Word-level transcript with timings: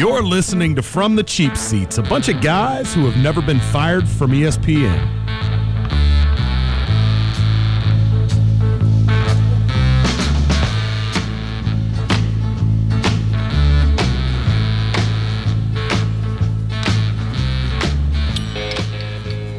You're 0.00 0.22
listening 0.22 0.76
to 0.76 0.82
From 0.82 1.14
the 1.14 1.22
Cheap 1.22 1.58
Seats, 1.58 1.98
a 1.98 2.02
bunch 2.02 2.30
of 2.30 2.40
guys 2.40 2.94
who 2.94 3.04
have 3.04 3.22
never 3.22 3.42
been 3.42 3.60
fired 3.60 4.08
from 4.08 4.30
ESPN. 4.30 4.98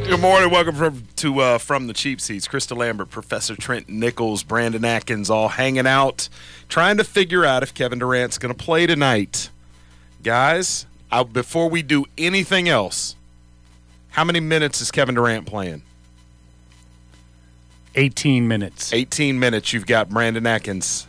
Good 0.07 0.19
morning. 0.19 0.49
Welcome 0.49 0.73
from, 0.73 1.03
to 1.17 1.39
uh, 1.39 1.57
From 1.59 1.85
the 1.85 1.93
Cheap 1.93 2.19
Seats. 2.19 2.47
Krista 2.47 2.75
Lambert, 2.75 3.11
Professor 3.11 3.55
Trent 3.55 3.89
Nichols, 3.89 4.41
Brandon 4.41 4.83
Atkins, 4.83 5.29
all 5.29 5.49
hanging 5.49 5.85
out, 5.85 6.29
trying 6.67 6.97
to 6.97 7.03
figure 7.03 7.45
out 7.45 7.61
if 7.61 7.75
Kevin 7.75 7.99
Durant's 7.99 8.39
going 8.39 8.51
to 8.51 8.57
play 8.57 8.87
tonight. 8.87 9.51
Guys, 10.23 10.85
I, 11.11 11.23
before 11.23 11.69
we 11.69 11.81
do 11.81 12.05
anything 12.17 12.69
else, 12.69 13.15
how 14.09 14.23
many 14.23 14.39
minutes 14.39 14.81
is 14.81 14.91
Kevin 14.91 15.15
Durant 15.15 15.47
playing? 15.47 15.81
18 17.95 18.47
minutes. 18.47 18.93
18 18.93 19.39
minutes. 19.39 19.73
You've 19.73 19.85
got 19.85 20.09
Brandon 20.09 20.45
Atkins. 20.45 21.07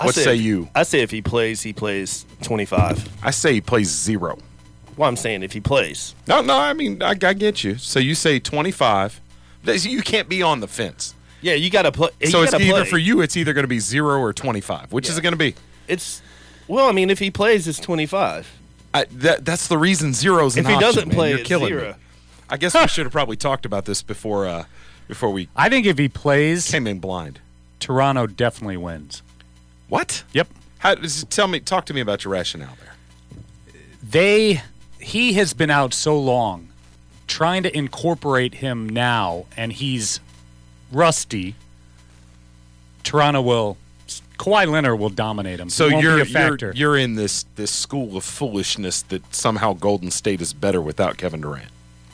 What 0.00 0.14
say 0.14 0.36
if- 0.36 0.42
you? 0.42 0.68
I 0.74 0.82
say 0.82 1.00
if 1.00 1.10
he 1.10 1.22
plays, 1.22 1.62
he 1.62 1.72
plays 1.72 2.24
25. 2.42 3.08
I 3.22 3.30
say 3.30 3.54
he 3.54 3.60
plays 3.60 3.88
zero. 3.88 4.38
Well, 4.96 5.08
I'm 5.08 5.16
saying 5.16 5.42
if 5.42 5.52
he 5.52 5.60
plays. 5.60 6.14
No, 6.28 6.42
no, 6.42 6.58
I 6.58 6.72
mean, 6.74 7.02
I, 7.02 7.10
I 7.10 7.14
get 7.14 7.64
you. 7.64 7.76
So 7.76 7.98
you 7.98 8.14
say 8.14 8.38
25. 8.38 9.20
You 9.64 10.02
can't 10.02 10.28
be 10.28 10.42
on 10.42 10.60
the 10.60 10.68
fence. 10.68 11.14
Yeah, 11.42 11.54
you 11.54 11.70
got 11.70 11.82
to 11.82 11.92
play. 11.92 12.10
so 12.26 12.38
you 12.38 12.44
it's 12.44 12.54
either 12.54 12.72
play. 12.72 12.84
for 12.84 12.98
you, 12.98 13.22
it's 13.22 13.36
either 13.36 13.52
going 13.54 13.64
to 13.64 13.68
be 13.68 13.78
zero 13.78 14.18
or 14.18 14.32
25. 14.32 14.92
Which 14.92 15.08
is 15.08 15.16
it 15.16 15.22
going 15.22 15.32
to 15.32 15.38
be? 15.38 15.54
It's 15.88 16.20
well, 16.70 16.86
I 16.86 16.92
mean, 16.92 17.10
if 17.10 17.18
he 17.18 17.32
plays, 17.32 17.66
it's 17.66 17.80
25. 17.80 18.59
I, 18.92 19.04
that, 19.04 19.44
that's 19.44 19.68
the 19.68 19.78
reason 19.78 20.12
zero's 20.14 20.56
an 20.56 20.60
If 20.64 20.66
he 20.68 20.74
option, 20.74 20.86
doesn't 20.88 21.08
man. 21.08 21.14
play, 21.16 21.30
You're 21.30 21.44
killing 21.44 21.68
zero. 21.68 21.88
me. 21.90 21.94
I 22.48 22.56
guess 22.56 22.74
we 22.74 22.86
should 22.88 23.06
have 23.06 23.12
probably 23.12 23.36
talked 23.36 23.64
about 23.64 23.84
this 23.84 24.02
before 24.02 24.46
uh, 24.46 24.64
before 25.08 25.30
we 25.30 25.48
I 25.54 25.68
think 25.68 25.86
if 25.86 25.98
he 25.98 26.08
plays, 26.08 26.70
came 26.70 26.86
in 26.86 26.98
blind. 26.98 27.40
Toronto 27.78 28.26
definitely 28.26 28.76
wins. 28.76 29.22
What? 29.88 30.24
Yep. 30.32 30.48
How, 30.78 30.94
tell 30.94 31.46
me, 31.48 31.60
talk 31.60 31.84
to 31.86 31.94
me 31.94 32.00
about 32.00 32.24
your 32.24 32.32
rationale 32.32 32.76
there. 32.80 32.94
They 34.02 34.62
he 34.98 35.34
has 35.34 35.54
been 35.54 35.70
out 35.70 35.94
so 35.94 36.18
long 36.18 36.68
trying 37.26 37.62
to 37.62 37.76
incorporate 37.76 38.54
him 38.54 38.88
now 38.88 39.46
and 39.56 39.72
he's 39.72 40.20
rusty. 40.92 41.54
Toronto 43.04 43.40
will 43.40 43.76
Kawhi 44.40 44.66
Leonard 44.66 44.98
will 44.98 45.10
dominate 45.10 45.60
him. 45.60 45.68
So 45.68 45.88
you're, 45.88 46.00
be 46.00 46.06
a 46.06 46.16
you're 46.16 46.24
factor. 46.24 46.72
you're 46.74 46.96
in 46.96 47.14
this 47.14 47.44
this 47.56 47.70
school 47.70 48.16
of 48.16 48.24
foolishness 48.24 49.02
that 49.02 49.34
somehow 49.34 49.74
Golden 49.74 50.10
State 50.10 50.40
is 50.40 50.54
better 50.54 50.80
without 50.80 51.18
Kevin 51.18 51.42
Durant. 51.42 51.68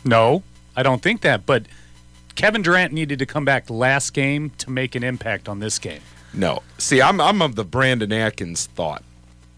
no, 0.04 0.42
I 0.74 0.82
don't 0.82 1.00
think 1.00 1.20
that, 1.20 1.46
but 1.46 1.66
Kevin 2.34 2.62
Durant 2.62 2.92
needed 2.92 3.20
to 3.20 3.26
come 3.26 3.44
back 3.44 3.70
last 3.70 4.12
game 4.12 4.50
to 4.58 4.70
make 4.70 4.96
an 4.96 5.04
impact 5.04 5.48
on 5.48 5.60
this 5.60 5.78
game. 5.78 6.00
No. 6.34 6.64
See, 6.78 7.00
I'm 7.00 7.20
I'm 7.20 7.40
of 7.40 7.54
the 7.54 7.64
Brandon 7.64 8.12
Atkins 8.12 8.66
thought 8.66 9.04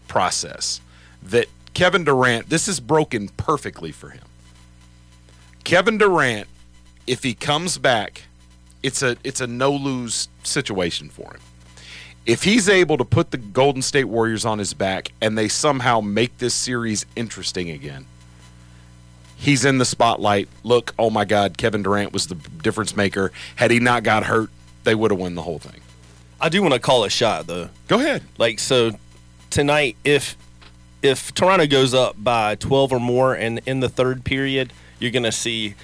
process 0.07 0.79
that 1.23 1.47
Kevin 1.73 2.03
Durant, 2.03 2.49
this 2.49 2.67
is 2.67 2.79
broken 2.79 3.29
perfectly 3.29 3.91
for 3.91 4.11
him. 4.11 4.23
Kevin 5.63 5.97
Durant, 5.97 6.47
if 7.07 7.23
he 7.23 7.33
comes 7.33 7.79
back, 7.79 8.25
it's 8.83 9.01
a 9.01 9.17
it's 9.23 9.41
a 9.41 9.47
no 9.47 9.71
lose 9.71 10.29
situation 10.43 11.09
for 11.09 11.33
him. 11.33 11.41
If 12.25 12.43
he's 12.43 12.69
able 12.69 12.97
to 12.97 13.05
put 13.05 13.31
the 13.31 13.37
Golden 13.37 13.81
State 13.81 14.05
Warriors 14.05 14.45
on 14.45 14.59
his 14.59 14.73
back 14.73 15.11
and 15.21 15.37
they 15.37 15.47
somehow 15.47 15.99
make 15.99 16.37
this 16.37 16.53
series 16.53 17.05
interesting 17.15 17.69
again, 17.69 18.05
he's 19.35 19.65
in 19.65 19.77
the 19.77 19.85
spotlight. 19.85 20.47
Look, 20.63 20.93
oh 20.99 21.09
my 21.09 21.25
God, 21.25 21.57
Kevin 21.57 21.81
Durant 21.81 22.13
was 22.13 22.27
the 22.27 22.35
difference 22.35 22.95
maker. 22.95 23.31
Had 23.55 23.71
he 23.71 23.79
not 23.79 24.03
got 24.03 24.25
hurt, 24.25 24.49
they 24.83 24.93
would 24.93 25.11
have 25.11 25.19
won 25.19 25.35
the 25.35 25.41
whole 25.41 25.59
thing. 25.59 25.81
I 26.41 26.49
do 26.49 26.61
want 26.61 26.73
to 26.73 26.79
call 26.79 27.03
a 27.03 27.09
shot 27.09 27.47
though. 27.47 27.69
Go 27.87 27.99
ahead. 27.99 28.23
Like 28.37 28.59
so, 28.59 28.91
tonight, 29.49 29.97
if 30.03 30.37
if 31.01 31.33
Toronto 31.33 31.65
goes 31.65 31.93
up 31.93 32.21
by 32.21 32.55
12 32.55 32.93
or 32.93 32.99
more, 32.99 33.33
and 33.33 33.61
in 33.65 33.79
the 33.79 33.89
third 33.89 34.23
period, 34.23 34.73
you're 34.99 35.11
gonna 35.11 35.31
see 35.31 35.75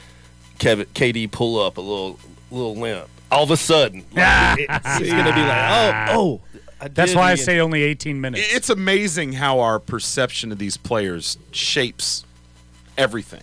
Kevin 0.59 0.85
KD 0.93 1.31
pull 1.31 1.59
up 1.59 1.77
a 1.77 1.81
little 1.81 2.19
little 2.51 2.75
limp. 2.75 3.09
All 3.31 3.43
of 3.43 3.51
a 3.51 3.57
sudden, 3.57 4.05
like, 4.13 4.59
it- 4.59 4.69
he's 4.99 5.11
gonna 5.11 5.33
be 5.33 5.41
like, 5.41 6.11
oh, 6.11 6.19
oh. 6.19 6.41
I 6.81 6.89
That's 6.89 7.15
why 7.15 7.31
I 7.31 7.35
say 7.35 7.59
only 7.59 7.83
18 7.83 8.19
minutes. 8.19 8.43
It's 8.53 8.69
amazing 8.69 9.33
how 9.33 9.61
our 9.61 9.79
perception 9.79 10.51
of 10.51 10.57
these 10.57 10.75
players 10.77 11.37
shapes 11.51 12.25
everything. 12.97 13.41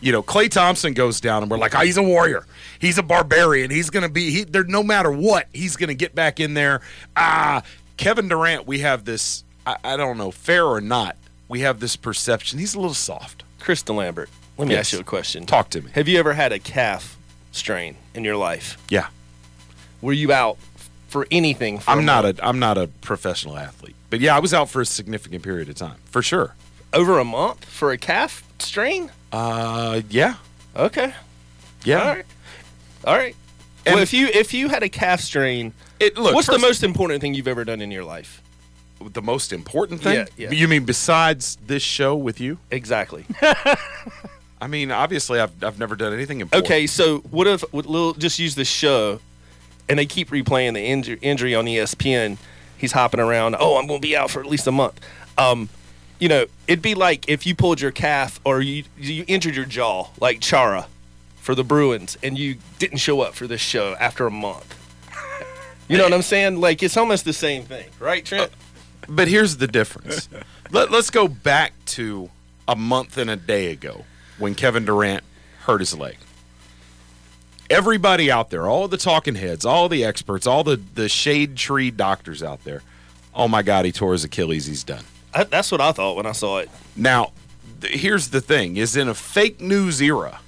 You 0.00 0.12
know, 0.12 0.22
Klay 0.22 0.48
Thompson 0.48 0.92
goes 0.94 1.20
down, 1.20 1.42
and 1.42 1.50
we're 1.50 1.58
like, 1.58 1.74
"Oh, 1.74 1.80
he's 1.80 1.96
a 1.96 2.02
warrior. 2.04 2.46
He's 2.78 2.96
a 2.98 3.02
barbarian. 3.02 3.70
He's 3.72 3.90
going 3.90 4.04
to 4.04 4.08
be. 4.08 4.30
He, 4.30 4.44
there, 4.44 4.62
no 4.62 4.84
matter 4.84 5.10
what, 5.10 5.48
he's 5.52 5.76
going 5.76 5.88
to 5.88 5.94
get 5.94 6.14
back 6.14 6.38
in 6.38 6.54
there." 6.54 6.80
Ah, 7.16 7.62
Kevin 7.96 8.28
Durant. 8.28 8.64
We 8.68 8.78
have 8.78 9.04
this. 9.04 9.42
I, 9.66 9.76
I 9.82 9.96
don't 9.96 10.16
know, 10.16 10.30
fair 10.30 10.64
or 10.64 10.80
not. 10.80 11.16
We 11.48 11.60
have 11.60 11.80
this 11.80 11.96
perception. 11.96 12.60
He's 12.60 12.74
a 12.74 12.78
little 12.78 12.94
soft. 12.94 13.42
Krista 13.60 13.92
Lambert. 13.92 14.30
Let 14.56 14.68
me 14.68 14.74
Yes. 14.74 14.86
ask 14.86 14.92
you 14.92 15.00
a 15.00 15.04
question. 15.04 15.46
Talk 15.46 15.70
to 15.70 15.82
me. 15.82 15.90
Have 15.94 16.06
you 16.06 16.16
ever 16.20 16.32
had 16.32 16.52
a 16.52 16.60
calf 16.60 17.18
strain 17.50 17.96
in 18.14 18.22
your 18.22 18.36
life? 18.36 18.78
Yeah, 18.88 19.08
Were 20.00 20.12
you 20.12 20.32
out 20.32 20.58
for 21.08 21.26
anything? 21.30 21.78
For 21.78 21.90
I'm 21.90 22.04
not 22.04 22.24
month? 22.24 22.38
a. 22.38 22.46
I'm 22.46 22.58
not 22.58 22.78
a 22.78 22.86
professional 23.00 23.56
athlete, 23.56 23.96
but 24.10 24.20
yeah, 24.20 24.36
I 24.36 24.38
was 24.40 24.52
out 24.54 24.68
for 24.68 24.80
a 24.80 24.86
significant 24.86 25.42
period 25.42 25.68
of 25.68 25.74
time, 25.76 25.96
for 26.06 26.22
sure. 26.22 26.54
over 26.92 27.18
a 27.18 27.24
month 27.24 27.64
for 27.64 27.90
a 27.92 27.98
calf 27.98 28.42
strain. 28.58 29.10
Uh, 29.32 30.00
yeah, 30.10 30.34
Okay, 30.76 31.12
yeah. 31.84 32.00
all 32.00 32.06
right, 32.14 32.26
all 33.04 33.16
right. 33.16 33.36
And- 33.86 33.94
well, 33.94 34.02
if 34.02 34.12
you 34.12 34.26
if 34.28 34.52
you 34.54 34.68
had 34.68 34.82
a 34.82 34.88
calf 34.88 35.20
strain, 35.20 35.72
It, 36.00 36.16
look, 36.16 36.34
what's 36.34 36.46
the 36.48 36.58
most 36.58 36.82
important 36.82 37.20
thing 37.20 37.34
you've 37.34 37.48
ever 37.48 37.64
done 37.64 37.80
in 37.80 37.90
your 37.90 38.04
life? 38.04 38.42
the 39.00 39.22
most 39.22 39.52
important 39.52 40.00
thing? 40.02 40.14
Yeah, 40.14 40.26
yeah. 40.36 40.50
You 40.50 40.66
mean 40.66 40.84
besides 40.84 41.56
this 41.64 41.84
show 41.84 42.16
with 42.16 42.40
you? 42.40 42.58
Exactly. 42.72 43.24
I 44.60 44.66
mean, 44.66 44.90
obviously, 44.90 45.38
I've, 45.38 45.52
I've 45.62 45.78
never 45.78 45.94
done 45.94 46.12
anything 46.12 46.40
important. 46.40 46.66
okay, 46.66 46.86
so 46.88 47.18
what 47.30 47.46
if 47.46 47.62
what 47.72 47.86
little 47.86 48.12
just 48.14 48.38
use 48.40 48.56
this 48.56 48.66
show, 48.68 49.20
and 49.88 49.98
they 49.98 50.06
keep 50.06 50.30
replaying 50.30 50.74
the 50.74 50.80
injury, 50.82 51.18
injury 51.22 51.54
on 51.54 51.64
ESPN. 51.64 52.38
He's 52.76 52.92
hopping 52.92 53.20
around. 53.20 53.56
Oh, 53.58 53.76
I'm 53.76 53.86
going 53.86 54.00
to 54.00 54.06
be 54.06 54.16
out 54.16 54.30
for 54.30 54.40
at 54.40 54.46
least 54.46 54.66
a 54.66 54.72
month. 54.72 55.00
Um, 55.36 55.68
you 56.18 56.28
know, 56.28 56.46
it'd 56.66 56.82
be 56.82 56.94
like 56.94 57.28
if 57.28 57.46
you 57.46 57.54
pulled 57.54 57.80
your 57.80 57.92
calf 57.92 58.40
or 58.44 58.60
you 58.60 58.84
you 58.96 59.24
injured 59.28 59.54
your 59.54 59.64
jaw, 59.64 60.08
like 60.20 60.40
Chara, 60.40 60.86
for 61.40 61.54
the 61.54 61.64
Bruins, 61.64 62.18
and 62.22 62.36
you 62.36 62.56
didn't 62.78 62.98
show 62.98 63.20
up 63.20 63.34
for 63.34 63.46
this 63.46 63.60
show 63.60 63.94
after 64.00 64.26
a 64.26 64.30
month. 64.30 64.74
You 65.88 65.96
know 65.96 66.04
what 66.04 66.12
I'm 66.12 66.22
saying? 66.22 66.60
Like 66.60 66.82
it's 66.82 66.96
almost 66.96 67.24
the 67.24 67.32
same 67.32 67.62
thing, 67.64 67.88
right, 67.98 68.24
Trent? 68.24 68.50
But 69.08 69.28
here's 69.28 69.56
the 69.56 69.66
difference. 69.66 70.28
Let, 70.70 70.90
let's 70.90 71.08
go 71.08 71.28
back 71.28 71.72
to 71.86 72.28
a 72.66 72.76
month 72.76 73.16
and 73.16 73.30
a 73.30 73.36
day 73.36 73.72
ago 73.72 74.04
when 74.38 74.54
Kevin 74.54 74.84
Durant 74.84 75.24
hurt 75.60 75.80
his 75.80 75.96
leg. 75.96 76.18
Everybody 77.70 78.30
out 78.30 78.50
there, 78.50 78.66
all 78.66 78.88
the 78.88 78.96
talking 78.96 79.34
heads, 79.34 79.66
all 79.66 79.88
the 79.88 80.04
experts, 80.04 80.46
all 80.46 80.64
the, 80.64 80.80
the 80.94 81.08
shade 81.08 81.56
tree 81.56 81.90
doctors 81.90 82.42
out 82.42 82.64
there, 82.64 82.82
oh 83.34 83.46
my 83.46 83.62
God, 83.62 83.84
he 83.84 83.92
tore 83.92 84.12
his 84.12 84.24
Achilles, 84.24 84.66
he's 84.66 84.84
done. 84.84 85.04
I, 85.34 85.44
that's 85.44 85.70
what 85.70 85.80
I 85.80 85.92
thought 85.92 86.16
when 86.16 86.24
I 86.26 86.32
saw 86.32 86.58
it. 86.58 86.70
Now, 86.96 87.32
th- 87.82 88.00
here's 88.00 88.28
the 88.28 88.40
thing: 88.40 88.76
is 88.78 88.96
in 88.96 89.08
a 89.08 89.14
fake 89.14 89.60
news 89.60 90.00
era, 90.00 90.40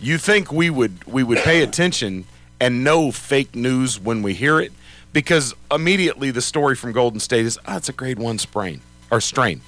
you 0.00 0.18
think 0.18 0.52
we 0.52 0.68
would 0.68 1.04
we 1.06 1.22
would 1.22 1.38
pay 1.38 1.62
attention 1.62 2.26
and 2.60 2.84
know 2.84 3.10
fake 3.10 3.54
news 3.54 3.98
when 3.98 4.22
we 4.22 4.34
hear 4.34 4.60
it, 4.60 4.72
because 5.12 5.54
immediately 5.70 6.30
the 6.30 6.42
story 6.42 6.76
from 6.76 6.92
Golden 6.92 7.20
State 7.20 7.46
is, 7.46 7.58
oh, 7.66 7.76
it's 7.76 7.88
a 7.88 7.92
grade 7.92 8.18
one 8.18 8.38
sprain 8.38 8.82
or 9.10 9.20
strain. 9.20 9.62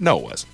No, 0.00 0.18
it 0.18 0.24
wasn't. 0.24 0.52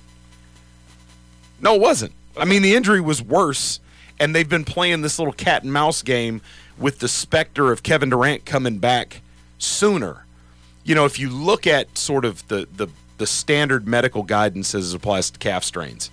No, 1.61 1.75
it 1.75 1.81
wasn't. 1.81 2.11
I 2.35 2.43
mean, 2.43 2.61
the 2.61 2.75
injury 2.75 2.99
was 2.99 3.21
worse, 3.21 3.79
and 4.19 4.35
they've 4.35 4.49
been 4.49 4.65
playing 4.65 5.01
this 5.01 5.19
little 5.19 5.33
cat 5.33 5.63
and 5.63 5.73
mouse 5.73 6.01
game 6.01 6.41
with 6.77 6.99
the 6.99 7.07
specter 7.07 7.71
of 7.71 7.83
Kevin 7.83 8.09
Durant 8.09 8.45
coming 8.45 8.79
back 8.79 9.21
sooner 9.57 10.25
you 10.85 10.93
know, 10.93 11.05
if 11.05 11.19
you 11.19 11.29
look 11.29 11.67
at 11.67 11.97
sort 11.97 12.23
of 12.23 12.47
the 12.47 12.67
the 12.73 12.87
the 13.17 13.27
standard 13.27 13.87
medical 13.87 14.23
guidance 14.23 14.73
as 14.75 14.93
it 14.93 14.95
applies 14.95 15.31
to 15.31 15.39
calf 15.39 15.63
strains, 15.63 16.11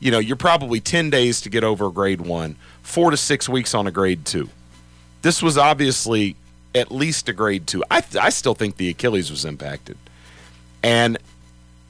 you 0.00 0.10
know, 0.10 0.18
you're 0.18 0.36
probably 0.36 0.80
10 0.80 1.10
days 1.10 1.40
to 1.40 1.50
get 1.50 1.64
over 1.64 1.86
a 1.86 1.90
grade 1.90 2.20
1, 2.20 2.56
4 2.82 3.10
to 3.10 3.16
6 3.16 3.48
weeks 3.48 3.74
on 3.74 3.86
a 3.86 3.90
grade 3.90 4.24
2. 4.26 4.48
This 5.22 5.42
was 5.42 5.56
obviously 5.56 6.36
at 6.74 6.92
least 6.92 7.28
a 7.28 7.32
grade 7.32 7.66
2. 7.66 7.82
I 7.90 8.02
I 8.20 8.30
still 8.30 8.54
think 8.54 8.76
the 8.76 8.88
Achilles 8.88 9.30
was 9.30 9.44
impacted. 9.44 9.98
And 10.82 11.18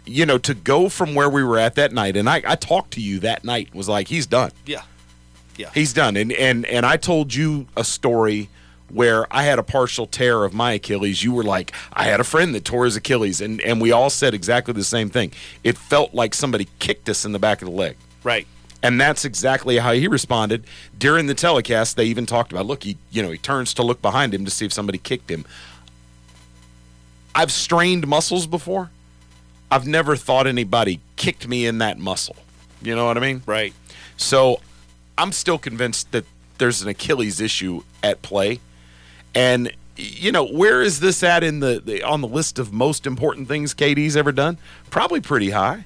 you 0.05 0.27
know, 0.27 0.39
to 0.39 0.55
go 0.55 0.89
from 0.89 1.15
where 1.15 1.31
we 1.31 1.45
were 1.45 1.59
at 1.59 1.75
that 1.75 1.93
night 1.93 2.17
and 2.17 2.29
I 2.31 2.43
I 2.47 2.57
talked 2.57 2.93
to 2.95 3.01
you 3.01 3.21
that 3.21 3.45
night 3.45 3.75
was 3.75 3.89
like 3.91 4.09
he's 4.09 4.27
done 4.27 4.53
Yeah. 4.65 4.83
He's 5.75 5.93
done 5.93 6.17
and 6.17 6.33
and 6.33 6.67
and 6.67 6.87
i 6.87 6.97
told 6.97 7.35
you 7.35 7.67
a 7.77 7.85
story 7.85 8.49
where 8.93 9.27
I 9.35 9.45
had 9.45 9.59
a 9.59 9.63
partial 9.63 10.07
tear 10.07 10.45
of 10.45 10.53
my 10.53 10.73
Achilles. 10.73 11.25
You 11.25 11.33
were 11.33 11.43
like, 11.43 11.73
I 11.93 12.05
had 12.05 12.21
a 12.21 12.25
friend 12.25 12.55
that 12.55 12.65
tore 12.65 12.85
his 12.85 12.95
Achilles, 12.95 13.41
and, 13.41 13.61
and 13.63 13.81
we 13.81 13.91
all 13.91 14.11
said 14.11 14.35
exactly 14.35 14.75
the 14.75 14.85
same 14.85 15.09
thing. 15.09 15.33
It 15.65 15.79
felt 15.79 16.15
like 16.15 16.35
somebody 16.35 16.69
kicked 16.79 17.09
us 17.09 17.25
in 17.25 17.33
the 17.33 17.39
back 17.39 17.63
of 17.63 17.69
the 17.69 17.75
leg. 17.75 17.97
Right. 18.23 18.47
And 18.83 19.01
that's 19.01 19.25
exactly 19.25 19.79
how 19.79 19.93
he 19.93 20.09
responded 20.09 20.65
during 20.99 21.27
the 21.27 21.35
telecast. 21.35 21.97
They 21.97 22.05
even 22.07 22.27
talked 22.27 22.53
about, 22.53 22.67
look, 22.67 22.83
he 22.83 22.99
you 23.11 23.23
know 23.23 23.31
he 23.31 23.39
turns 23.39 23.73
to 23.75 23.83
look 23.83 24.03
behind 24.03 24.35
him 24.35 24.45
to 24.45 24.51
see 24.51 24.67
if 24.67 24.73
somebody 24.73 24.99
kicked 24.99 25.31
him. 25.31 25.45
I've 27.35 27.53
strained 27.53 28.07
muscles 28.07 28.47
before. 28.47 28.91
I've 29.71 29.87
never 29.87 30.17
thought 30.17 30.47
anybody 30.47 31.01
kicked 31.17 31.49
me 31.49 31.65
in 31.65 31.79
that 31.79 31.99
muscle. 31.99 32.37
You 32.83 32.95
know 32.97 33.07
what 33.07 33.17
I 33.17 33.21
mean? 33.21 33.43
Right. 33.47 33.73
So 34.17 34.61
I'm 35.19 35.33
still 35.33 35.59
convinced 35.59 36.13
that 36.13 36.25
there's 36.59 36.83
an 36.83 36.89
Achilles 36.89 37.41
issue 37.41 37.83
at 38.03 38.23
play. 38.23 38.61
And 39.35 39.73
you 39.97 40.33
know, 40.33 40.45
where 40.45 40.83
is 40.83 41.01
this 41.01 41.23
at 41.23 41.45
in 41.45 41.61
the, 41.61 41.83
the 41.85 42.03
on 42.03 42.21
the 42.21 42.29
list 42.29 42.59
of 42.59 42.73
most 42.73 43.07
important 43.07 43.49
things 43.49 43.75
KD's 43.75 44.17
ever 44.17 44.33
done? 44.33 44.59
Probably 44.91 45.21
pretty 45.21 45.51
high. 45.51 45.85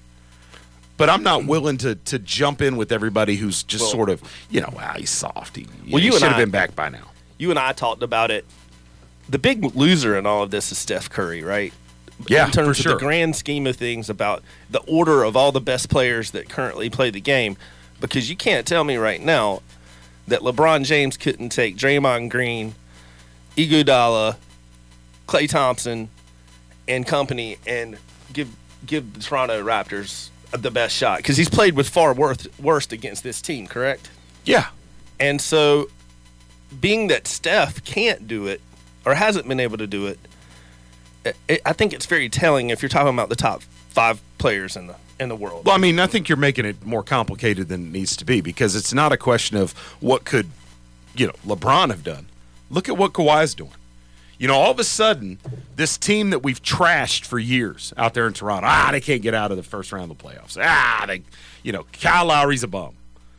But 0.96 1.10
I'm 1.10 1.22
not 1.22 1.44
willing 1.44 1.76
to 1.78 1.94
to 1.96 2.18
jump 2.18 2.62
in 2.62 2.76
with 2.76 2.90
everybody 2.92 3.36
who's 3.36 3.62
just 3.62 3.82
Well- 3.82 3.90
sort 3.90 4.10
of, 4.10 4.22
you 4.50 4.60
know, 4.60 4.72
wow, 4.74 4.94
he's 4.96 5.10
soft. 5.10 5.56
He, 5.56 5.66
Well, 5.90 6.02
you 6.02 6.12
should 6.12 6.22
have 6.22 6.36
been 6.36 6.50
back 6.50 6.74
by 6.74 6.88
now. 6.88 7.10
You 7.38 7.50
and 7.50 7.58
I 7.58 7.72
talked 7.72 8.02
about 8.02 8.30
it. 8.30 8.46
The 9.28 9.38
big 9.38 9.74
loser 9.74 10.16
in 10.16 10.24
all 10.24 10.42
of 10.42 10.50
this 10.50 10.70
is 10.72 10.78
Steph 10.78 11.10
Curry, 11.10 11.42
right? 11.42 11.72
Yeah, 12.28 12.46
in 12.46 12.52
terms 12.52 12.78
of 12.78 12.82
sure. 12.84 12.92
the 12.94 12.98
grand 12.98 13.36
scheme 13.36 13.66
of 13.66 13.76
things 13.76 14.08
about 14.08 14.42
the 14.70 14.78
order 14.80 15.22
of 15.22 15.36
all 15.36 15.52
the 15.52 15.60
best 15.60 15.90
players 15.90 16.30
that 16.30 16.48
currently 16.48 16.88
play 16.88 17.10
the 17.10 17.20
game, 17.20 17.58
because 18.00 18.28
you 18.30 18.36
can't 18.36 18.66
tell 18.66 18.84
me 18.84 18.96
right 18.96 19.20
now 19.20 19.62
that 20.28 20.40
LeBron 20.40 20.84
James 20.84 21.16
couldn't 21.16 21.50
take 21.50 21.76
Draymond 21.76 22.30
Green, 22.30 22.74
Iguodala, 23.56 24.36
Klay 25.26 25.48
Thompson, 25.48 26.08
and 26.88 27.06
company 27.06 27.58
and 27.66 27.98
give 28.32 28.54
give 28.84 29.14
the 29.14 29.20
Toronto 29.20 29.62
Raptors 29.64 30.30
the 30.52 30.70
best 30.70 30.94
shot 30.94 31.18
because 31.18 31.36
he's 31.36 31.48
played 31.48 31.74
with 31.74 31.88
far 31.88 32.14
worth, 32.14 32.46
worst 32.60 32.92
against 32.92 33.22
this 33.22 33.40
team, 33.42 33.66
correct? 33.66 34.10
Yeah. 34.44 34.68
And 35.18 35.40
so, 35.40 35.88
being 36.80 37.08
that 37.08 37.26
Steph 37.26 37.84
can't 37.84 38.28
do 38.28 38.46
it 38.46 38.60
or 39.04 39.14
hasn't 39.14 39.48
been 39.48 39.60
able 39.60 39.78
to 39.78 39.86
do 39.86 40.06
it, 40.06 40.18
i 41.48 41.60
I 41.64 41.72
think 41.72 41.92
it's 41.92 42.06
very 42.06 42.28
telling 42.28 42.70
if 42.70 42.82
you're 42.82 42.88
talking 42.88 43.12
about 43.12 43.28
the 43.28 43.36
top 43.36 43.62
five 43.88 44.20
players 44.38 44.76
in 44.76 44.86
the 44.86 44.96
in 45.18 45.28
the 45.28 45.36
world. 45.36 45.66
Well, 45.66 45.74
I 45.74 45.78
mean, 45.78 45.98
I 45.98 46.06
think 46.06 46.28
you're 46.28 46.36
making 46.36 46.64
it 46.64 46.84
more 46.84 47.02
complicated 47.02 47.68
than 47.68 47.86
it 47.86 47.92
needs 47.92 48.16
to 48.16 48.24
be 48.24 48.40
because 48.40 48.76
it's 48.76 48.92
not 48.92 49.12
a 49.12 49.16
question 49.16 49.56
of 49.56 49.72
what 50.00 50.24
could, 50.24 50.50
you 51.14 51.26
know, 51.26 51.34
LeBron 51.46 51.90
have 51.90 52.04
done. 52.04 52.26
Look 52.70 52.88
at 52.88 52.96
what 52.96 53.12
Kawhi's 53.12 53.54
doing. 53.54 53.70
You 54.38 54.48
know, 54.48 54.54
all 54.54 54.70
of 54.70 54.78
a 54.78 54.84
sudden, 54.84 55.38
this 55.76 55.96
team 55.96 56.30
that 56.30 56.40
we've 56.42 56.62
trashed 56.62 57.24
for 57.24 57.38
years 57.38 57.94
out 57.96 58.12
there 58.12 58.26
in 58.26 58.34
Toronto, 58.34 58.66
ah, 58.68 58.90
they 58.92 59.00
can't 59.00 59.22
get 59.22 59.32
out 59.32 59.50
of 59.50 59.56
the 59.56 59.62
first 59.62 59.92
round 59.92 60.10
of 60.10 60.18
the 60.18 60.22
playoffs. 60.22 60.58
Ah, 60.60 61.04
they, 61.06 61.22
you 61.62 61.72
know, 61.72 61.86
Kyle 61.92 62.26
Lowry's 62.26 62.62
a 62.62 62.68
bum. 62.68 62.96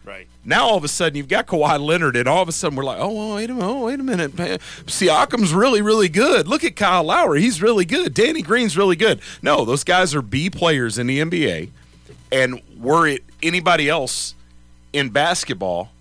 Right. 0.08 0.28
Now 0.46 0.66
all 0.66 0.78
of 0.78 0.84
a 0.84 0.88
sudden 0.88 1.16
you've 1.18 1.28
got 1.28 1.46
Kawhi 1.48 1.80
Leonard, 1.80 2.16
and 2.16 2.28
all 2.28 2.42
of 2.42 2.50
a 2.50 2.52
sudden 2.52 2.76
we're 2.76 2.84
like, 2.84 3.00
oh, 3.00 3.12
well, 3.12 3.36
wait 3.36 3.50
a 3.50 3.54
minute, 3.54 3.66
oh, 3.68 3.86
wait 3.86 4.00
a 4.00 4.04
minute, 4.04 4.38
man. 4.38 4.58
Siakam's 4.86 5.54
really, 5.54 5.82
really 5.82 6.10
good. 6.10 6.48
Look 6.48 6.64
at 6.64 6.76
Kyle 6.76 7.04
Lowry, 7.04 7.42
he's 7.42 7.62
really 7.62 7.86
good. 7.86 8.14
Danny 8.14 8.42
Green's 8.42 8.78
really 8.78 8.96
good. 8.96 9.20
No, 9.42 9.66
those 9.66 9.84
guys 9.84 10.16
are 10.16 10.22
B 10.22 10.50
players 10.50 10.98
in 10.98 11.08
the 11.08 11.20
NBA, 11.20 11.70
and 12.32 12.62
were 12.80 13.08
it 13.08 13.24
anybody 13.44 13.90
else 13.90 14.34
in 14.94 15.10
basketball, 15.10 15.92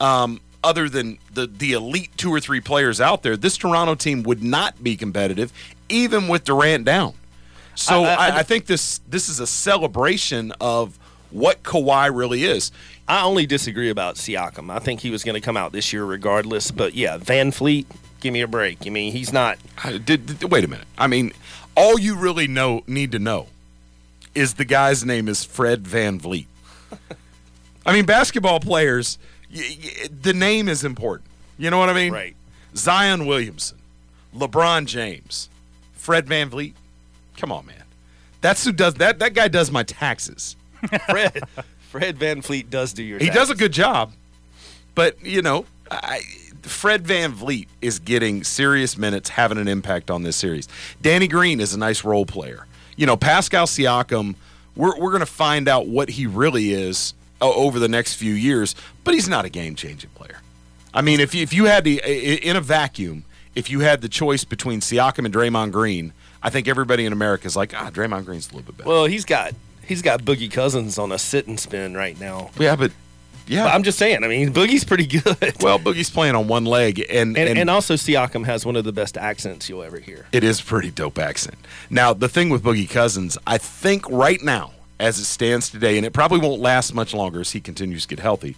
um, 0.00 0.40
other 0.64 0.88
than 0.88 1.18
the 1.32 1.46
the 1.46 1.72
elite 1.72 2.10
two 2.16 2.30
or 2.32 2.40
three 2.40 2.60
players 2.60 3.00
out 3.00 3.22
there, 3.22 3.36
this 3.36 3.56
Toronto 3.56 3.94
team 3.94 4.22
would 4.24 4.42
not 4.42 4.82
be 4.82 4.96
competitive, 4.96 5.52
even 5.88 6.26
with 6.28 6.44
Durant 6.44 6.84
down. 6.84 7.14
So 7.74 8.02
I- 8.02 8.08
I, 8.14 8.28
I- 8.30 8.36
I, 8.38 8.42
think 8.42 8.66
this 8.66 9.00
this 9.08 9.28
is 9.28 9.38
a 9.38 9.46
celebration 9.46 10.52
of 10.60 10.98
what 11.30 11.62
Kawhi 11.62 12.14
really 12.14 12.44
is. 12.44 12.72
I 13.08 13.22
only 13.22 13.46
disagree 13.46 13.88
about 13.90 14.16
Siakam. 14.16 14.70
I 14.70 14.78
think 14.80 15.00
he 15.00 15.10
was 15.10 15.24
going 15.24 15.34
to 15.34 15.40
come 15.40 15.56
out 15.56 15.72
this 15.72 15.92
year 15.92 16.04
regardless. 16.04 16.70
But 16.70 16.94
yeah, 16.94 17.16
VanVleet, 17.18 17.86
give 18.20 18.32
me 18.34 18.42
a 18.42 18.46
break. 18.46 18.86
I 18.86 18.90
mean, 18.90 19.12
he's 19.12 19.32
not. 19.32 19.58
I- 19.82 19.98
did, 19.98 20.26
did- 20.38 20.50
wait 20.50 20.64
a 20.64 20.68
minute. 20.68 20.86
I 20.98 21.06
mean, 21.06 21.32
all 21.74 21.98
you 21.98 22.16
really 22.16 22.46
know 22.46 22.82
need 22.86 23.12
to 23.12 23.18
know 23.18 23.46
is 24.34 24.54
the 24.54 24.64
guy's 24.66 25.04
name 25.04 25.26
is 25.28 25.42
Fred 25.44 25.84
VanVleet. 25.84 26.46
I 27.86 27.92
mean, 27.94 28.04
basketball 28.04 28.60
players, 28.60 29.18
y- 29.52 29.62
y- 29.82 30.08
the 30.20 30.34
name 30.34 30.68
is 30.68 30.84
important. 30.84 31.30
You 31.56 31.70
know 31.70 31.78
what 31.78 31.88
I 31.88 31.94
mean? 31.94 32.12
Right. 32.12 32.36
Zion 32.76 33.26
Williamson, 33.26 33.78
LeBron 34.36 34.84
James, 34.86 35.48
Fred 35.94 36.26
VanVleet. 36.26 36.74
Come 37.38 37.50
on, 37.52 37.64
man. 37.66 37.82
That's 38.42 38.64
who 38.64 38.72
does 38.72 38.94
that. 38.94 39.18
That 39.18 39.32
guy 39.34 39.48
does 39.48 39.70
my 39.70 39.82
taxes. 39.82 40.54
Fred 41.08 41.42
Fred 41.88 42.18
VanVleet 42.18 42.68
does 42.68 42.92
do 42.92 43.02
your. 43.02 43.18
He 43.18 43.30
does 43.30 43.50
a 43.50 43.54
good 43.54 43.72
job, 43.72 44.12
but 44.94 45.24
you 45.24 45.40
know, 45.40 45.64
I, 45.90 46.20
Fred 46.62 47.04
VanVleet 47.04 47.66
is 47.80 47.98
getting 47.98 48.44
serious 48.44 48.98
minutes, 48.98 49.30
having 49.30 49.58
an 49.58 49.68
impact 49.68 50.10
on 50.10 50.22
this 50.22 50.36
series. 50.36 50.68
Danny 51.00 51.28
Green 51.28 51.60
is 51.60 51.72
a 51.72 51.78
nice 51.78 52.04
role 52.04 52.26
player. 52.26 52.66
You 52.96 53.06
know, 53.06 53.16
Pascal 53.16 53.66
Siakam, 53.66 54.34
we're 54.76 54.98
we're 54.98 55.10
going 55.10 55.20
to 55.20 55.26
find 55.26 55.66
out 55.66 55.86
what 55.86 56.10
he 56.10 56.26
really 56.26 56.72
is 56.72 57.14
over 57.40 57.78
the 57.78 57.88
next 57.88 58.14
few 58.14 58.34
years, 58.34 58.74
but 59.04 59.14
he's 59.14 59.28
not 59.28 59.44
a 59.44 59.48
game 59.48 59.74
changing 59.74 60.10
player. 60.10 60.40
I 60.92 61.00
mean, 61.00 61.20
if 61.20 61.34
you, 61.34 61.42
if 61.42 61.54
you 61.54 61.66
had 61.66 61.84
the 61.84 62.02
in 62.04 62.56
a 62.56 62.60
vacuum, 62.60 63.24
if 63.54 63.70
you 63.70 63.80
had 63.80 64.02
the 64.02 64.08
choice 64.08 64.44
between 64.44 64.80
Siakam 64.80 65.24
and 65.24 65.32
Draymond 65.32 65.72
Green, 65.72 66.12
I 66.42 66.50
think 66.50 66.68
everybody 66.68 67.06
in 67.06 67.12
America 67.14 67.46
is 67.46 67.56
like, 67.56 67.72
ah, 67.74 67.90
Draymond 67.90 68.26
Green's 68.26 68.48
a 68.50 68.56
little 68.56 68.66
bit 68.66 68.78
better. 68.78 68.88
Well, 68.90 69.06
he's 69.06 69.24
got 69.24 69.54
he's 69.88 70.02
got 70.02 70.22
Boogie 70.22 70.50
Cousins 70.50 70.98
on 70.98 71.10
a 71.12 71.18
sit 71.18 71.46
and 71.46 71.58
spin 71.58 71.94
right 71.96 72.18
now. 72.20 72.50
yeah, 72.58 72.76
but 72.76 72.92
yeah, 73.46 73.64
But 73.64 73.74
I'm 73.74 73.82
just 73.82 73.98
saying. 73.98 74.24
I 74.24 74.28
mean, 74.28 74.52
Boogie's 74.52 74.84
pretty 74.84 75.06
good. 75.06 75.24
well, 75.62 75.78
Boogie's 75.78 76.10
playing 76.10 76.34
on 76.34 76.48
one 76.48 76.66
leg, 76.66 77.04
and 77.10 77.36
and, 77.36 77.58
and 77.58 77.70
also 77.70 77.94
Siakam 77.94 78.44
has 78.44 78.66
one 78.66 78.76
of 78.76 78.84
the 78.84 78.92
best 78.92 79.16
accents 79.16 79.68
you'll 79.68 79.82
ever 79.82 79.98
hear. 79.98 80.26
It 80.32 80.44
is 80.44 80.60
a 80.60 80.64
pretty 80.64 80.90
dope 80.90 81.18
accent. 81.18 81.56
Now, 81.88 82.12
the 82.12 82.28
thing 82.28 82.50
with 82.50 82.62
Boogie 82.62 82.88
Cousins, 82.88 83.38
I 83.46 83.56
think 83.58 84.08
right 84.10 84.42
now, 84.42 84.72
as 85.00 85.18
it 85.18 85.24
stands 85.24 85.70
today, 85.70 85.96
and 85.96 86.04
it 86.04 86.12
probably 86.12 86.40
won't 86.40 86.60
last 86.60 86.94
much 86.94 87.14
longer 87.14 87.40
as 87.40 87.52
he 87.52 87.60
continues 87.60 88.02
to 88.02 88.08
get 88.08 88.18
healthy, 88.18 88.54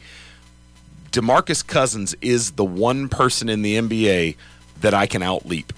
DeMarcus 1.13 1.65
Cousins 1.67 2.15
is 2.21 2.53
the 2.53 2.65
one 2.65 3.09
person 3.09 3.49
in 3.49 3.63
the 3.63 3.77
NBA 3.77 4.37
that 4.81 4.95
I 4.95 5.07
can 5.07 5.23
outleap. 5.23 5.71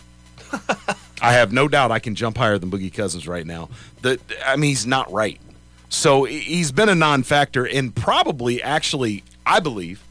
I 1.23 1.33
have 1.35 1.53
no 1.53 1.69
doubt 1.69 1.91
I 1.91 2.01
can 2.01 2.15
jump 2.15 2.37
higher 2.37 2.59
than 2.59 2.71
Boogie 2.71 2.93
Cousins 2.93 3.27
right 3.29 3.47
now. 3.47 3.69
The, 4.03 4.19
I 4.45 4.57
mean, 4.57 4.71
he's 4.71 4.87
not 4.87 5.11
right. 5.13 5.41
So 5.89 6.25
he- 6.25 6.41
he's 6.41 6.73
been 6.73 6.89
a 6.89 6.95
non-factor, 6.95 7.65
and 7.65 7.95
probably, 7.95 8.61
actually, 8.63 9.23
I 9.47 9.61
believe, 9.61 10.03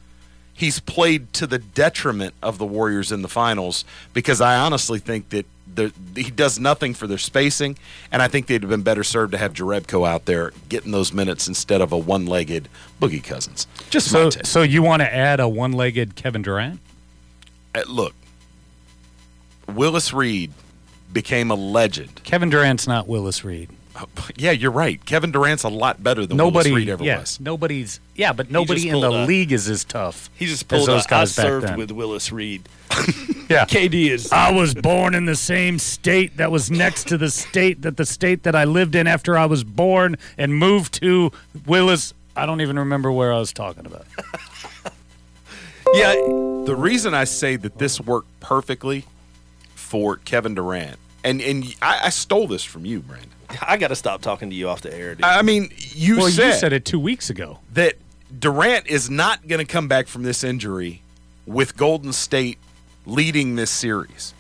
he's 0.54 0.80
played 0.80 1.34
to 1.34 1.46
the 1.48 1.58
detriment 1.60 2.34
of 2.42 2.58
the 2.58 2.66
Warriors 2.66 3.12
in 3.12 3.24
the 3.24 3.28
finals 3.28 3.84
because 4.14 4.40
I 4.42 4.56
honestly 4.58 5.00
think 5.00 5.30
that 5.30 5.46
the, 5.74 5.92
he 6.16 6.30
does 6.32 6.60
nothing 6.60 6.94
for 6.94 7.08
their 7.08 7.18
spacing, 7.18 7.78
and 8.12 8.22
I 8.22 8.28
think 8.28 8.48
they'd 8.48 8.62
have 8.62 8.70
been 8.70 8.82
better 8.82 9.04
served 9.04 9.32
to 9.32 9.38
have 9.38 9.54
Jerebko 9.54 10.08
out 10.08 10.26
there 10.26 10.52
getting 10.70 10.92
those 10.92 11.12
minutes 11.14 11.48
instead 11.48 11.82
of 11.82 11.92
a 11.92 11.98
one-legged 11.98 12.68
Boogie 13.02 13.24
Cousins. 13.24 13.68
Just 13.90 14.10
So, 14.10 14.30
so 14.30 14.62
you 14.64 14.82
want 14.82 15.02
to 15.02 15.14
add 15.14 15.40
a 15.40 15.48
one-legged 15.50 16.16
Kevin 16.16 16.42
Durant? 16.42 16.80
Uh, 17.74 17.84
look, 17.88 18.14
Willis 19.68 20.14
Reed 20.14 20.52
became 21.14 21.52
a 21.52 21.56
legend. 21.56 22.22
Kevin 22.24 22.50
Durant's 22.50 22.88
not 22.88 23.08
Willis 23.08 23.44
Reed. 23.44 23.70
Oh, 23.96 24.08
yeah, 24.38 24.52
you're 24.52 24.72
right. 24.72 25.04
Kevin 25.06 25.32
Durant's 25.32 25.64
a 25.64 25.70
lot 25.70 26.02
better 26.02 26.26
than 26.26 26.38
Nobody, 26.38 26.72
Willis 26.72 26.82
Reed 26.82 26.90
ever 26.90 27.04
yeah, 27.04 27.20
was. 27.20 27.40
nobody's, 27.40 28.00
yeah, 28.16 28.34
but 28.34 28.50
nobody 28.50 28.90
in 28.90 29.00
the 29.00 29.12
league 29.12 29.52
is 29.52 29.70
as 29.70 29.84
tough. 29.84 30.30
He 30.36 30.46
just 30.46 30.64
as 30.64 30.68
pulled 30.68 30.88
those 30.88 31.06
a, 31.06 31.10
guys 31.10 31.38
I 31.38 31.44
served 31.44 31.76
with 31.76 31.92
Willis 31.92 32.32
Reed. 32.32 32.68
Yeah, 33.52 33.66
KD 33.66 34.10
is 34.10 34.32
I 34.32 34.50
was 34.54 34.74
born 34.74 35.14
in 35.14 35.26
the 35.26 35.36
same 35.36 35.78
state 35.78 36.38
that 36.38 36.52
was 36.52 36.72
next 36.72 37.10
to 37.10 37.18
the 37.18 37.30
state 37.30 37.82
that 37.82 37.98
the 37.98 38.06
state 38.06 38.44
that 38.44 38.56
I 38.56 38.64
lived 38.64 38.96
in 38.96 39.08
after 39.08 39.38
I 39.38 39.46
was 39.46 39.66
born 39.66 40.16
and 40.38 40.56
moved 40.56 40.94
to 41.02 41.34
Willis. 41.66 42.14
I 42.34 42.46
don't 42.46 42.62
even 42.62 42.80
remember 42.80 43.12
where 43.12 43.34
I 43.34 43.40
was 43.40 43.52
talking 43.52 43.86
about. 43.86 44.06
yeah. 45.94 46.14
The 46.14 46.76
reason 46.78 47.14
I 47.14 47.26
say 47.26 47.58
that 47.58 47.78
this 47.78 48.00
worked 48.00 48.40
perfectly 48.40 49.04
for 49.92 50.16
Kevin 50.16 50.56
Durant, 50.56 50.98
and 51.22 51.42
and 51.42 51.76
I, 51.82 52.06
I 52.06 52.10
stole 52.12 52.48
this 52.48 52.64
from 52.64 52.86
you, 52.86 53.02
Brandon. 53.02 53.30
I 53.62 53.76
got 53.76 53.90
to 53.90 53.96
stop 53.98 54.22
talking 54.22 54.50
to 54.50 54.56
you 54.56 54.70
off 54.70 54.80
the 54.80 54.94
air, 54.96 55.16
dude. 55.16 55.26
I 55.26 55.42
mean, 55.42 55.70
you 55.78 56.16
well, 56.20 56.30
said, 56.30 56.48
you 56.48 56.54
said 56.54 56.72
it 56.72 56.86
two 56.86 56.98
weeks 56.98 57.30
ago. 57.30 57.60
that 57.74 57.96
Durant 58.40 58.88
is 58.88 59.10
not 59.10 59.46
going 59.50 59.60
to 59.60 59.70
come 59.70 59.90
back 59.90 60.08
from 60.08 60.24
this 60.24 60.46
injury 60.46 61.02
with 61.46 61.76
Golden 61.76 62.14
State 62.14 62.58
leading 63.06 63.58
this 63.58 63.70
series. 63.70 64.34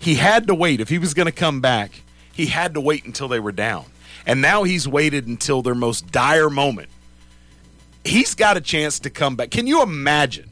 He 0.00 0.16
had 0.16 0.48
to 0.48 0.54
wait. 0.56 0.80
If 0.80 0.88
he 0.88 0.98
was 0.98 1.14
going 1.14 1.26
to 1.26 1.32
come 1.32 1.60
back, 1.60 2.02
he 2.32 2.46
had 2.46 2.74
to 2.74 2.80
wait 2.80 3.04
until 3.04 3.28
they 3.28 3.38
were 3.38 3.52
down. 3.52 3.84
And 4.26 4.42
now 4.42 4.64
he's 4.64 4.88
waited 4.88 5.28
until 5.28 5.62
their 5.62 5.76
most 5.76 6.10
dire 6.10 6.50
moment. 6.50 6.88
He's 8.04 8.34
got 8.34 8.56
a 8.56 8.60
chance 8.60 8.98
to 8.98 9.10
come 9.10 9.36
back. 9.36 9.52
Can 9.52 9.68
you 9.68 9.80
imagine 9.80 10.50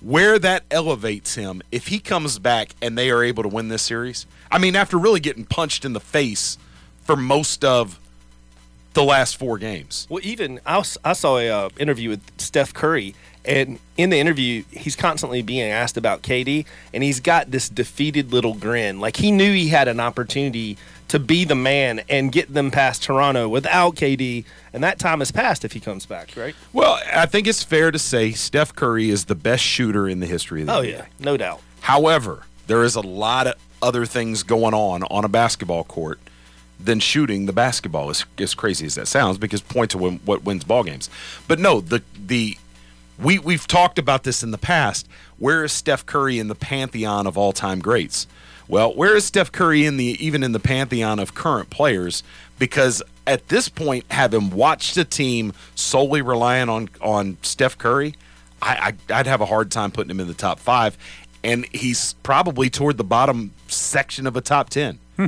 where 0.00 0.38
that 0.38 0.64
elevates 0.70 1.34
him 1.34 1.62
if 1.70 1.88
he 1.88 1.98
comes 1.98 2.38
back 2.38 2.74
and 2.80 2.96
they 2.96 3.10
are 3.10 3.22
able 3.22 3.42
to 3.42 3.48
win 3.48 3.68
this 3.68 3.82
series. 3.82 4.26
I 4.50 4.58
mean, 4.58 4.76
after 4.76 4.98
really 4.98 5.20
getting 5.20 5.44
punched 5.44 5.84
in 5.84 5.92
the 5.92 6.00
face 6.00 6.58
for 7.04 7.16
most 7.16 7.64
of 7.64 7.98
the 8.94 9.04
last 9.04 9.36
four 9.36 9.58
games. 9.58 10.06
Well, 10.10 10.20
even 10.24 10.60
I, 10.66 10.82
saw 10.82 11.38
a 11.38 11.48
uh, 11.48 11.68
interview 11.78 12.08
with 12.10 12.22
Steph 12.40 12.74
Curry, 12.74 13.14
and 13.44 13.78
in 13.96 14.10
the 14.10 14.18
interview, 14.18 14.64
he's 14.70 14.96
constantly 14.96 15.42
being 15.42 15.70
asked 15.70 15.96
about 15.96 16.22
KD, 16.22 16.66
and 16.92 17.02
he's 17.02 17.20
got 17.20 17.50
this 17.50 17.68
defeated 17.68 18.32
little 18.32 18.54
grin, 18.54 19.00
like 19.00 19.16
he 19.16 19.30
knew 19.30 19.52
he 19.52 19.68
had 19.68 19.88
an 19.88 20.00
opportunity 20.00 20.76
to 21.10 21.18
be 21.18 21.44
the 21.44 21.54
man 21.54 22.00
and 22.08 22.32
get 22.32 22.52
them 22.52 22.70
past 22.70 23.02
Toronto 23.02 23.48
without 23.48 23.94
KD, 23.96 24.44
and 24.72 24.82
that 24.82 24.98
time 24.98 25.18
has 25.20 25.30
passed 25.30 25.64
if 25.64 25.72
he 25.72 25.80
comes 25.80 26.06
back, 26.06 26.30
right? 26.36 26.54
Well, 26.72 26.98
I 27.14 27.26
think 27.26 27.46
it's 27.46 27.62
fair 27.62 27.90
to 27.90 27.98
say 27.98 28.32
Steph 28.32 28.74
Curry 28.74 29.10
is 29.10 29.26
the 29.26 29.34
best 29.34 29.62
shooter 29.62 30.08
in 30.08 30.20
the 30.20 30.26
history 30.26 30.62
of 30.62 30.66
the 30.68 30.74
Oh 30.74 30.82
NBA. 30.82 30.88
yeah, 30.90 31.06
no 31.18 31.36
doubt. 31.36 31.60
However, 31.82 32.44
there 32.66 32.82
is 32.84 32.94
a 32.94 33.00
lot 33.00 33.46
of 33.46 33.54
other 33.82 34.06
things 34.06 34.42
going 34.42 34.74
on 34.74 35.02
on 35.04 35.24
a 35.24 35.28
basketball 35.28 35.84
court 35.84 36.18
than 36.78 37.00
shooting 37.00 37.46
the 37.46 37.52
basketball. 37.52 38.08
As, 38.10 38.24
as 38.38 38.54
crazy 38.54 38.86
as 38.86 38.94
that 38.94 39.08
sounds, 39.08 39.36
because 39.38 39.60
points 39.60 39.94
are 39.94 39.98
win, 39.98 40.20
what 40.24 40.44
wins 40.44 40.64
ball 40.64 40.84
games. 40.84 41.10
But 41.48 41.58
no, 41.58 41.80
the 41.80 42.02
the 42.26 42.56
we 43.18 43.38
we've 43.38 43.66
talked 43.66 43.98
about 43.98 44.22
this 44.22 44.42
in 44.42 44.50
the 44.50 44.58
past. 44.58 45.08
Where 45.38 45.64
is 45.64 45.72
Steph 45.72 46.06
Curry 46.06 46.38
in 46.38 46.48
the 46.48 46.54
pantheon 46.54 47.26
of 47.26 47.36
all 47.36 47.52
time 47.52 47.80
greats? 47.80 48.26
Well, 48.70 48.94
where 48.94 49.16
is 49.16 49.24
Steph 49.24 49.50
Curry 49.50 49.84
in 49.84 49.96
the 49.96 50.16
even 50.24 50.44
in 50.44 50.52
the 50.52 50.60
pantheon 50.60 51.18
of 51.18 51.34
current 51.34 51.70
players? 51.70 52.22
Because 52.56 53.02
at 53.26 53.48
this 53.48 53.68
point, 53.68 54.04
having 54.12 54.50
watched 54.50 54.96
a 54.96 55.04
team 55.04 55.52
solely 55.74 56.22
relying 56.22 56.68
on 56.68 56.88
on 57.00 57.36
Steph 57.42 57.76
Curry, 57.76 58.14
I, 58.62 58.94
I 59.10 59.18
I'd 59.18 59.26
have 59.26 59.40
a 59.40 59.46
hard 59.46 59.72
time 59.72 59.90
putting 59.90 60.10
him 60.10 60.20
in 60.20 60.28
the 60.28 60.34
top 60.34 60.60
five, 60.60 60.96
and 61.42 61.66
he's 61.72 62.12
probably 62.22 62.70
toward 62.70 62.96
the 62.96 63.04
bottom 63.04 63.52
section 63.66 64.24
of 64.24 64.36
a 64.36 64.40
top 64.40 64.70
ten. 64.70 65.00
Hmm. 65.16 65.26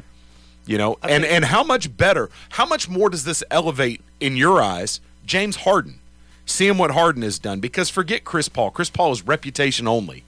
You 0.64 0.78
know, 0.78 0.98
and 1.02 1.24
and 1.24 1.44
how 1.44 1.64
much 1.64 1.96
better, 1.96 2.30
how 2.50 2.64
much 2.64 2.88
more 2.88 3.10
does 3.10 3.24
this 3.24 3.42
elevate 3.50 4.02
in 4.20 4.36
your 4.36 4.62
eyes, 4.62 5.00
James 5.26 5.56
Harden? 5.56 5.98
Seeing 6.46 6.78
what 6.78 6.92
Harden 6.92 7.22
has 7.22 7.40
done, 7.40 7.58
because 7.58 7.90
forget 7.90 8.22
Chris 8.22 8.48
Paul. 8.48 8.70
Chris 8.70 8.88
Paul 8.88 9.10
is 9.10 9.26
reputation 9.26 9.88
only, 9.88 10.22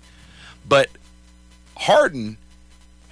but 0.69 0.89
Harden 1.77 2.39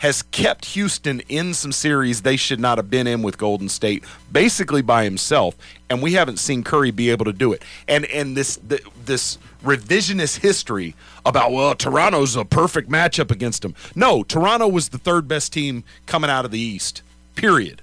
has 0.03 0.23
kept 0.23 0.65
Houston 0.65 1.21
in 1.29 1.55
some 1.55 1.71
series 1.71 2.23
they 2.23 2.35
should 2.35 2.59
not 2.59 2.77
have 2.77 2.91
been 2.91 3.07
in 3.07 3.23
with 3.23 3.39
Golden 3.39 3.69
State, 3.69 4.03
basically 4.33 4.83
by 4.83 5.05
himself, 5.05 5.57
and 5.89 6.03
we 6.03 6.15
haven't 6.15 6.41
seen 6.41 6.65
Curry 6.65 6.91
be 6.91 7.11
able 7.11 7.25
to 7.25 7.33
do 7.33 7.53
it. 7.53 7.63
And 7.87 8.05
and 8.07 8.37
this 8.37 8.57
the, 8.57 8.81
this 9.05 9.39
revisionist 9.63 10.41
history 10.41 10.97
about 11.25 11.53
well, 11.53 11.77
Toronto's 11.77 12.35
a 12.35 12.45
perfect 12.45 12.91
matchup 12.91 13.31
against 13.31 13.65
him. 13.65 13.77
No, 13.95 14.25
Toronto 14.25 14.67
was 14.67 14.89
the 14.89 14.99
third 14.99 15.29
best 15.29 15.53
team 15.53 15.85
coming 16.07 16.31
out 16.31 16.45
of 16.45 16.51
the 16.51 16.59
East. 16.59 17.03
Period. 17.37 17.81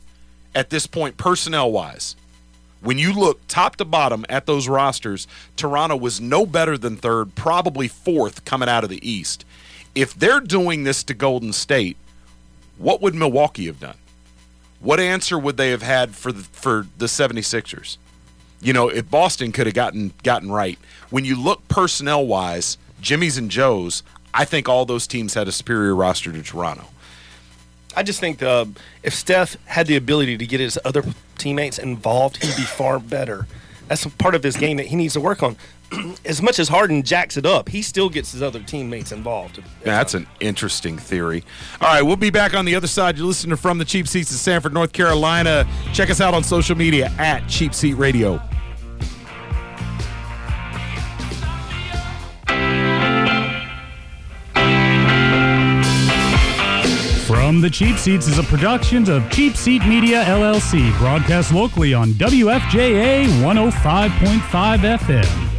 At 0.54 0.72
this 0.72 0.88
point, 0.88 1.16
personnel 1.16 1.72
wise. 1.72 2.18
When 2.82 2.98
you 2.98 3.14
look 3.14 3.40
top 3.48 3.78
to 3.78 3.86
bottom 3.86 4.26
at 4.28 4.46
those 4.46 4.68
rosters, 4.68 5.26
Toronto 5.56 5.96
was 5.96 6.20
no 6.20 6.46
better 6.46 6.78
than 6.78 6.98
third, 6.98 7.34
probably 7.36 7.88
fourth 7.88 8.44
coming 8.44 8.68
out 8.68 8.84
of 8.84 8.90
the 8.90 9.10
East. 9.10 9.46
If 9.96 10.14
they're 10.14 10.42
doing 10.42 10.84
this 10.84 11.02
to 11.06 11.14
Golden 11.14 11.54
State, 11.54 11.96
what 12.80 13.02
would 13.02 13.14
Milwaukee 13.14 13.68
have 13.68 13.80
done? 13.80 13.98
What 14.80 15.00
answer 15.00 15.38
would 15.38 15.58
they 15.58 15.70
have 15.70 15.84
had 15.84 16.16
for 16.16 16.32
the 16.32 16.44
for 16.44 16.88
the 16.98 17.06
76ers? 17.06 17.98
You 18.62 18.74
know, 18.74 18.88
if 18.90 19.10
Boston 19.10 19.52
could 19.52 19.68
have 19.68 19.76
gotten 19.76 20.14
gotten 20.24 20.52
right. 20.52 20.80
When 21.10 21.26
you 21.26 21.40
look 21.40 21.68
personnel 21.68 22.26
wise, 22.26 22.78
Jimmy's 23.02 23.38
and 23.38 23.52
Joe's, 23.52 24.02
I 24.34 24.46
think 24.46 24.68
all 24.68 24.86
those 24.86 25.06
teams 25.06 25.34
had 25.34 25.48
a 25.48 25.52
superior 25.52 25.94
roster 25.94 26.32
to 26.32 26.42
Toronto. 26.42 26.86
I 27.96 28.04
just 28.04 28.20
think 28.20 28.42
uh, 28.42 28.66
if 29.04 29.14
Steph 29.14 29.58
had 29.66 29.88
the 29.88 29.96
ability 29.98 30.38
to 30.38 30.46
get 30.46 30.60
his 30.60 30.80
other 30.86 31.04
teammates 31.38 31.80
involved, 31.80 32.44
he'd 32.44 32.56
be 32.56 32.64
far 32.64 33.00
better. 33.00 33.48
That's 33.88 34.06
a 34.06 34.10
part 34.10 34.36
of 34.36 34.44
his 34.44 34.56
game 34.56 34.78
that 34.78 34.86
he 34.88 34.96
needs 34.96 35.16
to 35.16 35.22
work 35.22 35.42
on. 35.44 35.58
as 36.26 36.42
much 36.42 36.60
as 36.60 36.68
Harden 36.68 37.04
jacks 37.04 37.38
it 37.38 37.46
up, 37.46 37.70
he 37.70 37.82
still 37.82 38.10
gets 38.10 38.32
his 38.32 38.42
other 38.42 38.62
teammates 38.62 39.12
involved. 39.12 39.62
That's 39.84 40.14
an 40.14 40.28
interesting 40.40 40.98
theory. 40.98 41.44
All 41.82 41.88
right, 41.88 42.02
we'll 42.02 42.16
be 42.16 42.30
back 42.30 42.54
on 42.54 42.66
the 42.66 42.76
other 42.76 42.88
side. 42.88 43.18
You're 43.18 43.28
listening 43.28 43.52
to 43.52 43.58
From 43.58 43.78
the 43.78 43.86
Cheap 43.86 44.08
Seats 44.08 44.32
in 44.32 44.38
Sanford, 44.38 44.74
North 44.74 44.94
Carolina. 44.94 45.68
Check 45.94 46.10
us 46.10 46.22
out 46.22 46.34
on 46.34 46.44
social 46.44 46.76
media 46.76 47.12
at 47.18 47.48
Cheap 47.48 47.74
Seat 47.74 47.96
Radio. 47.96 48.42
From 57.26 57.62
the 57.62 57.70
Cheap 57.70 57.98
Seats 57.98 58.28
is 58.28 58.38
a 58.38 58.44
production 58.44 59.10
of 59.10 59.30
Cheap 59.32 59.56
Seat 59.56 59.84
Media 59.86 60.24
LLC, 60.24 60.96
broadcast 61.00 61.52
locally 61.52 61.96
on 61.96 62.10
WFJA 62.10 63.26
105.5 63.42 64.98
FM. 64.98 65.59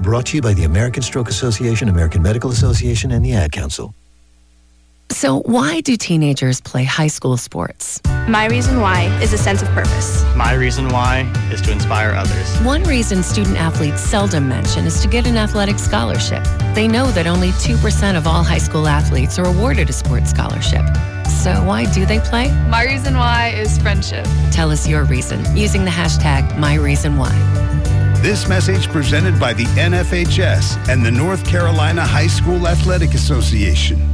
Brought 0.00 0.26
to 0.26 0.36
you 0.36 0.42
by 0.42 0.54
the 0.54 0.64
American 0.64 1.02
Stroke 1.02 1.28
Association, 1.28 1.88
American 1.88 2.22
Medical 2.22 2.50
Association, 2.50 3.12
and 3.12 3.24
the 3.24 3.32
Ad 3.34 3.52
Council. 3.52 3.94
So, 5.10 5.40
why 5.42 5.80
do 5.80 5.96
teenagers 5.96 6.60
play 6.60 6.84
high 6.84 7.06
school 7.08 7.36
sports? 7.36 8.00
My 8.26 8.46
reason 8.46 8.80
why 8.80 9.04
is 9.22 9.32
a 9.32 9.38
sense 9.38 9.62
of 9.62 9.68
purpose. 9.68 10.24
My 10.34 10.54
reason 10.54 10.88
why 10.88 11.30
is 11.52 11.60
to 11.62 11.72
inspire 11.72 12.10
others. 12.10 12.58
One 12.62 12.82
reason 12.84 13.22
student 13.22 13.56
athletes 13.56 14.00
seldom 14.00 14.48
mention 14.48 14.86
is 14.86 15.00
to 15.02 15.08
get 15.08 15.26
an 15.26 15.36
athletic 15.36 15.78
scholarship. 15.78 16.42
They 16.74 16.88
know 16.88 17.10
that 17.12 17.26
only 17.26 17.50
2% 17.50 18.16
of 18.16 18.26
all 18.26 18.42
high 18.42 18.58
school 18.58 18.88
athletes 18.88 19.38
are 19.38 19.46
awarded 19.46 19.88
a 19.88 19.92
sports 19.92 20.30
scholarship. 20.30 20.84
So, 21.28 21.62
why 21.64 21.84
do 21.92 22.04
they 22.06 22.18
play? 22.18 22.48
My 22.68 22.84
reason 22.84 23.14
why 23.16 23.50
is 23.50 23.78
friendship. 23.78 24.26
Tell 24.50 24.70
us 24.70 24.88
your 24.88 25.04
reason 25.04 25.44
using 25.56 25.84
the 25.84 25.90
hashtag 25.90 26.48
MyReasonWhy. 26.52 27.83
This 28.24 28.48
message 28.48 28.88
presented 28.88 29.38
by 29.38 29.52
the 29.52 29.66
NFHS 29.76 30.88
and 30.88 31.04
the 31.04 31.10
North 31.10 31.44
Carolina 31.44 32.00
High 32.00 32.26
School 32.26 32.66
Athletic 32.66 33.12
Association. 33.12 34.13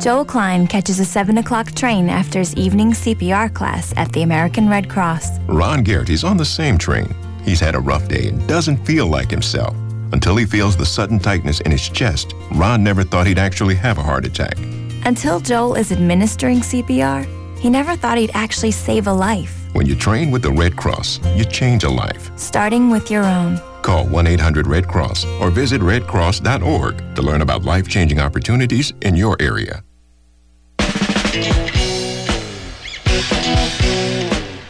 Joel 0.00 0.24
Klein 0.24 0.66
catches 0.66 0.98
a 1.00 1.04
7 1.04 1.38
o'clock 1.38 1.72
train 1.72 2.08
after 2.08 2.38
his 2.38 2.54
evening 2.56 2.92
CPR 2.92 3.52
class 3.52 3.92
at 3.96 4.10
the 4.12 4.22
American 4.22 4.68
Red 4.68 4.88
Cross. 4.88 5.38
Ron 5.46 5.82
Garrett 5.82 6.08
is 6.08 6.24
on 6.24 6.36
the 6.36 6.44
same 6.44 6.78
train. 6.78 7.14
He's 7.44 7.60
had 7.60 7.74
a 7.74 7.80
rough 7.80 8.08
day 8.08 8.28
and 8.28 8.46
doesn't 8.48 8.84
feel 8.86 9.06
like 9.06 9.30
himself. 9.30 9.76
Until 10.12 10.36
he 10.36 10.44
feels 10.44 10.76
the 10.76 10.86
sudden 10.86 11.18
tightness 11.18 11.60
in 11.60 11.70
his 11.70 11.88
chest, 11.88 12.34
Ron 12.52 12.82
never 12.82 13.02
thought 13.02 13.26
he'd 13.26 13.38
actually 13.38 13.74
have 13.76 13.98
a 13.98 14.02
heart 14.02 14.24
attack. 14.24 14.56
Until 15.04 15.40
Joel 15.40 15.74
is 15.74 15.92
administering 15.92 16.60
CPR, 16.60 17.26
he 17.58 17.70
never 17.70 17.96
thought 17.96 18.18
he'd 18.18 18.30
actually 18.34 18.72
save 18.72 19.06
a 19.06 19.12
life. 19.12 19.61
When 19.72 19.86
you 19.86 19.96
train 19.96 20.30
with 20.30 20.42
the 20.42 20.52
Red 20.52 20.76
Cross, 20.76 21.20
you 21.34 21.44
change 21.44 21.84
a 21.84 21.88
life. 21.88 22.30
Starting 22.38 22.90
with 22.90 23.10
your 23.10 23.24
own. 23.24 23.58
Call 23.82 24.06
1 24.06 24.26
800 24.26 24.66
Red 24.66 24.86
Cross 24.86 25.24
or 25.40 25.50
visit 25.50 25.80
redcross.org 25.80 27.14
to 27.14 27.22
learn 27.22 27.40
about 27.40 27.64
life 27.64 27.88
changing 27.88 28.20
opportunities 28.20 28.92
in 29.02 29.16
your 29.16 29.36
area. 29.40 29.82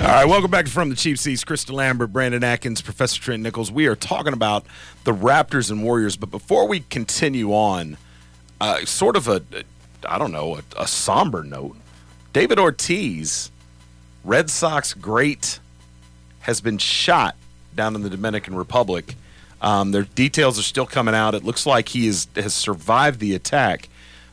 All 0.10 0.16
right, 0.16 0.26
welcome 0.26 0.50
back 0.50 0.68
From 0.68 0.90
the 0.90 0.96
Cheap 0.96 1.20
Seats. 1.20 1.44
Krista 1.44 1.72
Lambert, 1.72 2.12
Brandon 2.12 2.44
Atkins, 2.44 2.82
Professor 2.82 3.22
Trent 3.22 3.44
Nichols. 3.44 3.72
We 3.72 3.86
are 3.86 3.96
talking 3.96 4.34
about 4.34 4.66
the 5.04 5.14
Raptors 5.14 5.70
and 5.70 5.84
Warriors, 5.84 6.18
but 6.18 6.32
before 6.32 6.68
we 6.68 6.80
continue 6.80 7.54
on, 7.54 7.96
uh, 8.60 8.84
sort 8.86 9.16
of 9.16 9.28
a, 9.28 9.44
I 10.04 10.18
don't 10.18 10.32
know, 10.32 10.56
a, 10.56 10.64
a 10.78 10.88
somber 10.88 11.44
note. 11.44 11.76
David 12.34 12.58
Ortiz, 12.58 13.52
Red 14.24 14.50
Sox 14.50 14.96
great, 14.96 15.60
has 16.40 16.60
been 16.60 16.80
shot 16.80 17.36
down 17.76 17.94
in 17.94 18.02
the 18.02 18.10
Dominican 18.10 18.56
Republic. 18.56 19.14
Um, 19.62 19.92
their 19.92 20.06
details 20.06 20.58
are 20.58 20.64
still 20.64 20.88
coming 20.88 21.14
out. 21.14 21.36
It 21.36 21.44
looks 21.44 21.68
like 21.68 21.90
he 21.90 22.08
is, 22.08 22.28
has 22.36 22.56
survived 22.56 23.20
the 23.20 23.36
attack, 23.36 23.90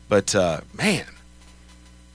but 0.08 0.34
uh, 0.34 0.62
man, 0.72 1.04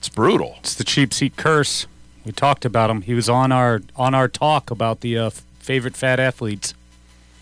it's 0.00 0.08
brutal. 0.08 0.56
It's 0.58 0.74
the 0.74 0.82
cheap 0.82 1.14
seat 1.14 1.36
curse. 1.36 1.86
We 2.24 2.32
talked 2.32 2.64
about 2.64 2.90
him. 2.90 3.02
He 3.02 3.14
was 3.14 3.28
on 3.28 3.50
our 3.52 3.82
on 3.96 4.14
our 4.14 4.28
talk 4.28 4.70
about 4.70 5.00
the 5.00 5.18
uh, 5.18 5.30
favorite 5.58 5.96
fat 5.96 6.20
athletes. 6.20 6.74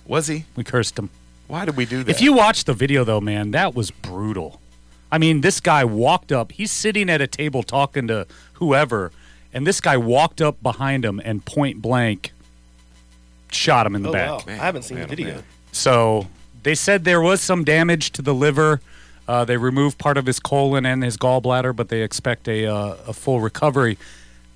Was 0.07 0.27
he? 0.27 0.45
We 0.57 0.65
cursed 0.65 0.99
him. 0.99 1.11
Why 1.47 1.65
did 1.65 1.77
we 1.77 1.85
do 1.85 2.03
that? 2.05 2.11
If 2.11 2.21
you 2.21 2.33
watch 2.33 2.65
the 2.65 2.73
video 2.75 3.05
though, 3.05 3.21
man, 3.21 3.51
that 3.51 3.75
was 3.75 3.91
brutal. 3.91 4.61
I 5.13 5.19
mean, 5.19 5.41
this 5.41 5.61
guy 5.61 5.85
walked 5.85 6.31
up. 6.33 6.53
He's 6.53 6.71
sitting 6.71 7.11
at 7.11 7.21
a 7.21 7.27
table 7.27 7.63
talking 7.63 8.07
to 8.09 8.27
whoever, 8.55 9.11
and 9.53 9.67
this 9.67 9.81
guy 9.81 9.97
walked 9.97 10.41
up 10.41 10.63
behind 10.63 11.05
him 11.05 11.21
and 11.25 11.45
point 11.45 11.83
blank 11.83 12.33
shot 13.51 13.85
him 13.87 13.97
in 13.97 14.03
the 14.03 14.11
Oh, 14.11 14.13
back. 14.13 14.29
wow. 14.31 14.45
I 14.47 14.53
haven't 14.57 14.83
seen 14.85 15.01
the 15.01 15.07
video. 15.07 15.43
So 15.73 16.29
they 16.63 16.75
said 16.77 17.05
there 17.05 17.21
was 17.21 17.41
some 17.41 17.65
damage 17.65 18.13
to 18.13 18.23
the 18.23 18.33
liver. 18.35 18.81
Uh, 19.27 19.45
they 19.45 19.57
removed 19.57 19.99
part 19.99 20.17
of 20.17 20.27
his 20.27 20.39
colon 20.41 20.87
and 20.87 21.03
his 21.03 21.17
gallbladder, 21.17 21.75
but 21.75 21.89
they 21.89 22.03
expect 22.03 22.47
a, 22.49 22.67
uh, 22.67 22.97
a 23.09 23.13
full 23.13 23.41
recovery. 23.41 23.99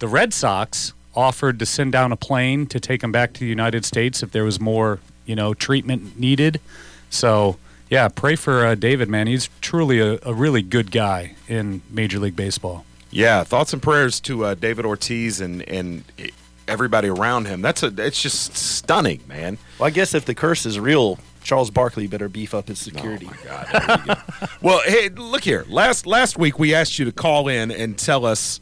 The 0.05 0.09
Red 0.09 0.35
Sox 0.35 0.93
offered 1.17 1.59
to 1.61 1.65
send 1.65 1.93
down 1.93 2.13
a 2.13 2.17
plane 2.17 2.67
to 2.67 2.79
take 2.79 3.03
him 3.03 3.11
back 3.11 3.33
to 3.33 3.41
the 3.41 3.47
United 3.47 3.87
States 3.87 4.23
if 4.23 4.33
there 4.33 4.45
was 4.45 4.61
more, 4.61 4.99
you 5.25 5.35
know, 5.35 5.55
treatment 5.55 6.21
needed. 6.21 6.61
So 7.09 7.57
yeah, 7.89 8.09
pray 8.09 8.37
for 8.37 8.67
uh, 8.67 8.75
David, 8.75 9.09
man. 9.09 9.29
He's 9.29 9.49
truly 9.63 10.01
a, 10.01 10.19
a 10.23 10.35
really 10.35 10.61
good 10.61 10.91
guy 10.91 11.37
in 11.49 11.81
Major 11.89 12.19
League 12.19 12.37
Baseball. 12.37 12.85
Yeah, 13.11 13.45
thoughts 13.45 13.73
and 13.73 13.81
prayers 13.83 14.21
to 14.21 14.45
uh, 14.45 14.55
David 14.57 14.85
Ortiz 14.85 15.41
and 15.41 15.63
and 15.63 16.05
everybody 16.69 17.09
around 17.09 17.47
him. 17.47 17.63
That's 17.63 17.83
a 17.83 17.87
it's 17.97 18.21
just 18.21 18.55
stunning, 18.55 19.23
man. 19.27 19.57
Well, 19.79 19.87
I 19.87 19.91
guess 19.91 20.13
if 20.13 20.27
the 20.27 20.35
curse 20.35 20.67
is 20.67 20.79
real, 20.79 21.19
Charles 21.43 21.71
Barkley 21.71 22.09
better 22.09 22.29
beef 22.29 22.53
up 22.53 22.69
his 22.69 22.79
security. 22.79 23.31
Oh 23.31 23.65
God, 23.73 24.23
Well, 24.61 24.83
hey, 24.85 25.09
look 25.09 25.45
here. 25.45 25.65
Last 25.67 26.07
last 26.07 26.37
week 26.37 26.59
we 26.59 26.75
asked 26.75 26.99
you 26.99 27.07
to 27.07 27.13
call 27.13 27.49
in 27.49 27.71
and 27.71 27.97
tell 27.97 28.27
us 28.27 28.61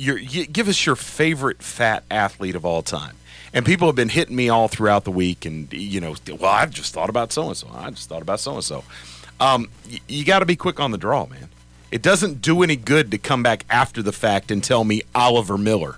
your 0.00 0.16
y- 0.16 0.48
give 0.50 0.68
us 0.68 0.86
your 0.86 0.96
favorite 0.96 1.62
fat 1.62 2.04
athlete 2.10 2.54
of 2.54 2.64
all 2.64 2.82
time. 2.82 3.16
And 3.52 3.66
people 3.66 3.88
have 3.88 3.96
been 3.96 4.08
hitting 4.10 4.36
me 4.36 4.48
all 4.48 4.68
throughout 4.68 5.04
the 5.04 5.10
week, 5.10 5.44
and 5.44 5.72
you 5.72 6.00
know, 6.00 6.14
well, 6.28 6.50
I've 6.50 6.70
just 6.70 6.94
thought 6.94 7.10
about 7.10 7.32
so 7.32 7.48
and 7.48 7.56
so. 7.56 7.68
I 7.74 7.90
just 7.90 8.08
thought 8.08 8.22
about 8.22 8.40
so 8.40 8.54
and 8.54 8.64
so. 8.64 8.84
You 10.08 10.24
got 10.24 10.38
to 10.38 10.46
be 10.46 10.54
quick 10.56 10.78
on 10.78 10.92
the 10.92 10.98
draw, 10.98 11.26
man. 11.26 11.48
It 11.90 12.02
doesn't 12.02 12.40
do 12.40 12.62
any 12.62 12.76
good 12.76 13.10
to 13.10 13.18
come 13.18 13.42
back 13.42 13.64
after 13.68 14.02
the 14.02 14.12
fact 14.12 14.52
and 14.52 14.62
tell 14.62 14.84
me 14.84 15.02
Oliver 15.14 15.58
Miller. 15.58 15.96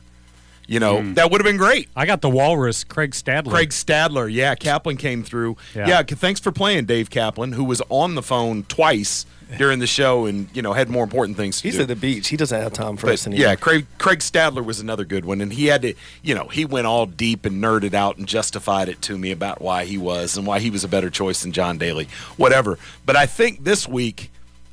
You 0.73 0.81
know, 0.81 1.01
mm. 1.03 1.15
that 1.17 1.31
would 1.31 1.39
have 1.39 1.45
been 1.45 1.59
great. 1.59 1.91
I 1.95 2.07
got 2.07 2.23
the 2.23 2.31
Walrus, 2.31 2.83
Craig 2.83 3.11
Stadler. 3.11 3.51
Craig 3.51 3.69
Stadler, 3.69 4.33
yeah, 4.33 4.55
Kaplan 4.55 4.97
came 4.97 5.23
through. 5.23 5.59
Yeah. 5.75 5.87
Yeah, 5.87 6.03
thanks 6.03 6.41
for 6.41 6.51
playing, 6.51 6.87
Dave 6.87 7.11
Kaplan, 7.11 7.53
who 7.53 7.63
was 7.63 7.83
on 7.91 8.15
the 8.15 8.23
phone 8.23 8.63
twice 8.63 9.27
during 9.59 9.81
the 9.81 9.87
show 9.87 10.25
and 10.25 10.49
you 10.55 10.63
know 10.63 10.73
had 10.73 10.89
more 10.89 11.05
important 11.05 11.37
things 11.37 11.61
to 11.61 11.69
He's 11.69 11.77
do. 11.77 11.83
at 11.83 11.89
the 11.89 11.95
beach. 11.95 12.29
He 12.29 12.39
doesn't 12.39 12.59
have 12.59 12.73
time 12.73 12.97
for 12.97 13.09
But, 13.09 13.13
us 13.13 13.27
anymore. 13.27 13.49
yeah, 13.49 13.55
Craig 13.55 13.85
Craig 13.99 14.21
Stadler 14.21 14.65
was 14.65 14.81
another 14.81 15.05
good 15.05 15.27
one, 15.27 15.43
and 15.43 15.53
he 15.53 15.67
had 15.67 15.83
to, 15.83 15.93
you 16.23 16.35
know, 16.35 16.49
he 16.49 16.65
went 16.65 16.87
all 16.87 17.05
deep 17.05 17.45
and 17.45 17.63
nerded 17.63 17.93
out 17.93 18.17
and 18.17 18.27
justified 18.27 18.89
it 18.89 19.03
to 19.03 19.19
me 19.19 19.31
about 19.31 19.61
why 19.61 19.85
he 19.85 19.99
was 19.99 20.39
and 20.39 20.47
why 20.47 20.59
he 20.59 20.71
was 20.71 20.85
a 20.85 20.89
better 20.89 21.11
choice 21.11 21.43
than 21.43 21.53
John 21.53 21.77
Daly, 21.77 22.09
whatever. 22.39 22.79
But 23.05 23.17
I 23.17 23.27
think 23.27 23.65
this 23.65 23.87
week, 23.87 24.31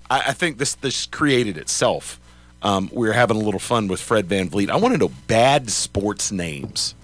I, 0.10 0.20
I 0.28 0.32
think 0.32 0.60
this 0.60 0.76
this 0.76 1.08
created 1.08 1.58
itself. 1.58 2.22
Um, 2.62 2.90
we 2.92 3.08
were 3.08 3.14
having 3.14 3.38
a 3.38 3.40
little 3.40 3.60
fun 3.60 3.88
with 3.88 4.02
Fred 4.02 4.28
VanVleet. 4.28 4.70
I 4.70 4.76
want 4.76 4.94
to 4.94 4.98
know 4.98 5.12
bad 5.28 5.70
sports 5.70 6.32
names. 6.32 6.96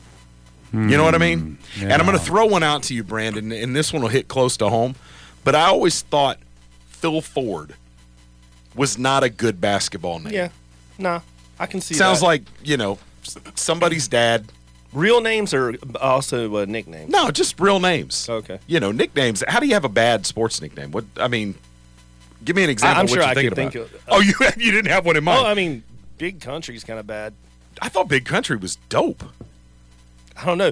You 0.73 0.97
know 0.97 1.05
what 1.05 1.15
I 1.15 1.19
mean? 1.19 1.57
And 1.79 1.93
I'm 1.93 2.05
going 2.05 2.17
to 2.17 2.23
throw 2.23 2.45
one 2.47 2.61
out 2.61 2.83
to 2.83 2.93
you, 2.93 3.01
Brandon, 3.01 3.49
and 3.53 3.73
this 3.73 3.93
one 3.93 4.01
will 4.01 4.09
hit 4.09 4.27
close 4.27 4.57
to 4.57 4.67
home. 4.67 4.95
But 5.45 5.55
I 5.55 5.67
always 5.67 6.01
thought 6.01 6.37
Phil 6.87 7.21
Ford 7.21 7.75
was 8.75 8.97
not 8.97 9.23
a 9.23 9.29
good 9.29 9.61
basketball 9.61 10.19
name. 10.19 10.33
Yeah. 10.33 10.49
Nah, 10.97 11.21
I 11.57 11.65
can 11.65 11.79
see 11.79 11.93
Sounds 11.93 12.19
that. 12.19 12.25
like, 12.25 12.41
you 12.61 12.75
know, 12.75 12.97
somebody's 13.55 14.09
dad. 14.09 14.51
real 14.91 15.21
names 15.21 15.53
or 15.53 15.75
also 16.01 16.57
uh, 16.57 16.65
nicknames. 16.65 17.09
No, 17.09 17.31
just 17.31 17.57
real 17.57 17.79
names. 17.79 18.27
Okay. 18.27 18.59
You 18.67 18.81
know, 18.81 18.91
nicknames. 18.91 19.45
How 19.47 19.61
do 19.61 19.67
you 19.67 19.75
have 19.75 19.85
a 19.85 19.89
bad 19.89 20.25
sports 20.25 20.61
nickname? 20.61 20.91
What 20.91 21.05
I 21.15 21.29
mean, 21.29 21.55
give 22.45 22.55
me 22.55 22.63
an 22.63 22.69
example. 22.69 22.99
I'm 22.99 23.05
of 23.05 23.09
what 23.11 23.15
sure 23.15 23.23
I 23.23 23.33
could 23.33 23.55
think 23.55 23.75
of- 23.75 23.91
oh, 24.07 24.21
you 24.21 24.33
you 24.57 24.71
didn't 24.71 24.91
have 24.91 25.05
one 25.05 25.17
in 25.17 25.23
mind. 25.23 25.41
Oh, 25.41 25.45
I 25.45 25.53
mean, 25.53 25.83
Big 26.17 26.39
Country's 26.39 26.83
kind 26.83 26.99
of 26.99 27.05
bad. 27.07 27.33
I 27.81 27.89
thought 27.89 28.07
Big 28.07 28.25
Country 28.25 28.55
was 28.55 28.77
dope. 28.89 29.23
I 30.37 30.45
don't 30.45 30.57
know. 30.57 30.71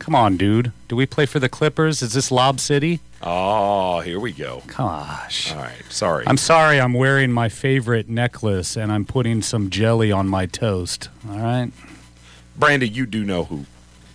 Come 0.06 0.14
on, 0.14 0.36
dude. 0.36 0.70
Do 0.86 0.94
we 0.94 1.04
play 1.04 1.26
for 1.26 1.40
the 1.40 1.48
Clippers? 1.48 2.00
Is 2.00 2.12
this 2.12 2.30
Lob 2.30 2.60
City? 2.60 3.00
Oh, 3.24 3.98
here 4.02 4.20
we 4.20 4.30
go. 4.30 4.62
Gosh. 4.68 5.50
All 5.50 5.58
right, 5.58 5.82
sorry. 5.88 6.22
I'm 6.28 6.36
sorry 6.36 6.80
I'm 6.80 6.92
wearing 6.92 7.32
my 7.32 7.48
favorite 7.48 8.08
necklace 8.08 8.76
and 8.76 8.92
I'm 8.92 9.04
putting 9.04 9.42
some 9.42 9.68
jelly 9.68 10.12
on 10.12 10.28
my 10.28 10.46
toast. 10.46 11.08
All 11.28 11.40
right? 11.40 11.72
Brandon, 12.56 12.94
you 12.94 13.04
do 13.04 13.24
know 13.24 13.42
who 13.46 13.66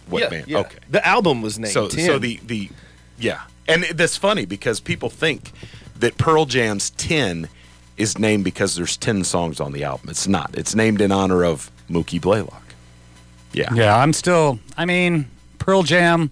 what 0.07 0.21
yeah, 0.21 0.29
band. 0.29 0.47
yeah. 0.47 0.59
Okay. 0.59 0.77
The 0.89 1.05
album 1.05 1.41
was 1.41 1.59
named 1.59 1.73
So 1.73 1.89
10. 1.89 2.05
so 2.05 2.17
the 2.19 2.39
the 2.45 2.69
yeah, 3.19 3.41
and 3.67 3.83
that's 3.83 4.15
funny 4.15 4.45
because 4.45 4.79
people 4.79 5.09
think 5.09 5.51
that 5.99 6.17
Pearl 6.17 6.45
Jam's 6.45 6.91
ten 6.91 7.49
is 7.97 8.17
named 8.17 8.45
because 8.45 8.75
there's 8.77 8.95
ten 8.95 9.25
songs 9.25 9.59
on 9.59 9.73
the 9.73 9.83
album. 9.83 10.07
It's 10.09 10.25
not. 10.25 10.57
It's 10.57 10.73
named 10.73 11.01
in 11.01 11.11
honor 11.11 11.43
of 11.43 11.69
Mookie 11.89 12.21
Blaylock. 12.21 12.63
Yeah. 13.51 13.73
Yeah, 13.73 13.97
I'm 13.97 14.13
still. 14.13 14.59
I 14.77 14.85
mean, 14.85 15.27
Pearl 15.61 15.83
Jam 15.83 16.31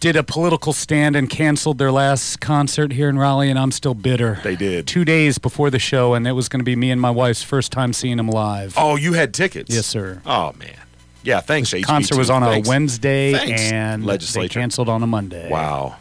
did 0.00 0.16
a 0.16 0.22
political 0.22 0.72
stand 0.72 1.14
and 1.14 1.28
canceled 1.28 1.76
their 1.78 1.92
last 1.92 2.40
concert 2.40 2.92
here 2.92 3.08
in 3.08 3.18
Raleigh, 3.18 3.50
and 3.50 3.58
I'm 3.58 3.70
still 3.70 3.94
bitter. 3.94 4.40
They 4.42 4.56
did. 4.56 4.86
Two 4.86 5.04
days 5.04 5.36
before 5.38 5.70
the 5.70 5.78
show, 5.78 6.14
and 6.14 6.26
it 6.26 6.32
was 6.32 6.48
going 6.48 6.60
to 6.60 6.64
be 6.64 6.74
me 6.74 6.90
and 6.90 7.00
my 7.00 7.10
wife's 7.10 7.42
first 7.42 7.70
time 7.70 7.92
seeing 7.92 8.16
them 8.16 8.28
live. 8.28 8.74
Oh, 8.78 8.96
you 8.96 9.12
had 9.12 9.34
tickets. 9.34 9.74
Yes, 9.74 9.86
sir. 9.86 10.22
Oh 10.24 10.54
man. 10.58 10.74
Yeah. 11.22 11.40
Thanks. 11.40 11.70
HB2. 11.70 11.84
concert 11.84 12.16
was 12.18 12.30
on 12.30 12.42
Thanks. 12.42 12.66
a 12.66 12.70
Wednesday, 12.70 13.32
Thanks, 13.32 13.60
and 13.72 14.06
legislature 14.06 14.48
they 14.48 14.60
canceled 14.62 14.88
on 14.88 15.02
a 15.02 15.06
Monday. 15.06 15.50
Wow. 15.50 15.96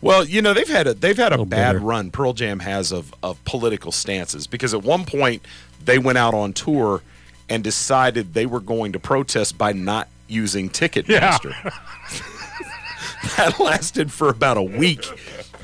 Well, 0.00 0.24
you 0.24 0.42
know 0.42 0.54
they've 0.54 0.68
had 0.68 0.86
a 0.86 0.94
they've 0.94 1.16
had 1.16 1.28
a, 1.32 1.34
Little 1.34 1.46
bad 1.46 1.72
bitter. 1.72 1.84
run. 1.84 2.12
Pearl 2.12 2.32
Jam 2.34 2.60
has 2.60 2.92
of 2.92 3.12
of 3.22 3.44
political 3.44 3.90
stances 3.90 4.46
because 4.46 4.74
at 4.74 4.84
one 4.84 5.04
point 5.04 5.42
they 5.84 5.98
went 5.98 6.18
out 6.18 6.34
on 6.34 6.52
tour 6.52 7.02
and 7.48 7.64
decided 7.64 8.34
they 8.34 8.46
were 8.46 8.60
going 8.60 8.92
to 8.92 9.00
protest 9.00 9.58
by 9.58 9.72
not 9.72 10.06
using 10.28 10.68
Ticketmaster. 10.70 11.54
that 13.36 13.58
lasted 13.58 14.12
for 14.12 14.28
about 14.28 14.56
a 14.56 14.62
week, 14.62 15.04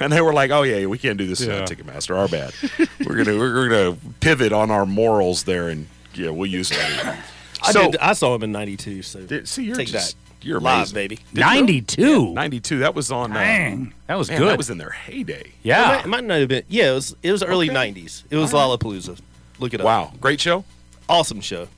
and 0.00 0.12
they 0.12 0.20
were 0.20 0.32
like, 0.32 0.50
"Oh 0.50 0.62
yeah, 0.62 0.86
we 0.86 0.98
can't 0.98 1.18
do 1.18 1.26
this 1.26 1.40
Yeah. 1.40 1.60
without 1.62 1.68
Ticketmaster. 1.70 2.16
Our 2.16 2.28
bad. 2.28 2.52
we're 3.06 3.22
gonna 3.24 3.38
we're 3.38 3.68
gonna 3.68 3.96
pivot 4.20 4.52
on 4.52 4.70
our 4.70 4.86
morals 4.86 5.44
there, 5.44 5.68
and 5.68 5.86
yeah, 6.14 6.30
we'll 6.30 6.50
use 6.50 6.70
it." 6.70 6.78
I, 7.62 7.72
So- 7.72 7.90
did, 7.92 8.00
I 8.00 8.12
saw 8.12 8.34
him 8.34 8.42
in 8.42 8.52
'92. 8.52 9.02
So 9.02 9.26
see, 9.44 9.64
you're 9.64 9.76
take 9.76 9.88
just- 9.88 10.16
that. 10.40 10.46
you're 10.46 10.60
live, 10.60 10.92
baby. 10.92 11.16
Did 11.32 11.38
you? 11.38 11.40
92. 11.40 12.32
92. 12.34 12.78
That 12.80 12.94
was 12.94 13.10
on. 13.10 13.32
Uh, 13.32 13.34
Dang, 13.36 13.94
that 14.06 14.16
was 14.16 14.28
man, 14.28 14.38
good. 14.38 14.48
That 14.50 14.58
was 14.58 14.70
in 14.70 14.78
their 14.78 14.90
heyday. 14.90 15.40
It 15.40 15.50
yeah. 15.62 15.82
might, 15.86 16.04
it 16.04 16.08
might 16.08 16.24
not 16.24 16.40
have 16.40 16.48
been. 16.48 16.64
Yeah, 16.68 16.90
it 16.90 16.94
was. 16.94 17.16
It 17.22 17.32
was 17.32 17.42
early 17.42 17.70
Okay. 17.70 17.92
'90s. 17.92 18.24
It 18.30 18.36
was 18.36 18.52
Lollapalooza. 18.52 19.18
Look 19.60 19.72
it 19.72 19.80
up. 19.80 19.84
Wow, 19.86 20.12
great 20.20 20.40
show. 20.40 20.64
awesome 21.08 21.40
show. 21.40 21.68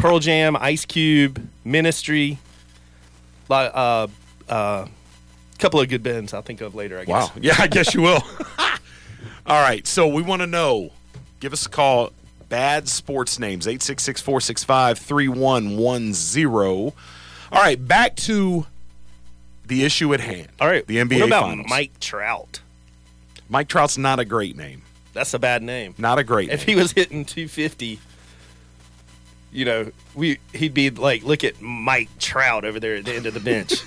Pearl 0.00 0.18
Jam, 0.18 0.56
Ice 0.56 0.84
Cube, 0.86 1.46
Ministry, 1.64 2.38
a 3.50 3.52
uh, 3.52 4.06
uh, 4.48 4.86
couple 5.58 5.80
of 5.80 5.88
good 5.88 6.02
bands 6.02 6.32
I'll 6.32 6.42
think 6.42 6.60
of 6.62 6.74
later. 6.74 6.98
I 6.98 7.04
guess. 7.04 7.28
Wow. 7.28 7.32
Yeah, 7.40 7.54
I 7.58 7.66
guess 7.66 7.94
you 7.94 8.02
will. 8.02 8.22
All 9.46 9.62
right. 9.62 9.86
So 9.86 10.08
we 10.08 10.22
want 10.22 10.40
to 10.40 10.46
know. 10.46 10.90
Give 11.40 11.52
us 11.52 11.66
a 11.66 11.68
call. 11.68 12.12
Bad 12.48 12.88
sports 12.88 13.38
names 13.38 13.66
866 13.66 14.20
465 14.20 14.98
3110. 14.98 16.46
All 17.52 17.62
right. 17.62 17.86
Back 17.86 18.16
to 18.16 18.66
the 19.66 19.84
issue 19.84 20.12
at 20.14 20.20
hand. 20.20 20.48
All 20.60 20.68
right. 20.68 20.86
The 20.86 20.96
NBA 20.96 21.20
What 21.20 21.26
about 21.28 21.42
Finals. 21.44 21.66
Mike 21.68 22.00
Trout? 22.00 22.60
Mike 23.48 23.68
Trout's 23.68 23.98
not 23.98 24.18
a 24.18 24.24
great 24.24 24.56
name. 24.56 24.82
That's 25.12 25.34
a 25.34 25.38
bad 25.38 25.62
name. 25.62 25.94
Not 25.98 26.18
a 26.18 26.24
great 26.24 26.50
If 26.50 26.66
name. 26.66 26.76
he 26.76 26.82
was 26.82 26.92
hitting 26.92 27.24
250, 27.24 27.98
you 29.52 29.64
know, 29.64 29.90
we 30.14 30.38
he'd 30.52 30.74
be 30.74 30.90
like, 30.90 31.22
look 31.22 31.44
at 31.44 31.60
Mike 31.60 32.08
Trout 32.18 32.64
over 32.64 32.80
there 32.80 32.96
at 32.96 33.04
the 33.04 33.14
end 33.14 33.26
of 33.26 33.34
the 33.34 33.40
bench. 33.40 33.82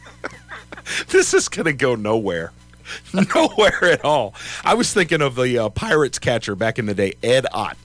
this 1.08 1.34
is 1.34 1.48
going 1.48 1.66
to 1.66 1.72
go 1.72 1.94
nowhere. 1.94 2.52
nowhere 3.34 3.84
at 3.84 4.04
all. 4.04 4.34
I 4.64 4.74
was 4.74 4.92
thinking 4.92 5.22
of 5.22 5.36
the 5.36 5.58
uh, 5.58 5.68
Pirates 5.68 6.18
catcher 6.18 6.54
back 6.54 6.78
in 6.78 6.86
the 6.86 6.94
day, 6.94 7.14
Ed 7.22 7.46
Ott. 7.52 7.76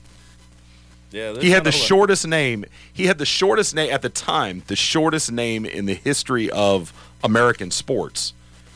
yeah, 1.12 1.38
He 1.38 1.50
had 1.50 1.64
the 1.64 1.72
shortest 1.72 2.26
name. 2.26 2.64
He 2.92 3.06
had 3.06 3.18
the 3.18 3.26
shortest 3.26 3.74
name 3.74 3.92
at 3.92 4.02
the 4.02 4.08
time, 4.08 4.62
the 4.66 4.76
shortest 4.76 5.30
name 5.30 5.64
in 5.64 5.86
the 5.86 5.94
history 5.94 6.50
of 6.50 6.92
American 7.22 7.70
sports. 7.70 8.32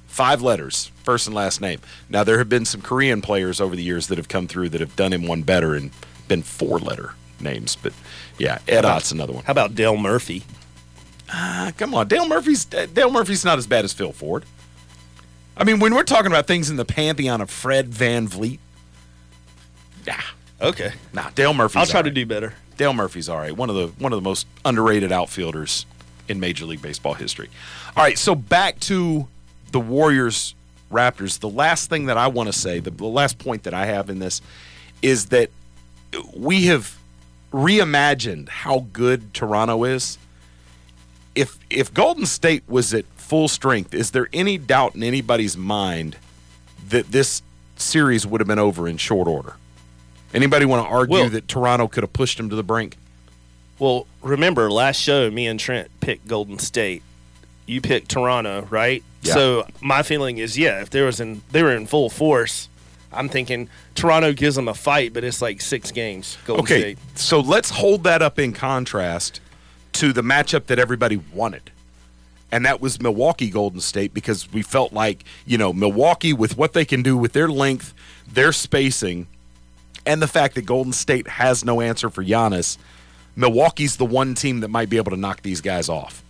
Five 0.07 0.43
letters, 0.43 0.91
first 1.05 1.27
and 1.27 1.35
last 1.35 1.61
name. 1.61 1.81
Now 2.09 2.25
there 2.25 2.39
have 2.39 2.49
been 2.49 2.65
some 2.65 2.83
Korean 2.83 3.23
players 3.23 3.61
over 3.61 3.75
the 3.77 3.83
years 3.83 4.09
that 4.09 4.19
have 4.19 4.29
come 4.29 4.49
through 4.49 4.71
that 4.71 4.81
have 4.81 4.97
done 4.97 5.13
him 5.13 5.27
one 5.27 5.43
better 5.43 5.75
and 5.75 5.91
been 6.29 6.43
four 6.43 6.79
letter 6.79 7.15
names. 7.41 7.77
But 7.77 7.93
yeah, 8.41 8.59
Ed 8.67 8.85
Ott's 8.85 9.13
another 9.13 9.33
one. 9.33 9.45
How 9.45 9.53
about 9.53 9.75
Dale 9.75 9.97
Murphy? 9.97 10.43
Ah, 11.29 11.73
come 11.77 11.95
on, 11.95 12.09
Dale 12.09 12.27
Murphy's 12.27 12.65
Dale 12.65 13.11
Murphy's 13.11 13.45
not 13.45 13.59
as 13.59 13.67
bad 13.67 13.85
as 13.85 13.93
Phil 13.93 14.13
Ford. 14.13 14.45
I 15.57 15.65
mean, 15.65 15.79
when 15.79 15.95
we're 15.95 16.05
talking 16.05 16.29
about 16.29 16.47
things 16.47 16.71
in 16.71 16.77
the 16.77 16.85
pantheon 16.85 17.41
of 17.41 17.51
Fred 17.51 17.91
VanVleet, 17.91 18.59
yeah, 20.07 20.21
Okay, 20.63 20.93
nah, 21.13 21.31
Dale 21.31 21.55
Murphy's. 21.55 21.77
I'll 21.77 21.87
try 21.87 22.03
to 22.03 22.11
do 22.11 22.27
better. 22.27 22.55
Dale 22.77 22.93
Murphy's 22.93 23.29
all 23.29 23.39
right. 23.39 23.55
One 23.55 23.71
of 23.71 23.77
the 23.77 23.89
one 24.03 24.13
of 24.13 24.19
the 24.19 24.29
most 24.29 24.47
underrated 24.65 25.13
outfielders 25.13 25.87
in 26.29 26.41
Major 26.41 26.67
League 26.67 26.83
Baseball 26.83 27.15
history. 27.15 27.49
All 27.97 28.05
right, 28.05 28.19
so 28.19 28.35
back 28.35 28.79
to 28.81 29.27
the 29.73 29.81
Warriors 29.81 30.55
Raptors. 30.91 31.41
The 31.41 31.49
last 31.49 31.89
thing 31.89 32.07
that 32.07 32.17
I 32.19 32.29
want 32.29 32.49
to 32.49 32.53
say, 32.53 32.79
the, 32.79 32.91
the 32.91 33.07
last 33.07 33.39
point 33.39 33.65
that 33.65 33.75
I 33.75 33.87
have 33.87 34.11
in 34.11 34.19
this 34.19 34.41
is 35.03 35.27
that 35.27 35.51
we 36.35 36.67
have 36.67 36.97
reimagined 37.53 38.49
how 38.49 38.87
good 38.93 39.33
Toronto 39.35 39.85
is. 39.85 40.19
If 41.35 41.59
if 41.69 41.93
Golden 41.95 42.27
State 42.27 42.65
was 42.69 42.93
at 42.93 43.05
full 43.17 43.49
strength, 43.49 43.95
is 43.95 44.11
there 44.11 44.29
any 44.33 44.59
doubt 44.59 44.95
in 44.95 45.03
anybody's 45.03 45.57
mind 45.57 46.17
that 46.89 47.13
this 47.13 47.43
series 47.77 48.27
would 48.27 48.41
have 48.41 48.49
been 48.49 48.59
over 48.59 48.89
in 48.89 48.97
short 48.97 49.29
order? 49.29 49.55
Anybody 50.35 50.65
want 50.65 50.85
to 50.85 50.91
argue 50.91 51.15
Well- 51.15 51.29
that 51.31 51.49
Toronto 51.49 51.89
could 51.89 52.03
have 52.03 52.13
pushed 52.13 52.37
them 52.37 52.51
to 52.51 52.57
the 52.57 52.63
brink? 52.63 52.97
Well, 53.79 54.07
remember 54.21 54.71
last 54.71 55.01
show, 55.01 55.31
me 55.31 55.47
and 55.47 55.59
Trent 55.59 55.89
picked 56.01 56.27
Golden 56.29 56.59
State. 56.59 57.03
You 57.67 57.81
picked 57.81 58.11
Toronto, 58.11 58.67
right? 58.69 59.03
Yeah. 59.23 59.35
So 59.35 59.67
my 59.81 60.03
feeling 60.03 60.39
is, 60.39 60.59
yeah, 60.59 60.81
if 60.83 60.91
there 60.91 61.07
was 61.07 61.21
in 61.21 61.43
they 61.53 61.63
were 61.63 61.75
in 61.75 61.87
full 61.87 62.11
force, 62.11 62.69
I'm 63.13 63.29
thinking 63.29 63.69
Toronto 63.95 64.33
gives 64.33 64.57
them 64.57 64.69
a 64.69 64.75
fight, 64.75 65.13
but 65.13 65.25
it's 65.25 65.43
like 65.43 65.61
six 65.61 65.91
games. 65.91 66.39
Golden 66.45 66.65
Okay, 66.65 66.81
State. 66.81 66.99
so 67.17 67.41
let's 67.41 67.71
hold 67.71 68.05
that 68.05 68.23
up 68.23 68.39
in 68.39 68.53
contrast 68.53 69.41
to 69.95 70.13
the 70.13 70.23
matchup 70.23 70.67
that 70.67 70.79
everybody 70.79 71.17
wanted. 71.35 71.71
And 72.53 72.65
that 72.67 72.81
was 72.81 73.01
Milwaukee 73.01 73.51
Golden 73.51 73.81
State 73.81 74.13
because 74.15 74.53
we 74.53 74.63
felt 74.63 74.93
like, 74.93 75.25
you 75.47 75.57
know, 75.59 75.73
Milwaukee 75.73 76.33
with 76.33 76.57
what 76.57 76.73
they 76.73 76.85
can 76.85 77.03
do 77.03 77.17
with 77.17 77.33
their 77.33 77.49
length, 77.49 77.95
their 78.33 78.53
spacing, 78.53 79.27
and 80.07 80.21
the 80.23 80.27
fact 80.29 80.55
that 80.57 80.63
Golden 80.63 80.93
State 80.93 81.29
has 81.29 81.65
no 81.65 81.81
answer 81.81 82.11
for 82.11 82.25
Giannis, 82.25 82.77
Milwaukee's 83.37 83.97
the 83.97 84.05
one 84.05 84.35
team 84.35 84.61
that 84.61 84.69
might 84.69 84.89
be 84.91 84.97
able 84.97 85.11
to 85.13 85.17
knock 85.17 85.43
these 85.43 85.61
guys 85.61 85.89
off. 85.89 86.23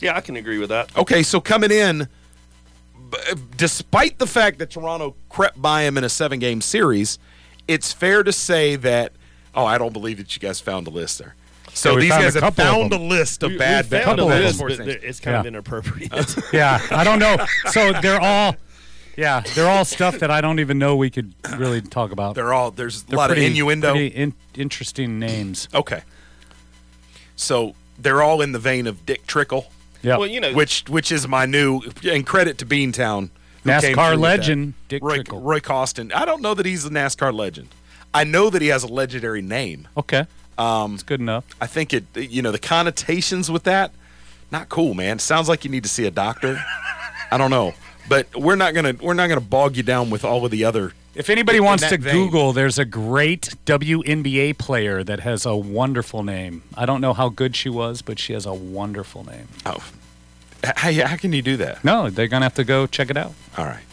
Yeah, 0.00 0.16
I 0.16 0.20
can 0.20 0.36
agree 0.36 0.58
with 0.58 0.68
that. 0.70 0.94
Okay, 0.96 1.22
so 1.22 1.40
coming 1.40 1.70
in, 1.70 2.08
despite 3.56 4.18
the 4.18 4.26
fact 4.26 4.58
that 4.58 4.70
Toronto 4.70 5.14
crept 5.28 5.60
by 5.60 5.82
him 5.82 5.96
in 5.98 6.04
a 6.04 6.08
seven 6.08 6.38
game 6.38 6.60
series, 6.60 7.18
it's 7.68 7.92
fair 7.92 8.22
to 8.22 8.32
say 8.32 8.76
that, 8.76 9.12
oh, 9.54 9.64
I 9.64 9.78
don't 9.78 9.92
believe 9.92 10.18
that 10.18 10.34
you 10.34 10.40
guys 10.40 10.60
found 10.60 10.86
a 10.86 10.90
list 10.90 11.18
there. 11.18 11.34
So 11.72 11.94
Yeah, 11.94 12.00
these 12.00 12.10
guys 12.10 12.34
have 12.34 12.54
found 12.54 12.92
a 12.92 12.98
list 12.98 13.42
of 13.42 13.50
We- 13.52 13.58
bad, 13.58 13.86
we 13.86 13.90
bad, 13.90 14.04
found 14.04 14.20
a 14.20 14.26
bad 14.26 14.42
list, 14.44 14.58
but 14.60 14.70
it's 14.88 15.18
kind 15.20 15.36
of 15.38 15.44
Yeah. 15.44 15.48
inappropriate. 15.48 16.36
Yeah, 16.52 16.80
I 16.90 17.02
don't 17.04 17.18
know. 17.18 17.36
So 17.72 17.92
they're 18.00 18.20
all, 18.20 18.54
yeah, 19.16 19.40
they're 19.54 19.68
all 19.68 19.84
stuff 19.84 20.18
that 20.20 20.30
I 20.30 20.40
don't 20.40 20.60
even 20.60 20.78
know 20.78 20.94
we 20.96 21.10
could 21.10 21.34
really 21.56 21.80
talk 21.80 22.12
about. 22.12 22.34
They're 22.36 22.52
all, 22.52 22.70
there's 22.70 23.02
a 23.02 23.06
They're 23.06 23.16
lot 23.16 23.26
pretty- 23.28 23.46
of 23.46 23.50
innuendo. 23.52 23.90
pretty 23.92 24.06
in, 24.08 24.34
interesting 24.54 25.18
names. 25.18 25.68
Okay. 25.74 26.02
So 27.36 27.74
they're 27.98 28.22
all 28.22 28.40
in 28.40 28.52
the 28.52 28.58
vein 28.58 28.86
of 28.86 29.04
Dick 29.04 29.26
Trickle, 29.26 29.66
Yeah, 30.04 30.18
well, 30.18 30.26
you 30.26 30.40
know, 30.40 30.52
which 30.52 30.84
which 30.88 31.10
is 31.10 31.26
my 31.26 31.46
new, 31.46 31.80
and 32.04 32.26
credit 32.26 32.58
to 32.58 32.66
Beantown. 32.66 33.30
who 33.62 33.70
NASCAR 33.70 34.18
legend 34.18 34.74
Dick 34.88 35.02
Roy, 35.02 35.16
Trickle. 35.16 35.40
Roy 35.40 35.60
Costin. 35.60 36.12
I 36.12 36.24
don't 36.24 36.42
know 36.42 36.54
that 36.54 36.66
he's 36.66 36.84
a 36.84 36.90
NASCAR 36.90 37.32
legend. 37.32 37.68
I 38.12 38.24
know 38.24 38.50
that 38.50 38.62
he 38.62 38.68
has 38.68 38.84
a 38.84 38.86
legendary 38.86 39.42
name. 39.42 39.88
Okay, 39.96 40.26
Um, 40.58 40.94
it's 40.94 41.02
good 41.02 41.20
enough. 41.20 41.44
I 41.60 41.66
think 41.66 41.92
it, 41.92 42.04
you 42.14 42.42
know, 42.42 42.52
the 42.52 42.58
connotations 42.60 43.50
with 43.50 43.64
that, 43.64 43.90
not 44.52 44.68
cool, 44.68 44.94
man. 44.94 45.18
Sounds 45.18 45.48
like 45.48 45.64
you 45.64 45.70
need 45.70 45.82
to 45.82 45.88
see 45.88 46.06
a 46.06 46.10
doctor. 46.12 46.62
I 47.30 47.38
don't 47.38 47.50
know, 47.50 47.72
but 48.08 48.28
we're 48.36 48.54
not 48.56 48.74
gonna 48.74 48.94
we're 49.00 49.14
not 49.14 49.28
gonna 49.28 49.40
bog 49.40 49.76
you 49.76 49.82
down 49.82 50.10
with 50.10 50.24
all 50.24 50.44
of 50.44 50.50
the 50.50 50.64
other. 50.64 50.92
If 51.14 51.30
anybody 51.30 51.58
in 51.58 51.64
wants 51.64 51.82
that 51.82 51.90
to 51.90 51.98
vein. 51.98 52.14
Google, 52.14 52.52
there's 52.52 52.78
a 52.78 52.84
great 52.84 53.54
WNBA 53.66 54.58
player 54.58 55.04
that 55.04 55.20
has 55.20 55.46
a 55.46 55.54
wonderful 55.54 56.22
name. 56.22 56.62
I 56.76 56.86
don't 56.86 57.00
know 57.00 57.12
how 57.12 57.28
good 57.28 57.54
she 57.54 57.68
was, 57.68 58.02
but 58.02 58.18
she 58.18 58.32
has 58.32 58.46
a 58.46 58.54
wonderful 58.54 59.24
name. 59.24 59.48
Oh, 59.64 59.84
how, 60.64 60.92
how 61.06 61.16
can 61.16 61.32
you 61.32 61.42
do 61.42 61.56
that? 61.58 61.84
No, 61.84 62.10
they're 62.10 62.28
gonna 62.28 62.44
have 62.44 62.54
to 62.54 62.64
go 62.64 62.86
check 62.86 63.10
it 63.10 63.16
out. 63.16 63.32
All 63.56 63.66
right. 63.66 63.84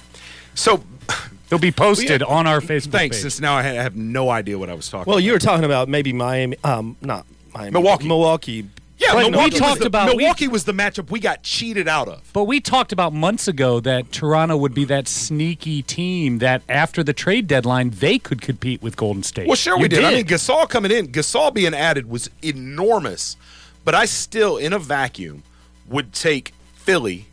So 0.55 0.83
It'll 1.51 1.59
be 1.59 1.71
posted 1.71 2.23
on 2.23 2.47
our 2.47 2.61
Facebook 2.61 2.91
thanks. 2.91 3.17
page. 3.17 3.23
Since 3.23 3.41
now 3.41 3.57
I 3.57 3.59
I 3.59 3.63
have 3.73 3.95
no 3.95 4.29
idea 4.29 4.57
what 4.57 4.69
I 4.69 4.73
was 4.73 4.87
talking. 4.89 5.09
well, 5.09 5.17
about. 5.17 5.25
you 5.25 5.33
were 5.33 5.39
talking 5.39 5.65
about 5.65 5.89
maybe 5.89 6.13
Miami, 6.13 6.55
um, 6.63 6.95
not 7.01 7.25
Miami, 7.53 7.71
Milwaukee. 7.71 8.07
Milwaukee. 8.07 8.69
Yeah, 9.01 9.13
But 9.13 9.25
we 9.25 9.31
Milwaukee 9.31 9.51
was 9.51 9.59
talked 9.59 9.79
the- 9.81 9.87
about- 9.87 10.09
we- 10.09 10.15
Milwaukee 10.17 10.47
was 10.47 10.63
the 10.65 10.73
matchup 10.73 11.09
we 11.09 11.19
got 11.19 11.43
cheated 11.43 11.87
out 11.87 12.07
of. 12.07 12.21
But 12.33 12.43
we 12.45 12.59
talked 12.61 12.91
about 12.91 13.13
months 13.13 13.47
ago 13.47 13.79
that 13.81 14.11
Toronto 14.11 14.55
would 14.57 14.73
be 14.73 14.85
that 14.85 15.07
sneaky 15.07 15.81
team 15.81 16.37
that 16.39 16.61
after 16.69 17.03
the 17.03 17.13
trade 17.13 17.47
deadline 17.47 17.89
they 17.89 18.19
could 18.19 18.41
compete 18.41 18.81
with 18.81 18.95
Golden 18.95 19.23
State. 19.23 19.47
Well, 19.47 19.55
sure 19.55 19.75
You 19.77 19.81
we 19.83 19.87
did. 19.87 20.03
I 20.03 20.11
mean, 20.13 20.25
Gasol 20.25 20.69
coming 20.69 20.91
in, 20.91 21.07
Gasol 21.11 21.53
being 21.53 21.73
added 21.73 22.09
was 22.09 22.29
enormous. 22.41 23.35
But 23.83 23.95
I 23.95 24.05
still, 24.05 24.57
in 24.57 24.73
a 24.73 24.79
vacuum, 24.79 25.43
would 25.87 26.13
take 26.13 26.53
Philly 26.75 27.25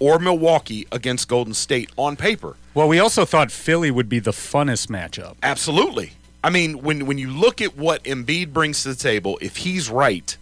or 0.00 0.18
Milwaukee 0.18 0.86
against 0.90 1.28
Golden 1.28 1.54
State 1.54 1.90
on 1.96 2.16
paper. 2.16 2.56
Well, 2.74 2.88
we 2.88 2.98
also 2.98 3.24
thought 3.24 3.50
Philly 3.52 3.90
would 3.90 4.08
be 4.08 4.18
the 4.18 4.30
funnest 4.32 4.88
matchup. 4.88 5.36
Absolutely. 5.42 6.12
I 6.42 6.50
mean, 6.50 6.82
when 6.82 7.06
when 7.06 7.18
you 7.18 7.30
look 7.30 7.60
at 7.60 7.76
what 7.76 8.02
Embiid 8.04 8.52
brings 8.52 8.82
to 8.84 8.90
the 8.90 8.94
table, 8.94 9.38
if 9.40 9.56
he's 9.58 9.90
right, 9.90 10.36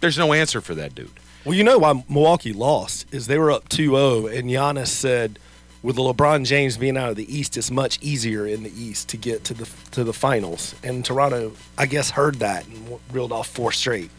there's 0.00 0.18
no 0.18 0.32
answer 0.32 0.60
for 0.60 0.74
that 0.74 0.94
dude. 0.94 1.10
Well, 1.44 1.54
you 1.54 1.62
know 1.64 1.78
why 1.78 2.04
Milwaukee 2.08 2.52
lost 2.52 3.06
is 3.12 3.26
they 3.28 3.38
were 3.38 3.50
up 3.52 3.68
2-0 3.68 4.36
and 4.36 4.50
Giannis 4.50 4.88
said 4.88 5.38
with 5.82 5.96
LeBron 5.96 6.44
James 6.44 6.76
being 6.76 6.96
out 6.96 7.10
of 7.10 7.16
the 7.16 7.32
East, 7.32 7.56
it's 7.56 7.70
much 7.70 7.98
easier 8.02 8.44
in 8.46 8.64
the 8.64 8.72
East 8.80 9.08
to 9.10 9.16
get 9.16 9.44
to 9.44 9.54
the 9.54 9.68
to 9.92 10.02
the 10.02 10.12
finals. 10.12 10.74
And 10.82 11.04
Toronto, 11.04 11.52
I 11.78 11.86
guess, 11.86 12.10
heard 12.10 12.36
that 12.36 12.66
and 12.66 12.98
reeled 13.12 13.30
off 13.30 13.46
four 13.46 13.70
straight. 13.70 14.10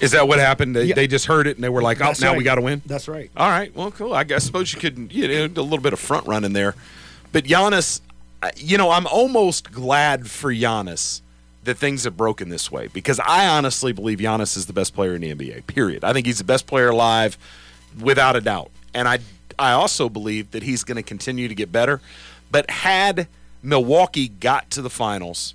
Is 0.00 0.10
that 0.10 0.26
what 0.26 0.40
happened? 0.40 0.74
They, 0.74 0.84
Yeah. 0.86 0.94
they 0.96 1.06
just 1.06 1.26
heard 1.26 1.46
it 1.46 1.56
and 1.56 1.62
they 1.62 1.68
were 1.68 1.80
like, 1.82 2.00
"Oh, 2.00 2.06
That's 2.06 2.20
now 2.20 2.30
right. 2.30 2.38
we 2.38 2.42
got 2.44 2.56
to 2.56 2.60
win." 2.62 2.82
That's 2.84 3.06
right. 3.06 3.30
All 3.36 3.48
right. 3.48 3.74
Well, 3.76 3.92
cool. 3.92 4.12
I 4.14 4.24
guess 4.24 4.44
suppose 4.44 4.72
you 4.74 4.80
could 4.80 5.12
you 5.12 5.28
know 5.28 5.44
a 5.44 5.62
little 5.62 5.78
bit 5.78 5.92
of 5.92 6.00
front 6.00 6.26
running 6.26 6.52
there, 6.52 6.74
but 7.30 7.44
Giannis, 7.44 8.00
you 8.56 8.76
know, 8.76 8.90
I'm 8.90 9.06
almost 9.06 9.70
glad 9.70 10.28
for 10.28 10.52
Giannis 10.52 11.20
that 11.66 11.76
things 11.78 12.04
have 12.04 12.16
broken 12.16 12.48
this 12.48 12.70
way 12.70 12.86
because 12.88 13.20
I 13.20 13.46
honestly 13.46 13.92
believe 13.92 14.18
Giannis 14.18 14.56
is 14.56 14.66
the 14.66 14.72
best 14.72 14.94
player 14.94 15.14
in 15.14 15.20
the 15.20 15.34
NBA. 15.34 15.66
Period. 15.66 16.02
I 16.04 16.12
think 16.12 16.26
he's 16.26 16.38
the 16.38 16.44
best 16.44 16.66
player 16.66 16.88
alive, 16.88 17.36
without 18.00 18.34
a 18.36 18.40
doubt, 18.40 18.70
and 18.94 19.06
I 19.06 19.18
I 19.58 19.72
also 19.72 20.08
believe 20.08 20.50
that 20.50 20.62
he's 20.62 20.84
going 20.84 20.96
to 20.96 21.02
continue 21.02 21.48
to 21.48 21.54
get 21.54 21.72
better. 21.72 22.00
But 22.50 22.70
had 22.70 23.26
Milwaukee 23.62 24.28
got 24.28 24.70
to 24.72 24.82
the 24.82 24.90
finals 24.90 25.54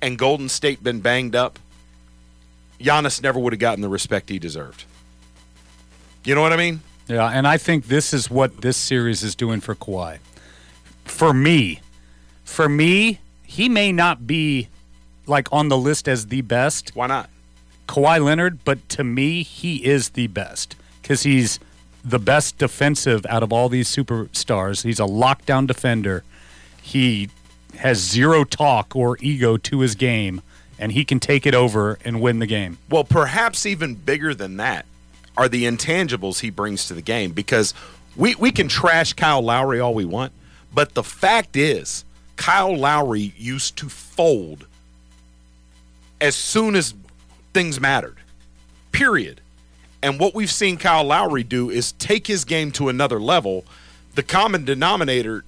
and 0.00 0.18
Golden 0.18 0.48
State 0.48 0.82
been 0.82 1.00
banged 1.00 1.36
up, 1.36 1.58
Giannis 2.80 3.22
never 3.22 3.38
would 3.38 3.52
have 3.52 3.60
gotten 3.60 3.82
the 3.82 3.88
respect 3.88 4.28
he 4.28 4.38
deserved. 4.38 4.84
You 6.24 6.34
know 6.34 6.40
what 6.42 6.52
I 6.52 6.56
mean? 6.56 6.80
Yeah, 7.08 7.28
and 7.28 7.46
I 7.46 7.58
think 7.58 7.86
this 7.86 8.12
is 8.12 8.30
what 8.30 8.62
this 8.62 8.76
series 8.76 9.22
is 9.22 9.34
doing 9.34 9.60
for 9.60 9.74
Kawhi. 9.74 10.18
For 11.04 11.34
me, 11.34 11.80
for 12.44 12.68
me, 12.68 13.20
he 13.44 13.68
may 13.68 13.92
not 13.92 14.26
be 14.26 14.68
like 15.26 15.52
on 15.52 15.68
the 15.68 15.78
list 15.78 16.08
as 16.08 16.26
the 16.26 16.42
best. 16.42 16.94
Why 16.94 17.06
not? 17.06 17.30
Kawhi 17.88 18.24
Leonard, 18.24 18.64
but 18.64 18.88
to 18.90 19.04
me, 19.04 19.42
he 19.42 19.84
is 19.84 20.10
the 20.10 20.26
best 20.28 20.76
because 21.00 21.22
he's 21.24 21.58
the 22.04 22.18
best 22.18 22.58
defensive 22.58 23.24
out 23.28 23.42
of 23.42 23.52
all 23.52 23.68
these 23.68 23.88
superstars. 23.88 24.82
He's 24.82 25.00
a 25.00 25.04
lockdown 25.04 25.66
defender. 25.66 26.24
He 26.80 27.28
has 27.78 27.98
zero 27.98 28.44
talk 28.44 28.96
or 28.96 29.16
ego 29.20 29.56
to 29.56 29.80
his 29.80 29.94
game, 29.94 30.42
and 30.78 30.92
he 30.92 31.04
can 31.04 31.20
take 31.20 31.46
it 31.46 31.54
over 31.54 31.98
and 32.04 32.20
win 32.20 32.38
the 32.38 32.46
game. 32.46 32.78
Well, 32.88 33.04
perhaps 33.04 33.66
even 33.66 33.94
bigger 33.94 34.34
than 34.34 34.56
that 34.56 34.86
are 35.36 35.48
the 35.48 35.64
intangibles 35.64 36.40
he 36.40 36.50
brings 36.50 36.86
to 36.88 36.94
the 36.94 37.02
game 37.02 37.32
because 37.32 37.72
we, 38.16 38.34
we 38.34 38.50
can 38.50 38.68
trash 38.68 39.12
Kyle 39.14 39.42
Lowry 39.42 39.80
all 39.80 39.94
we 39.94 40.04
want, 40.04 40.32
but 40.74 40.94
the 40.94 41.02
fact 41.02 41.56
is, 41.56 42.04
Kyle 42.36 42.76
Lowry 42.76 43.32
used 43.36 43.76
to 43.78 43.88
fold 43.88 44.66
as 46.22 46.36
soon 46.36 46.76
as 46.76 46.94
things 47.52 47.80
mattered. 47.80 48.16
Period. 48.92 49.40
And 50.02 50.18
what 50.18 50.34
we've 50.34 50.50
seen 50.50 50.78
Kyle 50.78 51.04
Lowry 51.04 51.42
do 51.42 51.68
is 51.68 51.92
take 51.92 52.26
his 52.26 52.44
game 52.44 52.70
to 52.72 52.88
another 52.88 53.20
level. 53.20 53.64
The 54.14 54.22
common 54.22 54.64
denominator, 54.64 55.44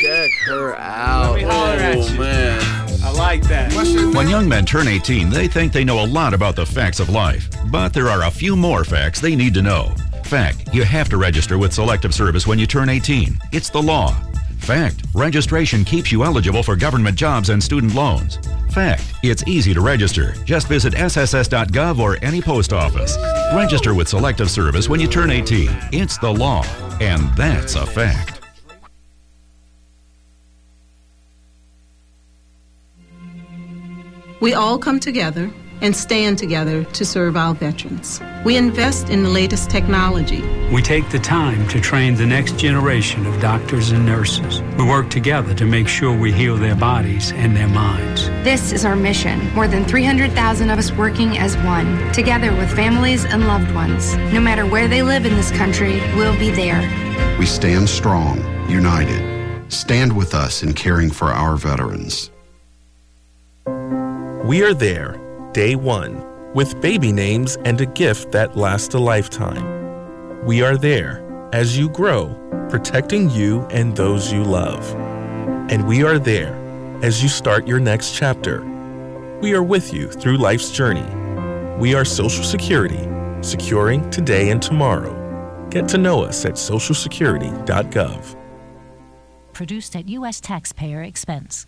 Check 0.00 0.30
her 0.46 0.76
out. 0.76 1.40
oh, 1.42 2.16
man. 2.16 2.62
I 3.02 3.10
like 3.10 3.42
that. 3.48 3.72
When 4.14 4.28
young 4.28 4.48
men 4.48 4.64
turn 4.64 4.86
18, 4.86 5.30
they 5.30 5.48
think 5.48 5.72
they 5.72 5.82
know 5.82 6.04
a 6.04 6.06
lot 6.06 6.34
about 6.34 6.54
the 6.54 6.64
facts 6.64 7.00
of 7.00 7.08
life. 7.08 7.48
But 7.72 7.92
there 7.92 8.10
are 8.10 8.26
a 8.26 8.30
few 8.30 8.54
more 8.54 8.84
facts 8.84 9.20
they 9.20 9.34
need 9.34 9.54
to 9.54 9.62
know. 9.62 9.92
Fact, 10.26 10.74
you 10.74 10.82
have 10.82 11.08
to 11.10 11.18
register 11.18 11.56
with 11.56 11.72
Selective 11.72 12.12
Service 12.12 12.48
when 12.48 12.58
you 12.58 12.66
turn 12.66 12.88
18. 12.88 13.38
It's 13.52 13.70
the 13.70 13.80
law. 13.80 14.12
Fact, 14.58 15.04
registration 15.14 15.84
keeps 15.84 16.10
you 16.10 16.24
eligible 16.24 16.64
for 16.64 16.74
government 16.74 17.16
jobs 17.16 17.50
and 17.50 17.62
student 17.62 17.94
loans. 17.94 18.40
Fact, 18.70 19.04
it's 19.22 19.46
easy 19.46 19.72
to 19.72 19.80
register. 19.80 20.34
Just 20.44 20.66
visit 20.66 20.94
sss.gov 20.94 22.00
or 22.00 22.18
any 22.24 22.42
post 22.42 22.72
office. 22.72 23.16
Register 23.54 23.94
with 23.94 24.08
Selective 24.08 24.50
Service 24.50 24.88
when 24.88 24.98
you 24.98 25.06
turn 25.06 25.30
18. 25.30 25.68
It's 25.92 26.18
the 26.18 26.32
law. 26.32 26.64
And 27.00 27.32
that's 27.36 27.76
a 27.76 27.86
fact. 27.86 28.40
We 34.40 34.54
all 34.54 34.76
come 34.80 34.98
together 34.98 35.52
and 35.80 35.94
stand 35.94 36.38
together 36.38 36.84
to 36.84 37.04
serve 37.04 37.36
our 37.36 37.54
veterans. 37.54 38.20
We 38.44 38.56
invest 38.56 39.08
in 39.08 39.22
the 39.22 39.28
latest 39.28 39.70
technology. 39.70 40.42
We 40.72 40.82
take 40.82 41.08
the 41.10 41.18
time 41.18 41.66
to 41.68 41.80
train 41.80 42.14
the 42.14 42.26
next 42.26 42.58
generation 42.58 43.26
of 43.26 43.40
doctors 43.40 43.90
and 43.90 44.06
nurses. 44.06 44.62
We 44.78 44.84
work 44.84 45.10
together 45.10 45.54
to 45.54 45.64
make 45.64 45.88
sure 45.88 46.16
we 46.16 46.32
heal 46.32 46.56
their 46.56 46.76
bodies 46.76 47.32
and 47.32 47.56
their 47.56 47.68
minds. 47.68 48.26
This 48.44 48.72
is 48.72 48.84
our 48.84 48.96
mission. 48.96 49.52
More 49.54 49.68
than 49.68 49.84
300,000 49.84 50.70
of 50.70 50.78
us 50.78 50.92
working 50.92 51.38
as 51.38 51.56
one, 51.58 52.12
together 52.12 52.54
with 52.54 52.74
families 52.74 53.24
and 53.24 53.46
loved 53.46 53.72
ones. 53.74 54.16
No 54.32 54.40
matter 54.40 54.66
where 54.66 54.88
they 54.88 55.02
live 55.02 55.26
in 55.26 55.34
this 55.34 55.50
country, 55.50 56.00
we'll 56.16 56.38
be 56.38 56.50
there. 56.50 56.80
We 57.38 57.46
stand 57.46 57.88
strong, 57.88 58.38
united. 58.68 59.72
Stand 59.72 60.16
with 60.16 60.34
us 60.34 60.62
in 60.62 60.72
caring 60.72 61.10
for 61.10 61.32
our 61.32 61.56
veterans. 61.56 62.30
We 64.44 64.62
are 64.62 64.74
there, 64.74 65.18
day 65.56 65.74
one, 65.74 66.22
with 66.52 66.78
baby 66.82 67.10
names 67.10 67.56
and 67.64 67.80
a 67.80 67.86
gift 67.86 68.30
that 68.30 68.58
lasts 68.58 68.94
a 68.94 68.98
lifetime. 68.98 70.44
We 70.44 70.60
are 70.60 70.76
there 70.76 71.24
as 71.54 71.78
you 71.78 71.88
grow, 71.88 72.26
protecting 72.68 73.30
you 73.30 73.62
and 73.70 73.96
those 73.96 74.30
you 74.30 74.44
love. 74.44 74.84
And 75.70 75.88
we 75.88 76.04
are 76.04 76.18
there 76.18 76.54
as 77.02 77.22
you 77.22 77.30
start 77.30 77.66
your 77.66 77.80
next 77.80 78.14
chapter. 78.14 78.60
We 79.40 79.54
are 79.54 79.62
with 79.62 79.94
you 79.94 80.08
through 80.08 80.36
life's 80.36 80.70
journey. 80.72 81.08
We 81.78 81.94
are 81.94 82.04
Social 82.04 82.44
Security, 82.44 83.08
securing 83.40 84.10
today 84.10 84.50
and 84.50 84.60
tomorrow. 84.60 85.14
Get 85.70 85.88
to 85.88 85.96
know 85.96 86.22
us 86.22 86.44
at 86.44 86.56
socialsecurity.gov. 86.56 88.36
Produced 89.54 89.96
at 89.96 90.06
U.S. 90.10 90.38
taxpayer 90.38 91.02
expense. 91.02 91.66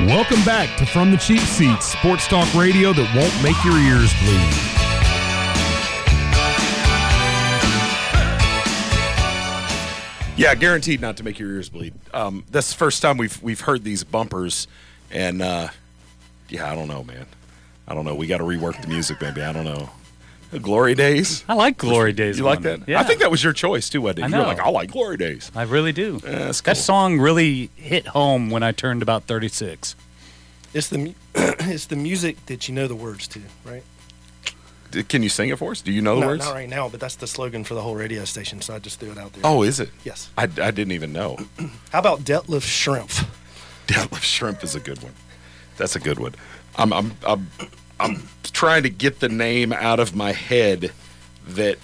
Welcome 0.00 0.44
back 0.44 0.76
to 0.76 0.84
From 0.84 1.10
the 1.10 1.16
Cheap 1.16 1.40
Seats, 1.40 1.86
sports 1.86 2.26
talk 2.28 2.52
radio 2.52 2.92
that 2.92 3.16
won't 3.16 3.32
make 3.42 3.56
your 3.64 3.78
ears 3.78 4.12
bleed. 4.20 4.76
Yeah, 10.36 10.54
guaranteed 10.54 11.00
not 11.00 11.16
to 11.16 11.24
make 11.24 11.38
your 11.38 11.50
ears 11.50 11.70
bleed. 11.70 11.94
Um, 12.12 12.44
that's 12.50 12.70
the 12.70 12.76
first 12.76 13.00
time 13.00 13.16
we've 13.16 13.42
we've 13.42 13.62
heard 13.62 13.84
these 13.84 14.04
bumpers, 14.04 14.68
and 15.10 15.40
uh, 15.40 15.68
yeah, 16.50 16.70
I 16.70 16.74
don't 16.74 16.88
know, 16.88 17.02
man. 17.02 17.24
I 17.88 17.94
don't 17.94 18.04
know. 18.04 18.14
We 18.14 18.26
got 18.26 18.38
to 18.38 18.44
rework 18.44 18.78
the 18.82 18.88
music, 18.88 19.22
maybe. 19.22 19.40
I 19.40 19.52
don't 19.52 19.64
know. 19.64 19.88
Glory 20.62 20.94
Days. 20.94 21.44
I 21.48 21.54
like 21.54 21.76
Glory 21.78 22.12
Days. 22.12 22.38
You 22.38 22.44
like 22.44 22.62
that? 22.62 22.88
Yeah. 22.88 23.00
I 23.00 23.02
think 23.02 23.20
that 23.20 23.30
was 23.30 23.42
your 23.42 23.52
choice 23.52 23.88
too, 23.90 24.00
wasn't 24.00 24.20
it? 24.20 24.22
I 24.24 24.26
You 24.28 24.34
were 24.36 24.42
know. 24.42 24.48
like, 24.48 24.60
I 24.60 24.68
like 24.70 24.90
Glory 24.92 25.16
Days. 25.16 25.50
I 25.54 25.62
really 25.64 25.92
do. 25.92 26.20
Yeah, 26.24 26.30
that's 26.46 26.60
That 26.62 26.76
song 26.76 27.18
really 27.18 27.70
hit 27.76 28.06
home 28.08 28.50
when 28.50 28.62
I 28.62 28.72
turned 28.72 29.02
about 29.02 29.24
36. 29.24 29.96
It's 30.72 30.88
the 30.88 30.98
mu- 30.98 31.12
it's 31.34 31.86
the 31.86 31.96
music 31.96 32.44
that 32.46 32.68
you 32.68 32.74
know 32.74 32.86
the 32.86 32.94
words 32.94 33.26
to, 33.28 33.40
right? 33.64 33.82
D- 34.92 35.02
Can 35.02 35.22
you 35.22 35.28
sing 35.28 35.48
it 35.48 35.58
for 35.58 35.72
us? 35.72 35.80
Do 35.82 35.90
you 35.90 36.00
know 36.02 36.14
the 36.16 36.20
no, 36.22 36.26
words? 36.28 36.44
not 36.44 36.54
right 36.54 36.68
now, 36.68 36.88
but 36.88 37.00
that's 37.00 37.16
the 37.16 37.26
slogan 37.26 37.64
for 37.64 37.74
the 37.74 37.82
whole 37.82 37.96
radio 37.96 38.24
station. 38.24 38.60
So 38.60 38.74
I 38.74 38.78
just 38.78 39.00
threw 39.00 39.10
it 39.10 39.18
out 39.18 39.32
there. 39.32 39.42
Oh, 39.44 39.62
is 39.62 39.80
it? 39.80 39.90
Yes. 40.04 40.30
I, 40.38 40.44
I 40.44 40.46
didn't 40.70 40.92
even 40.92 41.12
know. 41.12 41.38
How 41.92 41.98
about 41.98 42.20
Detlef 42.20 42.60
Schrempf? 42.62 43.26
Deadlift 43.88 44.22
shrimp 44.22 44.62
is 44.64 44.74
a 44.74 44.80
good 44.80 45.02
one. 45.02 45.12
That's 45.76 45.96
a 45.96 46.00
good 46.00 46.18
one. 46.18 46.34
I'm 46.76 46.92
I'm 46.92 47.12
I'm 47.26 47.48
I'm 47.98 48.28
trying 48.42 48.82
to 48.84 48.90
get 48.90 49.20
the 49.20 49.28
name 49.28 49.72
out 49.72 50.00
of 50.00 50.14
my 50.14 50.32
head 50.32 50.92
that 51.48 51.78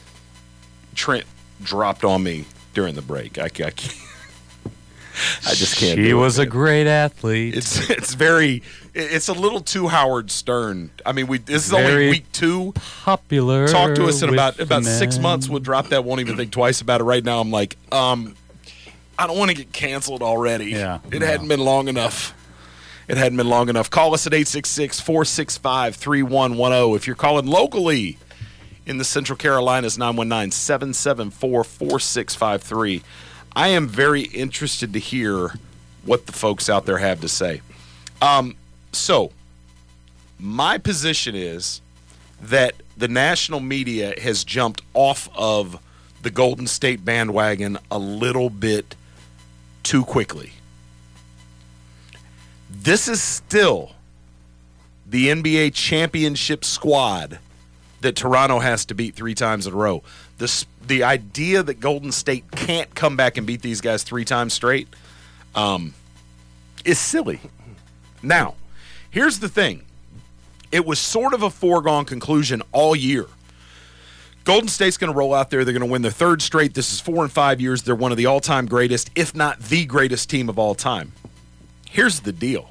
Trent 0.95 1.25
dropped 1.63 2.05
on 2.05 2.23
me 2.23 2.45
during 2.75 2.95
the 2.95 3.03
break. 3.03 3.39
I, 3.39 3.45
I 3.45 3.49
can't. 3.49 3.99
I 5.47 5.55
just 5.55 5.77
can't. 5.77 5.99
She 5.99 6.05
do 6.05 6.19
it, 6.19 6.21
was 6.21 6.39
a 6.39 6.47
great 6.47 6.87
athlete. 6.87 7.57
It's 7.57 7.91
it's 7.91 8.15
very. 8.15 8.63
It's 8.95 9.29
a 9.29 9.33
little 9.33 9.61
too 9.61 9.89
Howard 9.89 10.31
Stern. 10.31 10.91
I 11.05 11.13
mean, 11.13 11.27
we 11.27 11.39
this 11.39 11.67
is 11.67 11.73
only 11.73 12.11
week 12.11 12.33
two. 12.33 12.73
Popular. 13.05 13.69
Talk 13.69 13.95
to 13.97 14.07
us 14.07 14.23
in 14.23 14.31
about 14.31 14.59
about 14.59 14.85
six 14.85 15.17
men. 15.17 15.23
months. 15.23 15.49
We'll 15.49 15.61
drop 15.61 15.89
that. 15.89 16.05
Won't 16.05 16.21
even 16.21 16.37
think 16.37 16.51
twice 16.51 16.81
about 16.81 17.01
it. 17.01 17.05
Right 17.05 17.25
now, 17.25 17.41
I'm 17.41 17.51
like, 17.51 17.77
um, 17.93 18.37
I 19.19 19.27
don't 19.27 19.39
want 19.39 19.51
to 19.51 19.57
get 19.57 19.73
canceled 19.73 20.23
already. 20.23 20.67
Yeah, 20.67 21.01
it 21.11 21.21
no. 21.21 21.27
hadn't 21.27 21.49
been 21.49 21.61
long 21.61 21.89
enough. 21.89 22.35
It 23.09 23.17
hadn't 23.17 23.37
been 23.37 23.49
long 23.49 23.69
enough. 23.69 23.91
Call 23.91 24.15
us 24.15 24.27
at 24.27 24.33
866 24.33 25.01
465 25.01 25.97
3110. 25.97 26.97
If 26.97 27.07
you're 27.07 27.17
calling 27.17 27.47
locally 27.47 28.19
in 28.87 28.99
the 28.99 29.05
Central 29.05 29.37
Carolinas, 29.37 29.99
919 29.99 30.51
774 30.51 31.65
4653. 31.65 33.03
I 33.55 33.69
am 33.69 33.87
very 33.87 34.23
interested 34.23 34.93
to 34.93 34.99
hear 34.99 35.55
what 36.05 36.27
the 36.27 36.33
folks 36.33 36.69
out 36.69 36.87
there 36.87 36.99
have 36.99 37.21
to 37.21 37.29
say. 37.29 37.61
Um, 38.21 38.57
so, 38.93 39.33
my 40.39 40.79
position 40.79 41.35
is 41.35 41.81
that 42.41 42.75
the 42.97 43.09
national 43.09 43.61
media 43.61 44.15
has 44.21 44.43
jumped 44.45 44.83
off 44.95 45.29
of 45.35 45.81
the 46.23 46.31
Golden 46.31 46.67
State 46.67 47.05
bandwagon 47.05 47.79
a 47.91 47.99
little 47.99 48.51
bit 48.51 48.95
too 49.83 50.05
quickly. 50.05 50.53
This 52.75 53.07
is 53.07 53.23
still 53.23 53.93
the 55.07 55.29
NBA 55.29 55.75
championship 55.75 56.65
squad 56.65 57.39
that 58.01 58.17
Toronto 58.17 58.61
has 58.61 58.87
to 58.87 58.95
beat 58.95 59.15
three 59.15 59.35
times 59.35 59.67
in 59.67 59.75
a 59.75 59.77
row. 59.77 60.03
The, 60.39 60.65
the 60.87 61.05
idea 61.05 61.63
that 61.63 61.81
Golden 61.81 62.11
State 62.11 62.51
can't 62.51 62.93
come 62.95 63.17
back 63.17 63.37
and 63.37 63.47
beat 63.47 63.61
these 63.61 63.81
guys 63.81 64.03
three 64.03 64.25
times 64.25 64.55
straight 64.55 64.89
um, 65.55 65.95
is 66.85 66.99
silly. 66.99 67.41
Now, 68.23 68.55
here's 69.11 69.39
the 69.39 69.49
thing 69.49 69.83
it 70.73 70.87
was 70.87 70.99
sort 70.99 71.35
of 71.35 71.43
a 71.43 71.51
foregone 71.51 72.07
conclusion 72.07 72.63
all 72.73 72.97
year. 72.97 73.27
Golden 74.45 74.69
State's 74.69 74.97
going 74.97 75.13
to 75.13 75.17
roll 75.17 75.35
out 75.35 75.51
there. 75.51 75.65
They're 75.65 75.75
going 75.75 75.87
to 75.87 75.93
win 75.93 76.03
their 76.03 76.11
third 76.11 76.43
straight. 76.43 76.75
This 76.75 76.93
is 76.93 77.01
four 77.01 77.23
and 77.23 77.31
five 77.31 77.61
years. 77.61 77.83
They're 77.83 77.95
one 77.95 78.11
of 78.11 78.17
the 78.17 78.27
all 78.27 78.41
time 78.41 78.67
greatest, 78.67 79.11
if 79.15 79.35
not 79.35 79.61
the 79.61 79.85
greatest 79.85 80.31
team 80.31 80.49
of 80.49 80.59
all 80.59 80.75
time. 80.75 81.13
Here's 81.93 82.21
the 82.21 82.33
deal 82.33 82.71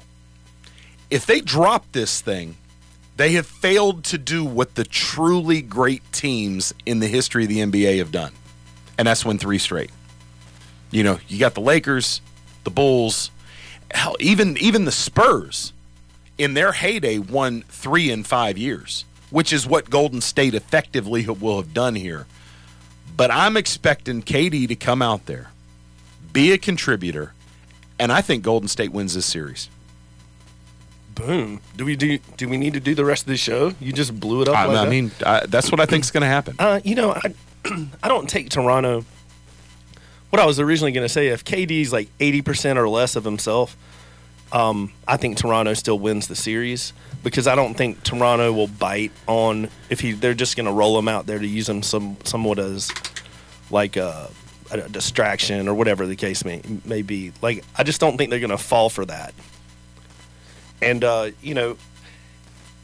if 1.08 1.26
they 1.26 1.40
drop 1.40 1.84
this 1.92 2.20
thing, 2.20 2.56
they 3.16 3.32
have 3.32 3.46
failed 3.46 4.02
to 4.04 4.18
do 4.18 4.44
what 4.44 4.74
the 4.74 4.82
truly 4.82 5.62
great 5.62 6.02
teams 6.10 6.74
in 6.86 6.98
the 6.98 7.06
history 7.06 7.44
of 7.44 7.48
the 7.48 7.60
NBA 7.60 7.98
have 7.98 8.10
done, 8.10 8.32
and 8.98 9.06
that's 9.06 9.24
win 9.24 9.38
three 9.38 9.58
straight. 9.58 9.90
You 10.90 11.04
know, 11.04 11.20
you 11.28 11.38
got 11.38 11.54
the 11.54 11.60
Lakers, 11.60 12.20
the 12.64 12.70
Bulls, 12.70 13.30
hell, 13.92 14.16
even 14.18 14.58
even 14.58 14.86
the 14.86 14.92
Spurs 14.92 15.72
in 16.36 16.54
their 16.54 16.72
heyday 16.72 17.18
won 17.20 17.62
three 17.68 18.10
in 18.10 18.24
five 18.24 18.58
years, 18.58 19.04
which 19.30 19.52
is 19.52 19.68
what 19.68 19.88
Golden 19.88 20.20
State 20.20 20.54
effectively 20.54 21.24
will 21.28 21.58
have 21.58 21.72
done 21.72 21.94
here. 21.94 22.26
But 23.16 23.30
I'm 23.30 23.56
expecting 23.56 24.20
KD 24.20 24.66
to 24.66 24.74
come 24.74 25.00
out 25.00 25.26
there, 25.26 25.52
be 26.32 26.50
a 26.50 26.58
contributor, 26.58 27.34
and 28.02 28.10
I 28.10 28.20
think 28.20 28.42
Golden 28.42 28.68
State 28.68 28.90
wins 28.90 29.14
this 29.14 29.26
series. 29.26 29.70
Boom. 31.14 31.60
Do 31.76 31.84
we 31.84 31.94
do? 31.94 32.18
Do 32.36 32.48
we 32.48 32.56
need 32.56 32.74
to 32.74 32.80
do 32.80 32.96
the 32.96 33.04
rest 33.04 33.22
of 33.22 33.28
the 33.28 33.36
show? 33.36 33.74
You 33.78 33.92
just 33.92 34.18
blew 34.18 34.42
it 34.42 34.48
up. 34.48 34.56
I, 34.56 34.64
like 34.64 34.86
I 34.86 34.90
mean, 34.90 35.12
I, 35.24 35.46
that's 35.46 35.70
what 35.70 35.78
I 35.78 35.86
think 35.86 36.02
is 36.02 36.10
going 36.10 36.22
to 36.22 36.26
happen. 36.26 36.56
Uh, 36.58 36.80
you 36.82 36.96
know, 36.96 37.12
I, 37.12 37.34
I 38.02 38.08
don't 38.08 38.28
take 38.28 38.50
Toronto. 38.50 39.04
What 40.30 40.42
I 40.42 40.46
was 40.46 40.58
originally 40.58 40.90
going 40.90 41.04
to 41.04 41.12
say, 41.12 41.28
if 41.28 41.44
KD's 41.44 41.92
like 41.92 42.08
80% 42.18 42.76
or 42.76 42.88
less 42.88 43.14
of 43.14 43.22
himself, 43.22 43.76
um, 44.50 44.92
I 45.06 45.16
think 45.16 45.36
Toronto 45.36 45.74
still 45.74 45.98
wins 45.98 46.26
the 46.26 46.34
series 46.34 46.92
because 47.22 47.46
I 47.46 47.54
don't 47.54 47.74
think 47.74 48.02
Toronto 48.02 48.52
will 48.52 48.66
bite 48.66 49.12
on 49.28 49.68
if 49.90 50.00
he 50.00 50.12
they're 50.12 50.34
just 50.34 50.56
going 50.56 50.66
to 50.66 50.72
roll 50.72 50.98
him 50.98 51.06
out 51.06 51.26
there 51.26 51.38
to 51.38 51.46
use 51.46 51.68
him 51.68 51.84
some 51.84 52.16
somewhat 52.24 52.58
as 52.58 52.90
like 53.70 53.96
a, 53.96 54.30
a 54.78 54.88
distraction 54.88 55.68
or 55.68 55.74
whatever 55.74 56.06
the 56.06 56.16
case 56.16 56.44
may 56.44 56.62
may 56.84 57.02
be. 57.02 57.32
Like 57.42 57.64
I 57.76 57.82
just 57.82 58.00
don't 58.00 58.16
think 58.16 58.30
they're 58.30 58.40
going 58.40 58.50
to 58.50 58.58
fall 58.58 58.90
for 58.90 59.04
that. 59.06 59.34
And 60.80 61.04
uh, 61.04 61.30
you 61.40 61.54
know, 61.54 61.76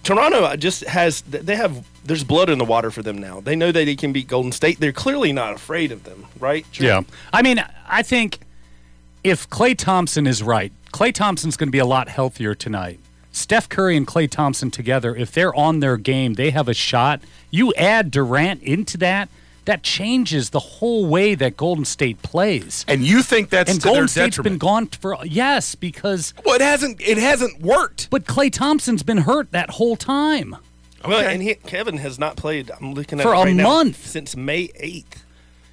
Toronto 0.03 0.57
just 0.57 0.85
has 0.85 1.22
they 1.22 1.57
have 1.57 1.85
there's 2.05 2.24
blood 2.24 2.48
in 2.48 2.59
the 2.59 2.64
water 2.64 2.90
for 2.90 3.03
them 3.03 3.18
now. 3.18 3.40
They 3.40 3.57
know 3.57 3.72
that 3.72 3.85
they 3.85 3.96
can 3.96 4.12
beat 4.12 4.29
Golden 4.29 4.53
State. 4.53 4.81
They're 4.81 4.92
clearly 4.92 5.33
not 5.33 5.55
afraid 5.55 5.92
of 5.92 6.05
them, 6.05 6.27
right? 6.40 6.66
Yeah. 6.81 7.03
I 7.33 7.42
mean, 7.42 7.62
I 7.87 8.03
think 8.03 8.38
if 9.22 9.48
Klay 9.51 9.77
Thompson 9.77 10.27
is 10.27 10.42
right, 10.42 10.72
Klay 10.92 11.12
Thompson's 11.12 11.57
going 11.57 11.68
to 11.68 11.72
be 11.72 11.79
a 11.79 11.87
lot 11.87 12.09
healthier 12.09 12.55
tonight. 12.55 13.01
Steph 13.33 13.68
Curry 13.68 13.96
and 13.96 14.07
Klay 14.07 14.29
Thompson 14.29 14.70
together, 14.70 15.14
if 15.14 15.33
they're 15.33 15.55
on 15.55 15.81
their 15.81 15.96
game, 15.96 16.35
they 16.35 16.51
have 16.51 16.68
a 16.68 16.74
shot. 16.74 17.20
You 17.51 17.72
add 17.74 18.11
Durant 18.11 18.62
into 18.62 18.96
that, 18.98 19.29
that 19.69 19.83
changes 19.83 20.49
the 20.49 20.59
whole 20.59 21.05
way 21.05 21.35
that 21.35 21.55
Golden 21.59 21.85
State 21.85 22.23
plays. 22.23 22.87
And 22.89 23.03
you 23.05 23.23
think 23.23 23.51
that's 23.51 23.71
and 23.71 23.79
to 23.83 23.85
Golden 23.85 24.01
their 24.05 24.09
State's 24.09 24.39
been 24.39 24.57
gone 24.57 24.87
for 24.87 25.19
yes 25.25 25.75
because 25.75 26.33
well, 26.45 26.55
it 26.55 26.63
hasn't 26.63 27.01
it 27.03 27.19
hasn't 27.19 27.61
worked. 27.61 28.09
But 28.11 28.25
Klay 28.25 28.51
Thompson's 28.51 29.03
been 29.03 29.19
hurt 29.19 29.51
that 29.53 29.69
whole 29.71 29.95
time. 29.97 30.57
Well, 31.07 31.21
and 31.21 31.43
he, 31.43 31.55
Kevin 31.55 31.99
has 31.99 32.19
not 32.19 32.37
played. 32.37 32.71
I'm 32.81 32.95
looking 32.95 33.21
at 33.21 33.25
For 33.25 33.35
it 33.35 33.49
a 33.51 33.55
now, 33.55 33.63
month. 33.65 34.07
since 34.07 34.35
May 34.35 34.69
8th. 34.69 35.05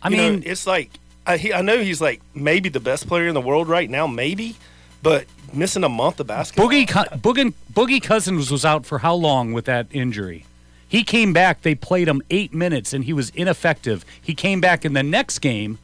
I 0.03 0.09
You 0.09 0.17
know, 0.17 0.29
mean- 0.31 0.43
it's 0.45 0.67
like 0.67 0.91
I, 1.25 1.37
he, 1.37 1.53
I 1.53 1.61
know 1.61 1.79
he's 1.79 2.01
like 2.01 2.21
maybe 2.35 2.67
the 2.69 2.79
best 2.81 3.07
player 3.07 3.27
in 3.27 3.33
the 3.33 3.41
world 3.41 3.67
right 3.69 3.89
now, 3.89 4.07
maybe, 4.07 4.57
but 5.01 5.25
missing 5.53 5.83
a 5.85 5.89
month 5.89 6.19
of 6.19 6.27
basketball. 6.27 6.67
Boogie 6.69 6.85
Boogie, 7.21 7.53
Boogie 7.73 8.03
Cousins 8.03 8.51
was 8.51 8.65
out 8.65 8.85
for 8.85 8.99
how 8.99 9.15
long 9.15 9.53
with 9.53 9.65
that 9.65 9.87
injury? 9.91 10.45
He 10.87 11.03
came 11.03 11.33
back. 11.33 11.61
They 11.61 11.75
played 11.75 12.07
him 12.07 12.21
eight 12.29 12.53
minutes, 12.53 12.93
and 12.93 13.03
he 13.03 13.13
was 13.13 13.29
ineffective. 13.31 14.05
He 14.21 14.33
came 14.35 14.61
back 14.61 14.85
in 14.85 14.93
the 14.93 15.03
next 15.03 15.39
game, 15.39 15.79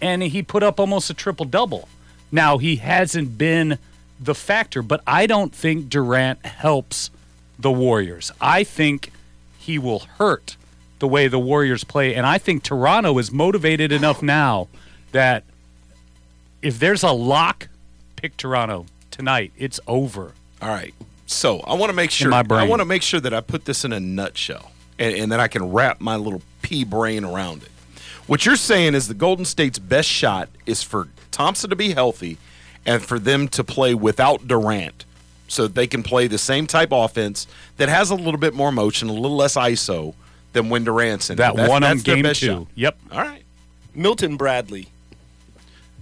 and 0.00 0.22
he 0.22 0.42
put 0.42 0.62
up 0.62 0.78
almost 0.80 1.10
a 1.10 1.14
triple 1.14 1.46
double. 1.46 1.88
Now 2.30 2.58
he 2.58 2.76
hasn't 2.76 3.36
been 3.36 3.78
the 4.20 4.34
factor, 4.34 4.82
but 4.82 5.02
I 5.06 5.26
don't 5.26 5.54
think 5.54 5.88
Durant 5.88 6.44
helps 6.46 7.10
the 7.58 7.70
Warriors. 7.70 8.32
I 8.40 8.64
think 8.64 9.12
he 9.58 9.78
will 9.78 10.00
hurt 10.00 10.56
the 10.98 11.08
way 11.08 11.28
the 11.28 11.38
Warriors 11.38 11.84
play, 11.84 12.14
and 12.14 12.26
I 12.26 12.38
think 12.38 12.62
Toronto 12.62 13.18
is 13.18 13.30
motivated 13.32 13.92
enough 13.92 14.22
now 14.22 14.68
that 15.12 15.44
if 16.62 16.78
there's 16.78 17.02
a 17.02 17.12
lock, 17.12 17.68
pick 18.16 18.36
Toronto 18.36 18.86
tonight. 19.10 19.52
It's 19.56 19.78
over. 19.86 20.32
All 20.62 20.68
right. 20.68 20.94
So 21.34 21.60
I 21.60 21.74
want 21.74 21.90
to 21.90 21.96
make 21.96 22.10
sure 22.10 22.30
my 22.30 22.44
I 22.50 22.64
want 22.66 22.80
to 22.80 22.86
make 22.86 23.02
sure 23.02 23.20
that 23.20 23.34
I 23.34 23.40
put 23.40 23.64
this 23.64 23.84
in 23.84 23.92
a 23.92 24.00
nutshell, 24.00 24.70
and, 24.98 25.14
and 25.14 25.32
that 25.32 25.40
I 25.40 25.48
can 25.48 25.72
wrap 25.72 26.00
my 26.00 26.16
little 26.16 26.42
pea 26.62 26.84
brain 26.84 27.24
around 27.24 27.62
it. 27.62 27.70
What 28.26 28.46
you're 28.46 28.56
saying 28.56 28.94
is 28.94 29.08
the 29.08 29.14
Golden 29.14 29.44
State's 29.44 29.78
best 29.78 30.08
shot 30.08 30.48
is 30.64 30.82
for 30.82 31.08
Thompson 31.30 31.70
to 31.70 31.76
be 31.76 31.92
healthy, 31.92 32.38
and 32.86 33.02
for 33.02 33.18
them 33.18 33.48
to 33.48 33.64
play 33.64 33.94
without 33.94 34.46
Durant, 34.48 35.04
so 35.48 35.64
that 35.64 35.74
they 35.74 35.86
can 35.86 36.02
play 36.02 36.26
the 36.26 36.38
same 36.38 36.66
type 36.66 36.88
offense 36.92 37.46
that 37.76 37.88
has 37.88 38.10
a 38.10 38.14
little 38.14 38.38
bit 38.40 38.54
more 38.54 38.72
motion, 38.72 39.08
a 39.08 39.12
little 39.12 39.36
less 39.36 39.56
ISO 39.56 40.14
than 40.52 40.70
when 40.70 40.84
Durant's 40.84 41.28
in. 41.30 41.36
That 41.36 41.54
That's- 41.56 41.68
won 41.68 41.82
'em 41.84 41.96
that's 41.96 42.02
their 42.04 42.14
game 42.14 42.22
best 42.22 42.40
two. 42.40 42.46
shot. 42.46 42.66
Yep. 42.76 42.96
All 43.12 43.18
right. 43.20 43.42
Milton 43.94 44.36
Bradley. 44.36 44.88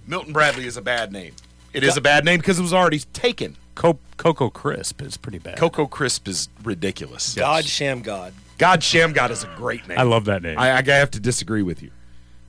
Milton 0.07 0.33
Bradley 0.33 0.65
is 0.65 0.77
a 0.77 0.81
bad 0.81 1.11
name. 1.11 1.33
It 1.73 1.83
is 1.83 1.97
a 1.97 2.01
bad 2.01 2.23
name 2.23 2.39
because 2.39 2.59
it 2.59 2.61
was 2.61 2.73
already 2.73 2.99
taken. 3.13 3.55
Co- 3.75 3.99
Coco 4.17 4.49
Crisp 4.49 5.01
is 5.01 5.17
pretty 5.17 5.39
bad. 5.39 5.57
Coco 5.57 5.85
Crisp 5.87 6.27
is 6.27 6.49
ridiculous. 6.63 7.33
God 7.35 7.65
Shammgod. 7.65 8.33
God 8.57 8.81
Shammgod 8.81 9.31
is 9.31 9.43
a 9.43 9.47
great 9.55 9.87
name. 9.87 9.97
I 9.97 10.03
love 10.03 10.25
that 10.25 10.43
name. 10.43 10.57
I, 10.59 10.77
I 10.77 10.81
have 10.83 11.11
to 11.11 11.19
disagree 11.19 11.63
with 11.63 11.81
you. 11.81 11.91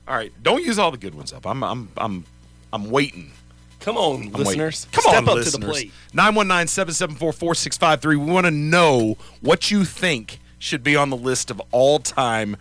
All 0.07 0.15
right, 0.15 0.31
don't 0.43 0.63
use 0.63 0.77
all 0.77 0.91
the 0.91 0.97
good 0.97 1.15
ones 1.15 1.33
up. 1.33 1.47
I'm 1.47 1.63
I'm 1.63 1.89
I'm 1.97 2.25
I'm 2.71 2.91
waiting. 2.91 3.31
Come 3.79 3.97
on, 3.97 4.21
I'm 4.27 4.31
listeners. 4.33 4.87
waiting. 4.87 5.01
Come 5.03 5.11
Step 5.11 5.23
on, 5.23 5.29
up 5.29 5.35
listeners. 5.35 5.53
to 5.53 5.59
the 5.59 5.67
plate. 5.67 5.91
919-774-4653. 6.13 8.05
We 8.07 8.15
want 8.17 8.45
to 8.45 8.51
know 8.51 9.17
what 9.41 9.69
you 9.71 9.85
think 9.85 10.39
should 10.59 10.83
be 10.83 10.95
on 10.95 11.09
the 11.09 11.17
list 11.17 11.51
of 11.51 11.61
all-time 11.71 12.57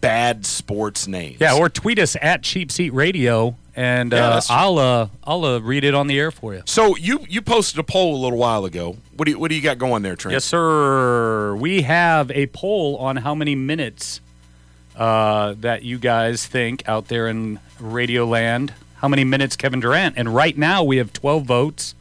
bad 0.00 0.46
sports 0.46 1.08
names. 1.08 1.38
Yeah, 1.40 1.56
or 1.56 1.68
tweet 1.68 1.98
us 1.98 2.16
at 2.22 2.42
Cheap 2.42 2.70
Seat 2.70 2.90
Radio, 2.90 3.56
and 3.78 4.12
Yeah, 4.12 4.28
uh. 4.30 4.40
I'll 4.50 4.78
uh, 4.78 5.08
I'll 5.22 5.44
uh, 5.44 5.60
read 5.60 5.84
it 5.84 5.94
on 5.94 6.08
the 6.08 6.18
air 6.18 6.32
for 6.32 6.52
you. 6.52 6.62
So 6.66 6.96
you 6.96 7.24
you 7.28 7.40
posted 7.40 7.78
a 7.78 7.84
poll 7.84 8.16
a 8.16 8.20
little 8.20 8.38
while 8.38 8.64
ago. 8.64 8.96
What 9.16 9.26
do 9.26 9.30
you, 9.30 9.38
what 9.38 9.50
do 9.50 9.54
you 9.54 9.62
got 9.62 9.78
going 9.78 10.02
there, 10.02 10.16
Trent? 10.16 10.32
Yes, 10.32 10.44
sir. 10.44 11.54
We 11.54 11.82
have 11.82 12.30
a 12.32 12.46
poll 12.48 12.96
on 12.96 13.18
how 13.18 13.36
many 13.36 13.54
minutes 13.54 14.20
uh, 14.96 15.54
that 15.60 15.84
you 15.84 15.98
guys 15.98 16.44
think 16.44 16.88
out 16.88 17.06
there 17.06 17.28
in 17.28 17.60
Radio 17.78 18.26
Land. 18.26 18.74
How 18.96 19.06
many 19.06 19.22
minutes 19.22 19.54
Kevin 19.54 19.78
Durant? 19.78 20.18
And 20.18 20.34
right 20.34 20.58
now 20.58 20.82
we 20.82 20.96
have 20.96 21.12
12 21.12 21.44
votes. 21.44 21.94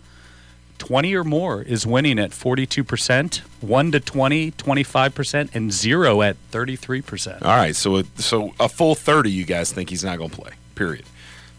20 0.80 1.16
or 1.16 1.24
more 1.24 1.62
is 1.64 1.88
winning 1.88 2.20
at 2.20 2.30
42%, 2.32 3.38
1 3.62 3.92
to 3.92 4.00
20, 4.00 4.52
25%, 4.52 5.56
and 5.56 5.74
0 5.74 6.22
at 6.22 6.38
33%. 6.52 7.42
All 7.42 7.48
right, 7.48 7.76
so 7.76 7.98
a, 7.98 8.04
so 8.18 8.54
a 8.60 8.70
full 8.70 8.94
thirty, 8.94 9.32
you 9.32 9.44
guys 9.44 9.72
think 9.72 9.90
he's 9.90 10.04
not 10.04 10.20
going 10.20 10.30
to 10.30 10.36
play. 10.36 10.52
Period. 10.76 11.06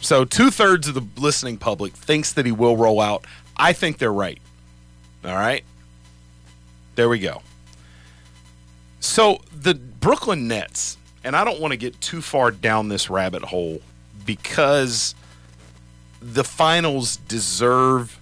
So 0.00 0.24
two 0.24 0.50
thirds 0.50 0.88
of 0.88 0.94
the 0.94 1.06
listening 1.20 1.58
public 1.58 1.92
thinks 1.92 2.32
that 2.34 2.46
he 2.46 2.52
will 2.52 2.76
roll 2.76 3.00
out. 3.00 3.24
I 3.56 3.72
think 3.72 3.98
they're 3.98 4.12
right. 4.12 4.38
All 5.24 5.34
right, 5.34 5.64
there 6.94 7.08
we 7.08 7.18
go. 7.18 7.42
So 9.00 9.40
the 9.52 9.74
Brooklyn 9.74 10.46
Nets, 10.48 10.96
and 11.24 11.34
I 11.34 11.44
don't 11.44 11.60
want 11.60 11.72
to 11.72 11.76
get 11.76 12.00
too 12.00 12.22
far 12.22 12.50
down 12.50 12.88
this 12.88 13.10
rabbit 13.10 13.42
hole 13.42 13.80
because 14.24 15.14
the 16.20 16.44
finals 16.44 17.16
deserve 17.16 18.18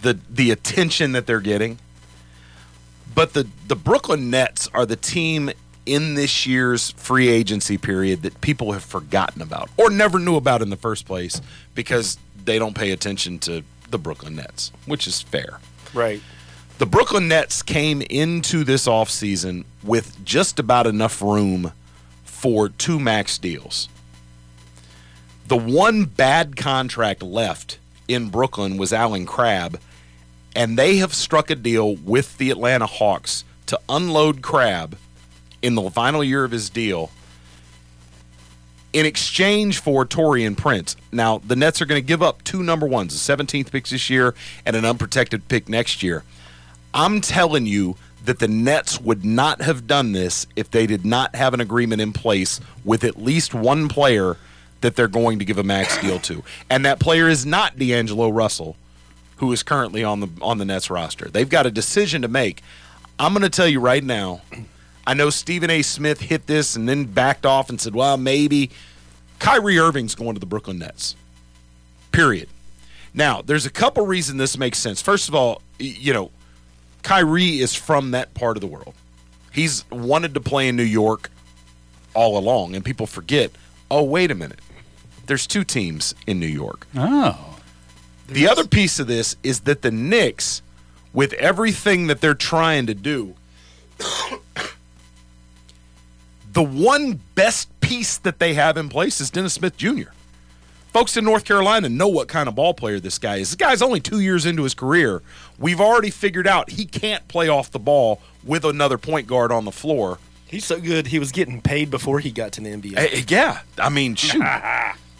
the 0.00 0.18
the 0.30 0.50
attention 0.50 1.12
that 1.12 1.26
they're 1.26 1.40
getting. 1.40 1.78
But 3.14 3.34
the 3.34 3.46
the 3.66 3.76
Brooklyn 3.76 4.30
Nets 4.30 4.68
are 4.72 4.86
the 4.86 4.96
team 4.96 5.50
in 5.88 6.14
this 6.14 6.46
year's 6.46 6.90
free 6.92 7.28
agency 7.28 7.78
period 7.78 8.22
that 8.22 8.40
people 8.42 8.72
have 8.72 8.84
forgotten 8.84 9.40
about 9.40 9.70
or 9.78 9.88
never 9.88 10.18
knew 10.18 10.36
about 10.36 10.60
in 10.60 10.68
the 10.68 10.76
first 10.76 11.06
place 11.06 11.40
because 11.74 12.18
they 12.44 12.58
don't 12.58 12.74
pay 12.74 12.90
attention 12.90 13.38
to 13.38 13.64
the 13.90 13.98
Brooklyn 13.98 14.36
Nets, 14.36 14.70
which 14.84 15.06
is 15.06 15.22
fair. 15.22 15.60
Right. 15.94 16.20
The 16.76 16.86
Brooklyn 16.86 17.26
Nets 17.26 17.62
came 17.62 18.02
into 18.02 18.64
this 18.64 18.86
offseason 18.86 19.64
with 19.82 20.22
just 20.24 20.58
about 20.58 20.86
enough 20.86 21.22
room 21.22 21.72
for 22.24 22.68
two 22.68 23.00
max 23.00 23.38
deals. 23.38 23.88
The 25.46 25.56
one 25.56 26.04
bad 26.04 26.56
contract 26.56 27.22
left 27.22 27.78
in 28.06 28.28
Brooklyn 28.28 28.76
was 28.76 28.92
Allen 28.92 29.24
Crabbe, 29.24 29.80
and 30.54 30.78
they 30.78 30.96
have 30.98 31.14
struck 31.14 31.50
a 31.50 31.56
deal 31.56 31.96
with 31.96 32.36
the 32.36 32.50
Atlanta 32.50 32.86
Hawks 32.86 33.44
to 33.66 33.80
unload 33.88 34.42
Crabbe 34.42 34.96
in 35.62 35.74
the 35.74 35.90
final 35.90 36.22
year 36.22 36.44
of 36.44 36.50
his 36.50 36.70
deal 36.70 37.10
in 38.92 39.04
exchange 39.04 39.80
for 39.80 40.06
Taurean 40.06 40.56
Prince. 40.56 40.96
Now, 41.12 41.38
the 41.38 41.56
Nets 41.56 41.82
are 41.82 41.86
going 41.86 42.00
to 42.00 42.06
give 42.06 42.22
up 42.22 42.42
two 42.44 42.62
number 42.62 42.86
ones, 42.86 43.14
a 43.14 43.36
17th 43.36 43.70
pick 43.70 43.86
this 43.86 44.08
year 44.08 44.34
and 44.64 44.74
an 44.76 44.84
unprotected 44.84 45.48
pick 45.48 45.68
next 45.68 46.02
year. 46.02 46.24
I'm 46.94 47.20
telling 47.20 47.66
you 47.66 47.96
that 48.24 48.38
the 48.38 48.48
Nets 48.48 49.00
would 49.00 49.24
not 49.24 49.62
have 49.62 49.86
done 49.86 50.12
this 50.12 50.46
if 50.56 50.70
they 50.70 50.86
did 50.86 51.04
not 51.04 51.34
have 51.36 51.54
an 51.54 51.60
agreement 51.60 52.00
in 52.00 52.12
place 52.12 52.60
with 52.84 53.04
at 53.04 53.20
least 53.20 53.54
one 53.54 53.88
player 53.88 54.36
that 54.80 54.96
they're 54.96 55.08
going 55.08 55.38
to 55.38 55.44
give 55.44 55.58
a 55.58 55.62
max 55.62 55.98
deal 55.98 56.18
to. 56.20 56.42
And 56.70 56.84
that 56.84 56.98
player 56.98 57.28
is 57.28 57.44
not 57.44 57.78
D'Angelo 57.78 58.28
Russell, 58.30 58.76
who 59.36 59.52
is 59.52 59.62
currently 59.62 60.02
on 60.02 60.20
the 60.20 60.28
on 60.40 60.58
the 60.58 60.64
Nets 60.64 60.90
roster. 60.90 61.28
They've 61.28 61.48
got 61.48 61.66
a 61.66 61.70
decision 61.70 62.22
to 62.22 62.28
make. 62.28 62.62
I'm 63.18 63.32
going 63.32 63.42
to 63.42 63.50
tell 63.50 63.68
you 63.68 63.80
right 63.80 64.02
now. 64.02 64.42
I 65.08 65.14
know 65.14 65.30
Stephen 65.30 65.70
A. 65.70 65.80
Smith 65.80 66.20
hit 66.20 66.46
this 66.46 66.76
and 66.76 66.86
then 66.86 67.06
backed 67.06 67.46
off 67.46 67.70
and 67.70 67.80
said, 67.80 67.94
"Well, 67.94 68.18
maybe 68.18 68.68
Kyrie 69.38 69.78
Irving's 69.78 70.14
going 70.14 70.34
to 70.34 70.38
the 70.38 70.44
Brooklyn 70.44 70.80
Nets." 70.80 71.16
Period. 72.12 72.46
Now, 73.14 73.40
there's 73.40 73.64
a 73.64 73.70
couple 73.70 74.04
reasons 74.04 74.38
this 74.38 74.58
makes 74.58 74.78
sense. 74.78 75.00
First 75.00 75.30
of 75.30 75.34
all, 75.34 75.62
you 75.78 76.12
know, 76.12 76.30
Kyrie 77.02 77.58
is 77.58 77.74
from 77.74 78.10
that 78.10 78.34
part 78.34 78.58
of 78.58 78.60
the 78.60 78.66
world. 78.66 78.92
He's 79.50 79.90
wanted 79.90 80.34
to 80.34 80.40
play 80.40 80.68
in 80.68 80.76
New 80.76 80.82
York 80.82 81.30
all 82.12 82.36
along, 82.36 82.74
and 82.74 82.84
people 82.84 83.06
forget. 83.06 83.50
Oh, 83.90 84.02
wait 84.02 84.30
a 84.30 84.34
minute. 84.34 84.60
There's 85.24 85.46
two 85.46 85.64
teams 85.64 86.14
in 86.26 86.38
New 86.38 86.46
York. 86.46 86.86
Oh. 86.94 87.56
The 88.28 88.46
other 88.46 88.66
piece 88.66 88.98
of 88.98 89.06
this 89.06 89.36
is 89.42 89.60
that 89.60 89.80
the 89.80 89.90
Knicks, 89.90 90.60
with 91.14 91.32
everything 91.32 92.08
that 92.08 92.20
they're 92.20 92.34
trying 92.34 92.84
to 92.84 92.94
do, 92.94 93.36
the 96.58 96.64
one 96.64 97.20
best 97.36 97.68
piece 97.78 98.18
that 98.18 98.40
they 98.40 98.54
have 98.54 98.76
in 98.76 98.88
place 98.88 99.20
is 99.20 99.30
Dennis 99.30 99.52
Smith 99.52 99.76
Jr. 99.76 100.10
Folks 100.92 101.16
in 101.16 101.24
North 101.24 101.44
Carolina 101.44 101.88
know 101.88 102.08
what 102.08 102.26
kind 102.26 102.48
of 102.48 102.56
ball 102.56 102.74
player 102.74 102.98
this 102.98 103.16
guy 103.16 103.36
is. 103.36 103.50
This 103.50 103.54
guy's 103.54 103.80
only 103.80 104.00
two 104.00 104.18
years 104.18 104.44
into 104.44 104.64
his 104.64 104.74
career. 104.74 105.22
We've 105.56 105.80
already 105.80 106.10
figured 106.10 106.48
out 106.48 106.70
he 106.70 106.84
can't 106.84 107.28
play 107.28 107.48
off 107.48 107.70
the 107.70 107.78
ball 107.78 108.20
with 108.42 108.64
another 108.64 108.98
point 108.98 109.28
guard 109.28 109.52
on 109.52 109.66
the 109.66 109.70
floor. 109.70 110.18
He's 110.48 110.64
so 110.64 110.80
good. 110.80 111.06
He 111.06 111.20
was 111.20 111.30
getting 111.30 111.60
paid 111.62 111.92
before 111.92 112.18
he 112.18 112.32
got 112.32 112.50
to 112.54 112.60
the 112.60 112.70
NBA. 112.70 112.96
Eh, 112.96 113.22
yeah, 113.28 113.60
I 113.78 113.88
mean, 113.88 114.16
shoot, 114.16 114.42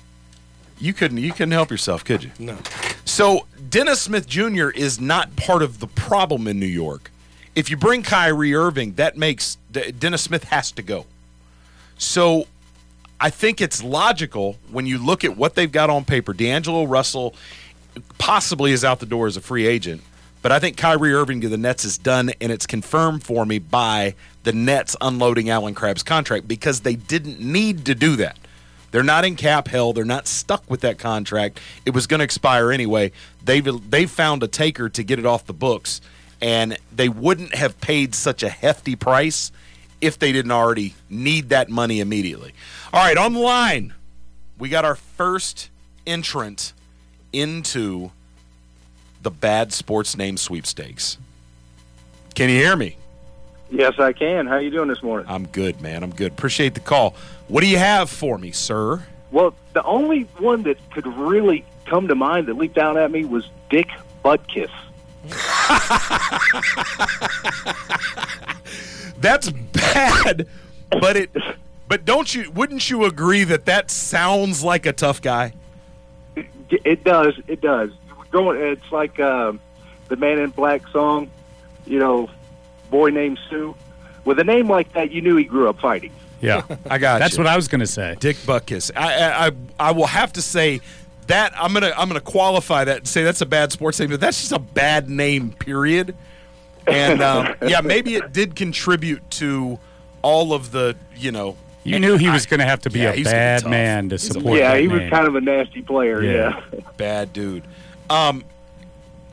you 0.80 0.92
couldn't 0.92 1.18
you 1.18 1.30
couldn't 1.30 1.52
help 1.52 1.70
yourself, 1.70 2.04
could 2.04 2.24
you? 2.24 2.32
No. 2.40 2.58
So 3.04 3.46
Dennis 3.70 4.00
Smith 4.00 4.26
Jr. 4.26 4.70
is 4.70 5.00
not 5.00 5.36
part 5.36 5.62
of 5.62 5.78
the 5.78 5.86
problem 5.86 6.48
in 6.48 6.58
New 6.58 6.66
York. 6.66 7.12
If 7.54 7.70
you 7.70 7.76
bring 7.76 8.02
Kyrie 8.02 8.56
Irving, 8.56 8.94
that 8.94 9.16
makes 9.16 9.56
Dennis 9.70 10.22
Smith 10.22 10.42
has 10.42 10.72
to 10.72 10.82
go. 10.82 11.06
So 11.98 12.46
I 13.20 13.30
think 13.30 13.60
it's 13.60 13.82
logical 13.82 14.56
when 14.70 14.86
you 14.86 14.98
look 14.98 15.24
at 15.24 15.36
what 15.36 15.54
they've 15.54 15.70
got 15.70 15.90
on 15.90 16.04
paper. 16.04 16.32
D'Angelo 16.32 16.84
Russell 16.84 17.34
possibly 18.16 18.72
is 18.72 18.84
out 18.84 19.00
the 19.00 19.06
door 19.06 19.26
as 19.26 19.36
a 19.36 19.40
free 19.40 19.66
agent, 19.66 20.02
but 20.40 20.52
I 20.52 20.60
think 20.60 20.76
Kyrie 20.76 21.12
Irving 21.12 21.40
to 21.40 21.48
the 21.48 21.58
Nets 21.58 21.84
is 21.84 21.98
done, 21.98 22.30
and 22.40 22.52
it's 22.52 22.66
confirmed 22.66 23.24
for 23.24 23.44
me 23.44 23.58
by 23.58 24.14
the 24.44 24.52
Nets 24.52 24.96
unloading 25.00 25.50
Allen 25.50 25.74
Crabbe's 25.74 26.04
contract 26.04 26.46
because 26.46 26.80
they 26.80 26.94
didn't 26.94 27.40
need 27.40 27.84
to 27.86 27.94
do 27.94 28.14
that. 28.16 28.38
They're 28.92 29.02
not 29.02 29.24
in 29.24 29.36
cap 29.36 29.68
hell. 29.68 29.92
They're 29.92 30.04
not 30.04 30.26
stuck 30.26 30.70
with 30.70 30.80
that 30.80 30.98
contract. 30.98 31.60
It 31.84 31.90
was 31.90 32.06
going 32.06 32.18
to 32.18 32.24
expire 32.24 32.72
anyway. 32.72 33.12
They've 33.44 33.90
they've 33.90 34.10
found 34.10 34.42
a 34.42 34.48
taker 34.48 34.88
to 34.88 35.02
get 35.02 35.18
it 35.18 35.26
off 35.26 35.44
the 35.44 35.52
books, 35.52 36.00
and 36.40 36.78
they 36.94 37.08
wouldn't 37.08 37.54
have 37.54 37.80
paid 37.80 38.14
such 38.14 38.42
a 38.42 38.48
hefty 38.48 38.96
price 38.96 39.50
if 40.00 40.18
they 40.18 40.32
didn't 40.32 40.52
already 40.52 40.94
need 41.08 41.50
that 41.50 41.68
money 41.68 42.00
immediately. 42.00 42.52
All 42.92 43.04
right, 43.04 43.16
on 43.16 43.34
the 43.34 43.40
line, 43.40 43.94
we 44.58 44.68
got 44.68 44.84
our 44.84 44.94
first 44.94 45.70
entrant 46.06 46.72
into 47.32 48.10
the 49.22 49.30
bad 49.30 49.72
sports 49.72 50.16
name 50.16 50.36
sweepstakes. 50.36 51.18
Can 52.34 52.48
you 52.48 52.56
hear 52.56 52.76
me? 52.76 52.96
Yes, 53.70 53.98
I 53.98 54.12
can. 54.12 54.46
How 54.46 54.56
you 54.56 54.70
doing 54.70 54.88
this 54.88 55.02
morning? 55.02 55.26
I'm 55.28 55.46
good, 55.46 55.80
man. 55.80 56.02
I'm 56.02 56.14
good. 56.14 56.32
Appreciate 56.32 56.74
the 56.74 56.80
call. 56.80 57.14
What 57.48 57.60
do 57.60 57.66
you 57.66 57.78
have 57.78 58.08
for 58.08 58.38
me, 58.38 58.52
sir? 58.52 59.04
Well, 59.30 59.54
the 59.74 59.82
only 59.82 60.22
one 60.38 60.62
that 60.62 60.78
could 60.90 61.06
really 61.06 61.64
come 61.84 62.08
to 62.08 62.14
mind 62.14 62.46
that 62.46 62.54
leaped 62.54 62.78
out 62.78 62.96
at 62.96 63.10
me 63.10 63.24
was 63.24 63.48
Dick 63.68 63.88
Butkus. 64.24 64.70
That's 69.20 69.50
bad, 69.50 70.46
but 70.90 71.16
it 71.16 71.30
but 71.88 72.04
don't 72.04 72.32
you 72.34 72.50
wouldn't 72.50 72.88
you 72.90 73.04
agree 73.04 73.44
that 73.44 73.64
that 73.66 73.90
sounds 73.90 74.62
like 74.62 74.86
a 74.86 74.92
tough 74.92 75.22
guy? 75.22 75.54
It 76.70 77.02
does. 77.02 77.34
It 77.46 77.60
does. 77.60 77.90
Going, 78.30 78.60
it's 78.60 78.92
like 78.92 79.18
um, 79.20 79.58
the 80.08 80.16
Man 80.16 80.38
in 80.38 80.50
Black 80.50 80.86
song. 80.88 81.30
You 81.86 81.98
know, 81.98 82.30
boy 82.90 83.08
named 83.10 83.38
Sue. 83.48 83.74
With 84.26 84.38
a 84.38 84.44
name 84.44 84.68
like 84.68 84.92
that, 84.92 85.10
you 85.10 85.22
knew 85.22 85.36
he 85.36 85.44
grew 85.44 85.68
up 85.70 85.80
fighting. 85.80 86.12
Yeah, 86.42 86.62
I 86.90 86.98
got 86.98 87.18
That's 87.20 87.36
you. 87.36 87.42
what 87.42 87.46
I 87.46 87.56
was 87.56 87.68
going 87.68 87.80
to 87.80 87.86
say. 87.86 88.16
Dick 88.20 88.36
Butkus. 88.38 88.90
I, 88.94 89.14
I 89.14 89.46
I 89.46 89.50
I 89.80 89.92
will 89.92 90.06
have 90.06 90.34
to 90.34 90.42
say 90.42 90.80
that 91.26 91.52
I'm 91.56 91.72
gonna 91.72 91.92
I'm 91.96 92.08
gonna 92.08 92.20
qualify 92.20 92.84
that 92.84 92.98
and 92.98 93.08
say 93.08 93.24
that's 93.24 93.40
a 93.40 93.46
bad 93.46 93.72
sports 93.72 93.98
name, 93.98 94.10
but 94.10 94.20
that's 94.20 94.40
just 94.40 94.52
a 94.52 94.58
bad 94.58 95.08
name. 95.08 95.52
Period. 95.52 96.14
And 96.90 97.22
um, 97.22 97.54
yeah, 97.62 97.80
maybe 97.80 98.14
it 98.14 98.32
did 98.32 98.54
contribute 98.56 99.28
to 99.32 99.78
all 100.22 100.52
of 100.52 100.72
the 100.72 100.96
you 101.16 101.32
know. 101.32 101.56
You 101.84 101.98
knew 101.98 102.18
he 102.18 102.28
was 102.28 102.44
going 102.44 102.60
to 102.60 102.66
have 102.66 102.80
to 102.82 102.90
be 102.90 103.00
Yeah, 103.00 103.10
a 103.10 103.12
he's 103.14 103.26
be 103.26 103.32
bad 103.32 103.64
man 103.66 104.10
to 104.10 104.18
support 104.18 104.58
yeah, 104.58 104.72
that 104.72 104.80
he 104.80 104.88
was 104.88 105.00
name. 105.00 105.10
kind 105.10 105.26
of 105.26 105.36
a 105.36 105.40
nasty 105.40 105.80
player. 105.80 106.22
Yeah. 106.22 106.60
Yeah. 106.70 106.80
bad 106.98 107.32
dude. 107.32 107.64
Um, 108.10 108.44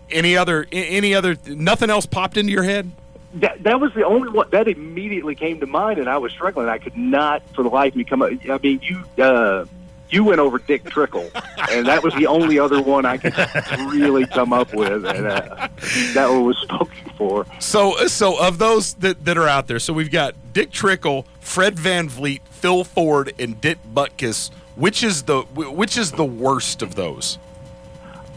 Any 0.10 0.38
other? 0.38 0.66
Any 0.72 1.14
other? 1.16 1.36
Nothing 1.48 1.90
else 1.90 2.06
popped 2.06 2.38
into 2.38 2.54
your 2.54 2.64
head? 2.64 2.92
That, 3.36 3.62
that 3.64 3.82
was 3.82 3.94
the 3.94 4.06
only 4.06 4.30
one 4.30 4.48
that 4.52 4.70
immediately 4.70 5.36
came 5.36 5.60
to 5.60 5.66
mind, 5.66 6.00
and 6.00 6.08
I 6.08 6.18
was 6.18 6.32
struggling. 6.32 6.70
I 6.70 6.78
could 6.78 6.96
not, 6.96 7.42
for 7.54 7.64
the 7.64 7.70
life 7.70 7.92
of 7.92 7.98
me, 7.98 8.06
come 8.06 8.22
up. 8.22 8.32
I 8.50 8.58
mean, 8.64 8.80
you 8.82 9.04
uh, 9.22 9.66
you 10.10 10.24
went 10.24 10.40
over 10.40 10.60
Dick 10.60 10.84
Trickle, 10.86 11.30
and 11.72 11.86
that 11.88 12.04
was 12.04 12.14
the 12.16 12.28
only 12.28 12.60
other 12.60 12.82
one 12.82 13.06
I 13.06 13.18
could 13.18 13.36
really 13.92 14.26
come 14.28 14.54
up 14.54 14.74
with, 14.74 15.06
and 15.06 15.28
uh, 15.28 15.68
that 16.14 16.30
one 16.30 16.46
was 16.46 16.58
spoken 16.58 17.12
for. 17.18 17.46
So, 17.60 17.96
so 18.08 18.42
of 18.42 18.58
those 18.58 18.94
that, 18.96 19.26
that 19.26 19.38
are 19.38 19.48
out 19.48 19.68
there, 19.68 19.80
so 19.80 19.94
we've 19.94 20.12
got 20.12 20.36
Dick 20.54 20.72
Trickle, 20.72 21.26
Fred 21.40 21.76
VanVleet, 21.76 22.42
Phil 22.50 22.84
Ford, 22.84 23.34
and 23.40 23.60
Dick 23.60 23.80
Butkus. 23.94 24.52
Which 24.76 25.04
is 25.04 25.24
the 25.24 25.44
which 25.44 25.98
is 25.98 26.12
the 26.12 26.26
worst 26.26 26.82
of 26.82 26.96
those? 26.96 27.38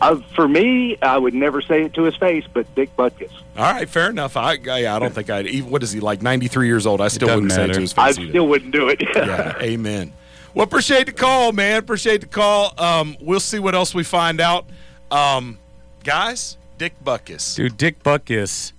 Uh, 0.01 0.21
for 0.37 0.47
me, 0.47 0.97
I 1.03 1.19
would 1.19 1.35
never 1.35 1.61
say 1.61 1.83
it 1.83 1.95
to 1.95 2.05
his 2.05 2.15
face, 2.15 2.45
but 2.53 2.73
Dick 2.77 2.95
Butkus. 2.97 3.33
All 3.57 3.73
right, 3.73 3.89
fair 3.89 4.11
enough. 4.11 4.37
I 4.37 4.57
I, 4.69 4.87
I 4.87 4.99
don't 5.01 5.13
think 5.13 5.31
I'd 5.31 5.49
even. 5.49 5.71
What 5.71 5.83
is 5.83 5.91
he 5.91 5.99
like? 5.99 6.23
Ninety 6.23 6.47
three 6.47 6.69
years 6.69 6.87
old. 6.87 7.01
I 7.01 7.09
still 7.09 7.29
wouldn't 7.29 7.51
say 7.51 7.65
it 7.65 7.75
to 7.75 7.81
his 7.81 7.93
face. 7.93 8.19
I 8.19 8.23
either. 8.23 8.31
still 8.31 8.47
wouldn't 8.47 8.71
do 8.71 8.89
it. 8.89 9.03
yeah, 9.17 9.59
amen. 9.61 10.13
Well, 10.55 10.65
appreciate 10.65 11.07
the 11.07 11.13
call, 11.13 11.53
man. 11.53 11.79
Appreciate 11.79 12.21
the 12.21 12.27
call. 12.27 12.73
Um, 12.79 13.17
we'll 13.21 13.41
see 13.41 13.59
what 13.59 13.75
else 13.75 13.95
we 13.95 14.03
find 14.03 14.41
out. 14.41 14.67
Um, 15.11 15.59
guys, 16.05 16.57
Dick 16.79 16.95
Butkus. 17.05 17.57
Dude, 17.57 17.77
Dick 17.77 18.03
Butkus. 18.03 18.73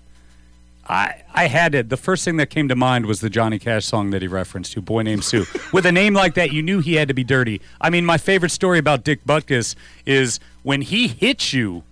I 0.87 1.21
I 1.33 1.47
had 1.47 1.75
it. 1.75 1.89
The 1.89 1.97
first 1.97 2.25
thing 2.25 2.37
that 2.37 2.49
came 2.49 2.67
to 2.67 2.75
mind 2.75 3.05
was 3.05 3.21
the 3.21 3.29
Johnny 3.29 3.59
Cash 3.59 3.85
song 3.85 4.09
that 4.09 4.21
he 4.23 4.27
referenced 4.27 4.73
to, 4.73 4.81
"Boy 4.81 5.03
Named 5.03 5.23
Sue." 5.23 5.45
With 5.73 5.85
a 5.85 5.91
name 5.91 6.15
like 6.15 6.33
that, 6.33 6.51
you 6.51 6.63
knew 6.63 6.79
he 6.79 6.95
had 6.95 7.07
to 7.09 7.13
be 7.13 7.23
dirty. 7.23 7.61
I 7.79 7.91
mean, 7.91 8.05
my 8.05 8.17
favorite 8.17 8.49
story 8.49 8.79
about 8.79 9.03
Dick 9.03 9.23
Butkus 9.25 9.75
is 10.05 10.39
when 10.63 10.81
he 10.81 11.07
hit 11.07 11.53
you. 11.53 11.83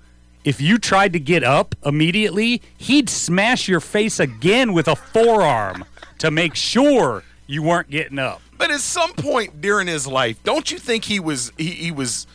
If 0.43 0.61
you 0.61 0.77
tried 0.77 1.11
to 1.13 1.19
get 1.19 1.43
up 1.43 1.75
immediately, 1.85 2.61
he'd 2.77 3.09
smash 3.09 3.67
your 3.67 3.81
face 3.81 4.17
again 4.19 4.71
with 4.71 4.87
a 4.87 4.95
forearm 4.95 5.83
to 6.19 6.31
make 6.31 6.55
sure 6.55 7.23
you 7.47 7.61
weren't 7.61 7.89
getting 7.89 8.17
up. 8.17 8.41
But 8.57 8.71
at 8.71 8.79
some 8.79 9.13
point 9.13 9.61
during 9.61 9.87
his 9.87 10.07
life, 10.07 10.41
don't 10.43 10.69
you 10.71 10.77
think 10.79 11.05
he 11.05 11.19
was 11.19 11.51
he, 11.57 11.69
he 11.69 11.91
was 11.91 12.25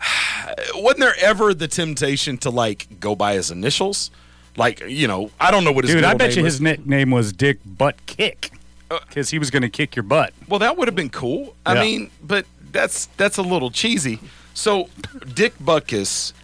wasn't 0.74 1.00
there 1.00 1.14
ever 1.20 1.54
the 1.54 1.68
temptation 1.68 2.36
to 2.38 2.50
like 2.50 3.00
go 3.00 3.14
by 3.14 3.34
his 3.34 3.50
initials? 3.50 4.10
Like, 4.56 4.80
you 4.86 5.08
know, 5.08 5.30
I 5.40 5.50
don't 5.50 5.64
know 5.64 5.72
what 5.72 5.84
his 5.84 5.94
Dude, 5.94 6.04
I 6.04 6.12
bet 6.14 6.30
name 6.30 6.38
you 6.38 6.44
was. 6.44 6.54
his 6.54 6.60
nickname 6.60 7.10
was 7.10 7.32
Dick 7.32 7.58
Butt 7.64 8.04
Kick 8.06 8.50
uh, 8.90 8.98
because 9.08 9.30
he 9.30 9.38
was 9.38 9.50
going 9.50 9.62
to 9.62 9.70
kick 9.70 9.96
your 9.96 10.02
butt. 10.02 10.34
Well, 10.46 10.58
that 10.60 10.76
would 10.76 10.88
have 10.88 10.94
been 10.94 11.08
cool. 11.08 11.54
I 11.64 11.74
Yeah. 11.74 11.80
mean, 11.80 12.10
but 12.22 12.44
that's 12.70 13.06
that's 13.16 13.38
a 13.38 13.42
little 13.42 13.70
cheesy. 13.70 14.18
So, 14.54 14.90
Dick 15.32 15.58
Butkus, 15.58 16.34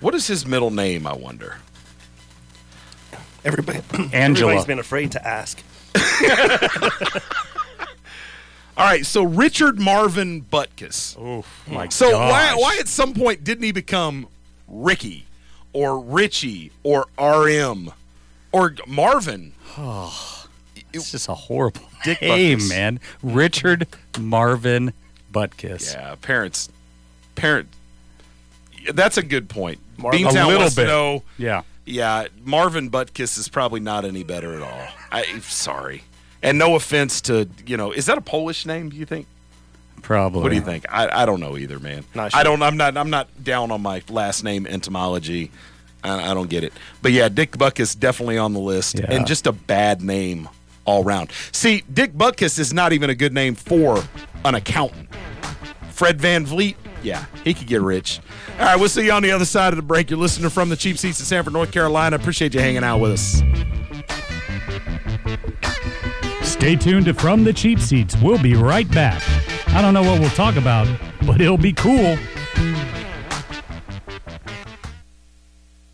what 0.00 0.14
is 0.14 0.26
his 0.26 0.46
middle 0.46 0.70
name? 0.70 1.06
I 1.06 1.12
wonder. 1.12 1.58
Everybody, 3.44 3.80
Angela. 4.14 4.52
everybody's 4.52 4.64
been 4.66 4.78
afraid 4.78 5.12
to 5.12 5.26
ask. 5.26 5.62
All 8.80 8.86
right, 8.86 9.04
so 9.06 9.22
Richard 9.22 9.78
Marvin 9.78 10.42
Butkus. 10.42 11.16
Oh 11.18 11.44
my 11.70 11.84
God. 11.84 11.92
So 11.92 12.10
why 12.18 12.50
gosh. 12.50 12.58
why 12.60 12.76
at 12.80 12.88
some 12.88 13.14
point 13.14 13.44
didn't 13.44 13.64
he 13.64 13.72
become 13.72 14.26
Ricky 14.68 15.26
or 15.72 16.00
Richie 16.00 16.72
or 16.82 17.06
RM 17.18 17.92
or 18.52 18.74
Marvin? 18.86 19.52
Oh, 19.78 20.46
it's 20.92 21.10
just 21.12 21.28
a 21.28 21.34
horrible 21.34 21.82
Dick 22.04 22.20
name, 22.22 22.58
Butkus. 22.58 22.68
man. 22.70 23.00
Richard 23.22 23.86
Marvin 24.18 24.92
Butkus. 25.32 25.92
Yeah, 25.94 26.14
parents, 26.20 26.68
parent. 27.34 27.68
That's 28.92 29.18
a 29.18 29.22
good 29.22 29.48
point. 29.48 29.78
Marvin- 29.98 30.24
A 30.26 30.48
little 30.48 30.70
bit. 30.70 30.86
know- 30.86 31.22
Yeah. 31.36 31.62
yeah. 31.84 32.28
Marvin 32.44 32.90
Butkus 32.90 33.36
is 33.38 33.48
probably 33.48 33.80
not 33.80 34.04
any 34.06 34.22
better 34.22 34.54
at 34.54 34.62
all. 34.62 34.88
I 35.12 35.38
sorry, 35.40 36.02
and 36.42 36.58
no 36.58 36.74
offense 36.76 37.20
to 37.22 37.48
you 37.66 37.76
know. 37.76 37.92
Is 37.92 38.06
that 38.06 38.18
a 38.18 38.22
Polish 38.22 38.66
name? 38.66 38.88
Do 38.90 38.96
you 38.96 39.06
think? 39.06 39.26
Probably. 40.02 40.42
What 40.42 40.48
do 40.48 40.54
you 40.54 40.62
think? 40.62 40.86
I, 40.88 41.22
I 41.22 41.26
don't 41.26 41.40
know 41.40 41.56
either, 41.58 41.78
man. 41.78 42.04
Not 42.14 42.32
sure. 42.32 42.40
I 42.40 42.42
don't. 42.42 42.62
I'm 42.62 42.76
not. 42.76 42.96
I'm 42.96 43.10
not 43.10 43.28
down 43.44 43.70
on 43.70 43.82
my 43.82 44.02
last 44.08 44.42
name 44.44 44.66
entomology. 44.66 45.50
I, 46.02 46.30
I 46.30 46.34
don't 46.34 46.48
get 46.48 46.64
it. 46.64 46.72
But 47.02 47.12
yeah, 47.12 47.28
Dick 47.28 47.52
Butkus 47.52 47.98
definitely 47.98 48.38
on 48.38 48.54
the 48.54 48.60
list, 48.60 48.98
Yeah. 48.98 49.06
and 49.12 49.26
just 49.26 49.46
a 49.46 49.52
bad 49.52 50.00
name 50.00 50.48
all 50.86 51.04
round. 51.04 51.30
See, 51.52 51.84
Dick 51.92 52.14
Butkus 52.14 52.58
is 52.58 52.72
not 52.72 52.92
even 52.94 53.10
a 53.10 53.14
good 53.14 53.34
name 53.34 53.54
for 53.54 54.02
an 54.44 54.54
accountant. 54.54 55.08
Fred 55.90 56.18
VanVleet, 56.18 56.76
yeah, 57.02 57.26
he 57.44 57.52
could 57.52 57.66
get 57.66 57.82
rich. 57.82 58.20
All 58.58 58.64
right, 58.64 58.76
we'll 58.76 58.88
see 58.88 59.04
you 59.04 59.12
on 59.12 59.22
the 59.22 59.30
other 59.32 59.44
side 59.44 59.74
of 59.74 59.76
the 59.76 59.82
break. 59.82 60.08
You're 60.08 60.18
listening 60.18 60.48
from 60.48 60.70
the 60.70 60.76
cheap 60.76 60.96
seats 60.96 61.20
in 61.20 61.26
Sanford, 61.26 61.52
North 61.52 61.70
Carolina. 61.72 62.16
Appreciate 62.16 62.54
you 62.54 62.60
hanging 62.60 62.82
out 62.84 62.98
with 62.98 63.12
us. 63.12 63.42
Stay 66.60 66.76
tuned 66.76 67.06
to 67.06 67.14
From 67.14 67.42
the 67.42 67.54
Cheap 67.54 67.80
Seats. 67.80 68.14
We'll 68.22 68.36
be 68.36 68.52
right 68.52 68.86
back. 68.90 69.22
I 69.68 69.80
don't 69.80 69.94
know 69.94 70.02
what 70.02 70.20
we'll 70.20 70.28
talk 70.28 70.56
about, 70.56 70.86
but 71.26 71.40
it'll 71.40 71.56
be 71.56 71.72
cool. 71.72 72.18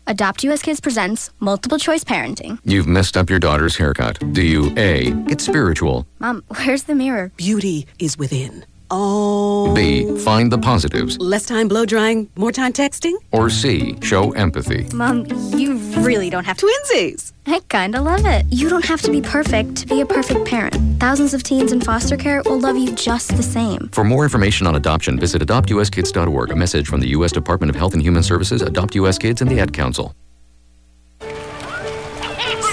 Adopt 0.07 0.43
US 0.43 0.61
Kids 0.61 0.81
presents 0.81 1.29
Multiple 1.39 1.79
Choice 1.79 2.03
Parenting. 2.03 2.59
You've 2.65 2.85
messed 2.85 3.15
up 3.15 3.29
your 3.29 3.39
daughter's 3.39 3.77
haircut. 3.77 4.19
Do 4.33 4.41
you 4.41 4.73
A. 4.75 5.11
Get 5.27 5.39
spiritual? 5.39 6.05
Mom, 6.19 6.43
where's 6.49 6.83
the 6.83 6.95
mirror? 6.95 7.31
Beauty 7.37 7.87
is 7.97 8.17
within. 8.17 8.65
Oh. 8.91 9.73
B. 9.73 10.17
Find 10.19 10.51
the 10.51 10.57
positives? 10.57 11.17
Less 11.17 11.45
time 11.45 11.69
blow 11.69 11.85
drying, 11.85 12.29
more 12.35 12.51
time 12.51 12.73
texting? 12.73 13.13
Or 13.31 13.49
C. 13.49 13.97
Show 14.01 14.31
empathy? 14.31 14.85
Mom, 14.93 15.25
you 15.57 15.77
really 16.01 16.29
don't 16.29 16.45
have. 16.45 16.57
Twinsies! 16.57 17.31
I 17.47 17.61
kinda 17.69 18.01
love 18.01 18.25
it. 18.25 18.45
You 18.49 18.67
don't 18.69 18.83
have 18.85 19.01
to 19.03 19.11
be 19.11 19.21
perfect 19.21 19.77
to 19.77 19.87
be 19.87 20.01
a 20.01 20.05
perfect 20.05 20.45
parent. 20.45 20.75
Thousands 20.99 21.33
of 21.33 21.43
teens 21.43 21.71
in 21.71 21.79
foster 21.79 22.17
care 22.17 22.41
will 22.43 22.59
love 22.59 22.77
you 22.77 22.91
just 22.91 23.37
the 23.37 23.43
same. 23.43 23.89
For 23.93 24.03
more 24.03 24.23
information 24.23 24.67
on 24.67 24.75
adoption, 24.75 25.17
visit 25.17 25.41
adoptuskids.org. 25.41 26.51
A 26.51 26.55
message 26.55 26.87
from 26.89 26.99
the 26.99 27.07
U.S. 27.09 27.31
Department 27.31 27.69
of 27.69 27.77
Health 27.77 27.93
and 27.93 28.03
Human 28.03 28.21
Services, 28.21 28.61
Adopt 28.61 28.95
U.S. 28.95 29.17
Kids, 29.17 29.41
and 29.41 29.49
the 29.49 29.61
Ad 29.61 29.71
Council. 29.71 30.13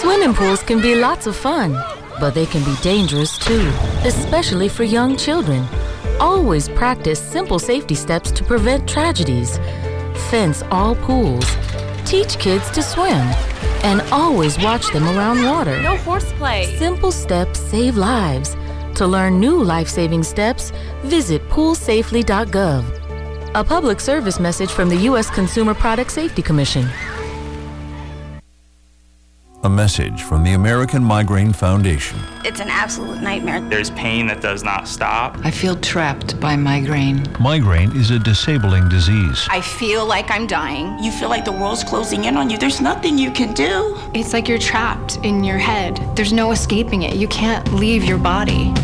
Swimming 0.00 0.34
pools 0.34 0.62
can 0.64 0.82
be 0.82 0.96
lots 0.96 1.28
of 1.28 1.36
fun, 1.36 1.72
but 2.18 2.34
they 2.34 2.46
can 2.46 2.64
be 2.64 2.74
dangerous 2.82 3.38
too, 3.38 3.70
especially 4.04 4.68
for 4.68 4.82
young 4.82 5.16
children. 5.16 5.64
Always 6.18 6.68
practice 6.68 7.20
simple 7.20 7.60
safety 7.60 7.94
steps 7.94 8.32
to 8.32 8.42
prevent 8.42 8.88
tragedies. 8.88 9.58
Fence 10.30 10.64
all 10.72 10.96
pools. 10.96 11.46
Teach 12.04 12.38
kids 12.40 12.70
to 12.72 12.82
swim. 12.82 13.53
And 13.84 14.00
always 14.10 14.58
watch 14.58 14.90
them 14.92 15.04
around 15.04 15.44
water. 15.44 15.80
No 15.82 15.96
horseplay. 15.96 16.74
Simple 16.78 17.12
steps 17.12 17.60
save 17.60 17.96
lives. 17.96 18.56
To 18.96 19.06
learn 19.06 19.38
new 19.40 19.62
life 19.62 19.88
saving 19.88 20.22
steps, 20.22 20.72
visit 21.02 21.46
poolsafely.gov. 21.48 22.84
A 23.54 23.62
public 23.62 24.00
service 24.00 24.40
message 24.40 24.70
from 24.70 24.88
the 24.88 24.96
U.S. 25.10 25.30
Consumer 25.30 25.74
Product 25.74 26.10
Safety 26.10 26.42
Commission. 26.42 26.88
A 29.64 29.70
message 29.70 30.22
from 30.24 30.44
the 30.44 30.52
American 30.52 31.02
Migraine 31.02 31.54
Foundation. 31.54 32.20
It's 32.44 32.60
an 32.60 32.68
absolute 32.68 33.22
nightmare. 33.22 33.62
There's 33.62 33.88
pain 33.92 34.26
that 34.26 34.42
does 34.42 34.62
not 34.62 34.86
stop. 34.86 35.38
I 35.42 35.50
feel 35.50 35.74
trapped 35.74 36.38
by 36.38 36.54
migraine. 36.54 37.26
Migraine 37.40 37.96
is 37.96 38.10
a 38.10 38.18
disabling 38.18 38.90
disease. 38.90 39.48
I 39.50 39.62
feel 39.62 40.04
like 40.04 40.30
I'm 40.30 40.46
dying. 40.46 41.02
You 41.02 41.10
feel 41.10 41.30
like 41.30 41.46
the 41.46 41.52
world's 41.52 41.82
closing 41.82 42.26
in 42.26 42.36
on 42.36 42.50
you. 42.50 42.58
There's 42.58 42.82
nothing 42.82 43.16
you 43.16 43.30
can 43.30 43.54
do. 43.54 43.96
It's 44.12 44.34
like 44.34 44.48
you're 44.48 44.58
trapped 44.58 45.16
in 45.24 45.42
your 45.42 45.56
head. 45.56 45.98
There's 46.14 46.34
no 46.34 46.50
escaping 46.50 47.04
it. 47.04 47.16
You 47.16 47.28
can't 47.28 47.66
leave 47.72 48.04
your 48.04 48.18
body. 48.18 48.74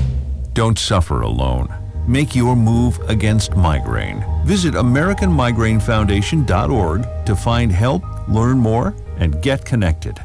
Don't 0.54 0.78
suffer 0.78 1.20
alone. 1.20 1.68
Make 2.06 2.34
your 2.34 2.56
move 2.56 2.98
against 3.10 3.54
migraine. 3.54 4.24
Visit 4.46 4.72
AmericanMigraineFoundation.org 4.72 7.26
to 7.26 7.36
find 7.36 7.70
help, 7.70 8.02
learn 8.28 8.58
more, 8.58 8.94
and 9.18 9.42
get 9.42 9.66
connected. 9.66 10.24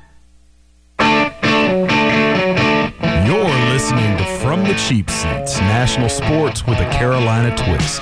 You're 1.71 3.47
listening 3.69 4.17
to 4.17 4.25
From 4.41 4.65
the 4.65 4.73
Cheap 4.73 5.09
Seats, 5.09 5.57
national 5.61 6.09
sports 6.09 6.67
with 6.67 6.77
a 6.79 6.89
Carolina 6.91 7.55
twist. 7.55 8.01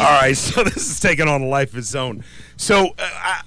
All 0.00 0.06
right, 0.06 0.32
so 0.34 0.64
this 0.64 0.88
is 0.88 1.00
taking 1.00 1.28
on 1.28 1.42
a 1.42 1.46
life 1.46 1.74
of 1.74 1.80
its 1.80 1.94
own. 1.94 2.24
So, 2.56 2.86
uh, 2.86 2.92
I, 2.98 3.42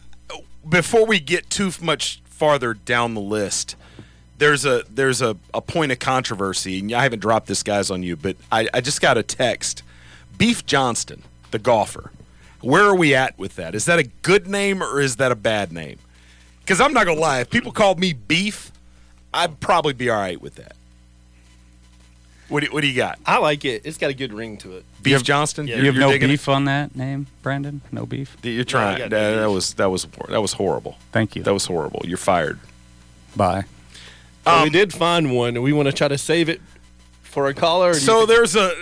before 0.67 1.07
we 1.07 1.19
get 1.19 1.49
too 1.49 1.71
much 1.81 2.21
farther 2.25 2.75
down 2.75 3.15
the 3.15 3.21
list, 3.21 3.75
there's 4.37 4.63
a 4.63 4.83
there's 4.91 5.23
a, 5.23 5.37
a 5.55 5.61
point 5.61 5.91
of 5.91 5.97
controversy, 5.97 6.77
and 6.77 6.93
I 6.93 7.01
haven't 7.01 7.21
dropped 7.21 7.47
this 7.47 7.63
guys 7.63 7.89
on 7.89 8.03
you, 8.03 8.15
but 8.15 8.35
I, 8.51 8.69
I 8.75 8.81
just 8.81 9.01
got 9.01 9.17
a 9.17 9.23
text. 9.23 9.81
Beef 10.37 10.67
Johnston, 10.67 11.23
the 11.49 11.57
golfer. 11.57 12.11
Where 12.61 12.83
are 12.83 12.95
we 12.95 13.15
at 13.15 13.37
with 13.37 13.55
that? 13.55 13.75
Is 13.75 13.85
that 13.85 13.99
a 13.99 14.03
good 14.21 14.47
name 14.47 14.83
or 14.83 14.99
is 14.99 15.17
that 15.17 15.31
a 15.31 15.35
bad 15.35 15.71
name? 15.71 15.97
Because 16.61 16.81
I'm 16.81 16.93
not 16.93 17.05
gonna 17.05 17.19
lie, 17.19 17.39
if 17.39 17.49
people 17.49 17.71
called 17.71 17.99
me 17.99 18.13
Beef, 18.13 18.71
I'd 19.33 19.59
probably 19.59 19.93
be 19.93 20.09
all 20.09 20.19
right 20.19 20.39
with 20.39 20.55
that. 20.55 20.75
What 22.49 22.63
do, 22.63 22.71
what 22.71 22.81
do 22.81 22.87
you 22.87 22.95
got? 22.95 23.19
I 23.25 23.37
like 23.37 23.63
it. 23.63 23.83
It's 23.85 23.97
got 23.97 24.09
a 24.09 24.13
good 24.13 24.33
ring 24.33 24.57
to 24.57 24.77
it. 24.77 24.85
Beef 25.03 25.23
Johnston. 25.23 25.67
You 25.67 25.85
have 25.85 25.95
no 25.95 26.17
beef 26.17 26.49
on 26.49 26.65
that 26.65 26.95
name, 26.95 27.27
Brandon? 27.43 27.81
No 27.91 28.07
beef? 28.07 28.35
You're 28.41 28.63
trying. 28.63 28.97
Yeah, 28.97 29.05
I 29.05 29.07
that, 29.09 29.35
got 29.35 29.41
that 29.41 29.51
was 29.51 29.73
that 29.75 29.89
was 29.91 30.07
that 30.29 30.41
was 30.41 30.53
horrible. 30.53 30.97
Thank 31.11 31.35
you. 31.35 31.43
That 31.43 31.53
was 31.53 31.67
horrible. 31.67 32.01
You're 32.05 32.17
fired. 32.17 32.59
Bye. 33.35 33.65
Well, 34.45 34.63
we 34.63 34.67
um, 34.67 34.73
did 34.73 34.93
find 34.93 35.35
one. 35.35 35.49
and 35.49 35.63
we 35.63 35.73
want 35.73 35.87
to 35.87 35.93
try 35.93 36.07
to 36.07 36.17
save 36.17 36.49
it 36.49 36.59
for 37.21 37.47
a 37.47 37.53
caller? 37.53 37.91
or 37.91 37.93
you 37.93 37.99
So 37.99 38.25
there's 38.25 38.55
a 38.55 38.73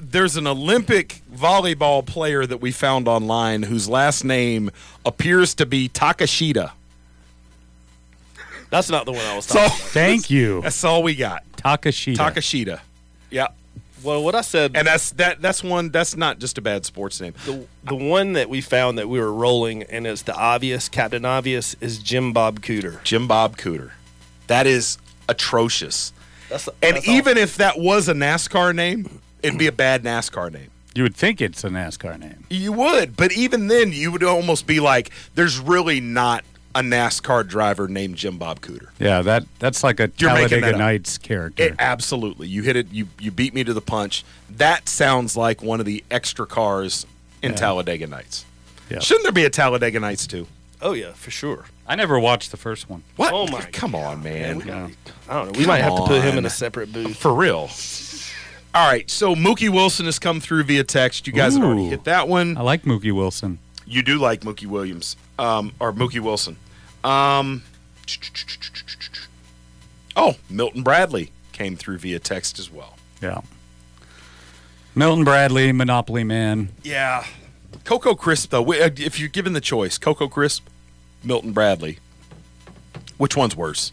there's 0.00 0.36
an 0.36 0.46
Olympic 0.46 1.22
volleyball 1.34 2.04
player 2.04 2.46
that 2.46 2.58
we 2.58 2.72
found 2.72 3.08
online 3.08 3.62
whose 3.64 3.88
last 3.88 4.24
name 4.24 4.70
appears 5.04 5.54
to 5.56 5.66
be 5.66 5.88
Takashita. 5.88 6.72
That's 8.70 8.90
not 8.90 9.06
the 9.06 9.12
one 9.12 9.24
I 9.24 9.36
was 9.36 9.46
talking 9.46 9.62
about. 9.66 9.70
So 9.72 9.78
talking 9.78 9.92
Thank 9.92 10.30
you. 10.30 10.60
that's 10.62 10.82
all 10.84 11.02
we 11.02 11.14
got. 11.14 11.44
Takashita. 11.56 12.16
Takashita. 12.16 12.80
Yeah. 13.30 13.48
Well, 14.02 14.22
what 14.22 14.34
I 14.34 14.42
said, 14.42 14.76
And 14.76 14.86
that's 14.86 15.10
that 15.12 15.40
that's 15.40 15.64
one 15.64 15.90
that's 15.90 16.16
not 16.16 16.38
just 16.38 16.58
a 16.58 16.60
bad 16.60 16.84
sports 16.84 17.20
name. 17.20 17.34
the, 17.44 17.66
the 17.84 17.94
one 17.94 18.34
that 18.34 18.48
we 18.48 18.60
found 18.60 18.98
that 18.98 19.08
we 19.08 19.18
were 19.18 19.32
rolling, 19.32 19.82
and 19.84 20.06
it's 20.06 20.22
the 20.22 20.34
obvious, 20.34 20.88
Captain 20.88 21.24
Obvious, 21.24 21.74
is 21.80 21.98
Jim 21.98 22.32
Bob 22.32 22.60
Cooter. 22.60 23.02
Jim 23.04 23.26
Bob 23.26 23.56
Cooter. 23.56 23.92
That 24.48 24.66
is 24.66 24.98
atrocious. 25.28 26.12
That's, 26.48 26.68
And 26.82 26.96
that's 26.96 27.08
even 27.08 27.38
if 27.38 27.56
that 27.56 27.78
was 27.78 28.08
a 28.08 28.14
NASCAR 28.14 28.74
name, 28.74 29.20
it'd 29.46 29.58
be 29.58 29.66
a 29.66 29.72
bad 29.72 30.02
NASCAR 30.02 30.52
name. 30.52 30.70
You 30.94 31.02
would 31.02 31.14
think 31.14 31.40
it's 31.40 31.62
a 31.64 31.68
NASCAR 31.68 32.18
name. 32.18 32.44
You 32.48 32.72
would, 32.72 33.16
but 33.16 33.32
even 33.32 33.68
then, 33.68 33.92
you 33.92 34.10
would 34.12 34.24
almost 34.24 34.66
be 34.66 34.80
like, 34.80 35.10
"There's 35.34 35.58
really 35.58 36.00
not 36.00 36.42
a 36.74 36.80
NASCAR 36.80 37.46
driver 37.46 37.86
named 37.88 38.16
Jim 38.16 38.38
Bob 38.38 38.60
Cooter." 38.60 38.88
Yeah, 38.98 39.20
that 39.22 39.44
that's 39.58 39.84
like 39.84 40.00
a 40.00 40.10
You're 40.16 40.30
Talladega 40.30 40.70
up. 40.70 40.76
Nights 40.78 41.18
character. 41.18 41.62
It, 41.64 41.74
absolutely, 41.78 42.48
you 42.48 42.62
hit 42.62 42.76
it. 42.76 42.86
You 42.90 43.08
you 43.18 43.30
beat 43.30 43.52
me 43.52 43.62
to 43.64 43.74
the 43.74 43.80
punch. 43.82 44.24
That 44.48 44.88
sounds 44.88 45.36
like 45.36 45.62
one 45.62 45.80
of 45.80 45.86
the 45.86 46.02
extra 46.10 46.46
cars 46.46 47.04
in 47.42 47.50
Yeah. 47.52 47.56
Talladega 47.58 48.06
Nights. 48.06 48.46
Yeah. 48.88 49.00
Shouldn't 49.00 49.24
there 49.24 49.32
be 49.32 49.44
a 49.44 49.50
Talladega 49.50 50.00
Nights 50.00 50.26
too? 50.26 50.46
Oh 50.80 50.92
yeah, 50.94 51.12
for 51.12 51.30
sure. 51.30 51.66
I 51.86 51.94
never 51.94 52.18
watched 52.18 52.50
the 52.50 52.56
first 52.56 52.88
one. 52.88 53.02
What? 53.16 53.32
Oh 53.34 53.46
my 53.48 53.60
Come 53.72 53.94
on, 53.94 54.22
man. 54.22 54.60
Yeah. 54.66 54.88
I 55.28 55.34
don't 55.34 55.52
know. 55.52 55.58
We 55.58 55.66
might 55.66 55.82
have 55.82 55.94
to 55.96 56.02
put 56.06 56.22
him 56.22 56.38
in 56.38 56.46
a 56.46 56.50
separate 56.50 56.92
booth. 56.92 57.16
For 57.16 57.34
real. 57.34 57.68
All 58.76 58.86
right, 58.86 59.08
so 59.10 59.34
Mookie 59.34 59.70
Wilson 59.70 60.04
has 60.04 60.18
come 60.18 60.38
through 60.38 60.64
via 60.64 60.84
text. 60.84 61.26
You 61.26 61.32
guys 61.32 61.54
have 61.54 61.64
already 61.64 61.86
hit 61.86 62.04
that 62.04 62.28
one. 62.28 62.58
I 62.58 62.60
like 62.60 62.82
Mookie 62.82 63.10
Wilson. 63.10 63.58
You 63.86 64.02
do 64.02 64.18
like 64.18 64.42
Mookie 64.42 64.66
Williams, 64.66 65.16
um, 65.38 65.72
or 65.80 65.94
Mookie 65.94 66.20
Wilson. 66.20 66.58
Um, 67.02 67.62
oh, 70.14 70.34
Milton 70.50 70.82
Bradley 70.82 71.32
came 71.52 71.74
through 71.74 71.96
via 71.98 72.18
text 72.18 72.58
as 72.58 72.70
well. 72.70 72.98
Yeah. 73.22 73.40
Milton 74.94 75.24
Bradley, 75.24 75.72
Monopoly 75.72 76.22
Man. 76.24 76.68
Yeah, 76.82 77.24
Coco 77.84 78.14
Crisp 78.14 78.50
though. 78.50 78.62
uh, 78.74 78.90
If 78.98 79.18
you're 79.18 79.30
given 79.30 79.54
the 79.54 79.62
choice, 79.62 79.96
Coco 79.96 80.28
Crisp, 80.28 80.66
Milton 81.24 81.52
Bradley, 81.52 81.98
which 83.16 83.38
one's 83.38 83.56
worse? 83.56 83.92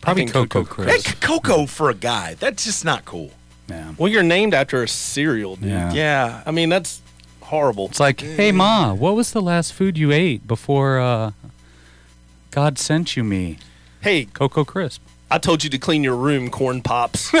Probably 0.00 0.24
Coco 0.24 0.64
Coco 0.64 0.82
Crisp. 0.84 1.20
Coco 1.20 1.66
for 1.66 1.90
a 1.90 1.94
guy. 1.94 2.32
That's 2.32 2.64
just 2.64 2.86
not 2.86 3.04
cool. 3.04 3.32
Yeah. 3.70 3.94
Well, 3.96 4.10
you're 4.10 4.22
named 4.22 4.54
after 4.54 4.82
a 4.82 4.88
cereal, 4.88 5.56
dude. 5.56 5.70
Yeah. 5.70 5.92
Yeah, 5.92 6.42
I 6.44 6.50
mean, 6.50 6.68
that's 6.68 7.00
horrible. 7.40 7.86
It's 7.86 8.00
like, 8.00 8.20
hey, 8.20 8.52
Ma, 8.52 8.92
what 8.92 9.14
was 9.14 9.32
the 9.32 9.42
last 9.42 9.72
food 9.72 9.96
you 9.96 10.12
ate 10.12 10.46
before 10.46 10.98
uh, 11.00 11.32
God 12.50 12.78
sent 12.78 13.16
you 13.16 13.24
me? 13.24 13.58
Hey, 14.00 14.26
Coco 14.26 14.64
Crisp. 14.64 15.02
I 15.30 15.38
told 15.38 15.62
you 15.62 15.70
to 15.70 15.78
clean 15.78 16.02
your 16.02 16.16
room, 16.16 16.50
corn 16.50 16.82
pops. 16.82 17.32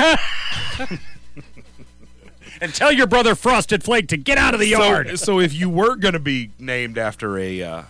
And 2.60 2.74
tell 2.74 2.92
your 2.92 3.06
brother 3.06 3.34
Frosted 3.34 3.82
Flake 3.82 4.08
to 4.08 4.18
get 4.18 4.36
out 4.36 4.52
of 4.52 4.60
the 4.60 4.66
yard. 4.66 5.08
So, 5.10 5.16
so 5.16 5.40
if 5.40 5.54
you 5.54 5.70
were 5.70 5.96
going 5.96 6.12
to 6.12 6.20
be 6.20 6.50
named 6.58 6.98
after 6.98 7.38
a 7.38 7.62
uh, 7.62 7.82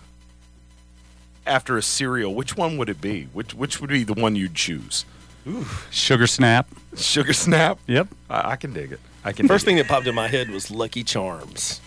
after 1.45 1.77
a 1.77 1.81
cereal, 1.81 2.33
which 2.33 2.55
one 2.55 2.77
would 2.77 2.87
it 2.87 3.01
be? 3.01 3.27
Which 3.33 3.53
which 3.53 3.81
would 3.81 3.89
be 3.89 4.05
the 4.05 4.13
one 4.13 4.35
you'd 4.37 4.55
choose? 4.55 5.03
Sugar 5.89 6.27
Snap. 6.27 6.67
Sugar 6.95 7.33
Snap. 7.33 7.79
Yep. 7.87 8.07
I, 8.29 8.51
I 8.51 8.55
can 8.55 8.73
dig 8.73 8.91
it. 8.91 8.99
I 9.23 9.31
can. 9.31 9.47
First 9.47 9.65
dig 9.65 9.71
thing 9.71 9.77
that 9.77 9.87
popped 9.87 10.07
in 10.07 10.15
my 10.15 10.27
head 10.27 10.49
was 10.49 10.71
Lucky 10.71 11.03
Charms. 11.03 11.81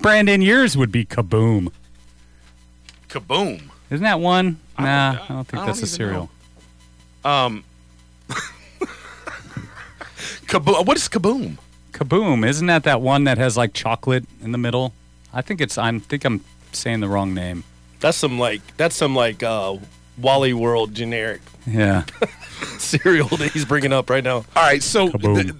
Brandon, 0.00 0.42
yours 0.42 0.76
would 0.76 0.92
be 0.92 1.04
Kaboom. 1.04 1.72
Kaboom. 3.08 3.62
Isn't 3.90 4.04
that 4.04 4.20
one? 4.20 4.58
Nah, 4.78 4.84
I 4.84 5.14
don't, 5.14 5.20
I 5.20 5.42
think 5.42 5.50
don't 5.52 5.66
that's 5.66 5.78
a 5.78 5.82
even 5.82 5.88
cereal. 5.88 6.30
Um. 7.24 7.64
Kaboom. 10.46 10.86
What 10.86 10.96
is 10.96 11.08
Kaboom? 11.08 11.58
Kaboom, 11.92 12.46
isn't 12.46 12.66
that 12.66 12.82
that 12.82 13.00
one 13.00 13.22
that 13.24 13.38
has 13.38 13.56
like 13.56 13.72
chocolate 13.72 14.24
in 14.42 14.50
the 14.50 14.58
middle? 14.58 14.92
I 15.32 15.42
think 15.42 15.60
it's. 15.60 15.78
I 15.78 15.96
think 15.98 16.24
I'm 16.24 16.44
saying 16.72 17.00
the 17.00 17.08
wrong 17.08 17.34
name. 17.34 17.62
That's 18.00 18.16
some 18.18 18.38
like 18.38 18.60
that's 18.76 18.96
some 18.96 19.14
like 19.14 19.42
uh, 19.42 19.76
Wally 20.18 20.52
World 20.52 20.94
generic 20.94 21.40
Yeah. 21.66 22.04
cereal 22.78 23.28
that 23.28 23.50
he's 23.52 23.64
bringing 23.64 23.92
up 23.92 24.08
right 24.10 24.22
now. 24.24 24.36
All 24.36 24.44
right. 24.56 24.82
So 24.82 25.08
the, 25.08 25.56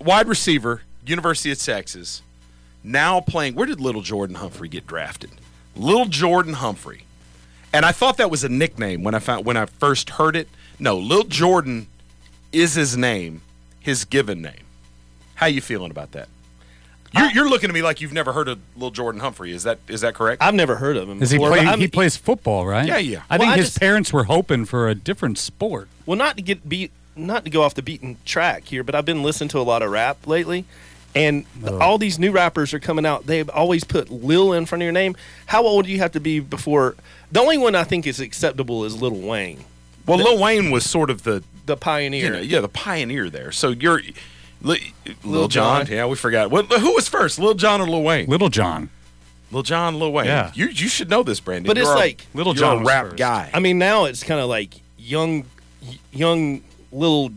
wide 0.00 0.28
receiver, 0.28 0.82
University 1.06 1.50
of 1.52 1.58
Texas, 1.58 2.22
now 2.82 3.20
playing. 3.20 3.54
Where 3.54 3.66
did 3.66 3.80
Little 3.80 4.02
Jordan 4.02 4.36
Humphrey 4.36 4.68
get 4.68 4.86
drafted? 4.86 5.30
Little 5.76 6.06
Jordan 6.06 6.54
Humphrey, 6.54 7.04
and 7.72 7.84
I 7.84 7.92
thought 7.92 8.16
that 8.18 8.30
was 8.30 8.44
a 8.44 8.48
nickname 8.48 9.02
when 9.02 9.14
I 9.14 9.18
found 9.18 9.44
when 9.44 9.56
I 9.56 9.66
first 9.66 10.10
heard 10.10 10.36
it. 10.36 10.48
No, 10.78 10.96
Little 10.98 11.24
Jordan 11.24 11.88
is 12.52 12.74
his 12.74 12.96
name, 12.96 13.42
his 13.80 14.04
given 14.04 14.40
name. 14.42 14.64
How 15.36 15.46
you 15.46 15.60
feeling 15.60 15.90
about 15.90 16.12
that? 16.12 16.28
You're, 17.16 17.30
you're 17.30 17.48
looking 17.48 17.70
at 17.70 17.74
me 17.74 17.82
like 17.82 18.00
you've 18.00 18.12
never 18.12 18.32
heard 18.32 18.48
of 18.48 18.58
Little 18.74 18.90
Jordan 18.90 19.20
Humphrey. 19.20 19.52
Is 19.52 19.62
that 19.64 19.78
is 19.88 20.00
that 20.02 20.14
correct? 20.14 20.42
I've 20.42 20.54
never 20.54 20.76
heard 20.76 20.96
of 20.96 21.08
him. 21.08 21.22
Is 21.22 21.30
he 21.30 21.38
before, 21.38 21.50
play, 21.56 21.76
He 21.78 21.88
plays 21.88 22.16
football, 22.16 22.66
right? 22.66 22.86
Yeah, 22.86 22.98
yeah. 22.98 23.22
I 23.30 23.36
Well, 23.36 23.46
think 23.46 23.52
I 23.52 23.56
his 23.56 23.66
just- 23.66 23.80
parents 23.80 24.12
were 24.12 24.24
hoping 24.24 24.64
for 24.64 24.88
a 24.88 24.94
different 24.94 25.38
sport. 25.38 25.88
Well, 26.06 26.16
not 26.16 26.36
to 26.36 26.42
get 26.42 26.68
beat, 26.68 26.90
not 27.16 27.44
to 27.44 27.50
go 27.50 27.62
off 27.62 27.74
the 27.74 27.82
beaten 27.82 28.16
track 28.24 28.64
here, 28.66 28.82
but 28.82 28.94
I've 28.94 29.04
been 29.04 29.22
listening 29.22 29.48
to 29.50 29.58
a 29.58 29.62
lot 29.62 29.82
of 29.82 29.90
rap 29.90 30.26
lately, 30.26 30.64
and 31.14 31.44
Oh. 31.64 31.78
all 31.78 31.98
these 31.98 32.18
new 32.18 32.32
rappers 32.32 32.74
are 32.74 32.80
coming 32.80 33.06
out. 33.06 33.26
They've 33.26 33.48
always 33.50 33.84
put 33.84 34.10
Lil 34.10 34.52
in 34.52 34.66
front 34.66 34.82
of 34.82 34.84
your 34.84 34.92
name. 34.92 35.16
How 35.46 35.62
old 35.62 35.86
do 35.86 35.92
you 35.92 35.98
have 35.98 36.12
to 36.12 36.20
be 36.20 36.40
before? 36.40 36.96
The 37.30 37.40
only 37.40 37.58
one 37.58 37.74
I 37.74 37.84
think 37.84 38.06
is 38.06 38.18
acceptable 38.20 38.84
is 38.84 39.00
Lil 39.00 39.12
Wayne, 39.14 39.64
well, 40.06 40.18
Lil 40.18 40.38
Wayne 40.38 40.70
was 40.70 40.84
sort 40.88 41.08
of 41.10 41.22
the 41.22 41.42
the 41.66 41.76
pioneer. 41.78 42.24
you 42.26 42.30
know, 42.30 42.40
yeah, 42.40 42.60
the 42.60 42.68
pioneer 42.68 43.30
there. 43.30 43.50
So 43.50 43.70
you're 43.70 44.02
Lil, 44.64 44.78
Lil 45.22 45.48
John. 45.48 45.86
Jon. 45.86 45.94
Yeah, 45.94 46.06
we 46.06 46.16
forgot. 46.16 46.50
What, 46.50 46.66
who 46.66 46.94
was 46.94 47.06
first, 47.08 47.38
Lil 47.38 47.54
Jon 47.54 47.80
or 47.80 47.86
Lil 47.86 48.02
Wayne? 48.02 48.26
Little 48.26 48.48
John. 48.48 48.90
Lil 49.52 49.62
Jon, 49.62 49.98
Lil 49.98 50.12
Wayne. 50.12 50.26
Yeah. 50.26 50.50
You 50.54 50.66
you 50.66 50.88
should 50.88 51.08
know 51.08 51.22
this, 51.22 51.38
Brandon. 51.38 51.68
But 51.68 51.78
it's 51.78 51.86
You're 51.86 51.94
a- 51.94 51.98
like- 51.98 52.26
Little 52.34 52.54
you're 52.54 52.60
John 52.60 52.76
a 52.76 52.80
was 52.80 52.88
rap 52.88 53.04
first. 53.04 53.16
guy. 53.18 53.50
I 53.54 53.60
mean, 53.60 53.78
now 53.78 54.06
it's 54.06 54.22
kind 54.24 54.40
of 54.40 54.48
like 54.48 54.74
young, 54.98 55.44
young 56.12 56.62
little 56.90 57.30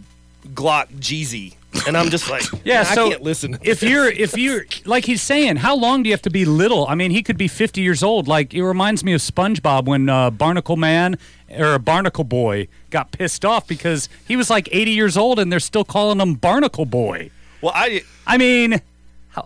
Glock 0.54 0.88
Jeezy, 1.00 1.56
and 1.86 1.98
I'm 1.98 2.10
just 2.10 2.30
like, 2.30 2.44
Yeah, 2.64 2.82
I 2.90 2.96
so 2.96 3.10
can't 3.10 3.22
listen. 3.22 3.52
to 3.54 3.60
if 3.62 3.82
this. 3.82 3.90
you're 3.90 4.08
if 4.08 4.38
you're 4.38 4.66
like 4.86 5.04
he's 5.06 5.22
saying, 5.22 5.58
how 5.58 5.76
long 5.76 6.04
do 6.04 6.10
you 6.10 6.14
have 6.14 6.22
to 6.24 6.30
be 6.30 6.46
little? 6.46 6.88
I 6.88 6.96
mean, 6.96 7.12
he 7.12 7.22
could 7.22 7.38
be 7.38 7.48
50 7.50 7.82
years 7.82 8.02
old. 8.02 8.28
Like 8.28 8.54
it 8.54 8.64
reminds 8.64 9.04
me 9.04 9.14
of 9.14 9.22
SpongeBob 9.22 9.86
when 9.86 10.08
uh, 10.10 10.30
Barnacle 10.32 10.78
Man 10.78 11.18
or 11.50 11.74
a 11.74 11.80
Barnacle 11.80 12.24
Boy 12.24 12.68
got 12.90 13.12
pissed 13.12 13.46
off 13.46 13.68
because 13.68 14.10
he 14.28 14.36
was 14.36 14.50
like 14.50 14.68
80 14.72 14.92
years 14.92 15.18
old 15.18 15.40
and 15.40 15.52
they're 15.52 15.60
still 15.60 15.86
calling 15.86 16.20
him 16.20 16.34
Barnacle 16.36 16.86
Boy. 16.86 17.30
well, 17.62 17.72
I 17.76 18.02
I 18.26 18.38
mean, 18.38 18.82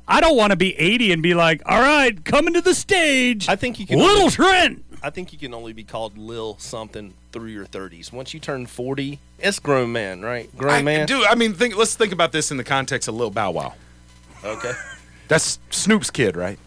I 0.07 0.21
don't 0.21 0.37
want 0.37 0.51
to 0.51 0.55
be 0.57 0.75
80 0.77 1.11
and 1.11 1.21
be 1.21 1.33
like, 1.33 1.61
"All 1.65 1.79
right, 1.81 2.23
coming 2.25 2.53
to 2.53 2.61
the 2.61 2.73
stage." 2.73 3.47
I 3.49 3.55
think 3.55 3.79
you 3.79 3.85
can 3.85 3.99
Little 3.99 4.21
only- 4.23 4.31
Trent. 4.31 4.85
I 5.03 5.09
think 5.09 5.33
you 5.33 5.39
can 5.39 5.53
only 5.53 5.73
be 5.73 5.83
called 5.83 6.15
Lil 6.17 6.57
something 6.59 7.13
through 7.31 7.49
your 7.49 7.65
30s. 7.65 8.11
Once 8.13 8.33
you 8.35 8.39
turn 8.39 8.67
40, 8.67 9.17
it's 9.39 9.57
grown 9.57 9.91
man, 9.91 10.21
right? 10.21 10.55
Grown 10.55 10.73
I, 10.73 10.81
man. 10.83 11.07
dude, 11.07 11.25
I 11.25 11.33
mean, 11.33 11.53
think, 11.55 11.75
let's 11.75 11.95
think 11.95 12.13
about 12.13 12.31
this 12.31 12.51
in 12.51 12.57
the 12.57 12.63
context 12.63 13.07
of 13.07 13.15
Lil 13.15 13.31
Bow 13.31 13.49
Wow. 13.51 13.73
Okay. 14.43 14.73
That's 15.27 15.57
Snoop's 15.71 16.09
kid, 16.11 16.35
right? 16.35 16.59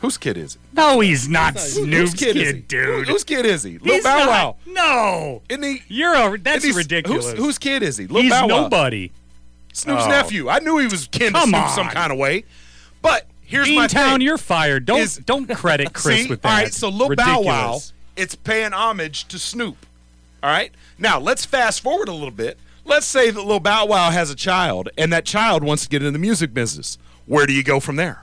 Whose 0.00 0.18
kid 0.18 0.36
is 0.36 0.56
it? 0.56 0.60
No, 0.74 1.00
he's 1.00 1.28
not 1.28 1.54
Whose 1.54 1.72
Snoop's 1.74 2.14
kid, 2.14 2.36
is 2.36 2.50
he? 2.52 2.60
dude. 2.60 3.06
Who- 3.06 3.12
whose 3.14 3.24
kid 3.24 3.46
is 3.46 3.62
he? 3.62 3.78
Lil 3.78 3.94
He's 3.94 4.04
Bow 4.04 4.16
not- 4.18 4.28
Wow. 4.28 4.56
No, 4.66 5.42
Isn't 5.48 5.62
he? 5.62 5.82
you're 5.88 6.14
a. 6.14 6.38
That's 6.38 6.58
isn't 6.64 6.70
he- 6.72 6.76
ridiculous. 6.76 7.30
Whose, 7.30 7.38
whose 7.38 7.58
kid 7.58 7.82
is 7.82 7.96
he? 7.96 8.06
Lil 8.06 8.22
he's 8.24 8.32
Bow 8.32 8.46
Wow. 8.46 8.62
nobody. 8.62 9.10
Snoop's 9.72 10.04
Oh. 10.04 10.08
nephew. 10.08 10.48
I 10.48 10.58
knew 10.58 10.78
he 10.78 10.86
was 10.86 11.08
kin 11.10 11.32
to 11.32 11.38
Come 11.38 11.50
Snoop 11.50 11.68
some 11.70 11.86
on. 11.88 11.92
kind 11.94 12.12
of 12.12 12.18
way. 12.18 12.44
But 13.02 13.26
here's 13.42 13.68
my 13.70 13.86
Beantown, 13.86 14.12
thing. 14.12 14.20
you're 14.22 14.38
fired. 14.38 14.84
Don't 14.84 15.00
Is- 15.00 15.16
don't 15.24 15.46
credit 15.54 15.92
Chris 15.94 16.22
See? 16.24 16.28
with 16.28 16.42
that. 16.42 16.48
All 16.48 16.54
right, 16.54 16.74
so 16.74 16.88
Lil 16.88 17.14
Bow 17.16 17.40
Wow, 17.40 17.56
Ridiculous. 17.72 17.92
it's 18.16 18.34
paying 18.34 18.72
homage 18.72 19.26
to 19.28 19.38
Snoop. 19.38 19.86
All 20.42 20.50
right, 20.50 20.72
now 20.98 21.18
let's 21.18 21.44
fast 21.46 21.80
forward 21.82 22.08
a 22.08 22.12
little 22.12 22.30
bit. 22.30 22.58
Let's 22.84 23.06
say 23.06 23.30
that 23.30 23.42
Lil 23.42 23.60
Bow 23.60 23.86
Wow 23.86 24.10
has 24.10 24.30
a 24.30 24.34
child, 24.36 24.90
and 24.98 25.12
that 25.12 25.24
child 25.24 25.64
wants 25.64 25.84
to 25.84 25.88
get 25.88 26.02
into 26.02 26.12
the 26.12 26.18
music 26.18 26.52
business. 26.54 26.98
Where 27.26 27.46
do 27.46 27.52
you 27.52 27.62
go 27.64 27.80
from 27.80 27.96
there? 27.96 28.22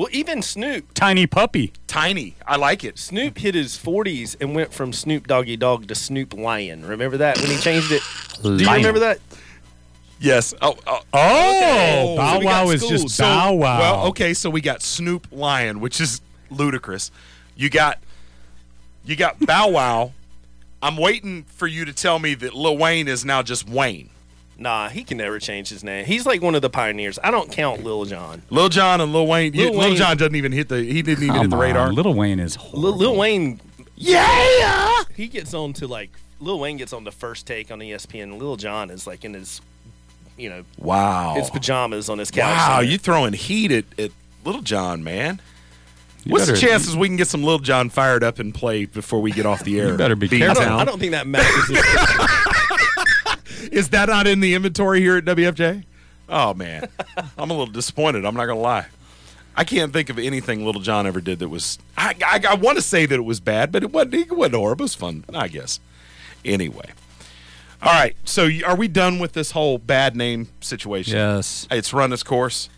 Well, 0.00 0.08
even 0.12 0.40
Snoop, 0.40 0.94
Tiny 0.94 1.26
puppy. 1.26 1.74
Tiny, 1.86 2.34
I 2.46 2.56
like 2.56 2.84
it. 2.84 2.98
Snoop 2.98 3.36
hit 3.36 3.54
his 3.54 3.76
40s 3.76 4.34
and 4.40 4.54
went 4.54 4.72
from 4.72 4.94
Snoop 4.94 5.26
Doggy 5.26 5.58
Dogg 5.58 5.88
to 5.88 5.94
Snoop 5.94 6.32
Lion. 6.32 6.86
Remember 6.86 7.18
that 7.18 7.36
when 7.36 7.50
he 7.50 7.58
changed 7.58 7.92
it? 7.92 8.00
Do 8.42 8.54
you 8.54 8.64
Lion. 8.64 8.78
remember 8.78 9.00
that? 9.00 9.18
Yes. 10.18 10.54
Oh, 10.62 10.74
oh, 10.86 11.00
Oh, 11.12 12.16
Bow 12.16 12.32
So 12.32 12.38
we 12.38 12.44
got 12.46 12.64
Wow 12.64 12.70
is 12.70 12.80
schools. 12.80 13.02
just 13.02 13.16
So- 13.16 13.24
Bow 13.24 13.52
Wow. 13.52 13.78
Well, 13.78 14.06
okay, 14.06 14.32
so 14.32 14.48
we 14.48 14.62
got 14.62 14.80
Snoop 14.80 15.26
Lion, 15.30 15.80
which 15.80 16.00
is 16.00 16.22
ludicrous. 16.48 17.10
You 17.54 17.68
got 17.68 17.98
you 19.04 19.16
got 19.16 19.38
Bow 19.40 19.68
Wow. 19.68 20.12
I'm 20.82 20.96
waiting 20.96 21.42
for 21.42 21.66
you 21.66 21.84
to 21.84 21.92
tell 21.92 22.18
me 22.18 22.32
that 22.36 22.54
Lil 22.54 22.78
Wayne 22.78 23.06
is 23.06 23.22
now 23.26 23.42
just 23.42 23.68
Wayne. 23.68 24.08
Nah, 24.60 24.90
he 24.90 25.04
can 25.04 25.16
never 25.16 25.38
change 25.40 25.70
his 25.70 25.82
name. 25.82 26.04
He's 26.04 26.26
like 26.26 26.42
one 26.42 26.54
of 26.54 26.60
the 26.60 26.68
pioneers. 26.68 27.18
I 27.24 27.30
don't 27.30 27.50
count 27.50 27.82
Lil 27.82 28.04
Jon. 28.04 28.42
Lil 28.50 28.68
Jon 28.68 29.00
and 29.00 29.10
Lil 29.12 29.26
Wayne. 29.26 29.52
Lil 29.54 29.70
Lil, 29.72 29.78
Wayne- 29.80 29.96
Jon 29.96 30.16
doesn't 30.18 30.34
even 30.36 30.52
hit 30.52 30.68
the. 30.68 30.82
He 30.82 31.00
didn't 31.00 31.24
even 31.24 31.34
hit 31.34 31.40
Come 31.42 31.50
the 31.50 31.56
radar. 31.56 31.90
Lil 31.92 32.12
Wayne 32.12 32.38
is 32.38 32.58
Lil, 32.74 32.94
Lil 32.94 33.16
Wayne, 33.16 33.58
Yeah. 33.96 35.02
he 35.16 35.28
gets 35.28 35.54
on 35.54 35.72
to 35.74 35.86
like 35.86 36.10
Lil 36.40 36.58
Wayne 36.60 36.76
gets 36.76 36.92
on 36.92 37.04
the 37.04 37.10
first 37.10 37.46
take 37.46 37.70
on 37.70 37.80
E 37.82 37.90
ESPN. 37.92 38.38
Lil 38.38 38.56
Jon 38.56 38.90
is 38.90 39.06
like 39.06 39.24
in 39.24 39.32
his, 39.32 39.62
you 40.36 40.50
know, 40.50 40.64
Wow. 40.78 41.34
his 41.36 41.48
pajamas 41.48 42.10
on 42.10 42.18
his 42.18 42.30
couch. 42.30 42.44
Wow, 42.44 42.66
somewhere. 42.76 42.82
you 42.84 42.98
throwing 42.98 43.32
heat 43.32 43.72
at, 43.72 43.84
at 43.98 44.10
Little 44.44 44.62
John, 44.62 45.02
man. 45.02 45.40
You 46.24 46.32
What's 46.32 46.44
the 46.46 46.52
better- 46.52 46.66
chances 46.66 46.94
we 46.94 47.08
can 47.08 47.16
get 47.16 47.28
some 47.28 47.42
Little 47.42 47.60
John 47.60 47.88
fired 47.88 48.22
up 48.22 48.38
and 48.38 48.54
play 48.54 48.84
before 48.84 49.22
we 49.22 49.32
get 49.32 49.46
off 49.46 49.64
the 49.64 49.80
air? 49.80 49.92
You 49.92 49.96
better 49.96 50.16
be 50.16 50.28
Beantown? 50.28 50.50
I 50.50 50.54
don't, 50.54 50.68
I 50.80 50.84
don't 50.84 50.98
think 50.98 51.12
that 51.12 51.26
matters. 51.26 51.48
Is 53.70 53.90
that 53.90 54.08
not 54.08 54.26
in 54.26 54.40
the 54.40 54.54
inventory 54.54 55.00
here 55.00 55.16
at 55.16 55.24
WFJ? 55.24 55.84
Oh 56.28 56.54
man, 56.54 56.88
I'm 57.38 57.50
a 57.50 57.54
little 57.54 57.66
disappointed. 57.66 58.24
I'm 58.24 58.34
not 58.34 58.46
gonna 58.46 58.60
lie. 58.60 58.86
I 59.56 59.64
can't 59.64 59.92
think 59.92 60.10
of 60.10 60.18
anything 60.18 60.64
Little 60.64 60.80
John 60.80 61.06
ever 61.06 61.20
did 61.20 61.40
that 61.40 61.48
was. 61.48 61.78
I 61.96 62.14
I, 62.24 62.40
I 62.50 62.54
want 62.54 62.76
to 62.78 62.82
say 62.82 63.04
that 63.06 63.14
it 63.14 63.24
was 63.24 63.40
bad, 63.40 63.72
but 63.72 63.82
it 63.82 63.90
wasn't. 63.92 64.14
It 64.14 64.32
wasn't 64.32 64.54
horrible. 64.56 64.82
It 64.82 64.84
was 64.84 64.94
fun, 64.94 65.24
I 65.34 65.48
guess. 65.48 65.80
Anyway, 66.44 66.86
all 67.82 67.92
right. 67.92 68.16
So 68.24 68.48
are 68.66 68.76
we 68.76 68.88
done 68.88 69.18
with 69.18 69.32
this 69.32 69.50
whole 69.50 69.78
bad 69.78 70.16
name 70.16 70.48
situation? 70.60 71.14
Yes. 71.16 71.66
It's 71.70 71.92
run 71.92 72.12
its 72.12 72.22
course. 72.22 72.70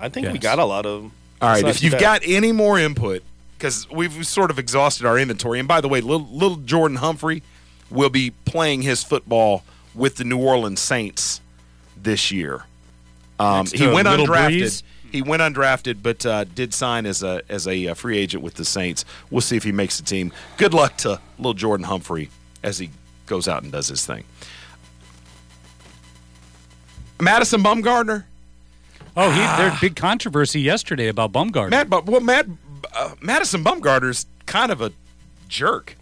I 0.00 0.08
think 0.08 0.32
we 0.32 0.38
got 0.38 0.58
a 0.58 0.64
lot 0.64 0.86
of 0.86 1.02
them. 1.02 1.12
All 1.40 1.50
It's 1.52 1.56
right. 1.62 1.66
not 1.68 1.76
If 1.76 1.82
you've 1.82 1.92
bad. 1.92 2.00
got 2.00 2.20
any 2.24 2.52
more 2.52 2.78
input, 2.78 3.22
because 3.56 3.88
we've 3.90 4.26
sort 4.26 4.50
of 4.50 4.58
exhausted 4.58 5.06
our 5.06 5.18
inventory. 5.18 5.58
And 5.60 5.68
by 5.68 5.80
the 5.80 5.88
way, 5.88 6.00
little, 6.00 6.26
little 6.32 6.56
Jordan 6.56 6.96
Humphrey 6.96 7.42
will 7.90 8.10
be 8.10 8.30
playing 8.44 8.82
his 8.82 9.04
football 9.04 9.62
with 9.94 10.16
the 10.16 10.24
New 10.24 10.38
Orleans 10.38 10.80
Saints 10.80 11.40
this 11.96 12.30
year. 12.30 12.64
Um, 13.38 13.66
he 13.66 13.86
went 13.86 14.08
undrafted. 14.08 14.62
Brees? 14.62 14.82
He 15.10 15.22
went 15.22 15.42
undrafted, 15.42 16.02
but 16.02 16.26
uh, 16.26 16.44
did 16.44 16.74
sign 16.74 17.06
as 17.06 17.22
a 17.22 17.42
as 17.48 17.68
a 17.68 17.88
uh, 17.88 17.94
free 17.94 18.18
agent 18.18 18.42
with 18.42 18.54
the 18.54 18.64
Saints. 18.64 19.04
We'll 19.30 19.40
see 19.40 19.56
if 19.56 19.62
he 19.62 19.72
makes 19.72 19.98
the 19.98 20.04
team. 20.04 20.32
Good 20.56 20.74
luck 20.74 20.96
to 20.98 21.20
little 21.38 21.54
Jordan 21.54 21.86
Humphrey 21.86 22.30
as 22.62 22.78
he 22.78 22.90
goes 23.26 23.46
out 23.48 23.62
and 23.62 23.70
does 23.70 23.88
his 23.88 24.04
thing. 24.04 24.24
Madison 27.20 27.62
Bumgarner. 27.62 28.24
Oh, 29.16 29.30
he, 29.30 29.38
there's 29.62 29.80
big 29.80 29.94
controversy 29.94 30.60
yesterday 30.60 31.06
about 31.06 31.32
Bumgarner. 31.32 31.70
Matt, 31.70 32.06
well, 32.06 32.20
Matt, 32.20 32.46
uh, 32.94 33.14
Madison 33.20 33.62
Bumgarner's 33.62 34.26
kind 34.46 34.72
of 34.72 34.80
a 34.80 34.92
jerk, 35.48 35.96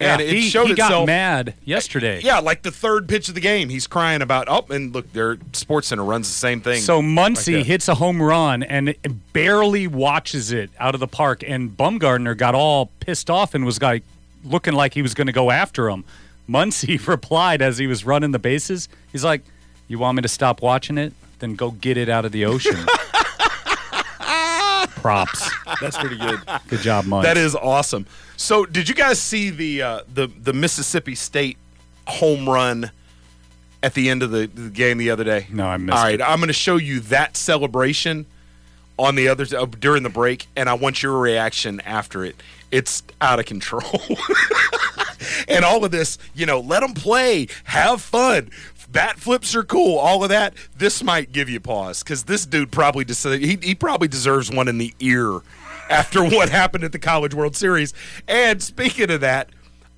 and 0.00 0.20
Yeah, 0.20 0.26
it 0.28 0.32
he, 0.34 0.42
showed 0.42 0.68
he 0.68 0.74
got 0.74 0.86
itself. 0.90 1.06
mad 1.06 1.54
yesterday. 1.64 2.20
Yeah, 2.22 2.38
like 2.38 2.62
the 2.62 2.70
third 2.70 3.08
pitch 3.08 3.28
of 3.28 3.34
the 3.34 3.40
game, 3.40 3.68
he's 3.68 3.86
crying 3.86 4.22
about. 4.22 4.46
Oh, 4.48 4.64
and 4.72 4.92
look, 4.94 5.12
their 5.12 5.38
Sports 5.52 5.88
Center 5.88 6.04
runs 6.04 6.28
the 6.28 6.34
same 6.34 6.60
thing. 6.60 6.80
So 6.80 7.02
Muncy 7.02 7.58
Like 7.58 7.66
hits 7.66 7.88
a 7.88 7.94
home 7.96 8.22
run 8.22 8.62
and 8.62 8.94
barely 9.32 9.86
watches 9.86 10.52
it 10.52 10.70
out 10.78 10.94
of 10.94 11.00
the 11.00 11.08
park, 11.08 11.42
and 11.46 11.70
Bumgarner 11.76 12.36
got 12.36 12.54
all 12.54 12.90
pissed 13.00 13.28
off 13.30 13.54
and 13.54 13.64
was 13.64 13.80
like 13.82 14.02
looking 14.44 14.74
like 14.74 14.94
he 14.94 15.02
was 15.02 15.14
going 15.14 15.26
to 15.26 15.32
go 15.32 15.50
after 15.50 15.88
him. 15.88 16.04
Muncy 16.48 17.04
replied 17.06 17.60
as 17.60 17.78
he 17.78 17.86
was 17.86 18.04
running 18.04 18.30
the 18.30 18.38
bases. 18.38 18.88
He's 19.12 19.24
like, 19.24 19.42
"You 19.88 19.98
want 19.98 20.16
me 20.16 20.22
to 20.22 20.28
stop 20.28 20.62
watching 20.62 20.96
it? 20.98 21.12
Then 21.40 21.54
go 21.56 21.72
get 21.72 21.96
it 21.96 22.08
out 22.08 22.24
of 22.24 22.32
the 22.32 22.44
ocean." 22.44 22.76
Props. 24.98 25.50
That's 25.80 25.96
pretty 25.96 26.16
good. 26.16 26.40
Good 26.68 26.80
job, 26.80 27.04
Muncy. 27.04 27.22
That 27.22 27.36
is 27.36 27.54
awesome. 27.54 28.06
So, 28.36 28.66
did 28.66 28.88
you 28.88 28.94
guys 28.94 29.20
see 29.20 29.50
the 29.50 29.82
uh, 29.82 30.00
the 30.12 30.26
the 30.26 30.52
Mississippi 30.52 31.14
State 31.14 31.56
home 32.06 32.48
run 32.48 32.90
at 33.82 33.94
the 33.94 34.10
end 34.10 34.22
of 34.22 34.30
the, 34.30 34.46
the 34.46 34.70
game 34.70 34.98
the 34.98 35.10
other 35.10 35.24
day? 35.24 35.46
No, 35.50 35.66
I 35.66 35.76
missed 35.76 35.94
it. 35.94 35.98
All 35.98 36.04
right, 36.04 36.20
it. 36.20 36.22
I'm 36.22 36.38
going 36.38 36.48
to 36.48 36.52
show 36.52 36.76
you 36.76 37.00
that 37.00 37.36
celebration 37.36 38.26
on 38.98 39.14
the 39.14 39.28
other 39.28 39.46
uh, 39.56 39.66
during 39.66 40.02
the 40.02 40.10
break, 40.10 40.46
and 40.56 40.68
I 40.68 40.74
want 40.74 41.02
your 41.02 41.18
reaction 41.18 41.80
after 41.82 42.24
it. 42.24 42.36
It's 42.70 43.02
out 43.20 43.38
of 43.38 43.46
control. 43.46 44.02
and 45.48 45.64
all 45.64 45.84
of 45.84 45.90
this, 45.90 46.18
you 46.34 46.46
know, 46.46 46.60
let 46.60 46.80
them 46.80 46.94
play, 46.94 47.48
have 47.64 48.02
fun. 48.02 48.50
Bat 48.90 49.18
flips 49.20 49.54
are 49.54 49.62
cool. 49.64 49.98
All 49.98 50.22
of 50.22 50.30
that. 50.30 50.54
This 50.76 51.02
might 51.02 51.32
give 51.32 51.48
you 51.48 51.60
pause 51.60 52.02
because 52.02 52.24
this 52.24 52.46
dude 52.46 52.72
probably 52.72 53.04
decided 53.04 53.42
he, 53.42 53.58
he 53.62 53.74
probably 53.74 54.08
deserves 54.08 54.50
one 54.50 54.66
in 54.68 54.78
the 54.78 54.94
ear 55.00 55.40
after 55.90 56.24
what 56.24 56.48
happened 56.48 56.84
at 56.84 56.92
the 56.92 56.98
College 56.98 57.34
World 57.34 57.54
Series. 57.54 57.92
And 58.26 58.62
speaking 58.62 59.10
of 59.10 59.20
that, 59.20 59.50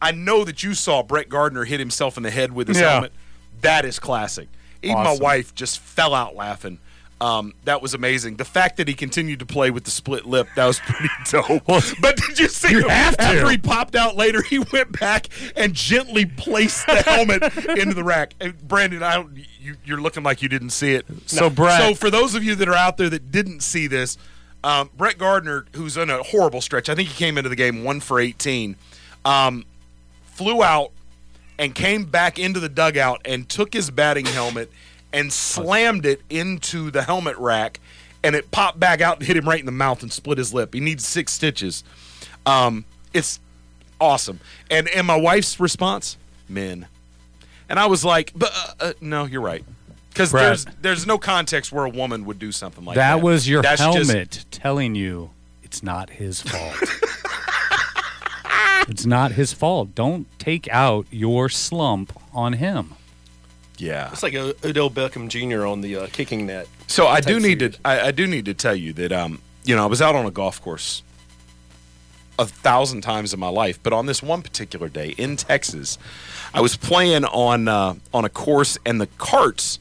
I 0.03 0.13
know 0.13 0.45
that 0.45 0.63
you 0.63 0.75
saw 0.75 1.03
Brett 1.03 1.29
Gardner 1.29 1.65
hit 1.65 1.79
himself 1.79 2.17
in 2.17 2.23
the 2.25 2.31
head 2.31 2.53
with 2.53 2.69
his 2.69 2.81
Yeah. 2.81 2.91
helmet. 2.93 3.13
That 3.61 3.85
is 3.85 3.99
classic. 3.99 4.49
Even 4.83 4.97
Awesome. 4.97 5.19
my 5.21 5.25
wife 5.25 5.55
just 5.55 5.79
fell 5.79 6.15
out 6.15 6.35
laughing. 6.35 6.79
Um, 7.21 7.53
that 7.65 7.83
was 7.83 7.93
amazing. 7.93 8.37
The 8.37 8.47
fact 8.47 8.79
that 8.79 8.89
he 8.89 8.95
continued 8.95 9.41
to 9.41 9.47
play 9.47 9.71
with 9.71 9.85
the 9.85 9.91
split 9.91 10.25
lip, 10.25 10.49
that 10.57 10.65
was 10.67 10.79
pretty 10.87 11.09
dope. 11.31 11.65
but 12.01 12.17
did 12.17 12.39
you 12.39 12.49
see 12.49 12.71
You 12.71 12.89
after 12.89 13.49
he 13.51 13.59
popped 13.59 13.95
out 13.95 14.17
later, 14.17 14.41
he 14.43 14.59
went 14.73 14.99
back 14.99 15.27
and 15.55 15.75
gently 15.75 16.25
placed 16.25 16.87
the 16.87 16.97
helmet 17.03 17.43
into 17.79 17.93
the 17.95 18.05
rack. 18.05 18.33
And 18.41 18.57
Brandon, 18.67 19.03
I 19.03 19.17
don't, 19.17 19.37
you, 19.61 19.77
you're 19.85 20.01
looking 20.01 20.23
like 20.23 20.41
you 20.41 20.49
didn't 20.49 20.71
see 20.71 20.95
it. 20.95 21.05
So, 21.27 21.51
Brett- 21.51 21.81
so 21.81 21.95
for 21.95 22.11
those 22.11 22.35
of 22.35 22.43
you 22.43 22.55
that 22.55 22.69
are 22.69 22.75
out 22.75 22.97
there 22.97 23.11
that 23.11 23.31
didn't 23.31 23.61
see 23.61 23.87
this, 23.87 24.17
um, 24.65 24.89
Brett 24.97 25.19
Gardner, 25.19 25.67
who's 25.75 25.99
in 25.99 26.09
a 26.09 26.23
horrible 26.23 26.63
stretch, 26.63 26.89
I 26.89 26.95
think 26.95 27.09
he 27.11 27.15
came 27.17 27.37
into 27.37 27.51
the 27.51 27.57
game 27.57 27.85
one 27.85 28.01
for 28.01 28.19
18, 28.19 28.77
um, 29.27 29.65
flew 30.25 30.63
out 30.63 30.93
and 31.59 31.75
came 31.75 32.05
back 32.05 32.39
into 32.39 32.61
the 32.61 32.69
dugout 32.71 33.21
and 33.27 33.47
took 33.47 33.75
his 33.75 33.91
batting 33.91 34.25
helmet 34.25 34.71
and 35.13 35.33
slammed 35.33 36.07
it 36.07 36.23
into 36.31 36.91
the 36.91 37.03
helmet 37.03 37.37
rack 37.39 37.81
and 38.23 38.37
it 38.37 38.51
popped 38.51 38.79
back 38.79 39.01
out 39.01 39.19
and 39.19 39.27
hit 39.27 39.37
him 39.37 39.49
right 39.49 39.61
in 39.61 39.67
the 39.67 39.73
mouth 39.73 40.03
and 40.03 40.13
split 40.13 40.39
his 40.39 40.53
lip. 40.53 40.75
He 40.75 40.81
needs 40.81 41.07
six 41.07 41.33
stitches. 41.33 41.85
Um, 42.47 42.85
it's 43.13 43.41
awesome. 44.01 44.41
And 44.71 44.89
and 44.89 45.07
my 45.07 45.17
wife's 45.17 45.61
response, 45.61 46.17
men. 46.49 46.87
And 47.69 47.79
I 47.79 47.87
was 47.87 48.05
like, 48.05 48.33
but 48.35 48.51
uh, 48.55 48.73
uh, 48.81 48.93
no, 49.01 49.25
you're 49.25 49.41
right. 49.41 49.65
Because 50.11 50.33
there's 50.33 50.67
there's 50.83 51.07
no 51.07 51.19
context 51.19 51.73
where 51.73 51.85
a 51.85 51.91
woman 51.91 52.25
would 52.25 52.39
do 52.39 52.53
something 52.53 52.85
like 52.85 52.97
that. 52.97 53.17
that 53.17 53.23
was 53.23 53.49
your 53.49 53.63
That's 53.63 53.81
just- 53.81 54.11
helmet 54.11 54.45
telling 54.51 54.95
you 54.95 55.31
it's 55.63 55.83
not 55.83 56.11
his 56.11 56.43
fault. 56.43 56.77
it's 58.89 59.07
not 59.07 59.33
his 59.33 59.53
fault. 59.53 59.95
Don't 59.95 60.27
take 60.39 60.69
out 60.69 61.07
your 61.11 61.49
slump 61.49 62.13
on 62.35 62.55
him. 62.55 62.95
Yeah. 63.81 64.11
It's 64.13 64.23
like 64.23 64.35
a 64.35 64.55
Odell 64.65 64.91
Beckham 64.91 65.29
Jr. 65.29 65.67
on 65.67 65.81
the 65.81 65.97
uh, 65.97 66.07
kicking 66.13 66.47
net. 66.47 66.69
So 66.87 67.07
I 67.07 67.21
do 67.21 67.41
need 67.41 67.61
series. 67.61 67.77
to 67.77 67.81
I, 67.85 68.09
I 68.09 68.11
do 68.11 68.27
need 68.27 68.45
to 68.47 68.55
tell 68.55 68.75
you 68.75 68.93
that 68.95 69.13
um 69.13 69.41
you 69.65 69.75
know 69.77 69.83
I 69.83 69.87
was 69.87 70.03
out 70.03 70.15
on 70.15 70.27
a 70.27 70.31
golf 70.31 70.61
course 70.61 71.03
a 72.39 72.47
thousand 72.47 73.03
times 73.03 73.35
in 73.35 73.39
my 73.39 73.49
life, 73.49 73.79
but 73.83 73.93
on 73.93 74.07
this 74.07 74.23
one 74.23 74.41
particular 74.41 74.89
day 74.89 75.11
in 75.19 75.37
Texas, 75.37 75.99
I 76.55 76.63
was 76.63 76.75
playing 76.77 77.25
on 77.27 77.69
uh, 77.69 77.95
on 78.15 78.25
a 78.25 78.31
course 78.31 78.79
and 78.87 79.01
the 79.01 79.07
carts 79.19 79.79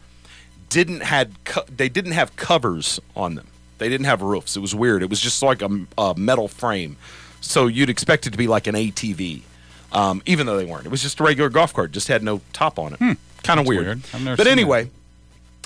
didn't 0.68 1.02
had 1.02 1.44
co- 1.46 1.66
they 1.76 1.90
didn't 1.90 2.12
have 2.12 2.36
covers 2.36 3.00
on 3.16 3.36
them. 3.36 3.48
They 3.78 3.88
didn't 3.88 4.08
have 4.08 4.22
roofs. 4.22 4.58
It 4.58 4.60
was 4.60 4.76
weird. 4.76 5.02
It 5.02 5.10
was 5.10 5.22
just 5.22 5.42
like 5.42 5.62
a, 5.62 5.70
a 5.98 6.14
metal 6.18 6.50
frame. 6.50 6.98
So 7.40 7.68
you'd 7.68 7.90
expect 7.90 8.28
it 8.28 8.32
to 8.32 8.38
be 8.38 8.48
like 8.48 8.68
an 8.68 8.76
ATV, 8.76 9.42
um, 9.94 10.22
even 10.26 10.46
though 10.46 10.58
they 10.58 10.66
weren't. 10.66 10.86
It 10.86 10.90
was 10.90 11.02
just 11.02 11.22
a 11.22 11.24
regular 11.24 11.50
golf 11.50 11.74
cart. 11.74 11.94
Just 11.94 12.10
had 12.10 12.22
no 12.22 12.42
top 12.52 12.78
on 12.78 12.94
it. 12.94 13.00
Kind 13.44 13.60
of 13.60 13.68
weird. 13.68 13.86
weird. 13.86 14.02
I've 14.14 14.24
never 14.24 14.38
But 14.38 14.48
anyway, 14.48 14.90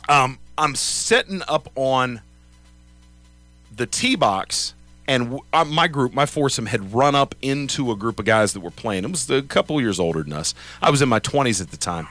um, 0.09 0.37
I'm 0.57 0.75
setting 0.75 1.41
up 1.47 1.69
on 1.75 2.21
the 3.75 3.85
tee 3.85 4.15
box, 4.15 4.73
and 5.07 5.23
w- 5.25 5.43
uh, 5.51 5.65
my 5.65 5.87
group, 5.87 6.13
my 6.13 6.25
foursome, 6.25 6.67
had 6.67 6.93
run 6.93 7.15
up 7.15 7.33
into 7.41 7.91
a 7.91 7.95
group 7.95 8.19
of 8.19 8.25
guys 8.25 8.53
that 8.53 8.59
were 8.59 8.71
playing. 8.71 9.03
It 9.03 9.11
was 9.11 9.29
a 9.29 9.41
couple 9.41 9.79
years 9.81 9.99
older 9.99 10.23
than 10.23 10.33
us. 10.33 10.53
I 10.81 10.89
was 10.89 11.01
in 11.01 11.09
my 11.09 11.19
20s 11.19 11.59
at 11.61 11.71
the 11.71 11.77
time, 11.77 12.07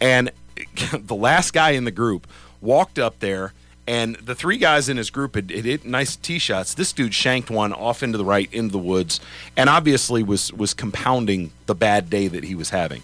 and 0.00 0.30
the 0.92 1.14
last 1.14 1.52
guy 1.52 1.70
in 1.70 1.84
the 1.84 1.90
group 1.90 2.26
walked 2.60 2.98
up 2.98 3.18
there 3.20 3.52
And 3.88 4.16
the 4.16 4.34
three 4.34 4.56
guys 4.58 4.88
in 4.88 4.96
his 4.96 5.10
group 5.10 5.36
had, 5.36 5.48
had 5.50 5.64
hit 5.64 5.84
nice 5.84 6.16
tee 6.16 6.40
shots. 6.40 6.74
This 6.74 6.92
dude 6.92 7.14
shanked 7.14 7.50
one 7.50 7.72
off 7.72 8.02
into 8.02 8.18
the 8.18 8.24
right, 8.24 8.52
into 8.52 8.72
the 8.72 8.78
woods, 8.78 9.20
and 9.56 9.68
obviously 9.70 10.24
was 10.24 10.52
was 10.52 10.74
compounding 10.74 11.52
the 11.66 11.74
bad 11.76 12.10
day 12.10 12.26
that 12.26 12.42
he 12.42 12.56
was 12.56 12.70
having. 12.70 13.02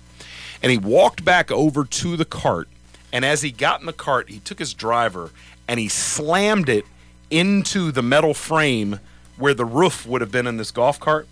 And 0.63 0.71
he 0.71 0.79
walked 0.79 1.25
back 1.25 1.51
over 1.51 1.85
to 1.85 2.17
the 2.17 2.25
cart, 2.25 2.69
and 3.13 3.25
as 3.25 3.43
he 3.43 3.51
got 3.51 3.81
in 3.81 3.87
the 3.87 3.93
cart, 3.93 4.31
he 4.31 4.39
took 4.39 4.59
his 4.59 4.73
driver 4.75 5.31
and 5.69 5.79
he 5.81 5.89
slammed 5.89 6.69
it 6.69 6.85
into 7.31 7.91
the 7.93 8.03
metal 8.03 8.35
frame 8.35 8.99
where 9.37 9.55
the 9.55 9.65
roof 9.65 10.07
would 10.07 10.21
have 10.21 10.31
been 10.31 10.47
in 10.47 10.57
this 10.57 10.71
golf 10.71 11.01
cart, 11.01 11.27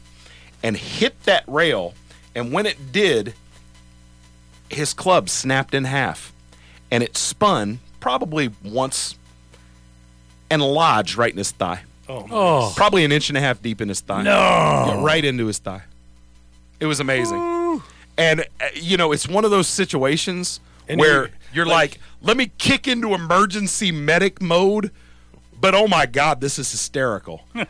and 0.62 0.76
hit 0.76 1.22
that 1.24 1.45
rail. 1.47 1.95
And 2.35 2.53
when 2.53 2.64
it 2.66 2.93
did, 2.93 3.35
his 4.68 4.93
club 4.95 5.28
snapped 5.28 5.74
in 5.74 5.85
half, 5.85 6.33
and 6.91 7.03
it 7.03 7.16
spun 7.16 7.81
probably 8.01 8.51
once 8.64 9.16
and 10.49 10.62
lodged 10.62 11.16
right 11.16 11.33
in 11.33 11.39
his 11.39 11.51
thigh. 11.53 11.83
Oh, 12.09 12.26
Oh. 12.31 12.72
Probably 12.76 13.05
an 13.05 13.12
inch 13.12 13.28
and 13.28 13.37
a 13.39 13.41
half 13.41 13.61
deep 13.62 13.81
in 13.81 13.89
his 13.89 14.01
thigh. 14.01 14.22
No. 14.22 14.31
Yeah, 14.33 15.03
right 15.05 15.24
into 15.24 15.47
his 15.47 15.59
thigh. 15.59 15.83
It 16.81 16.87
was 16.87 16.99
amazing. 17.01 17.39
And, 18.20 18.40
uh, 18.60 18.66
you 18.74 18.96
know, 18.96 19.12
it's 19.12 19.28
one 19.28 19.44
of 19.44 19.50
those 19.50 19.68
situations 19.68 20.60
And 20.88 21.00
where 21.00 21.26
you- 21.26 21.32
you're 21.54 21.66
like, 21.66 21.98
let 22.22 22.36
me 22.36 22.50
kick 22.58 22.86
into 22.86 23.14
emergency 23.14 23.90
medic 23.92 24.40
mode, 24.42 24.90
but 25.58 25.74
oh 25.74 25.88
my 25.88 26.06
God, 26.06 26.40
this 26.40 26.58
is 26.58 26.70
hysterical. 26.70 27.42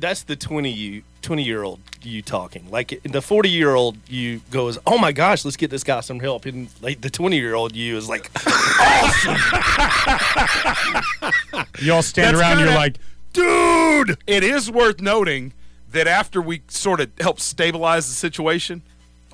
That's 0.00 0.22
the 0.22 0.34
20 0.36 0.70
you 0.70 1.02
20 1.20 1.42
year 1.42 1.62
old 1.62 1.80
you 2.02 2.22
talking. 2.22 2.70
Like 2.70 3.00
the 3.02 3.20
40 3.20 3.50
year 3.50 3.74
old 3.74 3.98
you 4.08 4.40
goes, 4.50 4.78
"Oh 4.86 4.96
my 4.98 5.12
gosh, 5.12 5.44
let's 5.44 5.56
get 5.58 5.70
this 5.70 5.84
guy 5.84 6.00
some 6.00 6.20
help." 6.20 6.46
And 6.46 6.68
like 6.80 7.02
the 7.02 7.10
20 7.10 7.36
year 7.36 7.54
old 7.54 7.76
you 7.76 7.96
is 7.98 8.08
like, 8.08 8.30
awesome 8.46 9.36
You 11.80 11.92
all 11.92 12.02
stand 12.02 12.36
That's 12.36 12.40
around 12.40 12.52
and 12.52 12.60
you're 12.60 12.68
kinda- 12.70 12.80
like, 12.80 12.98
dude, 13.34 14.16
it 14.26 14.42
is 14.44 14.70
worth 14.70 15.00
noting 15.00 15.52
that 15.90 16.06
after 16.06 16.40
we 16.40 16.62
sort 16.68 17.00
of 17.00 17.10
helped 17.20 17.40
stabilize 17.40 18.06
the 18.08 18.14
situation, 18.14 18.82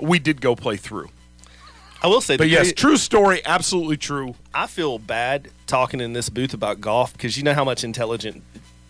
we 0.01 0.19
did 0.19 0.41
go 0.41 0.55
play 0.57 0.77
through. 0.77 1.09
I 2.03 2.07
will 2.07 2.21
say, 2.21 2.37
But 2.37 2.49
yes, 2.49 2.73
true 2.73 2.97
story, 2.97 3.43
absolutely 3.45 3.99
true. 3.99 4.35
I 4.55 4.67
feel 4.67 4.99
bad 4.99 5.51
talking 5.67 6.01
in 6.01 6.15
this 6.15 6.29
booth 6.29 6.55
about 6.55 6.81
golf 6.81 7.13
because 7.13 7.37
you 7.37 7.43
know 7.43 7.53
how 7.53 7.65
much 7.65 7.85
intelligent 7.85 8.43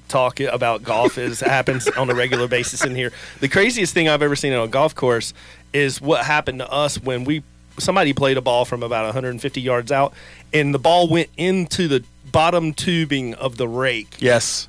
talk 0.09 0.41
about 0.41 0.83
golf 0.83 1.19
is 1.19 1.41
happens 1.41 1.89
on 1.89 2.11
a 2.11 2.15
regular 2.15 2.47
basis 2.47 2.85
in 2.85 2.95
here. 2.95 3.13
The 3.41 3.49
craziest 3.49 3.95
thing 3.95 4.09
I've 4.09 4.23
ever 4.23 4.37
seen 4.37 4.53
on 4.53 4.65
a 4.65 4.69
golf 4.69 4.95
course 4.95 5.35
is 5.73 6.01
what 6.01 6.25
happened 6.25 6.61
to 6.61 6.71
us 6.71 7.01
when 7.01 7.25
we 7.25 7.43
somebody 7.79 8.13
played 8.13 8.37
a 8.37 8.41
ball 8.43 8.65
from 8.65 8.83
about 8.83 9.05
150 9.07 9.61
yards 9.61 9.91
out 9.91 10.13
and 10.53 10.75
the 10.75 10.79
ball 10.79 11.09
went 11.09 11.31
into 11.37 11.89
the 11.89 12.05
bottom 12.31 12.75
tubing 12.75 13.35
of 13.35 13.57
the 13.57 13.67
rake. 13.67 14.17
Yes. 14.21 14.69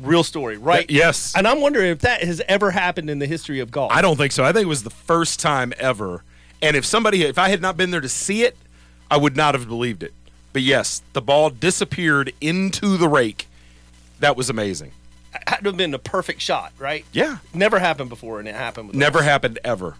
Real 0.00 0.24
story, 0.24 0.56
right? 0.56 0.90
Yes. 0.90 1.34
And 1.36 1.46
I'm 1.46 1.60
wondering 1.60 1.90
if 1.90 2.00
that 2.00 2.22
has 2.24 2.40
ever 2.48 2.70
happened 2.70 3.10
in 3.10 3.18
the 3.18 3.26
history 3.26 3.60
of 3.60 3.70
golf. 3.70 3.92
I 3.92 4.02
don't 4.02 4.16
think 4.16 4.32
so. 4.32 4.44
I 4.44 4.52
think 4.52 4.64
it 4.64 4.68
was 4.68 4.82
the 4.82 4.90
first 4.90 5.38
time 5.40 5.72
ever. 5.78 6.24
And 6.62 6.76
if 6.76 6.84
somebody, 6.84 7.22
if 7.22 7.38
I 7.38 7.48
had 7.50 7.60
not 7.60 7.76
been 7.76 7.90
there 7.90 8.00
to 8.00 8.08
see 8.08 8.42
it, 8.42 8.56
I 9.10 9.16
would 9.16 9.36
not 9.36 9.54
have 9.54 9.68
believed 9.68 10.02
it. 10.02 10.12
But 10.52 10.62
yes, 10.62 11.02
the 11.12 11.22
ball 11.22 11.50
disappeared 11.50 12.32
into 12.40 12.96
the 12.96 13.08
rake. 13.08 13.46
That 14.18 14.36
was 14.36 14.50
amazing. 14.50 14.92
had 15.46 15.58
to 15.58 15.68
have 15.70 15.76
been 15.76 15.94
a 15.94 15.98
perfect 15.98 16.40
shot, 16.40 16.72
right? 16.78 17.04
Yeah. 17.12 17.38
Never 17.54 17.78
happened 17.78 18.08
before, 18.08 18.40
and 18.40 18.48
it 18.48 18.54
happened. 18.54 18.88
With 18.88 18.96
Never 18.96 19.20
us. 19.20 19.24
happened 19.24 19.58
ever. 19.64 19.96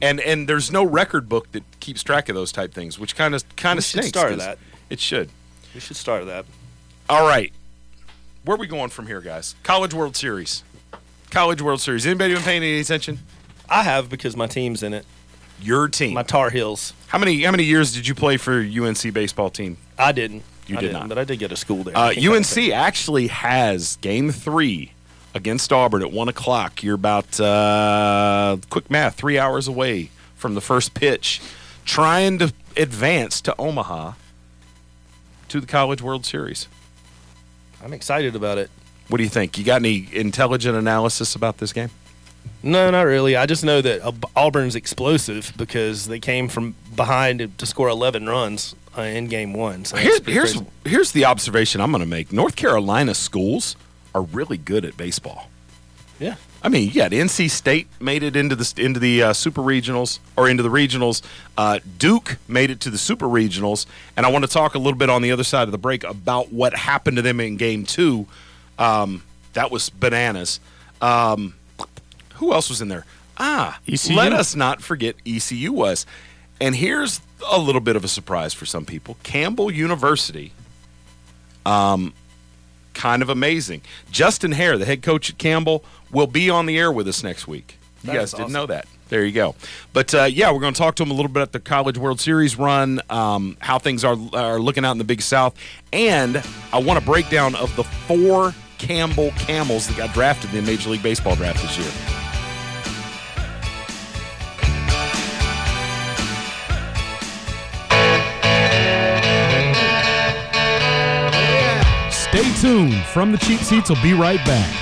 And 0.00 0.18
and 0.20 0.48
there's 0.48 0.72
no 0.72 0.82
record 0.84 1.28
book 1.28 1.52
that 1.52 1.62
keeps 1.78 2.02
track 2.02 2.28
of 2.28 2.34
those 2.34 2.50
type 2.50 2.74
things, 2.74 2.98
which 2.98 3.14
kind 3.14 3.34
of 3.34 3.44
kind 3.56 3.78
of 3.78 3.84
stinks. 3.84 4.08
start 4.08 4.36
that. 4.38 4.58
It 4.90 4.98
should. 4.98 5.30
We 5.74 5.80
should 5.80 5.96
start 5.96 6.26
that. 6.26 6.44
All 7.08 7.26
right. 7.26 7.52
Where 8.44 8.56
are 8.56 8.58
we 8.58 8.66
going 8.66 8.90
from 8.90 9.06
here, 9.06 9.20
guys? 9.20 9.54
College 9.62 9.94
World 9.94 10.16
Series. 10.16 10.64
College 11.30 11.62
World 11.62 11.80
Series. 11.80 12.06
Anybody 12.06 12.34
been 12.34 12.42
paying 12.42 12.62
any 12.62 12.80
attention? 12.80 13.20
I 13.68 13.84
have 13.84 14.10
because 14.10 14.36
my 14.36 14.46
team's 14.46 14.82
in 14.82 14.92
it. 14.92 15.06
Your 15.60 15.86
team. 15.88 16.14
My 16.14 16.24
Tar 16.24 16.50
Heels. 16.50 16.92
How 17.06 17.18
many 17.18 17.42
how 17.42 17.52
many 17.52 17.62
years 17.62 17.92
did 17.94 18.08
you 18.08 18.14
play 18.16 18.36
for 18.36 18.58
UNC 18.58 19.12
baseball 19.14 19.48
team? 19.48 19.76
I 19.96 20.10
didn't. 20.10 20.42
You 20.66 20.76
I 20.76 20.80
did 20.80 20.86
didn't, 20.88 21.00
not. 21.02 21.08
but 21.10 21.18
I 21.18 21.24
did 21.24 21.38
go 21.38 21.46
to 21.46 21.56
school 21.56 21.84
there. 21.84 21.96
Uh, 21.96 22.08
I 22.08 22.14
can't 22.14 22.26
count 22.26 22.56
UNC 22.58 22.72
actually 22.72 23.26
has 23.28 23.96
game 23.96 24.30
three 24.32 24.92
against 25.34 25.72
Auburn 25.72 26.02
at 26.02 26.10
one 26.10 26.28
o'clock. 26.28 26.82
You're 26.82 26.96
about 26.96 27.38
uh, 27.38 28.56
quick 28.70 28.90
math, 28.90 29.14
three 29.14 29.38
hours 29.38 29.68
away 29.68 30.10
from 30.34 30.54
the 30.54 30.60
first 30.60 30.94
pitch, 30.94 31.40
trying 31.84 32.38
to 32.38 32.52
advance 32.76 33.40
to 33.42 33.54
Omaha 33.56 34.12
to 35.48 35.60
the 35.60 35.66
College 35.66 36.02
World 36.02 36.26
Series. 36.26 36.66
I'm 37.82 37.92
excited 37.92 38.36
about 38.36 38.58
it. 38.58 38.70
What 39.08 39.18
do 39.18 39.24
you 39.24 39.30
think? 39.30 39.58
You 39.58 39.64
got 39.64 39.76
any 39.80 40.08
intelligent 40.12 40.76
analysis 40.76 41.34
about 41.34 41.58
this 41.58 41.72
game? 41.72 41.90
No, 42.62 42.90
not 42.90 43.02
really. 43.02 43.36
I 43.36 43.46
just 43.46 43.64
know 43.64 43.80
that 43.80 44.00
Auburn's 44.36 44.76
explosive 44.76 45.52
because 45.56 46.06
they 46.06 46.20
came 46.20 46.48
from 46.48 46.74
behind 46.94 47.58
to- 47.58 47.66
score 47.66 47.88
11 47.88 48.28
runs 48.28 48.74
uh, 48.96 49.02
in 49.02 49.26
game 49.26 49.52
one. 49.52 49.84
So 49.84 49.96
pretty 49.96 50.32
here's 50.32 50.52
crazy. 50.54 50.66
here's 50.84 51.12
the 51.12 51.24
observation 51.24 51.80
I'm 51.80 51.90
going 51.90 52.02
to 52.02 52.08
make. 52.08 52.32
North 52.32 52.54
Carolina 52.56 53.14
schools 53.14 53.76
are 54.14 54.22
really 54.22 54.56
good 54.58 54.84
at 54.84 54.96
baseball. 54.96 55.48
Yeah. 56.20 56.36
I 56.64 56.68
mean, 56.68 56.90
yeah, 56.92 57.08
NC 57.08 57.50
State 57.50 57.88
made 58.00 58.22
it 58.22 58.36
into 58.36 58.54
the 58.54 58.72
into 58.76 59.00
the 59.00 59.22
uh, 59.22 59.32
super 59.32 59.60
regionals 59.60 60.20
or 60.36 60.48
into 60.48 60.62
the 60.62 60.68
regionals. 60.68 61.22
Uh, 61.58 61.80
Duke 61.98 62.38
made 62.46 62.70
it 62.70 62.80
to 62.80 62.90
the 62.90 62.98
super 62.98 63.26
regionals, 63.26 63.86
and 64.16 64.24
I 64.24 64.30
want 64.30 64.44
to 64.44 64.50
talk 64.50 64.74
a 64.74 64.78
little 64.78 64.98
bit 64.98 65.10
on 65.10 65.22
the 65.22 65.32
other 65.32 65.44
side 65.44 65.64
of 65.64 65.72
the 65.72 65.78
break 65.78 66.04
about 66.04 66.52
what 66.52 66.74
happened 66.74 67.16
to 67.16 67.22
them 67.22 67.40
in 67.40 67.56
Game 67.56 67.84
Two. 67.84 68.26
Um, 68.78 69.22
that 69.54 69.70
was 69.70 69.90
bananas. 69.90 70.60
Um, 71.00 71.54
who 72.34 72.52
else 72.52 72.68
was 72.68 72.80
in 72.80 72.88
there? 72.88 73.04
Ah, 73.38 73.80
ECU. 73.88 74.14
let 74.14 74.32
us 74.32 74.54
not 74.54 74.82
forget 74.82 75.16
ECU 75.26 75.72
was. 75.72 76.06
And 76.60 76.76
here's 76.76 77.20
a 77.50 77.58
little 77.58 77.80
bit 77.80 77.96
of 77.96 78.04
a 78.04 78.08
surprise 78.08 78.54
for 78.54 78.66
some 78.66 78.84
people. 78.84 79.16
Campbell 79.24 79.68
University 79.70 80.52
um, 81.66 82.12
kind 82.94 83.22
of 83.22 83.28
amazing. 83.28 83.82
Justin 84.10 84.52
Haire, 84.52 84.78
the 84.78 84.84
head 84.84 85.02
coach 85.02 85.30
at 85.30 85.38
Campbell, 85.38 85.84
will 86.12 86.26
be 86.26 86.50
on 86.50 86.66
the 86.66 86.78
air 86.78 86.92
with 86.92 87.08
us 87.08 87.22
next 87.22 87.48
week. 87.48 87.78
You 88.04 88.12
guys 88.12 88.32
is 88.32 88.34
didn't 88.34 88.52
know 88.52 88.66
that. 88.66 88.86
There 89.08 89.24
you 89.24 89.32
go. 89.32 89.54
But 89.92 90.14
uh, 90.14 90.24
yeah, 90.24 90.50
we're 90.52 90.60
going 90.60 90.74
to 90.74 90.78
talk 90.78 90.94
to 90.96 91.02
him 91.02 91.10
a 91.10 91.14
little 91.14 91.30
bit 91.30 91.40
at 91.40 91.52
the 91.52 91.60
College 91.60 91.98
World 91.98 92.20
Series 92.20 92.56
run, 92.56 93.00
um, 93.10 93.56
how 93.60 93.78
things 93.78 94.04
are 94.04 94.16
are 94.32 94.58
looking 94.58 94.84
out 94.84 94.92
in 94.92 94.98
the 94.98 95.04
Big 95.04 95.20
South, 95.20 95.54
and 95.92 96.42
I 96.72 96.78
want 96.78 97.02
a 97.02 97.04
breakdown 97.04 97.54
of 97.54 97.74
the 97.76 97.84
four 97.84 98.54
Campbell 98.78 99.30
Camels 99.32 99.86
that 99.88 99.96
got 99.96 100.14
drafted 100.14 100.54
in 100.54 100.64
the 100.64 100.70
Major 100.70 100.90
League 100.90 101.02
Baseball 101.02 101.36
draft 101.36 101.60
this 101.62 101.78
year. 101.78 101.90
Stay 112.10 112.60
tuned. 112.62 112.94
From 113.12 113.30
the 113.30 113.38
cheap 113.38 113.60
seats, 113.60 113.90
we'll 113.90 114.02
be 114.02 114.14
right 114.14 114.42
back. 114.46 114.81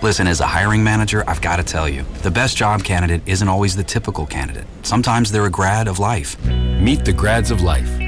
Listen, 0.00 0.28
as 0.28 0.38
a 0.38 0.46
hiring 0.46 0.84
manager, 0.84 1.24
I've 1.28 1.40
got 1.40 1.56
to 1.56 1.64
tell 1.64 1.88
you, 1.88 2.04
the 2.22 2.30
best 2.30 2.56
job 2.56 2.84
candidate 2.84 3.20
isn't 3.26 3.48
always 3.48 3.74
the 3.74 3.82
typical 3.82 4.26
candidate. 4.26 4.64
Sometimes 4.82 5.32
they're 5.32 5.46
a 5.46 5.50
grad 5.50 5.88
of 5.88 5.98
life. 5.98 6.36
Meet 6.80 7.04
the 7.04 7.12
grads 7.12 7.50
of 7.50 7.62
life. 7.62 8.07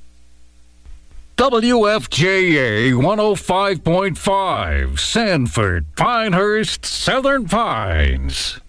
WFJA 1.41 2.93
105.5, 2.93 4.99
Sanford, 4.99 5.95
Pinehurst, 5.95 6.85
Southern 6.85 7.47
Pines. 7.47 8.59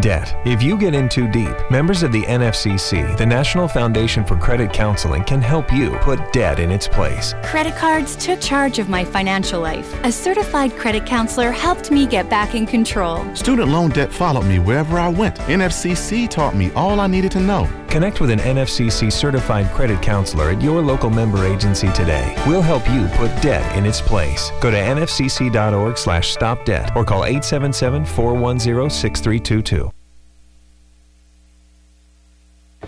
Debt. 0.00 0.34
If 0.46 0.62
you 0.62 0.78
get 0.78 0.94
in 0.94 1.08
too 1.08 1.28
deep, 1.28 1.54
members 1.70 2.02
of 2.02 2.12
the 2.12 2.22
NFCC, 2.22 3.16
the 3.16 3.26
National 3.26 3.68
Foundation 3.68 4.24
for 4.24 4.36
Credit 4.36 4.72
Counseling, 4.72 5.24
can 5.24 5.40
help 5.40 5.72
you 5.72 5.90
put 6.02 6.32
debt 6.32 6.60
in 6.60 6.70
its 6.70 6.88
place. 6.88 7.34
Credit 7.42 7.74
cards 7.76 8.16
took 8.16 8.40
charge 8.40 8.78
of 8.78 8.88
my 8.88 9.04
financial 9.04 9.60
life. 9.60 9.92
A 10.04 10.12
certified 10.12 10.76
credit 10.76 11.04
counselor 11.06 11.50
helped 11.50 11.90
me 11.90 12.06
get 12.06 12.30
back 12.30 12.54
in 12.54 12.66
control. 12.66 13.24
Student 13.34 13.70
loan 13.70 13.90
debt 13.90 14.12
followed 14.12 14.46
me 14.46 14.58
wherever 14.58 14.98
I 14.98 15.08
went. 15.08 15.36
NFCC 15.40 16.28
taught 16.28 16.54
me 16.54 16.70
all 16.72 17.00
I 17.00 17.06
needed 17.06 17.30
to 17.32 17.40
know. 17.40 17.66
Connect 17.88 18.20
with 18.20 18.30
an 18.30 18.38
NFCC 18.40 19.10
certified 19.10 19.70
credit 19.72 20.02
counselor 20.02 20.50
at 20.50 20.60
your 20.60 20.82
local 20.82 21.08
member 21.10 21.46
agency 21.46 21.90
today. 21.92 22.34
We'll 22.46 22.62
help 22.62 22.88
you 22.90 23.06
put 23.14 23.30
debt 23.40 23.76
in 23.76 23.86
its 23.86 24.00
place. 24.00 24.50
Go 24.60 24.70
to 24.70 24.76
nfcc.org 24.76 25.96
slash 25.96 26.32
stop 26.32 26.64
debt 26.64 26.94
or 26.94 27.04
call 27.04 27.22
877-410-6322. 27.22 29.87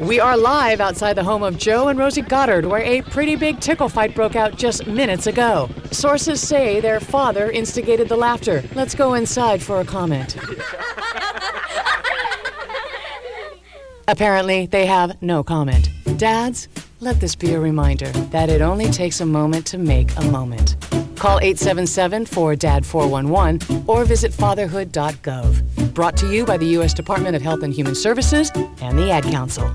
We 0.00 0.18
are 0.18 0.34
live 0.34 0.80
outside 0.80 1.12
the 1.12 1.22
home 1.22 1.42
of 1.42 1.58
Joe 1.58 1.88
and 1.88 1.98
Rosie 1.98 2.22
Goddard, 2.22 2.64
where 2.64 2.80
a 2.80 3.02
pretty 3.02 3.36
big 3.36 3.60
tickle 3.60 3.90
fight 3.90 4.14
broke 4.14 4.34
out 4.34 4.56
just 4.56 4.86
minutes 4.86 5.26
ago. 5.26 5.68
Sources 5.90 6.40
say 6.40 6.80
their 6.80 7.00
father 7.00 7.50
instigated 7.50 8.08
the 8.08 8.16
laughter. 8.16 8.64
Let's 8.74 8.94
go 8.94 9.12
inside 9.12 9.62
for 9.62 9.80
a 9.80 9.84
comment. 9.84 10.38
Apparently, 14.08 14.64
they 14.64 14.86
have 14.86 15.22
no 15.22 15.42
comment. 15.42 15.90
Dads, 16.16 16.68
let 17.00 17.20
this 17.20 17.34
be 17.34 17.52
a 17.52 17.60
reminder 17.60 18.08
that 18.30 18.48
it 18.48 18.62
only 18.62 18.86
takes 18.86 19.20
a 19.20 19.26
moment 19.26 19.66
to 19.66 19.76
make 19.76 20.16
a 20.16 20.24
moment. 20.30 20.76
Call 21.16 21.40
877 21.40 22.24
4DAD 22.24 22.86
411 22.86 23.84
or 23.86 24.06
visit 24.06 24.32
fatherhood.gov. 24.32 25.92
Brought 25.92 26.16
to 26.16 26.32
you 26.32 26.46
by 26.46 26.56
the 26.56 26.68
U.S. 26.68 26.94
Department 26.94 27.36
of 27.36 27.42
Health 27.42 27.62
and 27.62 27.74
Human 27.74 27.94
Services 27.94 28.50
and 28.80 28.98
the 28.98 29.10
Ad 29.10 29.24
Council. 29.24 29.70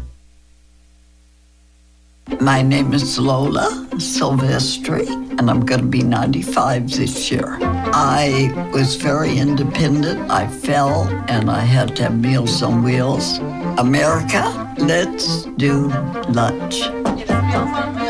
My 2.42 2.64
name 2.64 2.94
is 2.94 3.20
Lola 3.20 3.88
Silvestri, 3.98 5.08
and 5.38 5.48
I'm 5.48 5.64
going 5.64 5.82
to 5.82 5.88
be 5.88 6.02
95 6.02 6.90
this 6.90 7.32
year. 7.32 7.58
I 7.62 8.52
was 8.74 8.96
very 8.96 9.38
independent. 9.38 10.32
I 10.32 10.48
fell, 10.48 11.04
and 11.28 11.52
I 11.52 11.60
had 11.60 11.96
to 11.98 12.04
have 12.04 12.20
Meals 12.20 12.64
on 12.64 12.84
Wheels. 12.84 13.38
America, 13.78 14.76
let's 14.80 15.44
do 15.58 15.90
lunch. 16.30 16.82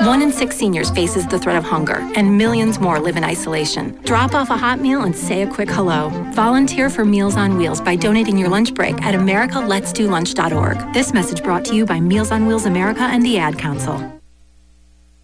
One 0.06 0.22
in 0.22 0.32
six 0.32 0.56
seniors 0.56 0.90
faces 0.90 1.28
the 1.28 1.40
threat 1.40 1.58
of 1.58 1.64
hunger, 1.64 2.08
and 2.16 2.38
millions 2.38 2.80
more 2.80 3.00
live 3.00 3.18
in 3.18 3.24
isolation. 3.24 4.00
Drop 4.04 4.34
off 4.34 4.50
a 4.50 4.58
hot 4.58 4.80
meal 4.80 5.04
and 5.04 5.16
say 5.16 5.42
a 5.42 5.48
quick 5.48 5.70
hello. 5.70 6.10
Volunteer 6.34 6.90
for 6.90 7.06
Meals 7.06 7.36
on 7.36 7.58
Wheels 7.58 7.82
by 7.82 7.96
donating 7.96 8.38
your 8.38 8.50
lunch 8.50 8.74
break 8.74 9.02
at 9.02 9.16
americaletsdolunch.org. 9.16 10.94
This 10.94 11.14
message 11.14 11.44
brought 11.44 11.66
to 11.66 11.76
you 11.76 11.86
by 11.86 12.00
Meals 12.00 12.32
on 12.32 12.46
Wheels 12.46 12.66
America 12.66 13.02
and 13.02 13.26
the 13.26 13.38
Ad 13.38 13.58
Council. 13.58 14.12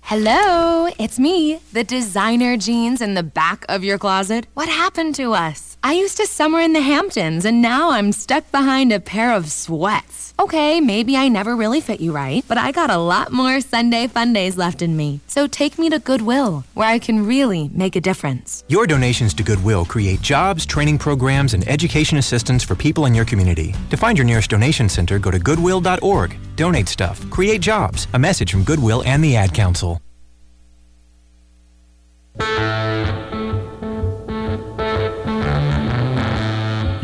Hello, 0.01 0.89
it's 0.99 1.19
me, 1.19 1.61
the 1.71 1.85
designer 1.85 2.57
jeans 2.57 3.01
in 3.01 3.13
the 3.13 3.23
back 3.23 3.65
of 3.69 3.83
your 3.83 3.97
closet. 3.97 4.45
What 4.55 4.67
happened 4.67 5.15
to 5.15 5.33
us? 5.33 5.77
I 5.83 5.93
used 5.93 6.17
to 6.17 6.27
summer 6.27 6.59
in 6.59 6.73
the 6.73 6.81
Hamptons, 6.81 7.45
and 7.45 7.61
now 7.61 7.91
I'm 7.91 8.11
stuck 8.11 8.51
behind 8.51 8.91
a 8.91 8.99
pair 8.99 9.31
of 9.33 9.49
sweats. 9.49 10.30
Okay, 10.41 10.81
maybe 10.81 11.15
I 11.15 11.27
never 11.27 11.55
really 11.55 11.81
fit 11.81 12.01
you 12.01 12.11
right, 12.11 12.43
but 12.47 12.57
I 12.57 12.71
got 12.71 12.89
a 12.89 12.97
lot 12.97 13.31
more 13.31 13.61
Sunday 13.61 14.07
fun 14.07 14.33
days 14.33 14.57
left 14.57 14.81
in 14.81 14.97
me. 14.97 15.19
So 15.27 15.45
take 15.45 15.77
me 15.77 15.87
to 15.91 15.99
Goodwill, 15.99 16.63
where 16.73 16.87
I 16.87 16.97
can 16.97 17.27
really 17.27 17.69
make 17.75 17.95
a 17.95 18.01
difference. 18.01 18.63
Your 18.67 18.87
donations 18.87 19.35
to 19.35 19.43
Goodwill 19.43 19.85
create 19.85 20.21
jobs, 20.21 20.65
training 20.65 20.97
programs, 20.97 21.53
and 21.53 21.63
education 21.69 22.17
assistance 22.17 22.63
for 22.63 22.73
people 22.73 23.05
in 23.05 23.13
your 23.13 23.23
community. 23.23 23.75
To 23.91 23.97
find 23.97 24.17
your 24.17 24.25
nearest 24.25 24.49
donation 24.49 24.89
center, 24.89 25.19
go 25.19 25.29
to 25.29 25.37
goodwill.org. 25.37 26.35
Donate 26.55 26.87
stuff, 26.87 27.29
create 27.29 27.61
jobs. 27.61 28.07
A 28.15 28.19
message 28.19 28.51
from 28.51 28.63
Goodwill 28.63 29.03
and 29.05 29.23
the 29.23 29.35
Ad 29.35 29.53
Council. 29.53 30.01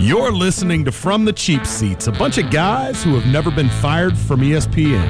You're 0.07 0.31
listening 0.31 0.85
to 0.85 0.91
From 0.93 1.25
the 1.25 1.33
Cheap 1.33 1.65
Seats, 1.65 2.07
a 2.07 2.13
bunch 2.13 2.37
of 2.37 2.49
guys 2.49 3.03
who 3.03 3.13
have 3.15 3.25
never 3.25 3.51
been 3.51 3.67
fired 3.67 4.17
from 4.17 4.39
ESPN. 4.39 5.03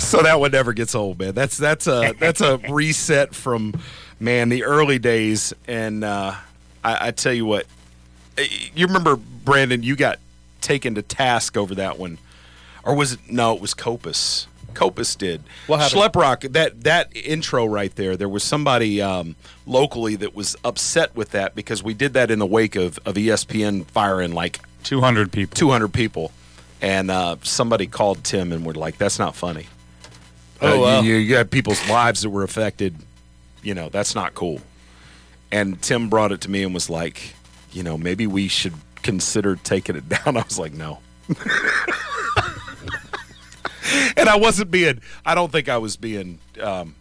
So 0.00 0.22
that 0.22 0.40
one 0.40 0.50
never 0.50 0.72
gets 0.72 0.96
old, 0.96 1.20
man. 1.20 1.36
That's 1.36 1.56
that's 1.56 1.86
a 1.86 2.16
that's 2.18 2.40
a 2.40 2.58
reset 2.68 3.32
from 3.32 3.80
man 4.18 4.48
the 4.48 4.64
early 4.64 4.98
days, 4.98 5.52
and 5.68 6.02
uh, 6.02 6.34
I, 6.82 7.06
I 7.06 7.10
tell 7.12 7.32
you 7.32 7.46
what, 7.46 7.66
eh, 8.38 8.48
you 8.74 8.88
remember 8.88 9.14
Brandon? 9.14 9.84
You 9.84 9.94
got 9.94 10.18
taken 10.60 10.96
to 10.96 11.02
task 11.02 11.56
over 11.56 11.76
that 11.76 11.96
one, 11.96 12.18
or 12.82 12.96
was 12.96 13.12
it? 13.12 13.20
No, 13.30 13.54
it 13.54 13.60
was 13.60 13.72
Copus. 13.72 14.48
Copus 14.78 15.16
did. 15.16 15.42
What 15.66 15.80
happened? 15.80 16.00
Schleprock. 16.00 16.52
That 16.52 16.84
that 16.84 17.10
intro 17.16 17.66
right 17.66 17.92
there. 17.96 18.16
There 18.16 18.28
was 18.28 18.44
somebody 18.44 19.02
um, 19.02 19.34
locally 19.66 20.14
that 20.16 20.34
was 20.36 20.54
upset 20.64 21.16
with 21.16 21.30
that 21.32 21.54
because 21.56 21.82
we 21.82 21.94
did 21.94 22.12
that 22.12 22.30
in 22.30 22.38
the 22.38 22.46
wake 22.46 22.76
of 22.76 22.98
of 23.04 23.16
ESPN 23.16 23.84
firing 23.86 24.32
like 24.32 24.60
200 24.84 25.32
people. 25.32 25.56
200 25.56 25.88
people, 25.92 26.30
and 26.80 27.10
uh, 27.10 27.36
somebody 27.42 27.86
called 27.88 28.22
Tim 28.22 28.52
and 28.52 28.64
were 28.64 28.74
like, 28.74 28.98
"That's 28.98 29.18
not 29.18 29.34
funny." 29.34 29.66
Oh, 30.62 30.78
Uh, 30.78 30.80
wow. 30.80 31.00
you, 31.00 31.14
you 31.16 31.34
had 31.36 31.50
people's 31.50 31.86
lives 31.88 32.22
that 32.22 32.30
were 32.30 32.44
affected. 32.44 32.94
You 33.62 33.74
know, 33.74 33.88
that's 33.88 34.14
not 34.14 34.34
cool. 34.34 34.60
And 35.50 35.80
Tim 35.82 36.08
brought 36.08 36.30
it 36.30 36.40
to 36.42 36.50
me 36.50 36.62
and 36.62 36.72
was 36.72 36.88
like, 36.88 37.34
you 37.72 37.82
know, 37.82 37.98
maybe 37.98 38.26
we 38.28 38.46
should 38.48 38.74
consider 39.02 39.56
taking 39.56 39.96
it 39.96 40.08
down. 40.24 40.36
I 40.36 40.42
was 40.42 40.58
like, 40.58 40.72
no. 40.72 40.98
and 44.16 44.28
I 44.28 44.36
wasn't 44.36 44.70
being, 44.70 45.00
I 45.24 45.34
don't 45.34 45.50
think 45.52 45.68
I 45.68 45.78
was 45.78 45.96
being, 45.96 46.38
um, 46.62 46.94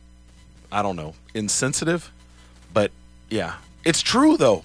I 0.72 0.82
don't 0.82 0.96
know, 0.96 1.14
insensitive. 1.34 2.12
But 2.74 2.92
yeah, 3.30 3.56
it's 3.86 4.02
true 4.02 4.38
though. 4.38 4.64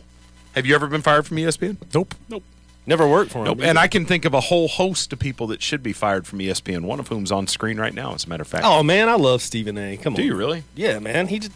Have 0.55 0.67
you 0.67 0.75
ever 0.75 0.87
been 0.87 1.03
fired 1.03 1.27
from 1.27 1.37
ESPN? 1.39 1.77
Nope. 1.95 2.15
Nope. 2.29 2.43
Never 2.85 3.07
worked 3.09 3.31
for 3.31 3.39
him. 3.39 3.45
Nope. 3.45 3.59
And 3.63 3.79
I 3.79 3.87
can 3.87 4.05
think 4.05 4.25
of 4.25 4.35
a 4.35 4.41
whole 4.41 4.67
host 4.69 5.13
of 5.13 5.19
people 5.21 5.47
that 5.47 5.63
should 5.63 5.83
be 5.83 5.93
fired 5.93 6.27
from 6.27 6.41
ESPN, 6.41 6.83
one 6.83 6.99
of 6.99 7.09
whom's 7.09 7.31
on 7.31 7.47
screen 7.47 7.79
right 7.79 7.95
now, 7.95 8.13
as 8.15 8.25
a 8.25 8.29
matter 8.29 8.43
of 8.43 8.49
fact. 8.49 8.65
Oh 8.67 8.83
man, 8.83 9.09
I 9.09 9.15
love 9.15 9.41
Stephen 9.41 9.79
A. 9.79 9.97
Come 9.97 10.15
on. 10.15 10.17
Do 10.17 10.25
you 10.25 10.35
really? 10.35 10.65
Yeah, 10.75 10.99
man. 10.99 11.29
He 11.29 11.39
just 11.39 11.53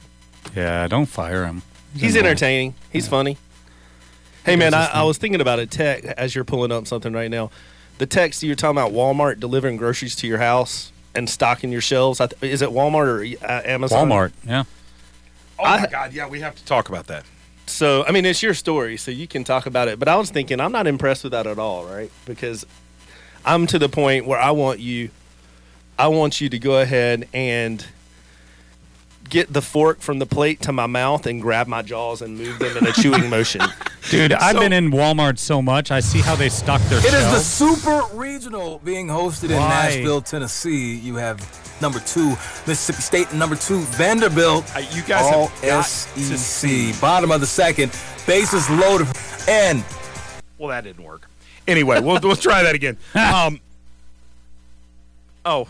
Yeah, 0.54 0.86
don't 0.86 1.06
fire 1.06 1.44
him. 1.44 1.62
he's 1.94 2.14
annoying. 2.14 2.26
entertaining. 2.26 2.74
He's 2.92 3.08
funny. 3.08 3.38
Hey 4.44 4.52
He 4.52 4.56
man, 4.56 4.72
I, 4.74 4.86
I 4.86 5.02
was 5.02 5.18
thinking 5.18 5.40
about 5.40 5.58
a 5.58 5.66
tech 5.66 6.04
as 6.04 6.34
you're 6.34 6.44
pulling 6.44 6.70
up 6.70 6.86
something 6.86 7.12
right 7.12 7.30
now. 7.30 7.50
The 7.98 8.06
text 8.06 8.42
you're 8.42 8.54
talking 8.56 8.76
about 8.78 8.92
Walmart 8.92 9.40
delivering 9.40 9.76
groceries 9.76 10.14
to 10.16 10.26
your 10.26 10.38
house 10.38 10.92
and 11.14 11.28
stocking 11.30 11.72
your 11.72 11.80
shelves. 11.80 12.20
I 12.20 12.26
th- 12.26 12.52
Is 12.52 12.60
it 12.62 12.68
Walmart 12.70 13.40
or 13.40 13.46
uh, 13.46 13.62
Amazon? 13.64 14.08
Walmart, 14.08 14.32
yeah. 14.46 14.64
Oh 15.58 15.64
my 15.64 15.86
God, 15.86 16.12
yeah, 16.12 16.28
we 16.28 16.40
have 16.40 16.54
to 16.56 16.64
talk 16.66 16.88
about 16.90 17.06
that. 17.06 17.24
So, 17.66 18.04
I 18.06 18.12
mean, 18.12 18.26
it's 18.26 18.42
your 18.42 18.52
story, 18.54 18.96
so 18.98 19.10
you 19.10 19.26
can 19.26 19.42
talk 19.42 19.64
about 19.66 19.88
it. 19.88 19.98
But 19.98 20.08
I 20.08 20.16
was 20.16 20.30
thinking, 20.30 20.60
I'm 20.60 20.72
not 20.72 20.86
impressed 20.86 21.24
with 21.24 21.32
that 21.32 21.46
at 21.46 21.58
all, 21.58 21.86
right? 21.86 22.10
Because 22.26 22.64
I'm 23.44 23.66
to 23.68 23.78
the 23.78 23.88
point 23.88 24.26
where 24.26 24.38
I 24.38 24.50
want 24.50 24.78
you, 24.78 25.10
I 25.98 26.08
want 26.08 26.40
you 26.40 26.48
to 26.50 26.58
go 26.58 26.78
ahead 26.80 27.26
and 27.32 27.84
get 29.28 29.52
the 29.52 29.62
fork 29.62 30.00
from 30.00 30.18
the 30.18 30.26
plate 30.26 30.60
to 30.62 30.72
my 30.72 30.86
mouth 30.86 31.26
and 31.26 31.40
grab 31.42 31.66
my 31.66 31.82
jaws 31.82 32.22
and 32.22 32.36
move 32.38 32.58
them 32.58 32.76
in 32.76 32.86
a 32.86 32.92
chewing 32.92 33.28
motion. 33.30 33.60
Dude, 34.10 34.32
I've 34.32 34.54
So- 34.54 34.60
been 34.60 34.72
in 34.72 34.90
Walmart 34.90 35.38
so 35.38 35.60
much. 35.60 35.90
I 35.90 36.00
see 36.00 36.20
how 36.20 36.36
they 36.36 36.48
stock 36.48 36.80
their 36.82 36.98
It 36.98 37.06
is 37.06 37.12
the. 37.12 37.38
Super 37.40 38.02
Regional 38.14 38.78
being 38.84 39.08
hosted 39.08 39.50
in 39.50 39.56
Why? 39.56 39.68
Nashville, 39.68 40.20
Tennessee. 40.20 40.94
You 40.96 41.16
have 41.16 41.38
number 41.82 41.98
two 42.00 42.30
Mississippi 42.66 43.02
State 43.02 43.30
and 43.30 43.38
number 43.38 43.56
two 43.56 43.80
Vanderbilt. 43.80 44.64
you 44.92 45.02
guys 45.02 45.34
all 45.34 45.48
have 45.48 45.62
got 45.62 45.84
to 45.84 46.38
SEC. 46.38 47.00
Bottom 47.00 47.30
of 47.32 47.40
the 47.40 47.46
second, 47.46 47.90
bases 48.26 48.68
loaded, 48.70 49.08
and 49.48 49.84
Well, 50.58 50.68
that 50.68 50.84
didn't 50.84 51.04
work. 51.04 51.28
Anyway, 51.68 52.00
we'll 52.00 52.20
we'll 52.22 52.36
try 52.36 52.62
that 52.62 52.74
again. 52.74 52.96
Um. 53.16 53.60
Oh, 55.44 55.68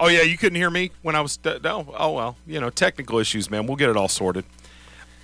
oh 0.00 0.08
yeah, 0.08 0.22
you 0.22 0.36
couldn't 0.38 0.56
hear 0.56 0.70
me 0.70 0.90
when 1.02 1.14
I 1.14 1.20
was. 1.20 1.38
no. 1.44 1.94
Oh 1.96 2.12
well, 2.12 2.36
you 2.46 2.60
know, 2.60 2.70
technical 2.70 3.18
issues, 3.18 3.50
man. 3.50 3.66
We'll 3.66 3.76
get 3.76 3.88
it 3.90 3.96
all 3.96 4.08
sorted. 4.08 4.44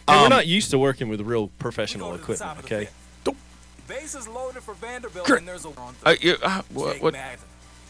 Hey, 0.08 0.16
we're 0.16 0.24
Um, 0.24 0.30
not 0.30 0.46
used 0.46 0.70
to 0.72 0.78
working 0.78 1.08
with 1.08 1.20
real 1.20 1.48
professional 1.58 2.14
equipment, 2.14 2.58
okay? 2.64 2.88
bases 3.88 4.26
loaded 4.26 4.62
for 4.62 4.74
Vanderbilt. 4.74 5.26
Gr- 5.26 5.34
and 5.36 5.46
there's 5.46 5.66
a 5.66 5.70
Uh, 6.04 6.14
you, 6.20 6.36
uh, 6.42 6.62
what, 6.72 7.02
what, 7.02 7.14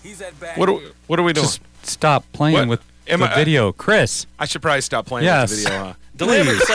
He's 0.03 0.21
at 0.21 0.39
bat. 0.41 0.59
what, 0.59 0.69
are, 0.69 0.73
we- 0.73 0.91
what 1.07 1.21
are 1.21 1.23
we 1.23 1.33
doing? 1.33 1.45
Just 1.45 1.61
stop 1.85 2.25
playing 2.33 2.55
What? 2.57 2.69
with 2.69 2.81
Am 3.07 3.21
the 3.21 3.31
I- 3.31 3.35
video. 3.37 3.71
Chris. 3.73 4.27
I 4.39 4.47
should 4.47 4.63
probably 4.63 4.81
stop 4.81 5.07
playing 5.07 5.27
Yes. 5.27 5.51
with 5.51 5.63
the 5.65 5.71
video. 5.71 5.85
Huh? 5.85 5.93
Deliver 6.17 6.55
Please. 6.57 6.67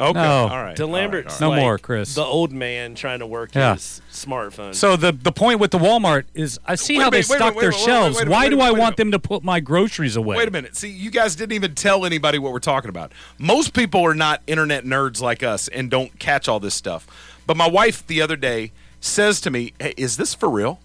So 0.00 0.08
you 0.08 0.12
can- 0.14 0.22
Okay, 0.22 0.28
No. 0.28 0.48
all 0.48 0.62
right. 0.62 0.76
The 0.76 0.86
Lambert's 0.88 1.40
No 1.40 1.50
like 1.50 1.60
more, 1.60 1.78
Chris. 1.78 2.14
The 2.14 2.24
old 2.24 2.52
man 2.52 2.94
trying 2.94 3.18
to 3.20 3.26
work 3.26 3.54
Yeah. 3.54 3.74
his 3.74 4.00
smartphone. 4.12 4.74
So 4.74 4.96
the 4.96 5.12
the 5.12 5.32
point 5.32 5.60
with 5.60 5.70
the 5.70 5.78
Walmart 5.78 6.24
is 6.34 6.58
I 6.66 6.74
see 6.74 6.96
Wait 6.98 7.04
how 7.04 7.10
they 7.10 7.18
minute, 7.18 7.30
wait 7.30 7.36
stock 7.36 7.54
minute, 7.54 7.60
their 7.60 7.70
minute, 7.70 7.84
shelves. 7.84 8.16
wait 8.16 8.22
a 8.22 8.24
minute, 8.26 8.36
Why 8.36 8.48
do 8.48 8.60
I 8.60 8.70
want 8.70 8.96
them 8.96 9.10
to 9.12 9.18
put 9.18 9.44
my 9.44 9.60
groceries 9.60 10.16
away? 10.16 10.36
Wait 10.36 10.48
a 10.48 10.50
minute. 10.50 10.76
See, 10.76 10.88
you 10.90 11.10
guys 11.10 11.36
didn't 11.36 11.52
even 11.52 11.74
tell 11.74 12.04
anybody 12.04 12.38
what 12.38 12.52
we're 12.52 12.58
talking 12.58 12.88
about. 12.88 13.12
Most 13.38 13.72
people 13.74 14.02
are 14.04 14.14
not 14.14 14.42
internet 14.46 14.84
nerds 14.84 15.20
like 15.20 15.42
us 15.42 15.68
and 15.68 15.90
don't 15.90 16.18
catch 16.18 16.48
all 16.48 16.58
this 16.60 16.74
stuff. 16.74 17.06
But 17.46 17.56
my 17.56 17.68
wife 17.68 18.06
the 18.06 18.22
other 18.22 18.36
day 18.36 18.72
says 19.00 19.40
to 19.42 19.50
me, 19.50 19.72
hey, 19.78 19.94
Is 19.96 20.16
this 20.16 20.34
for 20.34 20.48
real? 20.48 20.80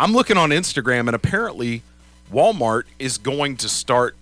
I'm 0.00 0.12
looking 0.12 0.36
on 0.36 0.50
Instagram, 0.50 1.00
and 1.06 1.14
apparently 1.14 1.82
Walmart 2.32 2.84
is 2.98 3.18
going 3.18 3.56
to 3.58 3.68
start 3.68 4.16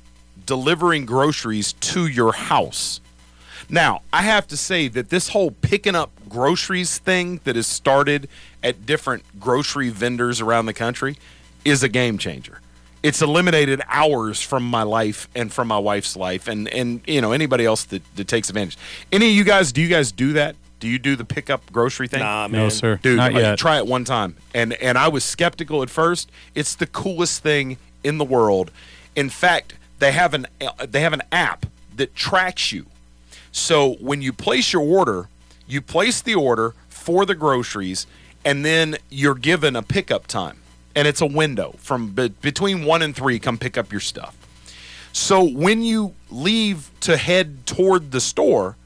delivering 0.45 1.07
groceries 1.07 1.73
to 1.75 2.07
your 2.07 2.33
house. 2.33 3.01
Now, 3.71 4.03
I 4.13 4.23
have 4.23 4.47
to 4.49 4.57
say 4.57 4.89
that 4.89 5.11
this 5.11 5.29
whole 5.29 5.51
picking 5.51 5.95
up 5.95 6.11
groceries 6.29 6.99
thing 6.99 7.41
that 7.45 7.57
has 7.57 7.67
started 7.67 8.29
at 8.63 8.85
different 8.85 9.23
grocery 9.39 9.91
vendors 9.91 10.41
around 10.41 10.67
the 10.67 10.75
country 10.75 11.17
is 11.65 11.83
a 11.83 11.89
game 11.89 12.19
changer. 12.19 12.61
It's 13.03 13.23
eliminated 13.23 13.81
hours 13.89 14.43
from 14.43 14.69
my 14.69 14.83
life 14.83 15.29
and 15.35 15.53
from 15.53 15.69
my 15.69 15.79
wife's 15.79 16.17
life 16.17 16.49
and 16.49 16.69
and 16.69 17.01
you 17.07 17.21
know 17.23 17.33
anybody 17.33 17.65
else 17.65 17.85
that, 17.85 18.03
that 18.17 18.29
takes 18.29 18.51
advantage. 18.51 18.77
Any 19.11 19.31
of 19.31 19.35
you 19.35 19.45
guys 19.45 19.73
do 19.73 19.81
you 19.81 19.89
guys 19.89 20.13
do 20.13 20.35
that? 20.35 20.57
Do 20.81 20.89
you 20.89 20.99
do 20.99 21.17
the 21.17 21.25
pickup 21.25 21.71
grocery 21.73 22.09
thing? 22.09 22.21
Nah, 22.21 22.49
man. 22.49 22.53
No, 22.53 22.59
man. 22.65 22.71
sir. 22.71 22.99
Dude, 23.03 23.17
Not 23.17 23.33
like, 23.33 23.43
yet. 23.43 23.59
try 23.59 23.79
it 23.79 23.87
one 23.87 24.05
time. 24.05 24.37
And 24.55 24.75
and 24.75 24.99
I 24.99 25.09
was 25.09 25.25
skeptical 25.25 25.83
at 25.83 25.89
first. 25.91 26.31
It's 26.55 26.75
the 26.75 26.87
coolest 26.87 27.43
thing 27.43 27.79
in 28.05 28.19
the 28.19 28.25
world. 28.25 28.71
In 29.17 29.31
fact, 29.31 29.75
they 29.99 30.13
have 30.13 30.35
an 30.35 30.47
uh, 30.61 30.85
they 30.87 31.01
have 31.01 31.13
an 31.15 31.23
app 31.33 31.67
that 31.97 32.15
tracks 32.15 32.73
you. 32.73 32.87
So 33.53 33.95
when 33.95 34.23
you 34.23 34.33
place 34.33 34.73
your 34.73 34.83
order, 34.83 35.29
you 35.67 35.81
place 35.81 36.21
the 36.21 36.35
order 36.35 36.75
for 36.89 37.27
the 37.27 37.35
groceries, 37.35 38.07
and 38.45 38.65
then 38.65 38.97
you're 39.11 39.35
given 39.35 39.77
a 39.77 39.83
pickup 39.83 40.27
time, 40.27 40.59
and 40.95 41.07
it's 41.09 41.21
a 41.21 41.27
window 41.27 41.75
from 41.79 42.09
be- 42.09 42.29
between 42.29 42.85
one 42.85 43.03
and 43.03 43.15
three. 43.15 43.39
Come 43.39 43.59
pick 43.59 43.77
up 43.77 43.91
your 43.91 44.01
stuff. 44.01 44.37
So 45.13 45.43
when 45.43 45.83
you 45.83 46.15
leave 46.31 46.91
to 47.01 47.17
head 47.17 47.67
toward 47.67 48.13
the 48.13 48.21
store, 48.21 48.77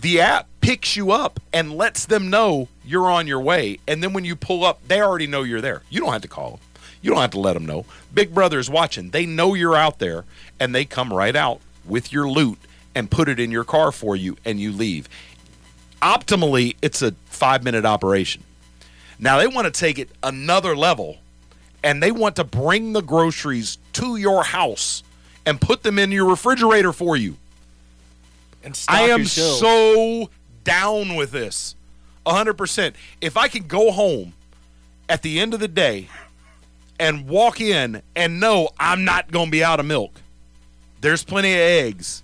the 0.00 0.20
app 0.20 0.48
picks 0.60 0.96
you 0.96 1.12
up 1.12 1.38
and 1.52 1.72
lets 1.72 2.06
them 2.06 2.30
know 2.30 2.68
you're 2.84 3.10
on 3.10 3.26
your 3.26 3.40
way. 3.40 3.78
And 3.86 4.02
then 4.02 4.12
when 4.12 4.24
you 4.24 4.34
pull 4.34 4.64
up, 4.64 4.80
they 4.88 5.00
already 5.00 5.26
know 5.26 5.42
you're 5.42 5.60
there. 5.60 5.82
You 5.88 6.00
don't 6.00 6.12
have 6.12 6.22
to 6.22 6.28
call 6.28 6.52
them. 6.52 6.60
You 7.02 7.10
don't 7.10 7.20
have 7.20 7.30
to 7.30 7.40
let 7.40 7.54
them 7.54 7.64
know. 7.64 7.86
Big 8.12 8.34
Brother 8.34 8.58
is 8.58 8.68
watching. 8.68 9.10
They 9.10 9.24
know 9.24 9.54
you're 9.54 9.76
out 9.76 10.00
there, 10.00 10.24
and 10.58 10.74
they 10.74 10.84
come 10.84 11.12
right 11.12 11.36
out 11.36 11.60
with 11.84 12.12
your 12.12 12.28
loot 12.28 12.58
and 12.94 13.10
put 13.10 13.28
it 13.28 13.38
in 13.38 13.50
your 13.50 13.64
car 13.64 13.92
for 13.92 14.16
you, 14.16 14.36
and 14.44 14.60
you 14.60 14.72
leave. 14.72 15.08
Optimally, 16.02 16.76
it's 16.82 17.02
a 17.02 17.12
five 17.26 17.62
minute 17.62 17.84
operation. 17.84 18.42
Now 19.18 19.38
they 19.38 19.46
want 19.46 19.72
to 19.72 19.78
take 19.80 19.98
it 19.98 20.08
another 20.22 20.74
level, 20.76 21.18
and 21.84 22.02
they 22.02 22.10
want 22.10 22.36
to 22.36 22.44
bring 22.44 22.92
the 22.92 23.02
groceries 23.02 23.78
to 23.94 24.16
your 24.16 24.42
house 24.42 25.02
and 25.46 25.60
put 25.60 25.82
them 25.82 25.98
in 25.98 26.10
your 26.10 26.26
refrigerator 26.26 26.92
for 26.92 27.16
you. 27.16 27.36
and 28.62 28.78
I 28.88 29.02
am 29.02 29.24
so 29.24 30.30
down 30.64 31.14
with 31.16 31.30
this. 31.32 31.74
100%. 32.26 32.94
If 33.20 33.36
I 33.36 33.48
can 33.48 33.66
go 33.66 33.90
home 33.90 34.34
at 35.08 35.22
the 35.22 35.40
end 35.40 35.54
of 35.54 35.60
the 35.60 35.68
day 35.68 36.08
and 36.98 37.26
walk 37.26 37.60
in 37.60 38.02
and 38.14 38.38
know 38.40 38.68
I'm 38.78 39.04
not 39.04 39.30
going 39.32 39.46
to 39.46 39.50
be 39.50 39.64
out 39.64 39.80
of 39.80 39.86
milk, 39.86 40.20
there's 41.00 41.24
plenty 41.24 41.52
of 41.54 41.60
eggs. 41.60 42.22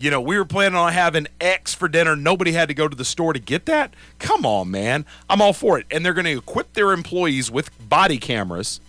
You 0.00 0.10
know, 0.12 0.20
we 0.20 0.36
were 0.38 0.44
planning 0.44 0.76
on 0.78 0.92
having 0.92 1.26
X 1.40 1.74
for 1.74 1.88
dinner. 1.88 2.14
Nobody 2.14 2.52
had 2.52 2.68
to 2.68 2.74
go 2.74 2.86
to 2.86 2.96
the 2.96 3.04
store 3.04 3.32
to 3.32 3.40
get 3.40 3.66
that. 3.66 3.94
Come 4.20 4.46
on, 4.46 4.70
man. 4.70 5.04
I'm 5.28 5.42
all 5.42 5.52
for 5.52 5.76
it. 5.78 5.86
And 5.90 6.04
they're 6.06 6.14
going 6.14 6.24
to 6.26 6.38
equip 6.38 6.74
their 6.74 6.92
employees 6.92 7.50
with 7.50 7.70
body 7.88 8.18
cameras, 8.18 8.80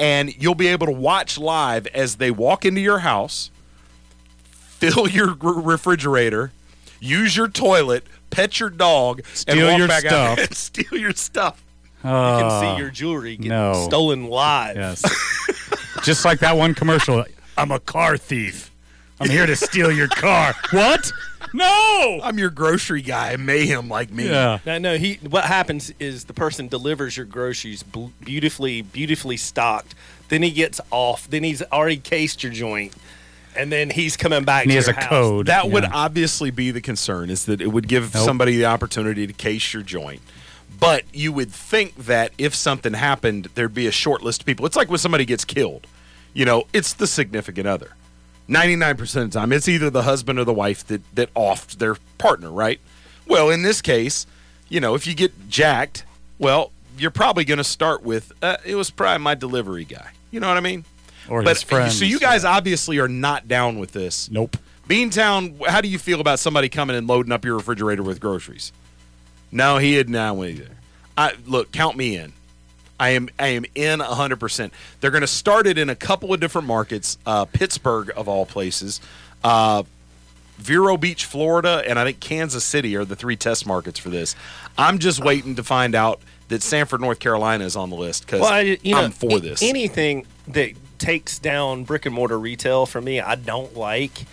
and 0.00 0.34
you'll 0.42 0.56
be 0.56 0.66
able 0.66 0.86
to 0.86 0.92
watch 0.92 1.38
live 1.38 1.86
as 1.88 2.16
they 2.16 2.30
walk 2.32 2.64
into 2.64 2.80
your 2.80 3.00
house 3.00 3.50
fill 4.82 5.06
your 5.08 5.34
refrigerator, 5.40 6.50
use 6.98 7.36
your 7.36 7.46
toilet, 7.46 8.04
pet 8.30 8.58
your 8.58 8.68
dog, 8.68 9.18
and 9.18 9.26
Steal 9.28 9.68
walk 9.68 9.78
your 9.78 9.86
back 9.86 10.04
out 10.06 10.38
stuff. 10.38 10.38
and 10.48 10.56
steal 10.56 10.98
your 10.98 11.12
stuff. 11.12 11.62
You 11.98 12.08
can 12.10 12.10
Uh, 12.12 12.60
see 12.74 12.80
your 12.82 12.90
jewelry 12.90 13.36
get 13.36 13.48
no. 13.48 13.84
stolen 13.86 14.26
live. 14.26 14.74
Yes. 14.74 15.04
Just 16.02 16.24
like 16.24 16.40
that 16.40 16.56
one 16.56 16.74
commercial. 16.74 17.24
I'm 17.56 17.70
a 17.70 17.78
car 17.78 18.16
thief. 18.16 18.71
I'm 19.22 19.30
here 19.30 19.46
to 19.46 19.56
steal 19.56 19.90
your 19.92 20.08
car. 20.08 20.54
What? 20.72 21.10
No. 21.54 22.20
I'm 22.22 22.38
your 22.38 22.48
grocery 22.50 23.02
guy, 23.02 23.36
mayhem 23.36 23.88
like 23.88 24.10
me. 24.10 24.24
Yeah. 24.28 24.58
No, 24.64 24.78
no. 24.78 24.96
He. 24.96 25.14
What 25.28 25.44
happens 25.44 25.92
is 25.98 26.24
the 26.24 26.32
person 26.32 26.68
delivers 26.68 27.16
your 27.16 27.26
groceries 27.26 27.82
beautifully, 28.24 28.80
beautifully 28.82 29.36
stocked. 29.36 29.94
Then 30.28 30.42
he 30.42 30.50
gets 30.50 30.80
off. 30.90 31.28
Then 31.28 31.42
he's 31.44 31.60
already 31.62 31.98
cased 31.98 32.42
your 32.42 32.52
joint, 32.52 32.94
and 33.54 33.70
then 33.70 33.90
he's 33.90 34.16
coming 34.16 34.44
back. 34.44 34.62
And 34.64 34.70
to 34.70 34.72
he 34.72 34.76
has 34.76 34.86
your 34.86 34.96
a 34.96 35.00
house. 35.00 35.10
code. 35.10 35.46
That 35.46 35.68
would 35.70 35.84
obviously 35.84 36.50
be 36.50 36.70
the 36.70 36.80
concern 36.80 37.28
is 37.28 37.44
that 37.44 37.60
it 37.60 37.68
would 37.68 37.86
give 37.86 38.14
Nope. 38.14 38.24
somebody 38.24 38.56
the 38.56 38.66
opportunity 38.66 39.26
to 39.26 39.32
case 39.34 39.74
your 39.74 39.82
joint. 39.82 40.22
But 40.80 41.04
you 41.12 41.32
would 41.32 41.50
think 41.52 41.94
that 41.96 42.32
if 42.38 42.54
something 42.54 42.94
happened, 42.94 43.48
there'd 43.54 43.74
be 43.74 43.86
a 43.86 43.92
short 43.92 44.22
list 44.22 44.40
of 44.42 44.46
people. 44.46 44.64
It's 44.64 44.76
like 44.76 44.88
when 44.88 44.98
somebody 44.98 45.24
gets 45.26 45.44
killed. 45.44 45.86
You 46.32 46.46
know, 46.46 46.64
it's 46.72 46.94
the 46.94 47.06
significant 47.06 47.66
other. 47.68 47.90
99% 48.52 49.00
of 49.00 49.30
the 49.30 49.38
time, 49.38 49.52
it's 49.52 49.68
either 49.68 49.90
the 49.90 50.02
husband 50.02 50.38
or 50.38 50.44
the 50.44 50.52
wife 50.52 50.86
that, 50.88 51.02
that 51.14 51.32
offed 51.34 51.78
their 51.78 51.96
partner, 52.18 52.50
right? 52.50 52.80
Well, 53.26 53.50
in 53.50 53.62
this 53.62 53.80
case, 53.80 54.26
you 54.68 54.80
know, 54.80 54.94
if 54.94 55.06
you 55.06 55.14
get 55.14 55.48
jacked, 55.48 56.04
well, 56.38 56.72
you're 56.98 57.10
probably 57.10 57.44
going 57.44 57.58
to 57.58 57.64
start 57.64 58.02
with, 58.02 58.32
uh, 58.42 58.56
it 58.64 58.74
was 58.74 58.90
probably 58.90 59.22
my 59.22 59.34
delivery 59.34 59.84
guy. 59.84 60.10
You 60.30 60.40
know 60.40 60.48
what 60.48 60.56
I 60.56 60.60
mean? 60.60 60.84
Or 61.28 61.42
but 61.42 61.56
his 61.56 61.62
friends. 61.62 61.98
so 61.98 62.04
you 62.04 62.18
guys 62.18 62.44
obviously 62.44 62.98
are 62.98 63.08
not 63.08 63.48
down 63.48 63.78
with 63.78 63.92
this. 63.92 64.30
Nope. 64.30 64.56
Beantown, 64.88 65.64
how 65.66 65.80
do 65.80 65.88
you 65.88 65.98
feel 65.98 66.20
about 66.20 66.38
somebody 66.38 66.68
coming 66.68 66.96
and 66.96 67.06
loading 67.06 67.32
up 67.32 67.44
your 67.44 67.56
refrigerator 67.56 68.02
with 68.02 68.20
groceries? 68.20 68.72
No, 69.52 69.78
he 69.78 69.94
had 69.94 70.08
not 70.08 70.36
either. 70.38 70.68
I 71.16 71.34
look, 71.46 71.72
count 71.72 71.96
me 71.96 72.16
in. 72.16 72.32
I 73.02 73.08
am 73.10 73.28
I 73.36 73.48
am 73.48 73.64
in 73.74 73.98
100%. 73.98 74.70
They're 75.00 75.10
going 75.10 75.22
to 75.22 75.26
start 75.26 75.66
it 75.66 75.76
in 75.76 75.90
a 75.90 75.96
couple 75.96 76.32
of 76.32 76.38
different 76.38 76.68
markets, 76.68 77.18
uh, 77.26 77.46
Pittsburgh 77.46 78.12
of 78.16 78.28
all 78.28 78.46
places, 78.46 79.00
uh, 79.42 79.82
Vero 80.58 80.96
Beach, 80.96 81.24
Florida, 81.24 81.82
and 81.84 81.98
I 81.98 82.04
think 82.04 82.20
Kansas 82.20 82.62
City 82.62 82.94
are 82.94 83.04
the 83.04 83.16
three 83.16 83.34
test 83.34 83.66
markets 83.66 83.98
for 83.98 84.08
this. 84.08 84.36
I'm 84.78 85.00
just 85.00 85.18
waiting 85.18 85.56
to 85.56 85.64
find 85.64 85.96
out 85.96 86.20
that 86.46 86.62
Sanford, 86.62 87.00
North 87.00 87.18
Carolina 87.18 87.64
is 87.64 87.74
on 87.74 87.90
the 87.90 87.96
list 87.96 88.24
because 88.24 88.42
Well, 88.42 88.62
you 88.62 88.94
know, 88.94 89.02
I'm 89.02 89.10
for 89.10 89.40
this. 89.40 89.64
Anything 89.64 90.24
that 90.46 90.70
takes 90.98 91.40
down 91.40 91.82
brick 91.82 92.06
and 92.06 92.14
mortar 92.14 92.38
retail 92.38 92.86
for 92.86 93.00
me, 93.00 93.18
I 93.18 93.34
don't 93.34 93.76
like. 93.76 94.26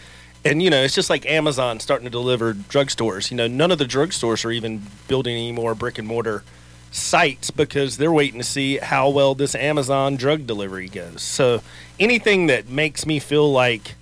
And 0.45 0.61
you 0.61 0.69
know, 0.69 0.83
it's 0.83 0.93
just 0.93 1.09
like 1.09 1.25
Amazon 1.25 1.79
starting 1.79 2.05
to 2.05 2.11
deliver 2.11 2.53
drugstores. 2.53 3.31
You 3.31 3.37
know, 3.37 3.47
none 3.47 3.71
of 3.71 3.79
the 3.79 3.85
drugstores 3.85 4.45
are 4.45 4.51
even 4.51 4.83
building 5.07 5.33
any 5.33 5.51
more 5.51 5.73
brick 5.73 5.97
and 5.97 6.07
mortar 6.07 6.43
sites 6.91 7.51
because 7.51 7.97
they're 7.97 8.11
waiting 8.11 8.39
to 8.39 8.45
see 8.45 8.77
how 8.77 9.09
well 9.09 9.35
this 9.35 9.55
Amazon 9.55 10.15
drug 10.15 10.47
delivery 10.47 10.87
goes. 10.89 11.21
So 11.21 11.61
anything 11.99 12.47
that 12.47 12.69
makes 12.69 13.05
me 13.05 13.19
feel 13.19 13.51
like 13.51 13.95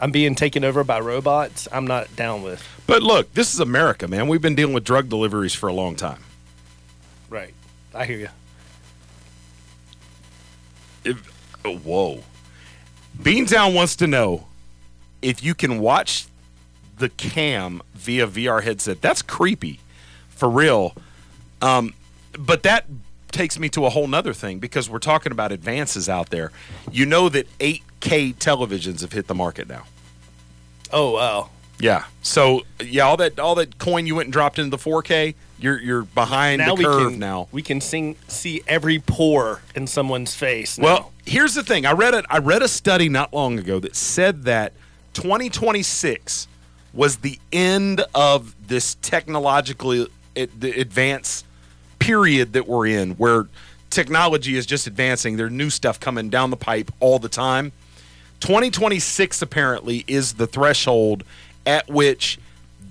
I'm 0.00 0.10
being 0.12 0.34
taken 0.34 0.64
over 0.64 0.84
by 0.84 1.00
robots, 1.00 1.66
I'm 1.72 1.86
not 1.86 2.14
down 2.16 2.42
with. 2.42 2.66
but 2.86 3.02
look, 3.02 3.34
this 3.34 3.52
is 3.52 3.60
America, 3.60 4.06
man. 4.06 4.28
We've 4.28 4.42
been 4.42 4.54
dealing 4.54 4.74
with 4.74 4.84
drug 4.84 5.08
deliveries 5.08 5.54
for 5.54 5.68
a 5.68 5.72
long 5.72 5.96
time. 5.96 6.22
Right. 7.28 7.54
I 7.94 8.04
hear 8.04 8.18
you. 8.18 8.28
If, 11.04 11.58
oh, 11.64 11.76
whoa. 11.78 12.22
Beantown 13.20 13.74
wants 13.74 13.96
to 13.96 14.06
know 14.06 14.46
if 15.20 15.42
you 15.42 15.54
can 15.54 15.80
watch 15.80 16.26
the 16.98 17.08
cam 17.08 17.82
via 17.94 18.26
VR 18.26 18.62
headset. 18.62 19.00
That's 19.00 19.22
creepy, 19.22 19.80
for 20.28 20.48
real. 20.48 20.94
Um, 21.60 21.94
but 22.38 22.62
that 22.64 22.86
takes 23.30 23.58
me 23.58 23.68
to 23.70 23.84
a 23.84 23.90
whole 23.90 24.06
nother 24.06 24.32
thing 24.32 24.58
because 24.58 24.88
we're 24.88 24.98
talking 24.98 25.32
about 25.32 25.52
advances 25.52 26.08
out 26.08 26.30
there. 26.30 26.50
You 26.90 27.06
know 27.06 27.28
that 27.28 27.46
8K 27.58 28.34
televisions 28.36 29.02
have 29.02 29.12
hit 29.12 29.26
the 29.26 29.34
market 29.34 29.68
now. 29.68 29.84
Oh 30.92 31.12
wow. 31.12 31.50
Yeah. 31.80 32.04
So 32.22 32.64
yeah, 32.82 33.02
all 33.02 33.16
that 33.18 33.38
all 33.38 33.54
that 33.56 33.78
coin 33.78 34.06
you 34.06 34.16
went 34.16 34.26
and 34.26 34.32
dropped 34.32 34.58
into 34.58 34.70
the 34.70 34.82
4K, 34.82 35.34
you're 35.58 35.80
you're 35.80 36.02
behind 36.02 36.60
now 36.60 36.74
the 36.74 36.74
we 36.74 36.84
curve 36.84 37.10
can 37.12 37.18
now. 37.18 37.48
we 37.52 37.62
can 37.62 37.80
sing, 37.80 38.16
see 38.26 38.62
every 38.66 38.98
pore 38.98 39.62
in 39.74 39.86
someone's 39.86 40.34
face. 40.34 40.78
now. 40.78 40.84
Well, 40.84 41.12
here's 41.24 41.54
the 41.54 41.62
thing. 41.62 41.86
I 41.86 41.92
read 41.92 42.14
it. 42.14 42.24
I 42.30 42.38
read 42.38 42.62
a 42.62 42.68
study 42.68 43.08
not 43.08 43.32
long 43.32 43.58
ago 43.58 43.78
that 43.80 43.94
said 43.94 44.44
that 44.44 44.72
2026 45.14 46.48
was 46.94 47.18
the 47.18 47.38
end 47.52 48.02
of 48.14 48.54
this 48.66 48.96
technologically 48.96 50.06
the 50.34 50.80
advanced 50.80 51.44
period 51.98 52.52
that 52.52 52.66
we're 52.66 52.86
in, 52.86 53.12
where 53.12 53.46
technology 53.90 54.56
is 54.56 54.66
just 54.66 54.86
advancing. 54.86 55.36
There's 55.36 55.52
new 55.52 55.70
stuff 55.70 56.00
coming 56.00 56.30
down 56.30 56.50
the 56.50 56.56
pipe 56.56 56.90
all 57.00 57.18
the 57.18 57.28
time. 57.28 57.72
2026 58.40 59.42
apparently 59.42 60.04
is 60.06 60.34
the 60.34 60.46
threshold 60.46 61.24
at 61.66 61.88
which 61.88 62.38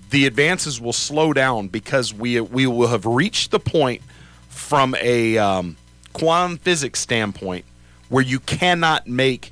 the 0.09 0.25
advances 0.25 0.79
will 0.79 0.93
slow 0.93 1.33
down 1.33 1.67
because 1.67 2.13
we 2.13 2.39
we 2.39 2.67
will 2.67 2.87
have 2.87 3.05
reached 3.05 3.51
the 3.51 3.59
point 3.59 4.01
from 4.49 4.95
a 5.01 5.37
um, 5.37 5.77
quantum 6.13 6.57
physics 6.57 6.99
standpoint 6.99 7.65
where 8.09 8.23
you 8.23 8.39
cannot 8.39 9.07
make 9.07 9.51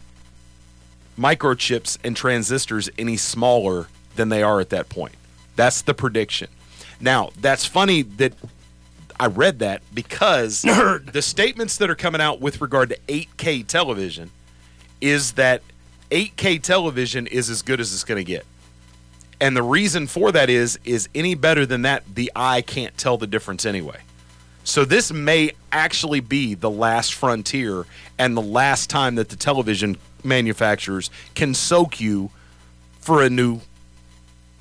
microchips 1.17 1.97
and 2.03 2.15
transistors 2.15 2.89
any 2.97 3.17
smaller 3.17 3.87
than 4.15 4.29
they 4.29 4.43
are 4.43 4.59
at 4.59 4.69
that 4.69 4.89
point. 4.89 5.15
That's 5.55 5.81
the 5.81 5.93
prediction. 5.93 6.49
Now, 6.99 7.31
that's 7.39 7.65
funny 7.65 8.01
that 8.03 8.33
I 9.19 9.27
read 9.27 9.59
that 9.59 9.81
because 9.93 10.61
Nerd. 10.65 11.11
the 11.11 11.21
statements 11.21 11.77
that 11.77 11.89
are 11.89 11.95
coming 11.95 12.21
out 12.21 12.41
with 12.41 12.61
regard 12.61 12.89
to 12.89 12.97
8K 13.07 13.65
television 13.67 14.31
is 15.01 15.33
that 15.33 15.61
8K 16.11 16.61
television 16.61 17.27
is 17.27 17.49
as 17.49 17.61
good 17.61 17.79
as 17.79 17.93
it's 17.93 18.03
going 18.03 18.23
to 18.23 18.23
get. 18.23 18.45
And 19.41 19.55
the 19.55 19.63
reason 19.63 20.07
for 20.07 20.31
that 20.31 20.49
is 20.49 20.79
is 20.85 21.09
any 21.13 21.35
better 21.35 21.65
than 21.65 21.81
that 21.81 22.03
the 22.15 22.31
eye 22.35 22.61
can't 22.61 22.97
tell 22.97 23.17
the 23.17 23.27
difference 23.27 23.65
anyway. 23.65 23.99
So 24.63 24.83
this 24.85 25.11
may 25.11 25.51
actually 25.71 26.21
be 26.21 26.55
the 26.55 26.69
last 26.69 27.13
frontier 27.13 27.85
and 28.17 28.35
the 28.35 28.41
last 28.41 28.89
time 28.89 29.15
that 29.15 29.29
the 29.29 29.35
television 29.35 29.97
manufacturers 30.23 31.11
can 31.35 31.53
soak 31.53 31.99
you 31.99 32.31
for 32.99 33.21
a 33.21 33.29
new 33.29 33.61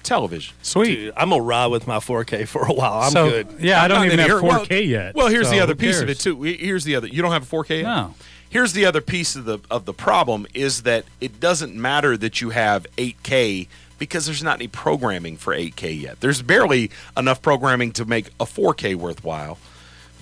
television. 0.05 0.55
Sweet. 0.63 0.95
Dude, 0.97 1.15
I'm 1.17 1.31
gonna 1.31 1.43
ride 1.43 1.67
with 1.67 1.87
my 1.87 1.97
4K 1.99 2.47
for 2.47 2.65
a 2.67 2.73
while. 2.73 3.01
I'm 3.03 3.11
So, 3.13 3.31
good. 3.31 3.49
yeah, 3.61 3.83
I 3.83 3.89
don't 3.89 4.05
even 4.07 4.19
have 4.19 4.29
gonna 4.29 4.43
4K 4.43 4.69
well, 4.71 4.81
yet, 4.83 5.15
Well, 5.15 5.29
here's 5.29 5.49
so 5.49 5.55
the 5.55 5.61
other 5.61 5.75
piece 5.75 6.01
of 6.01 6.09
it 6.09 6.21
too. 6.21 6.41
Here's 6.43 6.85
the 6.85 6.97
other. 6.97 7.07
You 7.09 7.23
don't 7.23 7.33
have 7.33 7.43
a 7.43 7.47
4K 7.57 7.77
yet. 7.79 7.83
No. 7.85 8.15
Here's 8.49 8.73
the 8.73 8.87
other 8.87 9.01
piece 9.01 9.35
of 9.35 9.47
the 9.47 9.59
of 9.71 9.85
the 9.85 9.93
problem 9.93 10.47
is 10.55 10.83
that 10.83 11.05
it 11.21 11.41
doesn't 11.41 11.75
matter 11.75 12.17
that 12.17 12.41
you 12.41 12.51
have 12.51 12.87
8K 12.97 13.67
because 13.99 14.27
there's 14.27 14.43
not 14.45 14.57
any 14.59 14.69
programming 14.69 15.37
for 15.37 15.55
8K 15.55 16.01
yet. 16.03 16.21
There's 16.21 16.41
barely 16.43 16.91
enough 17.17 17.43
programming 17.43 17.91
to 17.93 18.05
make 18.05 18.29
a 18.39 18.45
4K 18.45 18.95
worthwhile. 18.95 19.59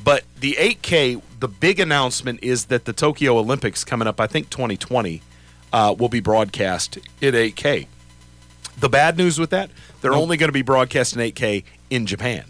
But 0.04 0.24
the 0.40 0.54
8K, 0.58 1.20
the 1.40 1.48
big 1.48 1.78
announcement 1.78 2.40
is 2.42 2.66
that 2.66 2.86
the 2.86 2.92
Tokyo 2.92 3.38
Olympics 3.38 3.84
coming 3.84 4.08
up, 4.08 4.20
I 4.20 4.26
think 4.26 4.50
2020, 4.50 5.22
uh, 5.72 5.94
will 5.98 6.08
be 6.08 6.20
broadcast 6.20 6.98
in 7.20 7.34
8K. 7.34 7.86
The 8.78 8.88
bad 8.88 9.16
news 9.16 9.38
with 9.38 9.50
that, 9.50 9.70
they're 10.00 10.14
only 10.14 10.36
going 10.36 10.48
to 10.48 10.52
be 10.52 10.62
broadcast 10.62 11.14
in 11.14 11.20
8K 11.20 11.64
in 11.90 12.06
Japan. 12.06 12.44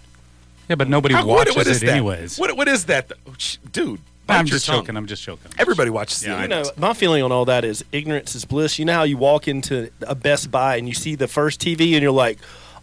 Yeah, 0.68 0.76
but 0.76 0.88
nobody 0.88 1.14
How- 1.14 1.26
what- 1.26 1.38
watches 1.48 1.56
what 1.56 1.66
is 1.66 1.82
it 1.82 1.86
that? 1.86 1.92
anyways. 1.92 2.38
What, 2.38 2.56
what 2.56 2.68
is 2.68 2.86
that? 2.86 3.10
Oh, 3.26 3.34
Dude, 3.72 4.00
bite 4.26 4.38
I'm 4.38 4.46
your 4.46 4.52
just 4.54 4.66
tongue. 4.66 4.80
joking. 4.82 4.96
I'm 4.96 5.06
just 5.06 5.22
joking. 5.24 5.50
Everybody 5.58 5.90
watches 5.90 6.20
the 6.20 6.40
You 6.40 6.48
know, 6.48 6.62
my 6.76 6.94
feeling 6.94 7.22
on 7.22 7.32
all 7.32 7.44
that 7.46 7.64
is 7.64 7.84
ignorance 7.92 8.34
is 8.34 8.44
bliss. 8.44 8.78
You 8.78 8.84
know 8.84 8.94
how 8.94 9.02
you 9.02 9.18
walk 9.18 9.48
into 9.48 9.90
a 10.02 10.14
Best 10.14 10.50
Buy 10.50 10.76
and 10.76 10.88
you 10.88 10.94
see 10.94 11.14
the 11.16 11.28
first 11.28 11.60
TV 11.60 11.92
and 11.94 12.02
you're 12.02 12.10
like, 12.12 12.38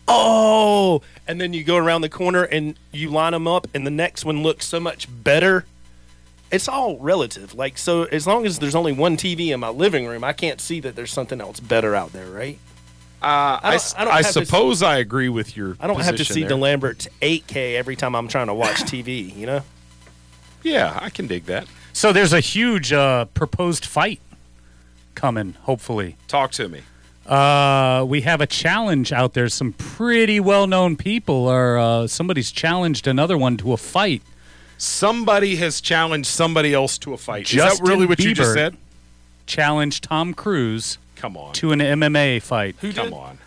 oh, 0.07 1.01
and 1.27 1.39
then 1.39 1.53
you 1.53 1.63
go 1.63 1.77
around 1.77 2.01
the 2.01 2.09
corner 2.09 2.43
and 2.43 2.77
you 2.91 3.09
line 3.09 3.31
them 3.33 3.47
up 3.47 3.67
and 3.73 3.85
the 3.87 3.91
next 3.91 4.25
one 4.25 4.43
looks 4.43 4.65
so 4.67 4.79
much 4.79 5.07
better. 5.23 5.65
It's 6.51 6.67
all 6.67 6.97
relative. 6.97 7.53
Like, 7.53 7.77
so 7.77 8.03
as 8.05 8.25
long 8.25 8.45
as 8.45 8.57
there's 8.59 8.75
only 8.75 8.91
one 8.91 9.17
TV 9.17 9.49
in 9.53 9.59
my 9.59 9.69
living 9.69 10.07
room, 10.07 10.23
I 10.23 10.33
can't 10.33 10.59
see 10.59 10.79
that 10.81 10.95
there's 10.95 11.11
something 11.13 11.39
else 11.39 11.59
better 11.59 11.95
out 11.95 12.11
there, 12.11 12.27
right? 12.27 12.57
Uh, 13.21 13.25
I 13.25 13.59
I, 13.61 13.61
don't- 13.71 13.73
s- 13.75 13.95
I 13.97 14.03
don't 14.05 14.13
I 14.13 14.17
have 14.23 14.33
to- 14.33 14.45
suppose 14.45 14.81
I 14.83 14.97
agree 14.97 15.29
with 15.29 15.57
your. 15.57 15.75
I 15.79 15.87
don't 15.87 15.99
have 16.01 16.15
to 16.15 16.25
see 16.25 16.41
there. 16.43 16.51
DeLambert's 16.51 17.07
8K 17.21 17.75
every 17.75 17.95
time 17.95 18.15
I'm 18.15 18.27
trying 18.27 18.47
to 18.47 18.53
watch 18.53 18.77
TV, 18.83 19.35
you 19.35 19.45
know? 19.45 19.61
Yeah, 20.63 20.97
I 21.01 21.09
can 21.09 21.27
dig 21.27 21.45
that. 21.45 21.67
So 21.93 22.13
there's 22.13 22.33
a 22.33 22.39
huge 22.39 22.93
uh, 22.93 23.25
proposed 23.25 23.85
fight 23.85 24.19
coming, 25.15 25.55
hopefully. 25.63 26.15
Talk 26.27 26.51
to 26.53 26.69
me. 26.69 26.81
Uh, 27.25 28.05
we 28.07 28.21
have 28.21 28.41
a 28.41 28.47
challenge 28.47 29.11
out 29.11 29.33
there. 29.33 29.49
Some 29.49 29.73
pretty 29.73 30.39
well-known 30.39 30.95
people 30.97 31.47
are. 31.47 31.77
Uh, 31.77 32.07
somebody's 32.07 32.51
challenged 32.51 33.05
another 33.07 33.37
one 33.37 33.57
to 33.57 33.73
a 33.73 33.77
fight. 33.77 34.21
Somebody 34.77 35.57
has 35.57 35.81
challenged 35.81 36.27
somebody 36.29 36.73
else 36.73 36.97
to 36.99 37.13
a 37.13 37.17
fight. 37.17 37.51
is 37.51 37.57
that 37.57 37.79
really 37.83 38.05
what 38.05 38.19
you 38.19 38.33
just 38.33 38.53
said? 38.53 38.77
Challenged 39.45 40.05
Tom 40.05 40.33
Cruise. 40.33 40.97
Come 41.19 41.37
on. 41.37 41.53
To 41.53 41.71
an 41.71 41.79
MMA 41.79 42.41
fight. 42.41 42.75
Come 42.95 43.13
on. 43.13 43.37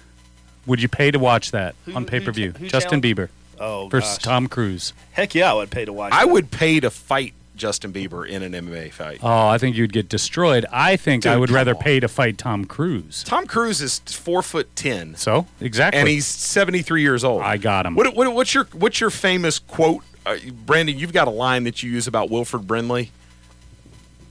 Would 0.66 0.80
you 0.80 0.88
pay 0.88 1.10
to 1.10 1.18
watch 1.18 1.50
that 1.50 1.74
Who- 1.86 1.94
on 1.94 2.02
who 2.04 2.08
pay-per-view? 2.08 2.52
cha- 2.52 2.58
who 2.58 2.68
Justin 2.68 3.00
Bieber. 3.02 3.28
Oh, 3.58 3.88
versus 3.88 4.16
gosh. 4.18 4.22
Tom 4.24 4.46
Cruise. 4.48 4.92
Heck 5.12 5.34
yeah, 5.34 5.50
I 5.50 5.54
would 5.54 5.70
pay 5.70 5.84
to 5.84 5.92
watch 5.92 6.12
I 6.12 6.24
that. 6.24 6.32
would 6.32 6.50
pay 6.50 6.80
to 6.80 6.90
fight 6.90 7.32
Justin 7.54 7.92
Bieber 7.92 8.26
in 8.26 8.42
an 8.42 8.52
MMA 8.52 8.90
fight. 8.92 9.20
Oh, 9.22 9.46
I 9.48 9.58
think 9.58 9.76
you'd 9.76 9.92
get 9.92 10.08
destroyed. 10.08 10.66
I 10.72 10.96
think 10.96 11.26
I 11.26 11.32
Dude, 11.32 11.40
would 11.40 11.48
come 11.50 11.56
rather 11.56 11.74
on. 11.76 11.82
pay 11.82 12.00
to 12.00 12.08
fight 12.08 12.38
Tom 12.38 12.64
Cruise. 12.64 13.22
Tom 13.24 13.46
Cruise 13.46 13.80
is 13.80 13.98
four 14.00 14.42
foot 14.42 14.74
ten. 14.74 15.14
So 15.16 15.46
exactly, 15.60 16.00
and 16.00 16.08
he's 16.08 16.26
seventy 16.26 16.82
three 16.82 17.02
years 17.02 17.22
old. 17.24 17.42
I 17.42 17.56
got 17.58 17.86
him. 17.86 17.94
What, 17.94 18.16
what, 18.16 18.32
what's 18.34 18.52
your 18.54 18.64
what's 18.72 19.00
your 19.00 19.10
famous 19.10 19.58
quote, 19.60 20.02
uh, 20.26 20.38
Brandon? 20.66 20.98
You've 20.98 21.12
got 21.12 21.28
a 21.28 21.32
line 21.32 21.64
that 21.64 21.82
you 21.82 21.90
use 21.92 22.06
about 22.08 22.30
Wilford 22.30 22.66
Brimley 22.66 23.10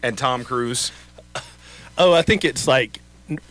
and 0.04 0.18
Tom 0.18 0.44
Cruise. 0.44 0.92
Oh, 1.98 2.14
I 2.14 2.22
think 2.22 2.44
it's 2.46 2.68
like 2.68 2.98
n- 2.98 3.02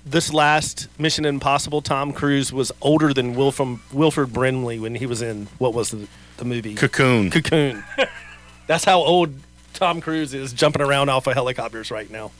this 0.05 0.33
last 0.33 0.89
Mission 0.99 1.25
Impossible. 1.25 1.83
Tom 1.83 2.13
Cruise 2.13 2.53
was 2.53 2.73
older 2.81 3.15
than 3.15 3.35
Wilford 3.35 3.79
Wilford 3.93 4.33
Brimley 4.33 4.79
when 4.79 4.95
he 4.95 5.07
was 5.07 5.23
in 5.23 5.47
what 5.59 5.75
was 5.75 5.91
the 5.91 6.09
the 6.37 6.45
movie 6.45 6.75
Cocoon. 6.75 7.31
Cocoon. 7.31 7.85
That's 8.67 8.85
how 8.85 9.01
old 9.01 9.35
Tom 9.75 10.01
Cruise 10.01 10.35
is 10.35 10.53
jumping 10.53 10.83
around 10.83 11.09
off 11.09 11.27
of 11.27 11.35
helicopters 11.35 11.91
right 11.91 12.11
now. 12.11 12.31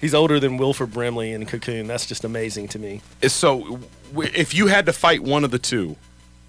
He's 0.00 0.14
older 0.14 0.38
than 0.38 0.58
Wilford 0.58 0.92
Brimley 0.92 1.32
in 1.32 1.46
Cocoon. 1.46 1.86
That's 1.86 2.06
just 2.06 2.24
amazing 2.24 2.68
to 2.68 2.78
me. 2.78 3.00
So, 3.26 3.80
if 4.14 4.54
you 4.54 4.66
had 4.66 4.86
to 4.86 4.92
fight 4.92 5.22
one 5.22 5.42
of 5.42 5.50
the 5.50 5.58
two, 5.58 5.96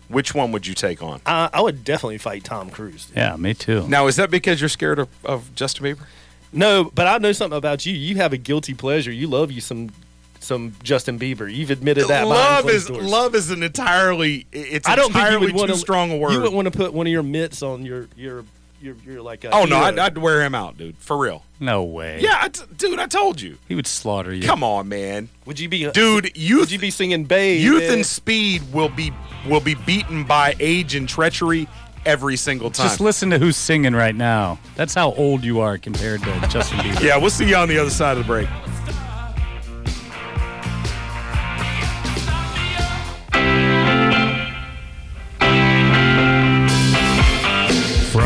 which 0.10 0.36
one 0.36 0.52
would 0.52 0.68
you 0.68 0.74
take 0.74 1.02
on? 1.02 1.22
I, 1.26 1.50
I 1.54 1.62
would 1.62 1.84
definitely 1.84 2.18
fight 2.18 2.44
Tom 2.44 2.70
Cruise. 2.70 3.10
Yeah, 3.16 3.36
me 3.38 3.54
too. 3.54 3.88
Now, 3.88 4.08
is 4.08 4.18
that 4.18 4.30
because 4.30 4.60
you're 4.60 4.70
scared 4.70 5.00
of, 5.00 5.10
of 5.24 5.56
Justin 5.56 5.86
Bieber? 5.86 6.06
No, 6.52 6.92
but 6.94 7.08
I 7.08 7.18
know 7.18 7.32
something 7.32 7.58
about 7.58 7.86
you. 7.86 7.94
You 7.94 8.16
have 8.16 8.34
a 8.34 8.38
guilty 8.38 8.74
pleasure. 8.74 9.12
You 9.12 9.28
love 9.28 9.52
you 9.52 9.62
some 9.62 9.92
some 10.40 10.74
Justin 10.84 11.20
Bieber. 11.20 11.54
You've 11.54 11.72
admitted 11.72 12.08
that. 12.08 12.28
love 12.28 12.70
is 12.70 12.88
doors. 12.88 13.04
love 13.04 13.36
is 13.36 13.52
an 13.52 13.64
entirely 13.64 14.46
it's 14.52 14.88
I 14.88 14.96
don't 14.96 15.12
think 15.12 15.16
you 15.16 15.22
entirely 15.22 15.46
would 15.48 15.56
want 15.56 15.68
too 15.70 15.74
to 15.74 15.80
strong 15.80 16.12
a 16.12 16.18
word. 16.18 16.32
You 16.32 16.38
wouldn't 16.40 16.56
want 16.56 16.72
to 16.72 16.78
put 16.78 16.94
one 16.94 17.08
of 17.08 17.12
your 17.12 17.24
mitts 17.24 17.62
on 17.62 17.86
your 17.86 18.08
your 18.16 18.44
your, 18.82 18.96
your 19.06 19.22
like. 19.22 19.44
A 19.44 19.52
oh 19.52 19.66
no. 19.66 19.78
I'd, 19.78 19.98
I'd 19.98 20.18
wear 20.18 20.44
him 20.44 20.56
out, 20.56 20.78
dude, 20.78 20.98
for 20.98 21.18
real. 21.18 21.44
No 21.60 21.84
way. 21.84 22.20
Yeah, 22.22 22.38
I 22.40 22.50
t- 22.50 22.64
dude, 22.78 23.00
I 23.00 23.08
told 23.08 23.42
you. 23.42 23.58
He 23.68 23.76
would 23.76 23.88
slaughter 23.88 24.34
you. 24.34 24.44
Come 24.44 24.64
on, 24.64 24.88
man. 24.88 25.30
Would 25.46 25.60
you 25.60 25.70
be 25.70 25.88
uh, 25.88 25.92
Dude, 25.92 26.38
youth 26.38 26.60
Would 26.62 26.72
you 26.72 26.80
be 26.80 26.92
singing 26.92 27.24
Babe? 27.26 27.62
youth 27.62 27.90
and 27.92 28.06
speed 28.06 28.62
will 28.72 28.90
be 28.90 29.12
will 29.48 29.62
be 29.62 29.76
beaten 29.76 30.24
by 30.24 30.56
age 30.60 30.96
and 30.96 31.10
treachery 31.10 31.68
every 32.06 32.38
single 32.38 32.70
time. 32.70 32.88
Just 32.88 33.00
listen 33.00 33.30
to 33.32 33.40
who's 33.40 33.58
singing 33.58 33.94
right 33.94 34.16
now. 34.16 34.60
That's 34.76 34.94
how 34.94 35.14
old 35.14 35.44
you 35.44 35.60
are 35.60 35.78
compared 35.78 36.22
to 36.24 36.48
Justin 36.50 36.80
Bieber. 36.80 37.02
yeah, 37.04 37.18
we'll 37.18 37.30
see 37.30 37.50
you 37.50 37.56
on 37.56 37.68
the 37.68 37.78
other 37.78 37.90
side 37.90 38.18
of 38.18 38.24
the 38.24 38.28
break. 38.28 38.48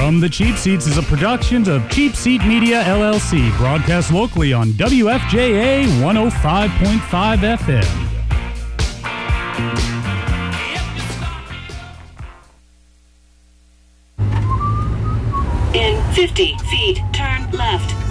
From 0.01 0.19
the 0.19 0.27
Cheap 0.27 0.55
Seats 0.55 0.87
is 0.87 0.97
a 0.97 1.03
production 1.03 1.69
of 1.69 1.87
Cheap 1.91 2.15
Seat 2.15 2.43
Media 2.43 2.81
LLC, 2.85 3.55
broadcast 3.55 4.11
locally 4.11 4.51
on 4.51 4.69
WFJA 4.69 5.85
105.5 6.01 7.57
FM. 7.59 7.85
In 15.75 16.13
50 16.15 16.57
feet, 16.71 16.99
turn 17.13 17.51
left. 17.51 18.10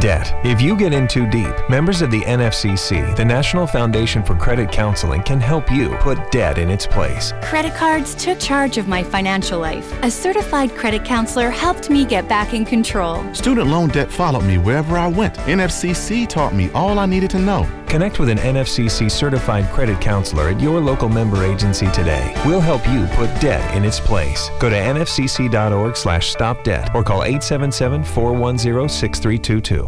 Debt. 0.00 0.34
If 0.44 0.60
you 0.60 0.76
get 0.76 0.92
in 0.92 1.08
too 1.08 1.28
deep, 1.28 1.54
members 1.68 2.02
of 2.02 2.10
the 2.10 2.20
NFCC, 2.22 3.16
the 3.16 3.24
National 3.24 3.66
Foundation 3.66 4.22
for 4.22 4.34
Credit 4.34 4.70
Counseling, 4.70 5.22
can 5.22 5.40
help 5.40 5.70
you 5.70 5.90
put 6.00 6.30
debt 6.30 6.58
in 6.58 6.70
its 6.70 6.86
place. 6.86 7.32
Credit 7.42 7.74
cards 7.74 8.14
took 8.14 8.38
charge 8.38 8.78
of 8.78 8.88
my 8.88 9.02
financial 9.02 9.60
life. 9.60 9.92
A 10.02 10.10
certified 10.10 10.74
credit 10.74 11.04
counselor 11.04 11.50
helped 11.50 11.90
me 11.90 12.04
get 12.04 12.28
back 12.28 12.54
in 12.54 12.64
control. 12.64 13.22
Student 13.34 13.68
loan 13.68 13.88
debt 13.88 14.10
followed 14.10 14.44
me 14.44 14.58
wherever 14.58 14.96
I 14.96 15.08
went. 15.08 15.34
NFCC 15.38 16.28
taught 16.28 16.54
me 16.54 16.70
all 16.72 16.98
I 16.98 17.06
needed 17.06 17.30
to 17.30 17.38
know. 17.38 17.68
Connect 17.88 18.18
with 18.18 18.28
an 18.28 18.36
NFCC 18.38 19.10
certified 19.10 19.64
credit 19.72 19.98
counselor 20.00 20.50
at 20.50 20.60
your 20.60 20.78
local 20.78 21.08
member 21.08 21.42
agency 21.42 21.90
today. 21.90 22.34
We'll 22.44 22.60
help 22.60 22.86
you 22.88 23.06
put 23.12 23.28
debt 23.40 23.74
in 23.74 23.82
its 23.84 23.98
place. 23.98 24.50
Go 24.60 24.68
to 24.68 24.76
nfcc.org 24.76 25.96
slash 25.96 26.30
stop 26.30 26.62
debt 26.64 26.94
or 26.94 27.02
call 27.02 27.22
877-410-6322. 27.22 29.87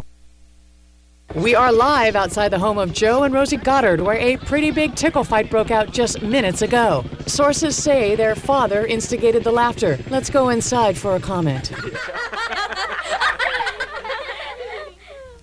We 1.37 1.55
are 1.55 1.71
live 1.71 2.17
outside 2.17 2.49
the 2.49 2.59
home 2.59 2.77
of 2.77 2.93
Joe 2.93 3.23
and 3.23 3.33
Rosie 3.33 3.57
Goddard, 3.57 4.01
where 4.01 4.17
a 4.17 4.37
pretty 4.39 4.73
big 4.73 4.97
tickle 4.97 5.23
fight 5.23 5.49
broke 5.49 5.71
out 5.71 5.93
just 5.93 6.23
minutes 6.23 6.61
ago. 6.61 7.05
Sources 7.27 7.77
say 7.77 8.17
their 8.17 8.35
father 8.35 8.85
instigated 8.85 9.45
the 9.45 9.53
laughter. 9.53 9.97
Let's 10.11 10.29
go 10.29 10.49
inside 10.49 10.99
for 10.99 11.15
a 11.15 11.21
comment. 11.21 11.71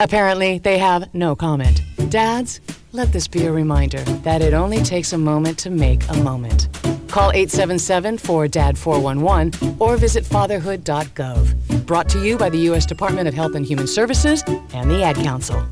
Apparently, 0.01 0.59
they 0.59 0.77
have 0.77 1.13
no 1.15 1.37
comment. 1.37 1.81
Dads, 2.09 2.59
let 2.91 3.13
this 3.13 3.29
be 3.29 3.45
a 3.45 3.51
reminder 3.51 4.01
that 4.23 4.41
it 4.41 4.53
only 4.53 4.83
takes 4.83 5.13
a 5.13 5.17
moment 5.17 5.57
to 5.59 5.69
make 5.69 6.03
a 6.09 6.17
moment. 6.17 6.67
Call 7.07 7.31
877 7.31 8.17
4DAD 8.17 8.77
411 8.77 9.77
or 9.79 9.95
visit 9.95 10.25
fatherhood.gov. 10.25 11.85
Brought 11.85 12.09
to 12.09 12.21
you 12.21 12.37
by 12.37 12.49
the 12.49 12.59
U.S. 12.59 12.85
Department 12.85 13.29
of 13.29 13.33
Health 13.33 13.55
and 13.55 13.65
Human 13.65 13.87
Services 13.87 14.43
and 14.73 14.91
the 14.91 15.01
Ad 15.01 15.15
Council. 15.15 15.65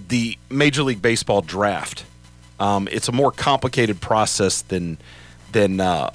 the 0.10 0.38
Major 0.52 0.84
League 0.84 1.02
Baseball 1.02 1.42
draft. 1.42 2.06
Um, 2.60 2.88
it's 2.92 3.08
a 3.08 3.12
more 3.12 3.32
complicated 3.32 4.00
process 4.00 4.62
than 4.62 5.00
than 5.54 5.80
uh, 5.80 6.12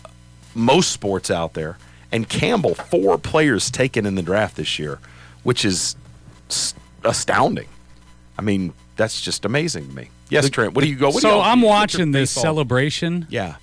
most 0.55 0.93
sports 0.93 1.33
out 1.33 1.55
there. 1.55 1.79
And 2.13 2.29
Campbell, 2.29 2.77
four 2.77 3.19
players 3.19 3.73
taken 3.73 4.07
in 4.07 4.15
the 4.15 4.23
draft 4.23 4.55
this 4.57 4.79
year, 4.79 5.01
which 5.43 5.65
is 5.65 5.97
astounding. 7.03 7.69
I 8.39 8.43
mean, 8.43 8.73
that's 8.97 9.21
just 9.21 9.45
amazing 9.45 9.89
to 9.89 9.95
me. 9.95 10.11
Yes, 10.31 10.49
Trent. 10.51 10.75
What 10.75 10.83
do 10.85 10.91
you 10.91 10.97
go? 10.97 11.11
What 11.11 11.23
so 11.23 11.31
y'all- 11.31 11.43
I'm 11.43 11.63
watching 11.63 12.13
this 12.13 12.31
baseball- 12.35 12.43
celebration. 12.43 13.27
Yeah. 13.31 13.57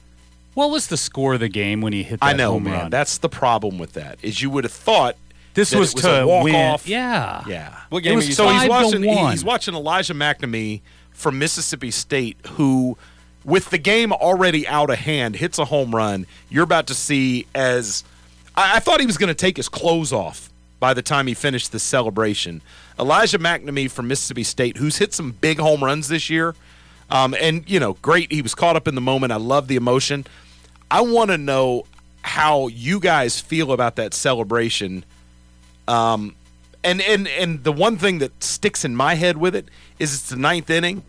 What 0.54 0.70
was 0.72 0.88
the 0.88 0.98
score 0.98 1.34
of 1.34 1.42
the 1.42 1.50
game 1.50 1.82
when 1.82 1.92
he 1.94 2.04
hit 2.04 2.20
that 2.22 2.26
I 2.26 2.34
know, 2.34 2.52
home 2.54 2.64
man. 2.64 2.74
run? 2.74 2.90
That's 2.92 3.18
the 3.18 3.30
problem 3.30 3.78
with 3.78 3.94
that. 3.94 4.18
Is 4.22 4.42
you 4.42 4.50
would 4.50 4.64
have 4.64 4.72
thought 4.74 5.16
This 5.54 5.72
that 5.72 5.80
was 5.80 5.92
it 5.92 5.96
was 5.96 6.04
to 6.04 6.22
a 6.22 6.28
walk 6.28 6.44
win. 6.46 6.56
off. 6.56 6.88
Yeah. 6.88 7.44
Yeah. 7.48 7.76
What 7.90 8.04
game 8.04 8.16
was- 8.16 8.36
so 8.36 8.48
he's 8.50 8.68
watching. 8.70 9.04
he- 9.04 9.28
he's 9.32 9.44
watching 9.44 9.76
Elijah 9.76 10.14
MacNamee 10.14 10.82
from 11.12 11.38
Mississippi 11.40 11.92
State, 11.92 12.38
who, 12.54 12.98
with 13.44 13.70
the 13.70 13.78
game 13.78 14.12
already 14.12 14.68
out 14.68 14.90
of 14.90 14.98
hand, 15.00 15.36
hits 15.36 15.60
a 15.60 15.66
home 15.66 15.94
run. 15.94 16.26
You're 16.50 16.64
about 16.64 16.88
to 16.88 16.94
see 16.96 17.46
as 17.54 18.04
I, 18.56 18.78
I 18.78 18.80
thought 18.80 19.00
he 19.02 19.06
was 19.06 19.18
going 19.18 19.28
to 19.28 19.34
take 19.36 19.58
his 19.58 19.68
clothes 19.70 20.12
off 20.14 20.50
by 20.80 20.94
the 20.94 21.02
time 21.02 21.28
he 21.28 21.34
finished 21.34 21.72
the 21.74 21.80
celebration. 21.80 22.62
Elijah 23.00 23.40
MacNamee 23.40 23.92
from 23.92 24.08
Mississippi 24.08 24.44
State, 24.44 24.78
who's 24.78 24.98
hit 24.98 25.14
some 25.14 25.32
big 25.32 25.60
home 25.60 25.84
runs 25.84 26.08
this 26.08 26.30
year, 26.30 26.56
um, 27.10 27.36
and 27.40 27.70
you 27.70 27.80
know, 27.80 27.94
great. 28.02 28.32
He 28.32 28.42
was 28.42 28.56
caught 28.56 28.76
up 28.76 28.88
in 28.88 28.96
the 28.96 29.02
moment. 29.02 29.34
I 29.34 29.38
love 29.38 29.68
the 29.68 29.76
emotion. 29.76 30.26
I 30.90 31.02
want 31.02 31.32
to 31.32 31.38
know 31.38 31.86
how 32.22 32.68
you 32.68 33.00
guys 33.00 33.40
feel 33.40 33.72
about 33.72 33.98
that 33.98 34.14
celebration. 34.14 35.06
Um, 35.88 36.36
and 36.84 37.02
and 37.02 37.28
and 37.28 37.64
the 37.64 37.72
one 37.72 37.98
thing 37.98 38.20
that 38.20 38.44
sticks 38.44 38.86
in 38.86 38.96
my 38.96 39.16
head 39.16 39.38
with 39.38 39.56
it 39.56 39.68
is 40.00 40.14
it's 40.14 40.30
the 40.30 40.38
ninth 40.38 40.70
inning, 40.70 41.04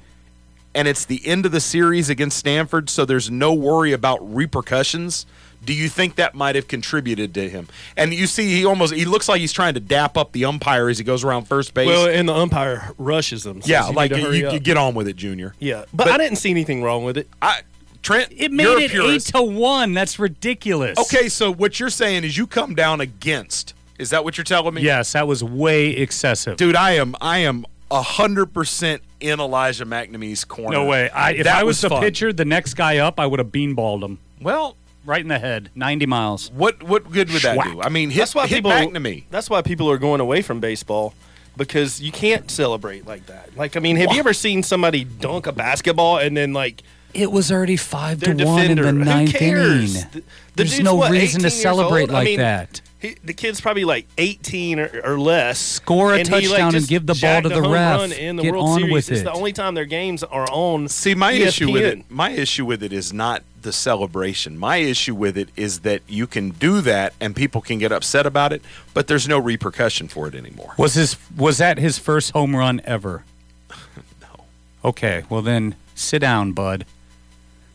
and 0.74 0.88
it's 0.88 1.04
the 1.04 1.26
end 1.26 1.46
of 1.46 1.52
the 1.52 1.60
series 1.60 2.10
against 2.10 2.38
Stanford, 2.38 2.90
so 2.90 3.04
there's 3.04 3.30
no 3.30 3.54
worry 3.54 3.92
about 3.92 4.18
repercussions. 4.34 5.24
Do 5.66 5.74
you 5.74 5.88
think 5.88 6.14
that 6.14 6.34
might 6.34 6.54
have 6.54 6.68
contributed 6.68 7.34
to 7.34 7.48
him? 7.48 7.66
And 7.96 8.14
you 8.14 8.28
see, 8.28 8.54
he 8.54 8.64
almost 8.64 8.94
he 8.94 9.04
looks 9.04 9.28
like 9.28 9.40
he's 9.40 9.52
trying 9.52 9.74
to 9.74 9.80
dap 9.80 10.16
up 10.16 10.30
the 10.32 10.44
umpire 10.44 10.88
as 10.88 10.96
he 10.96 11.04
goes 11.04 11.24
around 11.24 11.46
first 11.46 11.74
base. 11.74 11.88
Well, 11.88 12.08
and 12.08 12.28
the 12.28 12.34
umpire 12.34 12.92
rushes 12.98 13.42
them. 13.42 13.60
says 13.60 13.68
yeah, 13.68 13.88
you 13.88 13.94
like 13.94 14.12
you, 14.12 14.30
you 14.32 14.60
get 14.60 14.76
on 14.76 14.94
with 14.94 15.08
it, 15.08 15.16
Junior. 15.16 15.54
Yeah, 15.58 15.84
but, 15.92 16.08
I 16.08 16.18
didn't 16.18 16.36
see 16.36 16.50
anything 16.50 16.82
wrong 16.82 17.04
with 17.04 17.18
it. 17.18 17.28
I 17.42 17.62
Trent, 18.02 18.32
It 18.36 18.52
made 18.52 18.62
you're 18.62 19.04
a 19.04 19.08
it 19.08 19.16
eight 19.16 19.22
to 19.32 19.42
one. 19.42 19.92
That's 19.92 20.20
ridiculous. 20.20 20.96
Okay, 20.96 21.28
so 21.28 21.52
what 21.52 21.80
you're 21.80 21.90
saying 21.90 22.22
is 22.22 22.38
you 22.38 22.46
come 22.46 22.76
down 22.76 23.00
against. 23.00 23.74
Is 23.98 24.10
that 24.10 24.22
what 24.22 24.38
you're 24.38 24.44
telling 24.44 24.74
me? 24.74 24.82
Yes, 24.82 25.14
that 25.14 25.26
was 25.26 25.42
way 25.42 25.88
excessive. 25.88 26.56
dude. 26.56 26.76
I 26.76 26.92
am 26.92 27.16
I 27.20 27.38
am 27.38 27.66
hundred 27.90 28.46
percent 28.54 29.02
in 29.18 29.40
Elijah 29.40 29.84
MacNamee's 29.84 30.44
corner. 30.44 30.76
No 30.76 30.84
way. 30.84 31.10
I, 31.10 31.32
if 31.32 31.44
That 31.44 31.56
I 31.56 31.64
was, 31.64 31.80
the 31.80 31.88
fun. 31.88 32.00
pitcher, 32.02 32.32
the 32.32 32.44
next 32.44 32.74
guy 32.74 32.98
up, 32.98 33.18
I 33.18 33.26
would 33.26 33.40
have 33.40 33.48
beanballed 33.48 34.04
him 34.04 34.20
well, 34.40 34.76
right 35.06 35.20
in 35.20 35.28
the 35.28 35.38
head, 35.38 35.70
90 35.74 36.06
miles. 36.06 36.50
what 36.52 36.82
what 36.82 37.10
good 37.10 37.30
would 37.30 37.42
that 37.42 37.62
do? 37.64 37.80
I 37.80 37.88
mean, 37.88 38.10
hit, 38.10 38.18
that's 38.18 38.34
why 38.34 38.46
hit 38.46 38.56
people. 38.56 38.72
MacNamee. 38.72 39.24
That's 39.30 39.48
why 39.48 39.62
people 39.62 39.90
are 39.90 39.98
going 39.98 40.20
away 40.20 40.42
from 40.42 40.60
baseball 40.60 41.14
because 41.56 42.00
you 42.00 42.12
can't 42.12 42.50
celebrate 42.50 43.06
like 43.06 43.26
that. 43.26 43.56
Like, 43.56 43.76
I 43.76 43.80
mean, 43.80 43.96
have 43.96 44.12
you 44.12 44.18
ever 44.18 44.34
seen 44.34 44.62
somebody 44.62 45.04
dunk 45.04 45.46
a 45.46 45.52
basketball 45.52 46.18
and 46.18 46.36
then 46.36 46.52
like 46.52 46.82
It 47.14 47.32
was 47.32 47.50
already 47.50 47.76
five 47.76 48.20
their 48.20 48.34
to 48.34 48.44
one 48.44 48.62
in 48.66 48.76
the 48.76 48.82
Who 48.92 48.92
ninth 48.92 49.32
cares? 49.34 49.96
inning. 49.96 50.08
The- 50.12 50.20
the 50.20 50.64
There's 50.64 50.80
no 50.80 50.94
what, 50.94 51.10
reason 51.12 51.40
to 51.42 51.48
years 51.48 51.60
celebrate 51.62 52.02
old? 52.02 52.10
I 52.10 52.14
like 52.14 52.24
mean, 52.24 52.38
that. 52.38 52.80
He, 52.98 53.14
the 53.22 53.34
kid's 53.34 53.60
probably 53.60 53.84
like 53.84 54.06
18 54.16 54.80
or, 54.80 55.00
or 55.04 55.20
less. 55.20 55.58
Score 55.58 56.14
a 56.14 56.18
and 56.18 56.26
he, 56.26 56.32
like, 56.34 56.44
touchdown 56.44 56.74
and 56.74 56.88
give 56.88 57.04
the 57.06 57.14
ball 57.14 57.42
to 57.42 57.46
a 57.48 57.50
the 57.50 57.60
home 57.62 57.72
ref. 57.72 58.00
run 58.00 58.12
In 58.12 58.36
the 58.36 58.42
Get 58.42 58.52
World 58.52 58.68
on 58.68 58.78
Series. 58.78 58.92
with 58.92 59.10
it's 59.12 59.20
it. 59.20 59.24
the 59.24 59.32
only 59.32 59.52
time 59.52 59.74
their 59.74 59.84
games 59.84 60.24
are 60.24 60.46
on. 60.50 60.88
See, 60.88 61.14
my 61.14 61.32
E 61.34 61.42
issue 61.42 61.70
with 61.70 61.84
it, 61.84 62.10
my 62.10 62.30
issue 62.30 62.64
with 62.64 62.82
it 62.82 62.92
is 62.94 63.12
not 63.12 63.42
the 63.66 63.72
celebration. 63.72 64.56
My 64.56 64.76
issue 64.76 65.14
with 65.14 65.36
it 65.36 65.50
is 65.56 65.80
that 65.80 66.00
you 66.06 66.26
can 66.28 66.50
do 66.50 66.80
that 66.82 67.12
and 67.20 67.34
people 67.34 67.60
can 67.60 67.78
get 67.78 67.90
upset 67.90 68.24
about 68.24 68.52
it, 68.52 68.62
but 68.94 69.08
there's 69.08 69.26
no 69.28 69.38
repercussion 69.38 70.06
for 70.06 70.28
it 70.28 70.34
anymore. 70.36 70.72
Was 70.78 70.94
his 70.94 71.16
was 71.36 71.58
that 71.58 71.76
his 71.78 71.98
first 71.98 72.30
home 72.30 72.54
run 72.54 72.80
ever? 72.84 73.24
no. 74.22 74.44
Okay, 74.84 75.24
well 75.28 75.42
then 75.42 75.74
sit 75.96 76.20
down, 76.20 76.52
bud. 76.52 76.86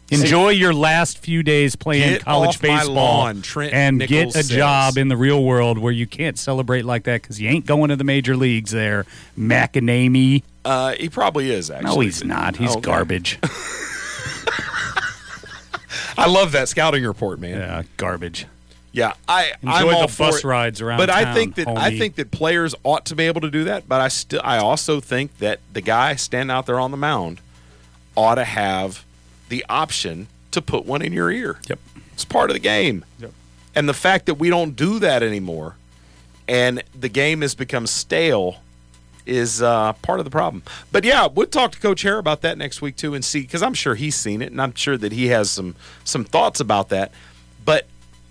Enjoy 0.09 0.49
your 0.49 0.73
last 0.73 1.17
few 1.19 1.41
days 1.43 1.75
playing 1.75 2.19
college 2.19 2.59
baseball 2.59 2.93
lawn, 2.93 3.43
and 3.71 3.97
Nichols 3.97 4.09
get 4.09 4.27
a 4.29 4.31
says. 4.43 4.49
job 4.49 4.97
in 4.97 5.07
the 5.07 5.15
real 5.15 5.43
world 5.43 5.77
where 5.77 5.93
you 5.93 6.05
can't 6.05 6.37
celebrate 6.37 6.83
like 6.83 7.03
that 7.03 7.21
because 7.21 7.39
you 7.39 7.47
ain't 7.49 7.65
going 7.65 7.89
to 7.89 7.95
the 7.95 8.03
major 8.03 8.35
leagues 8.35 8.71
there, 8.71 9.05
MacNamee. 9.37 10.43
Uh, 10.65 10.93
he 10.93 11.07
probably 11.09 11.49
is 11.51 11.69
actually. 11.71 11.95
No, 11.95 11.99
he's 12.01 12.23
not. 12.23 12.55
He's 12.57 12.71
Okay. 12.71 12.81
garbage. 12.81 13.39
I 16.17 16.27
love 16.27 16.51
that 16.53 16.69
scouting 16.69 17.03
report, 17.05 17.39
man. 17.39 17.57
Yeah, 17.59 17.83
garbage. 17.97 18.45
Yeah, 18.91 19.13
I 19.27 19.53
Enjoy 19.61 19.73
I'm 19.73 19.95
all 19.95 20.01
the 20.07 20.13
for 20.13 20.25
bus 20.25 20.39
it. 20.39 20.43
rides 20.43 20.81
around 20.81 20.97
But 20.97 21.09
I 21.09 21.33
think 21.33 21.55
that 21.55 21.67
I 21.67 21.97
think 21.97 22.15
that 22.15 22.29
players 22.31 22.75
ought 22.83 23.05
to 23.05 23.15
be 23.15 23.23
able 23.23 23.41
to 23.41 23.49
do 23.49 23.63
that. 23.63 23.87
But 23.87 24.01
I 24.01 24.09
still 24.09 24.41
I 24.43 24.57
also 24.57 24.99
think 24.99 25.37
that 25.37 25.59
the 25.71 25.81
guy 25.81 26.15
standing 26.15 26.53
out 26.53 26.65
there 26.65 26.79
on 26.79 26.91
the 26.91 26.97
mound 26.97 27.39
ought 28.15 28.35
to 28.35 28.43
have 28.43 29.05
the 29.47 29.65
option 29.69 30.27
to 30.51 30.61
put 30.61 30.85
one 30.85 31.01
in 31.01 31.13
your 31.13 31.31
ear. 31.31 31.59
Yep, 31.69 31.79
it's 32.13 32.25
part 32.25 32.49
of 32.49 32.53
the 32.53 32.59
game. 32.59 33.05
Yep. 33.19 33.31
And 33.73 33.87
the 33.87 33.93
fact 33.93 34.25
that 34.25 34.35
we 34.35 34.49
don't 34.49 34.75
do 34.75 34.99
that 34.99 35.23
anymore, 35.23 35.77
and 36.47 36.83
the 36.99 37.07
game 37.07 37.41
has 37.41 37.55
become 37.55 37.87
stale, 37.87 38.57
is 39.31 39.61
uh, 39.61 39.93
part 40.01 40.19
of 40.19 40.25
the 40.25 40.31
problem. 40.31 40.61
But 40.91 41.03
yeah, 41.05 41.27
we'll 41.27 41.47
talk 41.47 41.71
to 41.71 41.79
Coach 41.79 42.01
Haire 42.03 42.17
about 42.17 42.41
that 42.41 42.57
next 42.57 42.81
week 42.81 42.95
too, 42.97 43.13
and 43.13 43.23
see 43.23 43.41
because 43.41 43.63
I'm 43.63 43.73
sure 43.73 43.95
he's 43.95 44.15
seen 44.15 44.41
it, 44.41 44.51
and 44.51 44.61
I'm 44.61 44.75
sure 44.75 44.97
that 44.97 45.11
he 45.11 45.27
has 45.27 45.49
some 45.49 45.75
some 46.03 46.25
thoughts 46.25 46.59
about 46.59 46.89
that. 46.89 47.11
But 47.63 47.87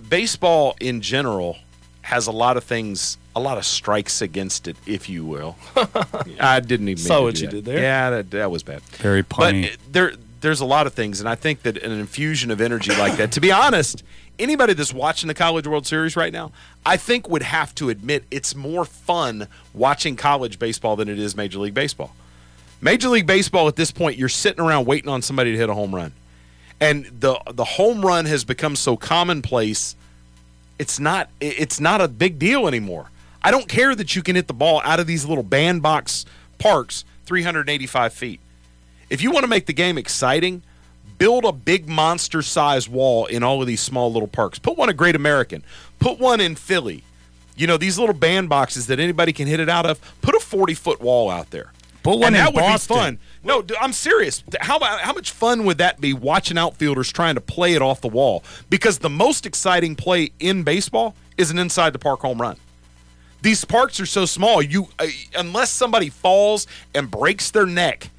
baseball 0.09 0.77
in 0.81 1.01
general 1.01 1.57
has 2.03 2.27
a 2.27 2.33
lot 2.33 2.57
of 2.57 2.65
things, 2.65 3.19
a 3.37 3.41
lot 3.41 3.59
of 3.59 3.65
strikes 3.65 4.23
against 4.23 4.69
it, 4.69 4.77
if 4.87 5.09
you 5.09 5.25
will. 5.25 5.57
I 6.41 6.61
didn't 6.61 6.89
even 6.89 7.03
Saw 7.03 7.15
mean 7.15 7.21
to 7.21 7.25
what 7.25 7.35
do 7.35 7.41
you 7.43 7.47
that. 7.49 7.57
did 7.57 7.65
there. 7.65 7.79
Yeah, 7.81 8.11
that, 8.11 8.31
that 8.33 8.51
was 8.51 8.63
bad. 8.63 8.83
Very 8.83 9.23
punny. 9.23 9.71
But 9.71 9.93
there, 9.93 10.13
there's 10.41 10.61
a 10.61 10.65
lot 10.65 10.87
of 10.87 10.95
things, 10.95 11.21
and 11.21 11.29
I 11.29 11.35
think 11.35 11.63
that 11.63 11.77
an 11.79 11.93
infusion 11.93 12.51
of 12.51 12.61
energy 12.61 12.95
like 12.97 13.17
that. 13.17 13.33
To 13.33 13.41
be 13.41 13.53
honest, 13.53 14.03
anybody 14.39 14.73
that's 14.73 14.93
watching 14.93 15.29
the 15.29 15.35
College 15.35 15.67
World 15.67 15.87
Series 15.87 16.17
right 16.17 16.33
now, 16.33 16.53
I 16.85 16.97
think 16.97 17.29
would 17.29 17.43
have 17.43 17.75
to 17.77 17.91
admit 17.91 18.25
it's 18.31 18.55
more 18.55 18.85
fun 18.85 19.49
watching 19.75 20.17
college 20.17 20.59
baseball 20.59 20.97
than 20.97 21.09
it 21.09 21.19
is 21.19 21.37
Major 21.37 21.59
League 21.59 21.75
Baseball. 21.75 22.15
Major 22.81 23.09
League 23.09 23.27
Baseball 23.27 23.69
at 23.69 23.77
this 23.77 23.91
point, 23.91 24.17
you're 24.17 24.29
sitting 24.29 24.65
around 24.65 24.87
waiting 24.87 25.11
on 25.11 25.21
somebody 25.21 25.53
to 25.53 25.59
hit 25.59 25.69
a 25.69 25.75
home 25.75 25.95
run, 25.95 26.13
and 26.81 27.05
the 27.07 27.39
the 27.53 27.65
home 27.65 28.05
run 28.05 28.25
has 28.25 28.45
become 28.45 28.77
so 28.77 28.97
commonplace. 28.97 29.95
It's 30.79 30.99
not 30.99 31.29
it's 31.41 31.79
not 31.79 32.01
a 32.01 32.09
big 32.09 32.39
deal 32.39 32.67
anymore. 32.67 33.11
I 33.43 33.51
don't 33.51 33.69
care 33.69 33.95
that 33.95 34.17
you 34.17 34.23
can 34.23 34.37
hit 34.37 34.49
the 34.49 34.55
ball 34.55 34.81
out 34.85 35.01
of 35.01 35.07
these 35.07 35.25
little 35.27 35.45
bandbox 35.45 36.25
parks 36.59 37.05
385 37.27 38.13
feet. 38.13 38.41
If 39.11 39.23
you 39.23 39.33
want 39.33 39.43
to 39.43 39.49
make 39.49 39.67
the 39.67 39.73
game 39.73 39.99
exciting, 39.99 40.63
build 41.19 41.45
a 41.45 41.53
big 41.53 41.89
monster 41.89 42.43
size 42.43 42.89
wall 42.89 43.27
in 43.27 43.43
all 43.43 43.61
of 43.61 43.67
these 43.67 43.81
small 43.81 44.11
little 44.13 44.29
parks. 44.29 44.59
Put 44.59 44.79
one 44.79 44.89
at 44.89 44.97
Great 44.97 45.17
American. 45.17 45.63
Put 45.99 46.19
one 46.19 46.41
in 46.41 46.55
Philly. 46.55 47.03
You 47.57 47.67
know, 47.67 47.77
these 47.77 47.99
little 47.99 48.15
bandboxes 48.15 48.87
that 48.87 49.01
anybody 49.01 49.33
can 49.33 49.47
hit 49.49 49.61
it 49.61 49.69
out 49.69 49.85
of. 49.85 50.01
Put 50.23 50.35
a 50.35 50.41
40 50.41 50.75
foot 50.75 51.01
wall 51.01 51.29
out 51.29 51.51
there. 51.51 51.73
Put 52.03 52.19
one 52.19 52.29
and 52.29 52.37
in 52.37 52.45
that 52.45 52.55
would 52.55 52.61
Boston. 52.61 52.97
be 52.97 53.01
fun. 53.01 53.19
No, 53.43 53.65
I'm 53.81 53.93
serious. 53.93 54.43
How 54.61 54.77
about 54.77 55.01
how 55.01 55.13
much 55.13 55.33
fun 55.33 55.65
would 55.65 55.79
that 55.79 56.01
be 56.01 56.15
watching 56.15 56.57
outfielders 56.57 57.13
trying 57.13 57.35
to 57.35 57.41
play 57.41 57.75
it 57.75 57.83
off 57.83 58.01
the 58.01 58.09
wall? 58.09 58.43
Because 58.71 58.99
the 58.99 59.11
most 59.11 59.45
exciting 59.45 59.97
play 59.97 60.31
in 60.39 60.63
baseball 60.63 61.15
is 61.37 61.51
an 61.51 61.59
inside 61.59 61.93
the 61.93 61.99
park 61.99 62.21
home 62.21 62.41
run. 62.41 62.57
These 63.43 63.65
parks 63.65 64.01
are 64.01 64.07
so 64.07 64.25
small, 64.25 64.63
you 64.63 64.89
uh, 64.99 65.07
unless 65.37 65.71
somebody 65.71 66.09
falls 66.11 66.67
and 66.95 67.11
breaks 67.11 67.51
their 67.51 67.67
neck 67.67 68.11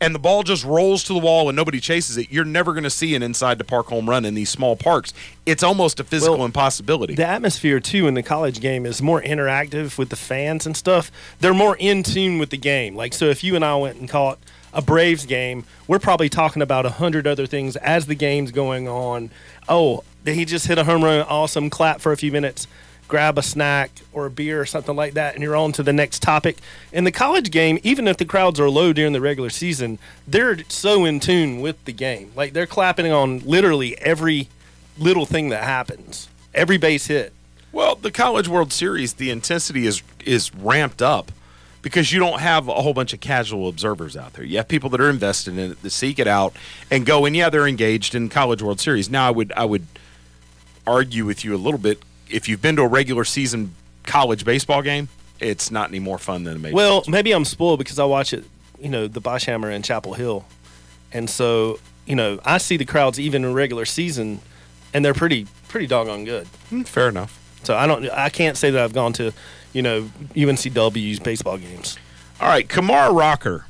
and 0.00 0.14
the 0.14 0.18
ball 0.18 0.42
just 0.42 0.64
rolls 0.64 1.04
to 1.04 1.12
the 1.12 1.18
wall 1.18 1.48
and 1.48 1.56
nobody 1.56 1.80
chases 1.80 2.16
it, 2.16 2.30
you're 2.30 2.44
never 2.44 2.72
going 2.72 2.84
to 2.84 2.90
see 2.90 3.14
an 3.14 3.22
inside 3.22 3.58
the 3.58 3.64
park 3.64 3.86
home 3.86 4.08
run 4.08 4.24
in 4.24 4.34
these 4.34 4.48
small 4.48 4.76
parks. 4.76 5.12
It's 5.46 5.62
almost 5.62 6.00
a 6.00 6.04
physical 6.04 6.38
Well, 6.38 6.46
impossibility. 6.46 7.14
The 7.14 7.26
atmosphere 7.26 7.80
too 7.80 8.06
in 8.06 8.14
the 8.14 8.22
college 8.22 8.60
game 8.60 8.86
is 8.86 9.02
more 9.02 9.20
interactive 9.20 9.98
with 9.98 10.08
the 10.08 10.16
fans 10.16 10.66
and 10.66 10.76
stuff. 10.76 11.10
They're 11.40 11.54
more 11.54 11.76
in 11.78 12.02
tune 12.02 12.38
with 12.38 12.50
the 12.50 12.56
game. 12.56 12.96
Like 12.96 13.12
so, 13.12 13.26
if 13.26 13.44
you 13.44 13.56
and 13.56 13.64
I 13.64 13.76
went 13.76 13.98
and 13.98 14.08
caught 14.08 14.38
a 14.72 14.80
Braves 14.80 15.26
game, 15.26 15.64
we're 15.88 15.98
probably 15.98 16.28
talking 16.28 16.62
about 16.62 16.86
a 16.86 16.90
hundred 16.90 17.26
other 17.26 17.46
things 17.46 17.76
as 17.76 18.06
the 18.06 18.14
game's 18.14 18.52
going 18.52 18.88
on. 18.88 19.30
Oh, 19.68 20.04
he 20.24 20.44
just 20.44 20.66
hit 20.66 20.78
a 20.78 20.84
home 20.84 21.02
run? 21.02 21.20
Awesome! 21.22 21.70
Clap 21.70 22.00
for 22.00 22.12
a 22.12 22.16
few 22.16 22.30
minutes. 22.30 22.66
Grab 23.10 23.38
a 23.38 23.42
snack 23.42 23.90
or 24.12 24.26
a 24.26 24.30
beer 24.30 24.60
or 24.60 24.64
something 24.64 24.94
like 24.94 25.14
that, 25.14 25.34
and 25.34 25.42
you're 25.42 25.56
on 25.56 25.72
to 25.72 25.82
the 25.82 25.92
next 25.92 26.22
topic. 26.22 26.58
In 26.92 27.02
the 27.02 27.10
college 27.10 27.50
game, 27.50 27.80
even 27.82 28.06
if 28.06 28.18
the 28.18 28.24
crowds 28.24 28.60
are 28.60 28.70
low 28.70 28.92
during 28.92 29.12
the 29.12 29.20
regular 29.20 29.50
season, 29.50 29.98
they're 30.28 30.58
so 30.68 31.04
in 31.04 31.18
tune 31.18 31.60
with 31.60 31.84
the 31.86 31.92
game. 31.92 32.30
Like 32.36 32.52
they're 32.52 32.68
clapping 32.68 33.10
on 33.10 33.40
literally 33.40 33.98
every 33.98 34.48
little 34.96 35.26
thing 35.26 35.48
that 35.48 35.64
happens, 35.64 36.28
every 36.54 36.78
base 36.78 37.06
hit. 37.06 37.32
Well, 37.72 37.96
the 37.96 38.12
College 38.12 38.46
World 38.46 38.72
Series, 38.72 39.14
the 39.14 39.30
intensity 39.30 39.86
is 39.86 40.04
is 40.24 40.54
ramped 40.54 41.02
up 41.02 41.32
because 41.82 42.12
you 42.12 42.20
don't 42.20 42.38
have 42.38 42.68
a 42.68 42.74
whole 42.74 42.94
bunch 42.94 43.12
of 43.12 43.18
casual 43.18 43.68
observers 43.68 44.16
out 44.16 44.34
there. 44.34 44.44
You 44.44 44.58
have 44.58 44.68
people 44.68 44.88
that 44.90 45.00
are 45.00 45.10
invested 45.10 45.58
in 45.58 45.72
it, 45.72 45.82
that 45.82 45.90
seek 45.90 46.20
it 46.20 46.28
out 46.28 46.54
and 46.92 47.04
go. 47.04 47.24
And 47.24 47.34
yeah, 47.34 47.50
they're 47.50 47.66
engaged 47.66 48.14
in 48.14 48.28
College 48.28 48.62
World 48.62 48.80
Series. 48.80 49.10
Now, 49.10 49.26
I 49.26 49.30
would 49.32 49.52
I 49.56 49.64
would 49.64 49.86
argue 50.86 51.24
with 51.24 51.44
you 51.44 51.54
a 51.54 51.58
little 51.58 51.78
bit. 51.78 52.02
If 52.30 52.48
you've 52.48 52.62
been 52.62 52.76
to 52.76 52.82
a 52.82 52.88
regular 52.88 53.24
season 53.24 53.74
college 54.04 54.44
baseball 54.44 54.82
game, 54.82 55.08
it's 55.40 55.70
not 55.70 55.88
any 55.88 55.98
more 55.98 56.18
fun 56.18 56.44
than 56.44 56.56
a 56.56 56.58
major. 56.58 56.74
Well, 56.74 57.02
maybe 57.08 57.32
I'm 57.32 57.44
spoiled 57.44 57.78
because 57.78 57.98
I 57.98 58.04
watch 58.04 58.32
it, 58.32 58.44
you 58.80 58.88
know, 58.88 59.08
the 59.08 59.20
Boshamer 59.20 59.74
in 59.74 59.82
Chapel 59.82 60.14
Hill, 60.14 60.44
and 61.12 61.28
so 61.28 61.78
you 62.06 62.16
know 62.16 62.40
I 62.44 62.58
see 62.58 62.76
the 62.76 62.84
crowds 62.84 63.18
even 63.18 63.44
in 63.44 63.54
regular 63.54 63.84
season, 63.84 64.40
and 64.92 65.04
they're 65.04 65.14
pretty 65.14 65.46
pretty 65.68 65.86
doggone 65.86 66.24
good. 66.24 66.46
Hmm, 66.68 66.82
fair 66.82 67.08
enough. 67.08 67.38
So 67.62 67.76
I 67.76 67.86
don't 67.86 68.08
I 68.10 68.28
can't 68.28 68.56
say 68.56 68.70
that 68.70 68.82
I've 68.82 68.94
gone 68.94 69.12
to, 69.14 69.32
you 69.72 69.82
know, 69.82 70.10
UNCW's 70.34 71.20
baseball 71.20 71.58
games. 71.58 71.98
All 72.40 72.48
right, 72.48 72.68
Kumar 72.68 73.12
Rocker. 73.12 73.66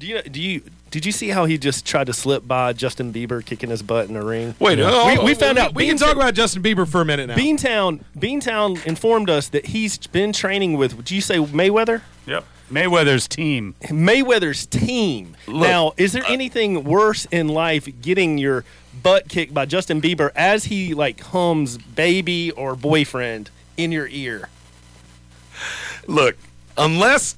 Do 0.00 0.06
you 0.06 0.22
do 0.22 0.40
you 0.40 0.62
did 0.90 1.04
you 1.04 1.12
see 1.12 1.28
how 1.28 1.44
he 1.44 1.58
just 1.58 1.84
tried 1.84 2.06
to 2.06 2.14
slip 2.14 2.48
by 2.48 2.72
Justin 2.72 3.12
Bieber 3.12 3.44
kicking 3.44 3.68
his 3.68 3.82
butt 3.82 4.08
in 4.08 4.14
the 4.14 4.24
ring? 4.24 4.54
Wait, 4.58 4.78
oh, 4.80 5.06
we, 5.06 5.22
we 5.22 5.34
found 5.34 5.58
out 5.58 5.74
We 5.74 5.86
can 5.86 5.98
talk 5.98 6.16
about 6.16 6.32
Justin 6.32 6.62
Bieber 6.62 6.88
for 6.88 7.02
a 7.02 7.04
minute 7.04 7.26
now. 7.26 7.36
Beantown 7.36 8.02
Beantown 8.16 8.82
informed 8.86 9.28
us 9.28 9.50
that 9.50 9.66
he's 9.66 9.98
been 10.06 10.32
training 10.32 10.78
with. 10.78 10.96
Did 10.96 11.10
you 11.10 11.20
say 11.20 11.36
Mayweather? 11.36 12.00
Yep. 12.24 12.46
Mayweather's 12.72 13.28
team. 13.28 13.74
Mayweather's 13.82 14.64
team. 14.64 15.36
Look, 15.46 15.68
now, 15.68 15.92
is 15.98 16.14
there 16.14 16.24
anything 16.26 16.84
worse 16.84 17.26
in 17.26 17.48
life 17.48 17.86
getting 18.00 18.38
your 18.38 18.64
butt 19.02 19.28
kicked 19.28 19.52
by 19.52 19.66
Justin 19.66 20.00
Bieber 20.00 20.30
as 20.34 20.64
he 20.64 20.94
like 20.94 21.20
hums 21.20 21.76
"baby" 21.76 22.52
or 22.52 22.74
"boyfriend" 22.74 23.50
in 23.76 23.92
your 23.92 24.08
ear? 24.08 24.48
Look, 26.06 26.38
unless 26.78 27.36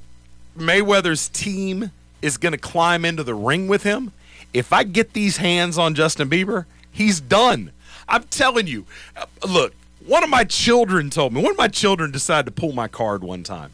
Mayweather's 0.57 1.29
team 1.29 1.91
is 2.23 2.37
going 2.37 2.53
to 2.53 2.59
climb 2.59 3.05
into 3.05 3.23
the 3.23 3.35
ring 3.35 3.69
with 3.69 3.83
him, 3.83 4.13
if 4.55 4.73
I 4.73 4.85
get 4.85 5.13
these 5.13 5.39
hands 5.39 5.77
on 5.77 5.95
Justin 5.95 6.31
Bieber, 6.31 6.67
he's 6.91 7.21
done. 7.21 7.73
I'm 8.09 8.25
telling 8.25 8.67
you. 8.67 8.87
Uh, 9.17 9.27
Look, 9.47 9.75
one 10.07 10.25
of 10.25 10.31
my 10.31 10.45
children 10.45 11.11
told 11.11 11.33
me, 11.33 11.43
one 11.43 11.51
of 11.51 11.59
my 11.59 11.69
children 11.69 12.11
decided 12.11 12.47
to 12.47 12.53
pull 12.53 12.73
my 12.73 12.89
card 12.89 13.23
one 13.23 13.43
time 13.43 13.71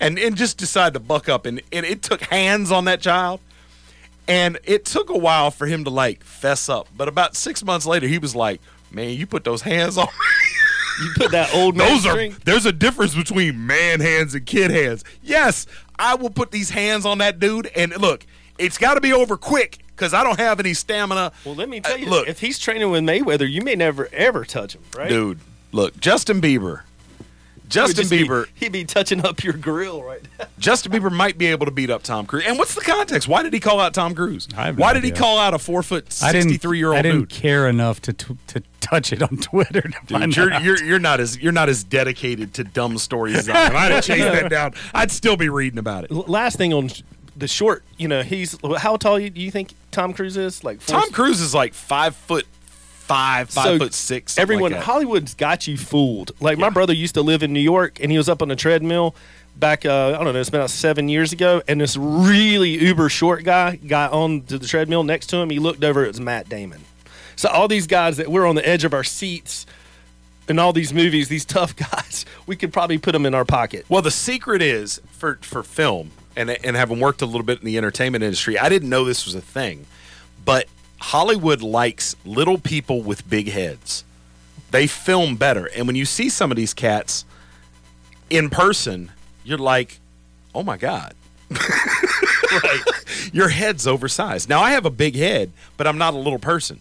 and, 0.00 0.18
and 0.18 0.36
just 0.36 0.58
decided 0.58 0.94
to 0.94 1.00
buck 1.00 1.28
up. 1.28 1.46
And, 1.46 1.62
and 1.72 1.84
it 1.84 2.02
took 2.02 2.22
hands 2.22 2.70
on 2.70 2.84
that 2.86 3.00
child. 3.00 3.40
And 4.26 4.58
it 4.64 4.84
took 4.84 5.08
a 5.08 5.16
while 5.16 5.50
for 5.50 5.66
him 5.66 5.84
to 5.84 5.90
like 5.90 6.22
fess 6.22 6.68
up. 6.68 6.88
But 6.94 7.08
about 7.08 7.34
six 7.34 7.64
months 7.64 7.86
later, 7.86 8.06
he 8.06 8.18
was 8.18 8.36
like, 8.36 8.60
man, 8.90 9.14
you 9.14 9.26
put 9.26 9.44
those 9.44 9.62
hands 9.62 9.96
on. 9.96 10.08
You 11.00 11.10
put 11.14 11.30
that 11.30 11.54
old 11.54 11.76
man 11.76 11.88
Those 11.88 12.06
are 12.06 12.28
there's 12.44 12.66
a 12.66 12.72
difference 12.72 13.14
between 13.14 13.66
man 13.66 14.00
hands 14.00 14.34
and 14.34 14.44
kid 14.44 14.72
hands. 14.72 15.04
Yes, 15.22 15.66
I 15.98 16.14
will 16.14 16.30
put 16.30 16.50
these 16.50 16.70
hands 16.70 17.04
on 17.06 17.18
that 17.18 17.38
dude 17.38 17.70
and 17.74 17.96
look, 18.00 18.26
it's 18.58 18.78
got 18.78 18.94
to 18.94 19.00
be 19.00 19.12
over 19.12 19.36
quick 19.36 19.78
cuz 19.96 20.14
I 20.14 20.22
don't 20.24 20.38
have 20.38 20.60
any 20.60 20.74
stamina. 20.74 21.32
Well, 21.44 21.54
let 21.54 21.68
me 21.68 21.78
uh, 21.78 21.82
tell 21.82 21.98
you, 21.98 22.06
look. 22.08 22.28
if 22.28 22.40
he's 22.40 22.58
training 22.58 22.90
with 22.90 23.02
Mayweather, 23.04 23.50
you 23.50 23.62
may 23.62 23.74
never 23.74 24.08
ever 24.12 24.44
touch 24.44 24.74
him, 24.74 24.82
right? 24.96 25.08
Dude, 25.08 25.40
look, 25.72 25.98
Justin 26.00 26.40
Bieber. 26.40 26.82
He 27.72 27.80
would 27.80 27.88
Justin 27.88 27.96
just 27.96 28.10
be- 28.10 28.26
Bieber. 28.26 28.46
he'd 28.54 28.72
be 28.72 28.84
touching 28.84 29.24
up 29.24 29.42
your 29.44 29.52
grill 29.52 30.02
right 30.02 30.22
now. 30.38 30.46
Justin 30.58 30.90
Bieber 30.92 31.12
might 31.12 31.36
be 31.38 31.46
able 31.46 31.66
to 31.66 31.72
beat 31.72 31.90
up 31.90 32.02
Tom 32.02 32.26
Cruise. 32.26 32.44
And 32.46 32.58
what's 32.58 32.74
the 32.74 32.80
context? 32.80 33.28
Why 33.28 33.42
did 33.42 33.52
he 33.52 33.60
call 33.60 33.78
out 33.80 33.94
Tom 33.94 34.14
Cruise? 34.14 34.48
have 34.54 34.78
no 34.78 34.82
Why 34.82 34.92
did 34.94 35.04
he 35.04 35.10
call 35.10 35.38
out 35.38 35.54
a 35.54 35.58
four 35.58 35.82
foot 35.82 36.04
I 36.22 36.32
sixty 36.32 36.56
three 36.56 36.78
year 36.78 36.88
old? 36.88 36.96
I 36.98 37.02
didn't 37.02 37.20
dude? 37.20 37.28
care 37.30 37.68
enough 37.68 38.00
to 38.02 38.12
to, 38.12 38.36
to 38.48 38.62
touch 38.80 39.12
it 39.12 39.22
on 39.22 39.36
Twitter. 39.36 39.82
To 39.82 39.88
Dude, 40.06 40.08
find 40.08 40.36
you're, 40.36 40.52
out. 40.52 40.62
you're 40.62 40.82
you're 40.82 40.98
not 40.98 41.20
as 41.20 41.38
you're 41.38 41.52
not 41.52 41.68
as 41.68 41.84
dedicated 41.84 42.54
to 42.54 42.64
dumb 42.64 42.98
stories 42.98 43.36
as 43.36 43.48
I 43.48 43.66
am. 43.66 43.76
I'd 43.76 43.90
have 43.92 44.04
chased 44.04 44.20
that 44.24 44.48
down, 44.50 44.74
I'd 44.94 45.10
still 45.10 45.36
be 45.36 45.48
reading 45.48 45.78
about 45.78 46.04
it. 46.04 46.10
L- 46.12 46.24
Last 46.26 46.56
thing 46.56 46.72
on 46.72 46.90
the 47.36 47.46
short. 47.48 47.84
You 47.98 48.08
know, 48.08 48.22
he's 48.22 48.56
how 48.78 48.96
tall 48.96 49.18
do 49.18 49.24
you 49.40 49.50
think 49.50 49.74
Tom 49.90 50.12
Cruise 50.12 50.36
is? 50.36 50.64
Like 50.64 50.80
four- 50.80 51.00
Tom 51.00 51.10
Cruise 51.10 51.40
is 51.40 51.54
like 51.54 51.74
five 51.74 52.16
foot 52.16 52.46
five, 53.08 53.50
five 53.50 53.64
So 53.64 53.78
foot 53.78 53.94
six. 53.94 54.38
Everyone, 54.38 54.72
like. 54.72 54.82
Hollywood's 54.82 55.34
got 55.34 55.66
you 55.66 55.76
fooled. 55.76 56.32
Like 56.40 56.58
my 56.58 56.70
brother 56.70 56.92
used 56.92 57.14
to 57.14 57.22
live 57.22 57.42
in 57.42 57.52
New 57.52 57.60
York, 57.60 57.98
and 58.00 58.12
he 58.12 58.18
was 58.18 58.28
up 58.28 58.42
on 58.42 58.50
a 58.50 58.56
treadmill 58.56 59.14
back. 59.56 59.84
Uh, 59.84 60.08
I 60.18 60.22
don't 60.22 60.32
know, 60.32 60.40
it's 60.40 60.50
been 60.50 60.60
about 60.60 60.70
seven 60.70 61.08
years 61.08 61.32
ago, 61.32 61.62
and 61.66 61.80
this 61.80 61.96
really 61.96 62.70
uber 62.70 63.08
short 63.08 63.44
guy 63.44 63.76
got 63.76 64.12
on 64.12 64.42
to 64.42 64.58
the 64.58 64.66
treadmill 64.66 65.02
next 65.02 65.26
to 65.28 65.38
him. 65.38 65.50
He 65.50 65.58
looked 65.58 65.82
over; 65.82 66.04
it 66.04 66.08
was 66.08 66.20
Matt 66.20 66.48
Damon. 66.48 66.82
So 67.36 67.48
all 67.48 67.68
these 67.68 67.86
guys 67.86 68.16
that 68.18 68.28
we're 68.28 68.46
on 68.46 68.54
the 68.54 68.68
edge 68.68 68.84
of 68.84 68.92
our 68.92 69.04
seats 69.04 69.64
in 70.48 70.58
all 70.58 70.72
these 70.72 70.92
movies, 70.92 71.28
these 71.28 71.44
tough 71.46 71.74
guys, 71.76 72.24
we 72.46 72.56
could 72.56 72.72
probably 72.72 72.98
put 72.98 73.12
them 73.12 73.26
in 73.26 73.34
our 73.34 73.44
pocket. 73.44 73.86
Well, 73.88 74.02
the 74.02 74.10
secret 74.10 74.62
is 74.62 75.00
for 75.10 75.38
for 75.42 75.62
film 75.62 76.12
and 76.36 76.50
and 76.50 76.76
having 76.76 77.00
worked 77.00 77.22
a 77.22 77.26
little 77.26 77.42
bit 77.42 77.58
in 77.60 77.64
the 77.64 77.78
entertainment 77.78 78.22
industry, 78.22 78.58
I 78.58 78.68
didn't 78.68 78.88
know 78.88 79.04
this 79.04 79.24
was 79.24 79.34
a 79.34 79.40
thing, 79.40 79.86
but 80.44 80.66
Hollywood 80.98 81.62
likes 81.62 82.16
little 82.24 82.58
people 82.58 83.02
with 83.02 83.28
big 83.28 83.48
heads. 83.48 84.04
They 84.70 84.86
film 84.86 85.36
better, 85.36 85.66
and 85.74 85.86
when 85.86 85.96
you 85.96 86.04
see 86.04 86.28
some 86.28 86.50
of 86.50 86.56
these 86.56 86.74
cats 86.74 87.24
in 88.28 88.50
person, 88.50 89.10
you're 89.44 89.58
like, 89.58 90.00
"Oh 90.54 90.62
my 90.62 90.76
god." 90.76 91.14
right. 91.50 92.80
Your 93.32 93.48
head's 93.48 93.86
oversized. 93.86 94.48
Now 94.48 94.60
I 94.60 94.72
have 94.72 94.84
a 94.84 94.90
big 94.90 95.16
head, 95.16 95.52
but 95.76 95.86
I'm 95.86 95.98
not 95.98 96.14
a 96.14 96.18
little 96.18 96.38
person. 96.38 96.80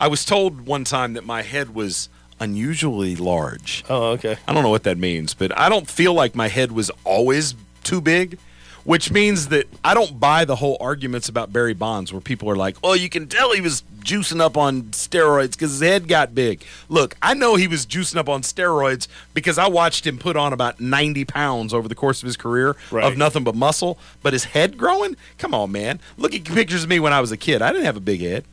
I 0.00 0.08
was 0.08 0.24
told 0.24 0.62
one 0.66 0.82
time 0.84 1.12
that 1.12 1.24
my 1.24 1.42
head 1.42 1.74
was 1.74 2.08
unusually 2.40 3.14
large. 3.14 3.84
Oh, 3.88 4.10
okay. 4.12 4.36
I 4.48 4.52
don't 4.52 4.64
know 4.64 4.70
what 4.70 4.82
that 4.82 4.98
means, 4.98 5.34
but 5.34 5.56
I 5.56 5.68
don't 5.68 5.88
feel 5.88 6.12
like 6.12 6.34
my 6.34 6.48
head 6.48 6.72
was 6.72 6.90
always 7.04 7.54
too 7.84 8.00
big, 8.00 8.38
which 8.84 9.10
means 9.12 9.48
that 9.48 9.66
I 9.84 9.94
don't 9.94 10.18
buy 10.18 10.44
the 10.44 10.56
whole 10.56 10.76
arguments 10.80 11.28
about 11.28 11.52
Barry 11.52 11.74
Bonds 11.74 12.12
where 12.12 12.20
people 12.20 12.48
are 12.50 12.56
like, 12.56 12.76
"Oh, 12.82 12.94
you 12.94 13.08
can 13.08 13.28
tell 13.28 13.52
he 13.52 13.60
was 13.60 13.82
juicing 14.02 14.40
up 14.40 14.56
on 14.56 14.82
steroids 14.90 15.52
because 15.52 15.72
his 15.72 15.80
head 15.80 16.08
got 16.08 16.34
big." 16.34 16.62
Look, 16.88 17.16
I 17.22 17.34
know 17.34 17.54
he 17.56 17.68
was 17.68 17.86
juicing 17.86 18.16
up 18.16 18.28
on 18.28 18.42
steroids 18.42 19.06
because 19.34 19.58
I 19.58 19.68
watched 19.68 20.06
him 20.06 20.18
put 20.18 20.36
on 20.36 20.52
about 20.52 20.80
90 20.80 21.24
pounds 21.24 21.72
over 21.72 21.86
the 21.88 21.94
course 21.94 22.22
of 22.22 22.26
his 22.26 22.36
career 22.36 22.76
Right. 22.90 23.04
of 23.04 23.16
nothing 23.16 23.44
but 23.44 23.54
muscle, 23.54 23.98
but 24.22 24.32
his 24.32 24.44
head 24.44 24.76
growing? 24.76 25.16
Come 25.38 25.54
on, 25.54 25.70
man. 25.72 26.00
Look 26.16 26.34
at 26.34 26.44
pictures 26.44 26.82
of 26.84 26.88
me 26.88 26.98
when 27.00 27.12
I 27.12 27.20
was 27.20 27.30
a 27.32 27.36
kid. 27.36 27.62
I 27.62 27.70
didn't 27.72 27.84
have 27.86 27.96
a 27.96 28.00
big 28.00 28.20
head. 28.20 28.44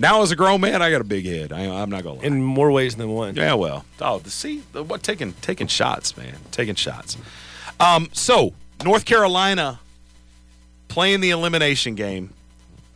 Now 0.00 0.22
as 0.22 0.30
a 0.30 0.36
grown 0.36 0.60
man, 0.60 0.80
I 0.80 0.92
got 0.92 1.00
a 1.00 1.04
big 1.04 1.26
head. 1.26 1.52
I, 1.52 1.62
I'm 1.66 1.90
not 1.90 2.04
gonna 2.04 2.20
lie. 2.20 2.24
In 2.24 2.40
more 2.44 2.70
ways 2.70 2.94
than 2.94 3.08
one. 3.10 3.34
Yeah, 3.34 3.54
well, 3.54 3.84
oh, 4.00 4.20
the 4.20 4.30
see, 4.30 4.60
what 4.72 5.02
taking 5.02 5.32
taking 5.40 5.66
shots, 5.66 6.16
man, 6.16 6.36
taking 6.52 6.76
shots. 6.76 7.16
Um, 7.80 8.08
so 8.12 8.52
North 8.84 9.04
Carolina 9.04 9.80
playing 10.88 11.20
the 11.20 11.30
elimination 11.30 11.94
game, 11.94 12.32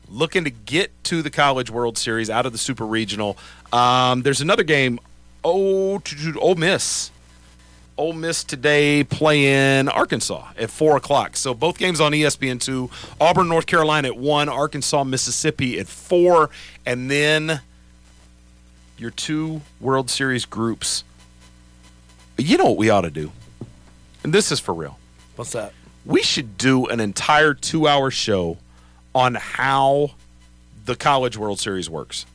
looking 0.09 0.45
to 0.45 0.51
get 0.51 0.91
to 1.05 1.23
the 1.23 1.31
College 1.31 1.71
World 1.71 1.99
Series 1.99 2.31
out 2.31 2.47
of 2.47 2.53
the 2.53 2.59
Super 2.59 2.87
Regional. 2.87 3.37
Um, 3.73 4.23
there's 4.23 4.41
another 4.41 4.63
game. 4.63 5.01
Oh, 5.45 6.01
Ole 6.39 6.55
Miss. 6.55 7.11
Ole 7.99 8.13
Miss 8.13 8.43
today 8.43 9.05
playing 9.05 9.89
Arkansas 9.89 10.49
at 10.57 10.71
four 10.71 10.97
o'clock. 10.97 11.37
So 11.37 11.53
both 11.53 11.79
games 11.79 12.01
on 12.01 12.13
ESPN 12.13 12.61
two. 12.61 12.91
Auburn, 13.21 13.49
North 13.49 13.67
Carolina 13.67 14.09
at 14.09 14.17
one. 14.17 14.49
Arkansas, 14.49 15.05
Mississippi 15.05 15.79
at 15.79 15.89
four, 15.89 16.51
and 16.87 17.11
then 17.11 17.61
your 18.97 19.11
two 19.11 19.61
World 19.81 20.11
Series 20.11 20.45
groups. 20.45 21.05
You 22.39 22.57
know 22.57 22.67
what 22.67 22.77
we 22.79 22.89
ought 22.89 23.03
to 23.03 23.11
do? 23.11 23.31
And 24.25 24.33
this 24.33 24.51
is 24.51 24.59
for 24.59 24.73
real. 24.73 24.99
What's 25.37 25.53
that? 25.53 25.73
We 26.05 26.23
should 26.23 26.59
do 26.59 26.87
an 26.87 27.01
entire 27.01 27.55
two 27.55 27.87
hour 27.87 28.11
show 28.11 28.59
on 29.15 29.35
how 29.37 30.13
the 30.85 30.97
College 30.97 31.37
World 31.37 31.61
Series 31.61 31.89
works. 31.89 32.27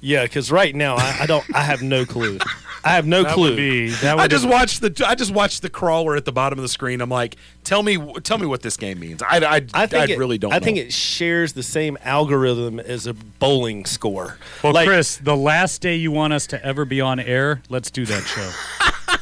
Yeah, 0.00 0.24
because 0.24 0.52
right 0.52 0.74
now 0.74 0.96
I, 0.96 1.18
I 1.22 1.26
don't. 1.26 1.44
I 1.54 1.62
have 1.62 1.82
no 1.82 2.04
clue. 2.04 2.38
I 2.84 2.90
have 2.90 3.06
no 3.06 3.24
That 3.24 3.32
clue. 3.34 3.48
would 3.50 3.56
be- 3.56 3.88
that 3.88 4.18
I 4.18 4.22
would 4.22 4.30
just 4.30 4.46
watched 4.46 4.80
the 4.82 5.04
I 5.08 5.14
just 5.16 5.32
watched 5.32 5.62
the 5.62 5.70
crawler 5.70 6.14
at 6.14 6.24
the 6.24 6.30
bottom 6.32 6.58
of 6.58 6.62
the 6.62 6.68
screen. 6.68 7.00
I'm 7.00 7.08
like, 7.10 7.34
tell 7.64 7.82
me 7.82 7.96
tell 8.22 8.38
me 8.38 8.46
what 8.46 8.62
this 8.62 8.76
game 8.76 9.00
means. 9.00 9.22
I, 9.22 9.38
I, 9.38 9.54
I 9.74 9.86
think 9.86 10.10
I 10.10 10.12
it, 10.12 10.18
really 10.18 10.38
don't. 10.38 10.52
I 10.52 10.60
think 10.60 10.76
it 10.78 10.92
shares 10.92 11.54
the 11.54 11.62
same 11.64 11.98
algorithm 12.04 12.78
as 12.78 13.06
a 13.08 13.14
bowling 13.14 13.86
score. 13.86 14.38
Well, 14.62 14.74
Like- 14.74 14.86
Chris, 14.86 15.16
the 15.16 15.36
last 15.36 15.80
day 15.80 15.96
you 15.96 16.12
want 16.12 16.34
us 16.34 16.46
to 16.48 16.64
ever 16.64 16.84
be 16.84 17.00
on 17.00 17.18
air, 17.18 17.62
let's 17.70 17.90
do 17.90 18.04
that 18.04 18.22
show. 18.22 18.50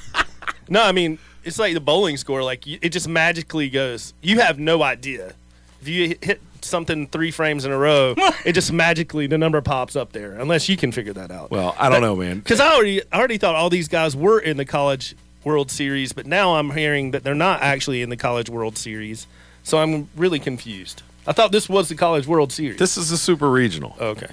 No, 0.69 0.83
I 0.83 0.93
mean 0.93 1.19
it's 1.45 1.59
like 1.59 1.75
the 1.75 1.81
bowling 1.81 2.17
score. 2.17 2.43
Like 2.43 2.67
you, 2.67 2.79
it 2.83 2.91
just 2.91 3.09
magically 3.09 3.71
goes. 3.71 4.15
You 4.23 4.41
have 4.41 4.59
no 4.59 4.83
idea 4.83 5.35
if 5.81 5.89
you 5.89 6.09
hit- 6.09 6.25
hit 6.25 6.41
something 6.63 7.07
three 7.09 7.31
frames 7.31 7.65
in 7.65 7.73
a 7.73 7.79
row. 7.79 8.15
it 8.45 8.53
just 8.53 8.73
magically 8.73 9.27
the 9.27 9.39
number 9.39 9.61
pops 9.61 9.97
up 9.97 10.13
there, 10.13 10.35
unless 10.35 10.69
you 10.69 10.77
can 10.77 10.93
figure 10.93 11.13
that 11.13 11.31
out. 11.31 11.51
Well, 11.51 11.75
I 11.79 11.89
don't 11.89 12.01
know, 12.01 12.17
man. 12.17 12.39
Because 12.39 12.61
I 12.61 12.75
already 12.75 13.03
I 13.13 13.19
already 13.19 13.39
thought 13.39 13.55
all 13.55 13.71
these 13.71 13.89
guys 13.89 14.17
were 14.17 14.39
in 14.39 14.57
the 14.57 14.65
college 14.65 15.15
World 15.45 15.71
Series, 15.71 16.13
but 16.13 16.27
now 16.27 16.57
I'm 16.57 16.71
hearing 16.71 17.11
that 17.13 17.23
they're 17.23 17.35
not 17.35 17.61
actually 17.63 18.03
in 18.03 18.09
the 18.09 18.17
college 18.17 18.49
World 18.49 18.79
Series. 18.79 19.27
So 19.63 19.79
I'm 19.79 20.09
really 20.17 20.39
confused. 20.39 21.03
I 21.27 21.33
thought 21.33 21.53
this 21.53 21.69
was 21.69 21.89
the 21.89 21.95
college 21.95 22.27
World 22.27 22.53
Series. 22.53 22.79
This 22.79 22.97
is 22.97 23.11
a 23.11 23.19
super 23.19 23.51
regional. 23.51 23.97
Okay. 24.01 24.29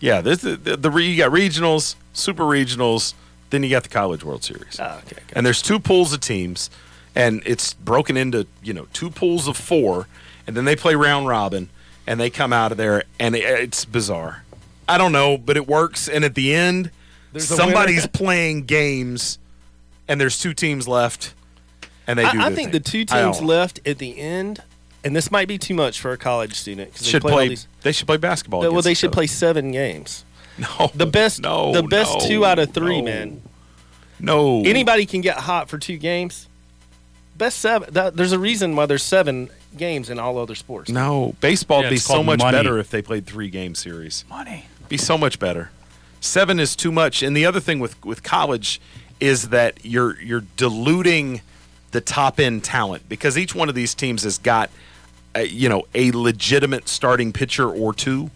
Yeah, 0.00 0.20
this 0.20 0.42
the, 0.42 0.56
the, 0.56 0.76
the 0.76 0.90
you 0.98 1.16
got 1.16 1.32
regionals, 1.32 1.94
super 2.12 2.42
regionals, 2.42 3.14
then 3.54 3.62
you 3.62 3.70
got 3.70 3.84
the 3.84 3.88
College 3.88 4.24
World 4.24 4.42
Series. 4.44 4.78
Ah, 4.80 4.98
okay. 4.98 5.22
And 5.32 5.46
there's 5.46 5.62
two 5.62 5.78
pools 5.78 6.12
of 6.12 6.20
teams, 6.20 6.70
and 7.14 7.42
it's 7.46 7.74
broken 7.74 8.16
into 8.16 8.46
you 8.62 8.74
know 8.74 8.86
two 8.92 9.10
pools 9.10 9.46
of 9.48 9.56
four, 9.56 10.08
and 10.46 10.56
then 10.56 10.64
they 10.64 10.76
play 10.76 10.94
round 10.94 11.28
robin, 11.28 11.70
and 12.06 12.18
they 12.20 12.30
come 12.30 12.52
out 12.52 12.72
of 12.72 12.78
there, 12.78 13.04
and 13.18 13.34
it, 13.34 13.44
it's 13.44 13.84
bizarre. 13.84 14.44
I 14.88 14.98
don't 14.98 15.12
know, 15.12 15.38
but 15.38 15.56
it 15.56 15.66
works. 15.66 16.08
And 16.08 16.24
at 16.24 16.34
the 16.34 16.54
end, 16.54 16.90
There's 17.32 17.46
somebody's 17.46 18.06
playing 18.12 18.64
games, 18.64 19.38
and 20.08 20.20
there's 20.20 20.38
two 20.38 20.52
teams 20.52 20.86
left, 20.86 21.34
and 22.06 22.18
they 22.18 22.30
do. 22.30 22.40
I, 22.40 22.46
I 22.46 22.54
think 22.54 22.70
thing. 22.70 22.72
the 22.72 22.80
two 22.80 23.04
teams 23.04 23.40
left 23.40 23.80
at 23.86 23.98
the 23.98 24.18
end, 24.18 24.62
and 25.04 25.14
this 25.14 25.30
might 25.30 25.48
be 25.48 25.58
too 25.58 25.74
much 25.74 26.00
for 26.00 26.12
a 26.12 26.18
college 26.18 26.54
student 26.54 26.96
should 26.96 27.22
they 27.22 27.28
play, 27.28 27.32
play. 27.32 27.48
these. 27.48 27.68
They 27.82 27.92
should 27.92 28.06
play 28.06 28.16
basketball. 28.16 28.60
well, 28.60 28.82
they 28.82 28.94
should 28.94 29.12
play 29.12 29.26
seven 29.26 29.70
games. 29.70 30.23
No, 30.58 30.90
The 30.94 31.06
best, 31.06 31.40
no, 31.42 31.72
the 31.72 31.82
best 31.82 32.18
no, 32.20 32.26
two 32.28 32.44
out 32.44 32.58
of 32.58 32.72
three, 32.72 33.00
no. 33.00 33.04
man. 33.04 33.42
No, 34.20 34.62
Anybody 34.62 35.06
can 35.06 35.20
get 35.20 35.36
hot 35.36 35.68
for 35.68 35.78
two 35.78 35.96
games. 35.98 36.48
Best 37.36 37.58
seven. 37.58 37.92
That, 37.92 38.14
there's 38.16 38.32
a 38.32 38.38
reason 38.38 38.76
why 38.76 38.86
there's 38.86 39.02
seven 39.02 39.50
games 39.76 40.08
in 40.08 40.20
all 40.20 40.38
other 40.38 40.54
sports. 40.54 40.88
No, 40.90 41.34
baseball 41.40 41.78
would 41.78 41.84
Yeah, 41.84 41.90
be 41.90 41.96
so 41.96 42.22
much 42.22 42.38
money. 42.38 42.56
better 42.56 42.78
if 42.78 42.90
they 42.90 43.02
played 43.02 43.26
three 43.26 43.48
game 43.50 43.74
series. 43.74 44.24
Money. 44.28 44.66
Be 44.88 44.96
so 44.96 45.18
much 45.18 45.38
better. 45.40 45.70
Seven 46.20 46.60
is 46.60 46.76
too 46.76 46.92
much. 46.92 47.22
And 47.24 47.36
the 47.36 47.44
other 47.44 47.58
thing 47.60 47.80
with 47.80 48.02
with 48.04 48.22
college 48.22 48.80
is 49.18 49.48
that 49.48 49.84
you're 49.84 50.20
you're 50.22 50.44
diluting 50.56 51.40
the 51.90 52.00
top 52.00 52.38
end 52.38 52.62
talent 52.62 53.08
because 53.08 53.36
each 53.36 53.54
one 53.54 53.68
of 53.68 53.74
these 53.74 53.94
teams 53.94 54.22
has 54.22 54.38
got 54.38 54.70
a, 55.34 55.44
you 55.46 55.68
know 55.68 55.86
a 55.94 56.12
legitimate 56.12 56.88
starting 56.88 57.32
pitcher 57.32 57.68
or 57.68 57.92
two. 57.92 58.30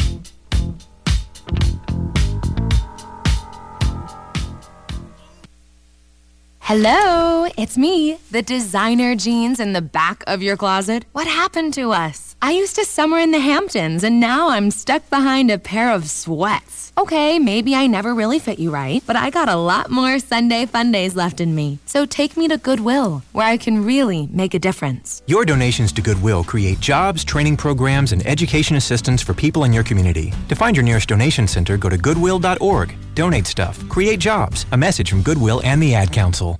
Hello, 6.61 7.47
it's 7.55 7.77
me, 7.77 8.17
the 8.31 8.41
designer 8.41 9.15
jeans 9.15 9.59
in 9.59 9.73
the 9.73 9.83
back 9.83 10.23
of 10.25 10.41
your 10.41 10.57
closet. 10.57 11.05
What 11.11 11.27
happened 11.27 11.75
to 11.75 11.91
us? 11.91 12.35
I 12.41 12.53
used 12.53 12.75
to 12.77 12.85
summer 12.85 13.19
in 13.19 13.29
the 13.29 13.39
Hamptons, 13.39 14.03
and 14.03 14.19
now 14.19 14.49
I'm 14.49 14.71
stuck 14.71 15.07
behind 15.11 15.51
a 15.51 15.59
pair 15.59 15.91
of 15.91 16.09
sweats. 16.09 16.90
Okay, 16.97 17.39
maybe 17.39 17.73
I 17.73 17.87
never 17.87 18.13
really 18.13 18.37
fit 18.37 18.59
you 18.59 18.69
right, 18.69 19.01
but 19.07 19.15
I 19.15 19.29
got 19.29 19.47
a 19.47 19.55
lot 19.55 19.89
more 19.89 20.19
Sunday 20.19 20.65
fun 20.65 20.91
days 20.91 21.15
left 21.15 21.39
in 21.39 21.55
me. 21.55 21.79
So 21.85 22.05
take 22.05 22.35
me 22.35 22.47
to 22.49 22.57
Goodwill, 22.57 23.23
where 23.31 23.45
I 23.45 23.57
can 23.57 23.85
really 23.85 24.27
make 24.31 24.53
a 24.53 24.59
difference. 24.59 25.21
Your 25.25 25.45
donations 25.45 25.91
to 25.93 26.01
Goodwill 26.01 26.43
create 26.43 26.79
jobs, 26.81 27.23
training 27.23 27.57
programs, 27.57 28.11
and 28.11 28.25
education 28.27 28.75
assistance 28.75 29.21
for 29.21 29.33
people 29.33 29.63
in 29.63 29.71
your 29.71 29.83
community. 29.83 30.33
To 30.49 30.55
find 30.55 30.75
your 30.75 30.83
nearest 30.83 31.07
donation 31.09 31.47
center, 31.47 31.77
go 31.77 31.89
to 31.89 31.97
goodwill.org. 31.97 32.95
Donate 33.15 33.47
stuff, 33.47 33.87
create 33.87 34.19
jobs. 34.19 34.65
A 34.73 34.77
message 34.77 35.09
from 35.09 35.23
Goodwill 35.23 35.61
and 35.63 35.81
the 35.81 35.95
Ad 35.95 36.11
Council. 36.11 36.59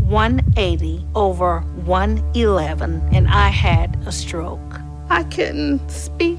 180 0.00 1.04
over 1.14 1.60
111, 1.84 3.08
and 3.12 3.28
I 3.28 3.48
had 3.48 3.98
a 4.06 4.12
stroke. 4.12 4.80
I 5.10 5.24
couldn't 5.24 5.90
speak 5.90 6.38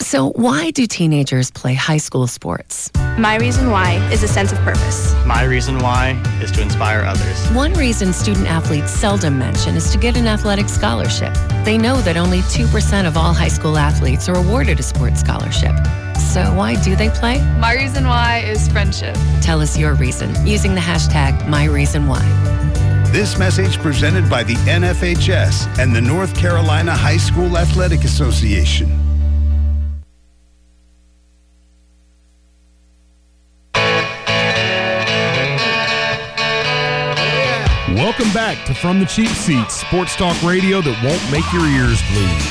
So, 0.00 0.30
why 0.32 0.70
do 0.70 0.86
teenagers 0.86 1.50
play 1.50 1.74
high 1.74 1.98
school 1.98 2.26
sports? 2.26 2.90
My 3.16 3.36
reason 3.36 3.70
why 3.70 3.94
is 4.12 4.22
a 4.22 4.28
sense 4.28 4.52
of 4.52 4.58
purpose. 4.58 5.14
My 5.24 5.44
reason 5.44 5.78
why 5.78 6.20
is 6.42 6.50
to 6.52 6.62
inspire 6.62 7.00
others. 7.00 7.48
One 7.52 7.72
reason 7.74 8.12
student 8.12 8.46
athletes 8.46 8.90
seldom 8.90 9.38
mention 9.38 9.76
is 9.76 9.90
to 9.92 9.98
get 9.98 10.16
an 10.16 10.26
athletic 10.26 10.68
scholarship. 10.68 11.32
They 11.64 11.78
know 11.78 12.00
that 12.02 12.16
only 12.16 12.40
2% 12.40 13.06
of 13.06 13.16
all 13.16 13.32
high 13.32 13.48
school 13.48 13.78
athletes 13.78 14.28
are 14.28 14.36
awarded 14.36 14.78
a 14.78 14.82
sports 14.82 15.20
scholarship. 15.20 15.74
So, 16.18 16.42
why 16.54 16.74
do 16.82 16.96
they 16.96 17.08
play? 17.10 17.38
My 17.58 17.74
reason 17.74 18.06
why 18.06 18.38
is 18.40 18.68
friendship. 18.68 19.16
Tell 19.40 19.60
us 19.60 19.78
your 19.78 19.94
reason 19.94 20.34
using 20.46 20.74
the 20.74 20.80
hashtag 20.80 21.38
MyReasonWhy. 21.42 23.12
This 23.12 23.38
message 23.38 23.78
presented 23.78 24.28
by 24.28 24.42
the 24.42 24.54
NFHS 24.54 25.78
and 25.78 25.94
the 25.94 26.00
North 26.00 26.34
Carolina 26.36 26.92
High 26.92 27.16
School 27.16 27.56
Athletic 27.56 28.02
Association. 28.02 29.03
Welcome 38.16 38.32
back 38.32 38.64
to 38.66 38.74
From 38.74 39.00
the 39.00 39.06
Cheap 39.06 39.26
Seats, 39.26 39.74
sports 39.74 40.14
talk 40.14 40.40
radio 40.44 40.80
that 40.80 41.02
won't 41.02 41.32
make 41.32 41.52
your 41.52 41.66
ears 41.66 42.00
bleed. 42.12 42.42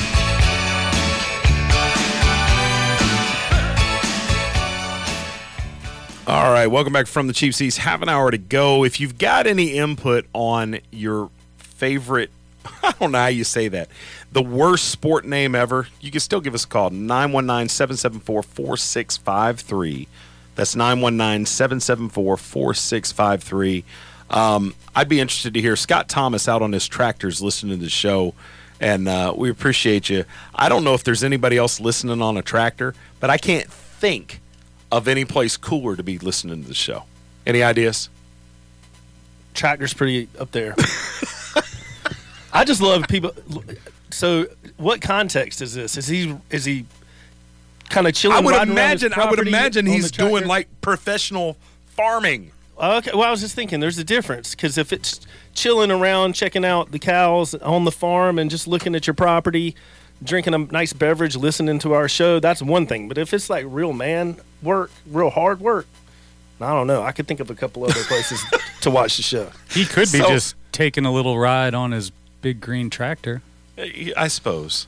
All 6.27 6.51
right, 6.51 6.67
welcome 6.67 6.91
back 6.91 7.07
from 7.07 7.27
the 7.27 7.33
Cheap 7.33 7.53
Seats. 7.53 7.77
Half 7.77 8.01
an 8.01 8.09
hour 8.09 8.29
to 8.29 8.37
go. 8.37 8.83
If 8.83 8.99
you've 8.99 9.17
got 9.17 9.47
any 9.47 9.77
input 9.77 10.25
on 10.33 10.79
your 10.91 11.29
favorite, 11.55 12.29
I 12.83 12.93
don't 12.99 13.13
know 13.13 13.19
how 13.19 13.27
you 13.27 13.45
say 13.45 13.69
that, 13.69 13.87
the 14.33 14.43
worst 14.43 14.89
sport 14.89 15.23
name 15.23 15.55
ever, 15.55 15.87
you 16.01 16.11
can 16.11 16.19
still 16.19 16.41
give 16.41 16.55
us 16.55 16.65
a 16.65 16.67
call 16.67 16.89
919 16.89 17.69
774 17.69 18.43
4653. 18.43 20.09
That's 20.55 20.75
919 20.75 21.45
774 21.45 22.35
4653. 22.35 23.85
Um, 24.33 24.73
I'd 24.95 25.07
be 25.07 25.19
interested 25.19 25.53
to 25.53 25.61
hear 25.61 25.75
Scott 25.75 26.09
Thomas 26.09 26.47
out 26.47 26.63
on 26.63 26.71
his 26.71 26.87
tractors 26.87 27.41
listening 27.41 27.77
to 27.77 27.83
the 27.83 27.89
show, 27.89 28.33
and 28.81 29.07
uh, 29.07 29.31
we 29.35 29.51
appreciate 29.51 30.09
you. 30.09 30.25
I 30.55 30.69
don't 30.69 30.83
know 30.83 30.95
if 30.95 31.03
there's 31.03 31.23
anybody 31.23 31.55
else 31.57 31.79
listening 31.79 32.19
on 32.21 32.35
a 32.35 32.41
tractor, 32.41 32.95
but 33.19 33.29
I 33.29 33.37
can't 33.37 33.71
think 33.71 34.41
of 34.91 35.07
any 35.07 35.23
place 35.23 35.55
cooler 35.55 35.95
to 35.95 36.03
be 36.03 36.17
listening 36.17 36.63
to 36.63 36.67
the 36.67 36.73
show. 36.73 37.03
Any 37.45 37.61
ideas? 37.61 38.09
Tractor's 39.53 39.93
pretty 39.93 40.27
up 40.39 40.51
there. 40.51 40.75
I 42.53 42.65
just 42.65 42.81
love 42.81 43.07
people. 43.07 43.33
So, 44.09 44.47
what 44.77 44.99
context 44.99 45.61
is 45.61 45.75
this? 45.75 45.95
Is 45.95 46.07
he 46.07 46.35
is 46.49 46.65
he 46.65 46.85
kind 47.89 48.07
of 48.07 48.13
chilling? 48.13 48.37
I 48.37 48.41
would 48.41 48.55
imagine. 48.67 49.13
I 49.13 49.29
would 49.29 49.45
imagine 49.47 49.85
he's 49.85 50.09
doing 50.09 50.47
like 50.47 50.67
professional 50.81 51.55
farming. 51.87 52.51
Okay, 52.77 53.11
well, 53.13 53.23
I 53.23 53.31
was 53.31 53.41
just 53.41 53.55
thinking 53.55 53.79
there's 53.79 53.97
a 53.99 54.03
difference 54.03 54.55
because 54.55 54.77
if 54.77 54.91
it's 54.91 55.19
chilling 55.53 55.91
around, 55.91 56.33
checking 56.33 56.65
out 56.65 56.91
the 56.91 56.99
cows 56.99 57.53
on 57.55 57.85
the 57.85 57.91
farm 57.91 58.39
and 58.39 58.49
just 58.49 58.67
looking 58.67 58.95
at 58.95 59.05
your 59.05 59.13
property, 59.13 59.75
drinking 60.23 60.53
a 60.53 60.57
nice 60.57 60.91
beverage, 60.91 61.35
listening 61.35 61.77
to 61.79 61.93
our 61.93 62.09
show, 62.09 62.39
that's 62.39 62.61
one 62.61 62.87
thing. 62.87 63.07
But 63.07 63.17
if 63.17 63.33
it's 63.33 63.49
like 63.49 63.65
real 63.67 63.93
man 63.93 64.37
work, 64.63 64.89
real 65.05 65.29
hard 65.29 65.59
work, 65.59 65.85
I 66.59 66.71
don't 66.73 66.87
know. 66.87 67.03
I 67.03 67.11
could 67.11 67.27
think 67.27 67.39
of 67.41 67.49
a 67.49 67.55
couple 67.55 67.83
other 67.83 68.03
places 68.05 68.43
to 68.81 68.89
watch 68.89 69.17
the 69.17 69.23
show. 69.23 69.51
He 69.69 69.85
could 69.85 70.11
be 70.11 70.19
So- 70.19 70.27
just 70.29 70.55
taking 70.71 71.05
a 71.05 71.11
little 71.11 71.37
ride 71.37 71.73
on 71.75 71.91
his 71.91 72.11
big 72.41 72.59
green 72.59 72.89
tractor. 72.89 73.41
Uh, 73.77 73.83
I 74.17 74.27
suppose. 74.29 74.87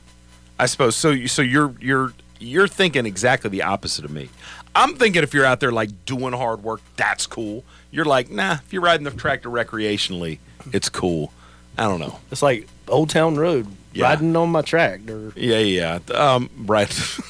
I 0.58 0.66
suppose. 0.66 0.96
So 0.96 1.10
you- 1.10 1.28
so 1.28 1.42
you're 1.42 1.74
you're 1.80 2.12
you're 2.38 2.68
thinking 2.68 3.06
exactly 3.06 3.48
the 3.50 3.62
opposite 3.62 4.04
of 4.04 4.10
me. 4.10 4.28
I'm 4.76 4.94
thinking 4.94 5.22
if 5.22 5.32
you're 5.34 5.44
out 5.46 5.60
there 5.60 5.72
like 5.72 6.04
doing 6.04 6.32
hard 6.32 6.62
work, 6.62 6.80
that's 6.96 7.26
cool. 7.26 7.64
You're 7.90 8.04
like, 8.04 8.30
nah, 8.30 8.54
if 8.64 8.72
you're 8.72 8.82
riding 8.82 9.04
the 9.04 9.10
tractor 9.10 9.48
recreationally, 9.48 10.38
it's 10.72 10.88
cool. 10.88 11.32
I 11.78 11.84
don't 11.84 12.00
know. 12.00 12.18
It's 12.30 12.42
like 12.42 12.68
Old 12.88 13.10
Town 13.10 13.36
Road, 13.36 13.66
Yeah. 13.92 14.04
riding 14.04 14.34
on 14.36 14.50
my 14.50 14.62
tractor. 14.62 15.32
Yeah, 15.34 15.58
yeah. 15.58 15.98
Um, 16.14 16.50
right. 16.66 16.92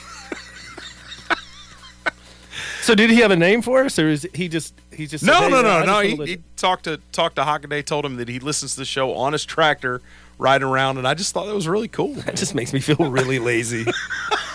So 2.83 2.95
did 2.95 3.11
he 3.11 3.17
have 3.17 3.33
a 3.33 3.37
name 3.37 3.63
for 3.63 3.83
us, 3.85 3.99
or 3.99 4.09
is 4.09 4.29
he 4.33 4.47
just 4.49 4.73
he 4.93 5.09
just 5.09 5.25
said, 5.25 5.33
no, 5.33 5.41
"Hey, 5.41 5.51
no, 5.51 5.61
no, 5.61 5.85
no. 5.85 6.01
He, 6.03 6.15
he 6.25 6.39
talked 6.57 6.85
to 6.85 7.01
talked 7.11 7.35
to 7.35 7.43
Hockaday, 7.43 7.85
told 7.85 8.05
him 8.05 8.15
that 8.19 8.29
he 8.29 8.39
listens 8.39 8.75
to 8.75 8.79
the 8.81 8.85
show 8.85 9.13
on 9.15 9.33
his 9.33 9.45
tractor, 9.45 10.01
riding 10.39 10.69
around, 10.69 10.97
and 10.97 11.05
I 11.07 11.15
just 11.15 11.35
thought 11.35 11.47
that 11.47 11.55
was 11.55 11.67
really 11.67 11.89
cool. 11.89 12.15
That 12.15 12.37
just 12.37 12.55
makes 12.55 12.73
me 12.73 12.79
feel 12.79 13.11
really 13.11 13.41
lazy. 13.41 13.87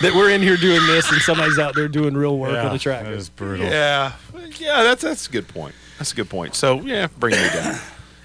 that 0.00 0.14
we're 0.14 0.30
in 0.30 0.42
here 0.42 0.56
doing 0.56 0.86
this 0.86 1.10
and 1.10 1.20
somebody's 1.20 1.58
out 1.58 1.74
there 1.74 1.88
doing 1.88 2.16
real 2.16 2.38
work 2.38 2.62
with 2.64 2.72
a 2.72 2.78
tractor. 2.78 3.10
That 3.10 3.16
is 3.16 3.28
brutal. 3.28 3.66
Yeah, 3.66 4.12
yeah, 4.58 4.82
that's 4.82 5.02
that's 5.02 5.26
a 5.26 5.30
good 5.30 5.48
point. 5.48 5.74
That's 5.98 6.12
a 6.12 6.16
good 6.16 6.30
point. 6.30 6.54
So 6.54 6.80
yeah, 6.80 7.08
bring 7.18 7.34
me 7.34 7.48
down. 7.48 7.78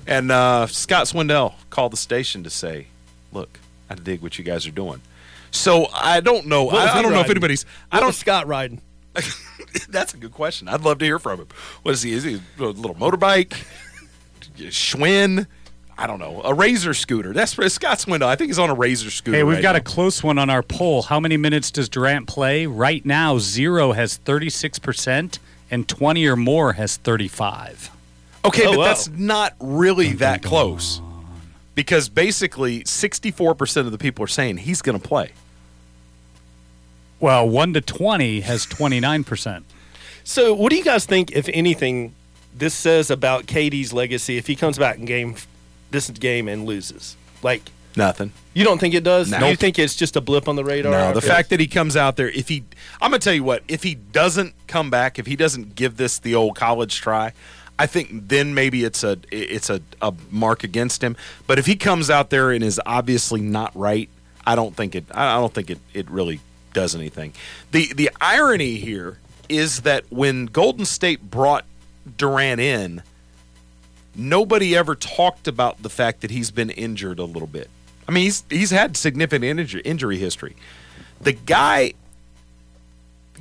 And 0.06 0.32
uh, 0.32 0.68
Scott 0.68 1.08
Swindell 1.08 1.54
called 1.70 1.94
the 1.94 1.98
station 1.98 2.44
to 2.44 2.50
say, 2.50 2.88
"Look, 3.32 3.60
I 3.90 3.96
dig 3.96 4.22
what 4.22 4.38
you 4.38 4.44
guys 4.44 4.68
are 4.68 4.72
doing." 4.72 5.02
So 5.52 5.88
I 5.94 6.20
don't 6.20 6.48
know. 6.48 6.70
I, 6.70 6.98
I 6.98 7.02
don't 7.02 7.12
know 7.12 7.20
if 7.20 7.24
riding? 7.24 7.32
anybody's. 7.32 7.66
I 7.92 8.00
don't. 8.00 8.08
was 8.08 8.18
Scott 8.18 8.48
riding? 8.48 8.82
that's 9.90 10.14
a 10.14 10.18
good 10.18 10.32
question. 10.32 10.68
I'd 10.68 10.82
love 10.82 10.98
to 11.00 11.06
hear 11.06 11.20
from 11.20 11.40
him. 11.42 11.48
What 11.84 11.94
is 11.94 12.02
he? 12.02 12.14
Is 12.14 12.24
he 12.24 12.42
a 12.60 12.64
little 12.64 12.96
motorbike? 12.96 13.66
Schwinn? 14.58 15.48
I 15.98 16.08
don't 16.08 16.20
know. 16.20 16.42
A 16.44 16.54
razor 16.54 16.94
scooter. 16.94 17.34
That's 17.34 17.52
Scott's 17.74 18.08
window. 18.08 18.28
I 18.28 18.36
think 18.36 18.50
he's 18.50 18.58
on 18.60 18.70
a 18.70 18.74
razor 18.74 19.12
scooter. 19.12 19.38
Hey, 19.38 19.44
we've 19.44 19.58
right 19.58 19.62
got 19.62 19.72
now. 19.74 19.78
a 19.78 19.82
close 19.82 20.24
one 20.24 20.40
on 20.40 20.50
our 20.50 20.64
poll. 20.64 21.04
How 21.04 21.20
many 21.20 21.38
minutes 21.38 21.70
does 21.72 21.88
Durant 21.88 22.28
play? 22.28 22.66
Right 22.66 23.06
now, 23.06 23.38
zero 23.38 23.92
has 23.92 24.18
36%, 24.26 25.38
and 25.70 25.88
20 25.88 26.26
or 26.28 26.36
more 26.36 26.74
has 26.74 26.98
35. 26.98 27.92
Okay, 28.46 28.66
Oh, 28.66 28.72
but 28.72 28.78
wow. 28.80 28.86
that's 28.86 29.08
not 29.10 29.54
really 29.60 30.14
that 30.14 30.42
close. 30.42 31.00
Because 31.76 32.10
basically, 32.10 32.84
64% 32.84 33.78
of 33.78 33.92
the 33.92 33.98
people 33.98 34.24
are 34.26 34.28
saying 34.28 34.58
he's 34.58 34.82
going 34.82 35.00
to 35.00 35.08
play. 35.08 35.32
Well, 37.20 37.48
1 37.48 37.74
to 37.74 37.82
20 37.82 38.42
has 38.42 38.66
29%. 38.66 39.64
So, 40.24 40.54
what 40.54 40.70
do 40.72 40.76
you 40.76 40.84
guys 40.84 41.06
think, 41.06 41.32
if 41.32 41.50
anything, 41.54 42.14
this 42.56 42.74
says 42.74 43.10
about 43.10 43.46
Katie's 43.48 43.94
legacy 43.94 44.38
if 44.38 44.48
he 44.48 44.56
comes 44.56 44.78
back 44.78 44.98
in 44.98 45.06
game 45.06 45.36
this 45.94 46.10
game 46.10 46.50
and 46.50 46.66
loses? 46.66 47.16
Like, 47.42 47.62
Nothing. 47.96 48.34
you 48.54 48.64
don't 48.66 48.80
think 48.80 48.94
it 48.96 49.04
does? 49.04 49.32
No. 49.32 49.48
You 49.48 49.56
think 49.56 49.78
it's 49.80 49.96
just 49.96 50.16
a 50.16 50.22
blip 50.22 50.48
on 50.50 50.56
the 50.58 50.66
radar? 50.66 50.92
No, 50.92 51.14
the 51.14 51.22
fact 51.22 51.52
that 51.52 51.60
he 51.60 51.68
comes 51.68 51.96
out 51.96 52.16
there, 52.18 52.28
if 52.30 52.50
he, 52.50 52.64
I'm 53.00 53.12
gonna 53.12 53.20
tell 53.20 53.34
you 53.34 53.44
what, 53.44 53.64
if 53.68 53.84
he 53.84 53.96
doesn't 53.96 54.56
come 54.68 54.90
back, 54.90 55.20
if 55.20 55.28
he 55.28 55.36
doesn't 55.36 55.76
give 55.76 55.96
this 55.98 56.20
the 56.20 56.36
old 56.36 56.56
college 56.56 57.00
try, 57.00 57.34
I 57.78 57.86
think 57.86 58.30
then 58.30 58.54
maybe 58.54 58.84
it's 58.84 59.04
a 59.04 59.18
it's 59.32 59.70
a, 59.70 59.82
a 60.02 60.14
mark 60.32 60.64
against 60.64 61.04
him. 61.04 61.16
But 61.48 61.60
if 61.60 61.66
he 61.66 61.76
comes 61.76 62.10
out 62.10 62.30
there 62.30 62.52
and 62.52 62.64
is 62.64 62.82
obviously 62.86 63.42
not 63.42 63.76
right, 63.76 64.10
I 64.46 64.56
don't 64.56 64.76
think 64.76 64.96
it. 64.96 65.06
I 65.12 65.36
don't 65.36 65.54
think 65.54 65.70
it 65.70 65.80
it 65.94 66.10
really 66.10 66.40
does 66.74 66.96
anything. 66.96 67.34
the 67.72 67.94
The 67.94 68.10
irony 68.20 68.76
here 68.76 69.20
is 69.50 69.82
that 69.82 70.06
when 70.12 70.48
Golden 70.48 70.86
State 70.86 71.30
brought 71.30 71.66
Durant 72.18 72.60
in, 72.60 73.04
nobody 74.16 74.76
ever 74.76 74.96
talked 74.96 75.48
about 75.48 75.82
the 75.82 75.90
fact 75.90 76.22
that 76.22 76.32
he's 76.32 76.52
been 76.52 76.70
injured 76.70 77.20
a 77.20 77.26
little 77.26 77.48
bit. 77.48 77.70
I 78.08 78.12
mean, 78.12 78.26
he's 78.26 78.44
he's 78.50 78.72
had 78.72 78.98
significant 78.98 79.46
injury, 79.46 79.82
injury 79.82 80.18
history. 80.18 80.56
The 81.22 81.34
guy, 81.34 81.94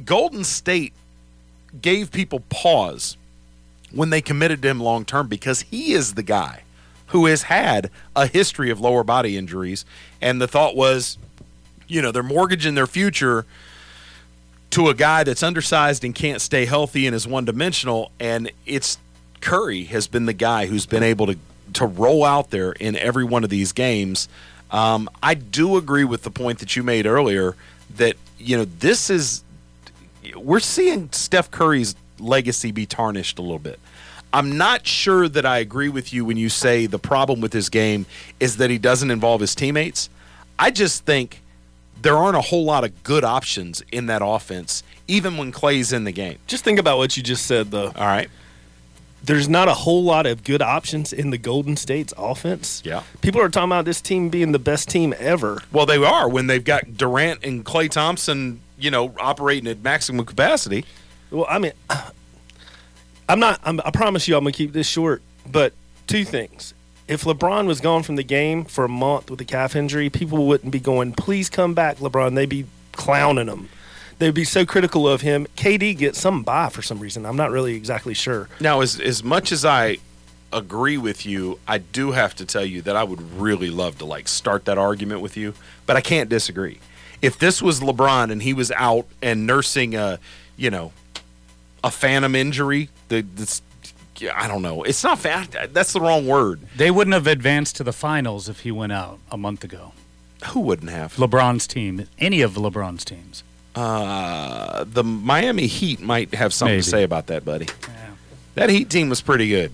Golden 0.04 0.44
State, 0.44 0.92
gave 1.80 2.12
people 2.12 2.40
pause 2.48 3.16
when 3.90 4.10
they 4.10 4.20
committed 4.20 4.62
to 4.62 4.68
him 4.68 4.80
long 4.80 5.04
term 5.04 5.28
because 5.28 5.62
he 5.62 5.92
is 5.92 6.14
the 6.14 6.22
guy 6.22 6.62
who 7.08 7.26
has 7.26 7.42
had 7.42 7.90
a 8.16 8.26
history 8.26 8.70
of 8.70 8.80
lower 8.80 9.04
body 9.04 9.36
injuries. 9.36 9.84
And 10.20 10.40
the 10.40 10.48
thought 10.48 10.74
was, 10.74 11.18
you 11.86 12.00
know, 12.00 12.10
they're 12.10 12.22
mortgaging 12.22 12.74
their 12.74 12.86
future 12.86 13.44
to 14.70 14.88
a 14.88 14.94
guy 14.94 15.22
that's 15.22 15.42
undersized 15.42 16.04
and 16.04 16.14
can't 16.14 16.40
stay 16.40 16.64
healthy 16.64 17.06
and 17.06 17.14
is 17.14 17.26
one 17.26 17.44
dimensional. 17.44 18.10
And 18.18 18.50
it's 18.64 18.96
Curry 19.42 19.84
has 19.84 20.06
been 20.06 20.24
the 20.24 20.32
guy 20.32 20.66
who's 20.66 20.86
been 20.86 21.02
able 21.02 21.26
to 21.26 21.36
to 21.74 21.86
roll 21.86 22.24
out 22.24 22.50
there 22.50 22.72
in 22.72 22.96
every 22.96 23.24
one 23.24 23.44
of 23.44 23.50
these 23.50 23.72
games. 23.72 24.28
Um, 24.70 25.08
I 25.22 25.34
do 25.34 25.76
agree 25.76 26.04
with 26.04 26.22
the 26.22 26.30
point 26.30 26.58
that 26.60 26.76
you 26.76 26.82
made 26.82 27.06
earlier 27.06 27.56
that 27.96 28.16
you 28.38 28.56
know 28.56 28.64
this 28.64 29.10
is 29.10 29.44
we're 30.36 30.60
seeing 30.60 31.10
Steph 31.12 31.50
Curry's 31.50 31.94
legacy 32.18 32.72
be 32.72 32.86
tarnished 32.86 33.38
a 33.38 33.42
little 33.42 33.58
bit. 33.58 33.78
I'm 34.32 34.56
not 34.56 34.86
sure 34.86 35.28
that 35.28 35.44
I 35.44 35.58
agree 35.58 35.90
with 35.90 36.12
you 36.12 36.24
when 36.24 36.38
you 36.38 36.48
say 36.48 36.86
the 36.86 36.98
problem 36.98 37.40
with 37.42 37.52
his 37.52 37.68
game 37.68 38.06
is 38.40 38.56
that 38.56 38.70
he 38.70 38.78
doesn't 38.78 39.10
involve 39.10 39.42
his 39.42 39.54
teammates. 39.54 40.08
I 40.58 40.70
just 40.70 41.04
think 41.04 41.42
there 42.00 42.16
aren't 42.16 42.36
a 42.36 42.40
whole 42.40 42.64
lot 42.64 42.84
of 42.84 43.02
good 43.02 43.24
options 43.24 43.82
in 43.92 44.06
that 44.06 44.22
offense, 44.24 44.82
even 45.06 45.36
when 45.36 45.52
Klay's 45.52 45.92
in 45.92 46.04
the 46.04 46.12
game. 46.12 46.38
Just 46.46 46.64
think 46.64 46.78
about 46.78 46.96
what 46.96 47.16
you 47.16 47.22
just 47.22 47.44
said, 47.44 47.70
though. 47.70 47.92
All 47.94 48.06
right. 48.06 48.30
There's 49.24 49.48
not 49.48 49.68
a 49.68 49.74
whole 49.74 50.02
lot 50.02 50.26
of 50.26 50.42
good 50.42 50.62
options 50.62 51.12
in 51.12 51.30
the 51.30 51.38
Golden 51.38 51.76
State's 51.76 52.12
offense. 52.18 52.82
Yeah. 52.84 53.02
People 53.20 53.40
are 53.40 53.48
talking 53.48 53.68
about 53.68 53.84
this 53.84 54.00
team 54.00 54.30
being 54.30 54.50
the 54.52 54.58
best 54.58 54.88
team 54.88 55.14
ever. 55.18 55.62
Well, 55.70 55.86
they 55.86 56.02
are 56.02 56.28
when 56.28 56.48
they've 56.48 56.64
got 56.64 56.96
Durant 56.96 57.44
and 57.44 57.64
Klay 57.64 57.88
Thompson, 57.88 58.60
you 58.78 58.90
know, 58.90 59.14
operating 59.20 59.68
at 59.68 59.80
maximum 59.82 60.26
capacity. 60.26 60.84
Well, 61.30 61.46
I 61.48 61.58
mean, 61.58 61.72
I'm 63.28 63.38
not. 63.38 63.60
I'm, 63.64 63.80
I 63.84 63.90
promise 63.90 64.26
you, 64.28 64.36
I'm 64.36 64.42
gonna 64.42 64.52
keep 64.52 64.72
this 64.72 64.88
short. 64.88 65.22
But 65.50 65.72
two 66.06 66.24
things: 66.24 66.74
if 67.08 67.22
LeBron 67.22 67.66
was 67.66 67.80
gone 67.80 68.02
from 68.02 68.16
the 68.16 68.22
game 68.22 68.64
for 68.64 68.84
a 68.84 68.88
month 68.88 69.30
with 69.30 69.40
a 69.40 69.44
calf 69.44 69.76
injury, 69.76 70.10
people 70.10 70.46
wouldn't 70.46 70.72
be 70.72 70.80
going, 70.80 71.12
"Please 71.12 71.48
come 71.48 71.74
back, 71.74 71.98
LeBron." 71.98 72.34
They'd 72.34 72.48
be 72.48 72.66
clowning 72.92 73.46
him. 73.46 73.68
They'd 74.22 74.32
be 74.32 74.44
so 74.44 74.64
critical 74.64 75.08
of 75.08 75.22
him. 75.22 75.48
KD 75.56 75.98
gets 75.98 76.20
some 76.20 76.44
buy 76.44 76.68
for 76.68 76.80
some 76.80 77.00
reason. 77.00 77.26
I'm 77.26 77.34
not 77.34 77.50
really 77.50 77.74
exactly 77.74 78.14
sure. 78.14 78.48
Now, 78.60 78.80
as 78.80 79.00
as 79.00 79.24
much 79.24 79.50
as 79.50 79.64
I 79.64 79.98
agree 80.52 80.96
with 80.96 81.26
you, 81.26 81.58
I 81.66 81.78
do 81.78 82.12
have 82.12 82.36
to 82.36 82.46
tell 82.46 82.64
you 82.64 82.82
that 82.82 82.94
I 82.94 83.02
would 83.02 83.20
really 83.32 83.68
love 83.68 83.98
to 83.98 84.04
like 84.04 84.28
start 84.28 84.66
that 84.66 84.78
argument 84.78 85.22
with 85.22 85.36
you, 85.36 85.54
but 85.86 85.96
I 85.96 86.00
can't 86.00 86.28
disagree. 86.30 86.78
If 87.20 87.36
this 87.36 87.60
was 87.60 87.80
LeBron 87.80 88.30
and 88.30 88.40
he 88.40 88.54
was 88.54 88.70
out 88.70 89.06
and 89.20 89.44
nursing 89.44 89.96
a, 89.96 90.20
you 90.56 90.70
know, 90.70 90.92
a 91.82 91.90
phantom 91.90 92.36
injury, 92.36 92.90
the 93.08 93.22
this 93.22 93.60
yeah, 94.18 94.40
I 94.40 94.46
don't 94.46 94.62
know. 94.62 94.84
It's 94.84 95.02
not 95.02 95.18
fan. 95.18 95.48
That's 95.72 95.92
the 95.92 96.00
wrong 96.00 96.28
word. 96.28 96.60
They 96.76 96.92
wouldn't 96.92 97.14
have 97.14 97.26
advanced 97.26 97.74
to 97.78 97.82
the 97.82 97.92
finals 97.92 98.48
if 98.48 98.60
he 98.60 98.70
went 98.70 98.92
out 98.92 99.18
a 99.32 99.36
month 99.36 99.64
ago. 99.64 99.94
Who 100.50 100.60
wouldn't 100.60 100.92
have? 100.92 101.14
LeBron's 101.14 101.66
team, 101.66 102.06
any 102.20 102.40
of 102.40 102.52
LeBron's 102.52 103.04
teams. 103.04 103.42
Uh, 103.74 104.84
the 104.84 105.02
Miami 105.02 105.66
Heat 105.66 106.00
might 106.00 106.34
have 106.34 106.52
something 106.52 106.74
Maybe. 106.74 106.82
to 106.82 106.88
say 106.88 107.02
about 107.04 107.28
that, 107.28 107.44
buddy. 107.44 107.66
That 108.54 108.68
Heat 108.68 108.90
team 108.90 109.08
was 109.08 109.20
pretty 109.20 109.48
good. 109.48 109.72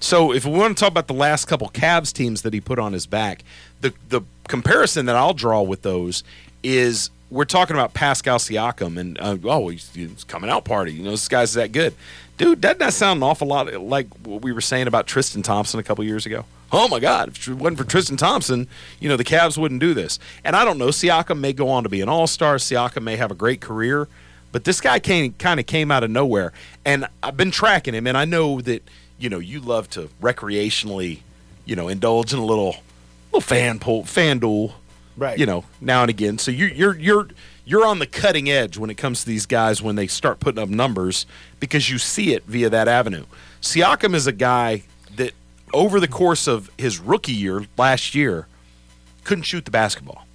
So 0.00 0.32
if 0.32 0.44
we 0.44 0.52
want 0.52 0.76
to 0.76 0.80
talk 0.80 0.90
about 0.90 1.06
the 1.06 1.14
last 1.14 1.46
couple 1.46 1.68
Cavs 1.70 2.12
teams 2.12 2.42
that 2.42 2.52
he 2.52 2.60
put 2.60 2.78
on 2.78 2.92
his 2.92 3.06
back, 3.06 3.42
the 3.80 3.92
the 4.08 4.22
comparison 4.48 5.06
that 5.06 5.16
I'll 5.16 5.34
draw 5.34 5.62
with 5.62 5.82
those 5.82 6.24
is 6.62 7.10
we're 7.34 7.44
talking 7.44 7.74
about 7.74 7.94
Pascal 7.94 8.38
Siakam 8.38 8.96
and 8.96 9.20
uh, 9.20 9.36
oh 9.44 9.68
he's, 9.68 9.92
he's 9.92 10.22
coming 10.24 10.48
out 10.48 10.64
party. 10.64 10.92
You 10.92 11.02
know 11.02 11.10
this 11.10 11.26
guy's 11.28 11.52
that 11.54 11.72
good, 11.72 11.92
dude. 12.38 12.60
Doesn't 12.60 12.78
that 12.78 12.94
sound 12.94 13.18
an 13.18 13.22
awful 13.24 13.48
lot 13.48 13.72
like 13.74 14.06
what 14.24 14.42
we 14.42 14.52
were 14.52 14.60
saying 14.60 14.86
about 14.86 15.08
Tristan 15.08 15.42
Thompson 15.42 15.80
a 15.80 15.82
couple 15.82 16.04
years 16.04 16.26
ago? 16.26 16.44
Oh 16.72 16.86
my 16.88 17.00
God! 17.00 17.30
If 17.30 17.48
it 17.48 17.54
wasn't 17.54 17.78
for 17.78 17.84
Tristan 17.84 18.16
Thompson, 18.16 18.68
you 19.00 19.08
know 19.08 19.16
the 19.16 19.24
Cavs 19.24 19.58
wouldn't 19.58 19.80
do 19.80 19.94
this. 19.94 20.20
And 20.44 20.54
I 20.54 20.64
don't 20.64 20.78
know. 20.78 20.88
Siakam 20.88 21.40
may 21.40 21.52
go 21.52 21.68
on 21.68 21.82
to 21.82 21.88
be 21.88 22.00
an 22.00 22.08
All 22.08 22.28
Star. 22.28 22.56
Siakam 22.56 23.02
may 23.02 23.16
have 23.16 23.32
a 23.32 23.34
great 23.34 23.60
career, 23.60 24.08
but 24.52 24.62
this 24.62 24.80
guy 24.80 25.00
came 25.00 25.32
kind 25.32 25.58
of 25.58 25.66
came 25.66 25.90
out 25.90 26.04
of 26.04 26.10
nowhere. 26.10 26.52
And 26.84 27.08
I've 27.22 27.36
been 27.36 27.50
tracking 27.50 27.94
him, 27.94 28.06
and 28.06 28.16
I 28.16 28.24
know 28.24 28.60
that 28.60 28.88
you 29.18 29.28
know 29.28 29.40
you 29.40 29.58
love 29.58 29.90
to 29.90 30.08
recreationally, 30.22 31.20
you 31.64 31.74
know, 31.74 31.88
indulge 31.88 32.32
in 32.32 32.38
a 32.38 32.44
little 32.44 32.76
little 33.32 33.40
fan 33.40 33.80
pull, 33.80 34.04
fan 34.04 34.38
duel, 34.38 34.74
Right. 35.16 35.38
You 35.38 35.46
know, 35.46 35.64
now 35.80 36.02
and 36.02 36.10
again. 36.10 36.38
So 36.38 36.50
you, 36.50 36.66
you're 36.66 36.96
you're 36.98 37.28
you're 37.64 37.86
on 37.86 37.98
the 38.00 38.06
cutting 38.06 38.50
edge 38.50 38.76
when 38.76 38.90
it 38.90 38.96
comes 38.96 39.20
to 39.20 39.26
these 39.26 39.46
guys 39.46 39.80
when 39.80 39.96
they 39.96 40.06
start 40.06 40.40
putting 40.40 40.62
up 40.62 40.68
numbers 40.68 41.24
because 41.60 41.88
you 41.90 41.98
see 41.98 42.34
it 42.34 42.44
via 42.46 42.68
that 42.70 42.88
avenue. 42.88 43.24
Siakam 43.62 44.14
is 44.14 44.26
a 44.26 44.32
guy 44.32 44.82
that 45.16 45.32
over 45.72 46.00
the 46.00 46.08
course 46.08 46.46
of 46.46 46.70
his 46.76 46.98
rookie 46.98 47.32
year 47.32 47.64
last 47.78 48.14
year 48.14 48.46
couldn't 49.24 49.44
shoot 49.44 49.64
the 49.64 49.70
basketball. 49.70 50.26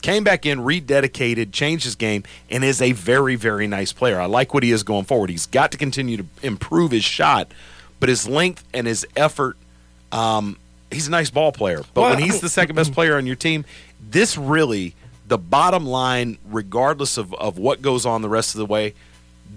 Came 0.00 0.22
back 0.22 0.46
in, 0.46 0.60
rededicated, 0.60 1.52
changed 1.52 1.84
his 1.84 1.96
game, 1.96 2.22
and 2.48 2.62
is 2.64 2.80
a 2.80 2.92
very, 2.92 3.34
very 3.34 3.66
nice 3.66 3.92
player. 3.92 4.20
I 4.20 4.26
like 4.26 4.54
what 4.54 4.62
he 4.62 4.70
is 4.70 4.84
going 4.84 5.04
forward. 5.04 5.28
He's 5.28 5.46
got 5.46 5.72
to 5.72 5.76
continue 5.78 6.18
to 6.18 6.24
improve 6.44 6.92
his 6.92 7.02
shot, 7.02 7.50
but 7.98 8.08
his 8.08 8.28
length 8.28 8.62
and 8.72 8.86
his 8.86 9.04
effort, 9.16 9.56
um, 10.12 10.56
he's 10.92 11.08
a 11.08 11.10
nice 11.10 11.30
ball 11.30 11.50
player. 11.50 11.82
But 11.94 12.00
Well, 12.00 12.10
when 12.10 12.18
I 12.18 12.24
he's 12.26 12.34
mean- 12.34 12.40
the 12.42 12.48
second 12.48 12.76
best 12.76 12.92
player 12.94 13.16
on 13.16 13.26
your 13.26 13.34
team, 13.36 13.64
this 14.10 14.36
really, 14.36 14.94
the 15.26 15.38
bottom 15.38 15.86
line, 15.86 16.38
regardless 16.44 17.18
of, 17.18 17.34
of 17.34 17.58
what 17.58 17.82
goes 17.82 18.06
on 18.06 18.22
the 18.22 18.28
rest 18.28 18.54
of 18.54 18.58
the 18.58 18.66
way, 18.66 18.94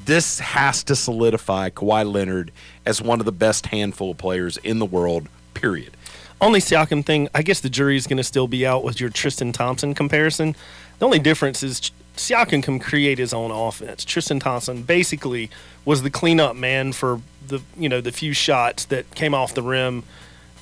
this 0.05 0.39
has 0.39 0.83
to 0.85 0.95
solidify 0.95 1.69
Kawhi 1.69 2.11
Leonard 2.11 2.51
as 2.85 3.01
one 3.01 3.19
of 3.19 3.25
the 3.25 3.31
best 3.31 3.67
handful 3.67 4.11
of 4.11 4.17
players 4.17 4.57
in 4.57 4.79
the 4.79 4.85
world, 4.85 5.27
period. 5.53 5.95
Only 6.39 6.59
Siakam 6.59 7.05
thing, 7.05 7.29
I 7.35 7.43
guess 7.43 7.59
the 7.59 7.69
jury's 7.69 8.07
going 8.07 8.17
to 8.17 8.23
still 8.23 8.47
be 8.47 8.65
out 8.65 8.83
with 8.83 8.99
your 8.99 9.09
Tristan 9.09 9.51
Thompson 9.51 9.93
comparison. 9.93 10.55
The 10.97 11.05
only 11.05 11.19
difference 11.19 11.61
is 11.61 11.91
Siakam 12.17 12.63
can 12.63 12.79
create 12.79 13.19
his 13.19 13.33
own 13.33 13.51
offense. 13.51 14.03
Tristan 14.03 14.39
Thompson 14.39 14.83
basically 14.83 15.49
was 15.85 16.01
the 16.01 16.09
cleanup 16.09 16.55
man 16.55 16.93
for 16.93 17.21
the 17.47 17.61
you 17.77 17.89
know 17.89 18.01
the 18.01 18.11
few 18.11 18.33
shots 18.33 18.85
that 18.85 19.13
came 19.15 19.33
off 19.33 19.53
the 19.53 19.61
rim, 19.61 20.03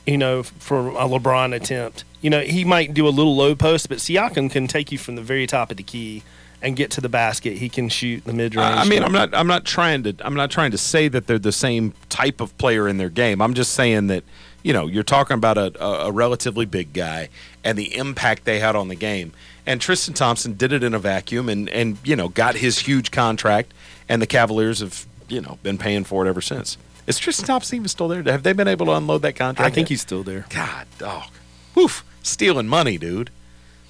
you 0.10 0.18
know, 0.18 0.42
for 0.44 0.90
a 0.90 1.06
LeBron 1.08 1.56
attempt. 1.56 2.04
You 2.22 2.30
know, 2.30 2.42
he 2.42 2.66
might 2.66 2.94
do 2.94 3.08
a 3.08 3.10
little 3.10 3.36
low 3.36 3.56
post, 3.56 3.90
but 3.90 4.00
Siakam 4.00 4.50
can 4.50 4.68
take 4.68 4.92
you 4.92 4.98
from 4.98 5.16
the 5.16 5.22
very 5.22 5.46
top 5.46 5.70
of 5.72 5.78
the 5.78 5.84
key 5.84 6.24
and 6.62 6.76
get 6.76 6.92
to 6.92 7.02
the 7.02 7.08
basket. 7.08 7.58
He 7.58 7.70
can 7.70 7.90
shoot 7.90 8.26
the 8.26 8.34
mid 8.34 8.56
range. 8.56 8.76
I 8.76 8.86
mean, 8.86 9.04
I'm 9.04 9.12
not. 9.12 9.34
I'm 9.34 9.48
not 9.48 9.66
trying 9.66 10.04
to. 10.04 10.16
I'm 10.22 10.34
not 10.34 10.52
trying 10.52 10.72
to 10.72 10.78
say 10.78 11.08
that 11.10 11.28
they're 11.28 11.40
the 11.40 11.52
same 11.52 11.94
type 12.10 12.42
of 12.42 12.58
player 12.58 12.88
in 12.88 12.98
their 12.98 13.10
game. 13.10 13.42
I'm 13.42 13.54
just 13.54 13.74
saying 13.74 14.08
that 14.08 14.24
you 14.64 14.74
know 14.74 14.88
you're 14.88 15.04
talking 15.04 15.36
about 15.36 15.58
a, 15.58 15.82
a, 15.82 16.12
relatively 16.12 16.66
big 16.66 16.92
guy 16.92 17.30
and 17.64 17.78
the 17.78 17.96
impact 17.96 18.46
they 18.46 18.60
had 18.60 18.76
on 18.76 18.88
the 18.88 18.96
game. 18.96 19.32
And 19.66 19.80
Tristan 19.80 20.16
Thompson 20.16 20.54
did 20.54 20.74
it 20.74 20.84
in 20.84 20.94
a 20.94 21.00
vacuum, 21.00 21.48
and 21.48 21.70
and 21.70 21.98
you 22.04 22.16
know 22.16 22.30
got 22.30 22.56
his 22.56 22.80
huge 22.80 23.12
contract, 23.12 23.74
and 24.10 24.22
the 24.22 24.28
Cavaliers 24.28 24.80
have 24.80 25.06
you 25.30 25.40
know 25.40 25.60
been 25.62 25.78
paying 25.78 26.04
for 26.04 26.26
it 26.26 26.30
ever 26.30 26.42
since. 26.42 26.78
Is 27.10 27.18
Tristan 27.20 27.46
Thompson 27.48 27.76
even 27.78 27.88
still 27.90 28.08
there? 28.08 28.24
Have 28.24 28.44
they 28.44 28.54
been 28.54 28.68
able 28.70 28.86
to 28.86 28.94
unload 28.94 29.24
that 29.24 29.36
contract? 29.36 29.60
I 29.70 29.74
think 29.74 29.88
yet? 29.88 29.90
he's 29.90 30.02
still 30.02 30.24
there. 30.24 30.46
God, 30.50 30.88
dog. 30.98 31.30
Woof. 31.76 32.06
Stealing 32.24 32.68
money, 32.68 32.98
dude. 32.98 33.32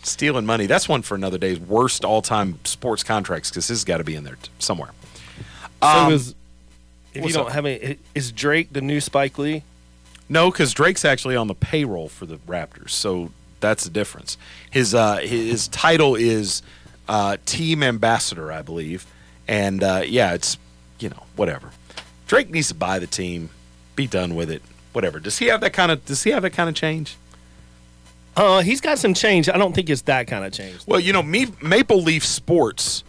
Stealing 0.04 0.46
money. 0.46 0.66
That's 0.66 0.88
one 0.90 1.02
for 1.02 1.16
another 1.16 1.38
day's 1.38 1.60
worst 1.60 2.06
all 2.06 2.22
time 2.22 2.60
sports 2.64 3.04
contracts 3.04 3.50
because 3.52 3.68
this 3.68 3.78
has 3.80 3.84
got 3.84 3.98
to 3.98 4.04
be 4.04 4.16
in 4.16 4.24
there 4.24 4.38
t- 4.42 4.50
somewhere. 4.58 4.92
So 5.82 5.88
Um, 5.88 6.14
is 6.14 6.34
if 7.14 7.26
you 7.26 7.34
don't 7.34 7.48
up? 7.48 7.52
have 7.54 7.66
any, 7.66 7.98
is 8.16 8.32
Drake 8.32 8.72
the 8.72 8.82
new 8.82 9.02
Spike 9.02 9.38
Lee? 9.38 9.64
No, 10.30 10.50
because 10.52 10.74
Drake's 10.74 11.04
actually 11.04 11.36
on 11.36 11.48
the 11.48 11.56
payroll 11.56 12.08
for 12.08 12.26
the 12.26 12.38
Raptors, 12.38 12.92
so 12.92 13.32
that's 13.60 13.84
the 13.84 13.90
difference. 13.90 14.38
His 14.72 14.94
uh, 14.96 15.18
his 15.18 15.68
title 15.68 16.16
is 16.16 16.62
uh, 17.10 17.38
team 17.46 17.82
ambassador, 17.84 18.52
I 18.52 18.62
believe, 18.62 19.06
and 19.48 19.84
uh, 19.84 20.04
yeah, 20.06 20.34
it's 20.34 20.58
you 21.00 21.10
know 21.10 21.24
whatever. 21.36 21.72
Drake 22.30 22.52
needs 22.52 22.68
to 22.68 22.76
buy 22.76 23.00
the 23.00 23.08
team, 23.08 23.50
be 23.96 24.06
done 24.06 24.36
with 24.36 24.52
it, 24.52 24.62
whatever. 24.94 25.20
Does 25.20 25.40
he 25.40 25.48
have 25.48 25.62
that 25.62 25.74
kind 25.74 25.92
of 25.92 26.06
Does 26.06 26.24
he 26.24 26.30
have 26.30 26.44
that 26.44 26.52
kind 26.52 26.70
of 26.70 26.76
change? 26.76 27.18
Uh, 28.38 28.62
he's 28.62 28.80
got 28.80 29.00
some 29.00 29.16
change. 29.16 29.50
I 29.50 29.58
don't 29.58 29.74
think 29.74 29.90
it's 29.90 30.04
that 30.04 30.28
kind 30.28 30.46
of 30.46 30.54
change. 30.54 30.86
Well, 30.86 31.00
you 31.00 31.12
know, 31.12 31.24
me, 31.24 31.48
Maple 31.60 32.04
Leaf 32.04 32.24
Sports. 32.24 33.04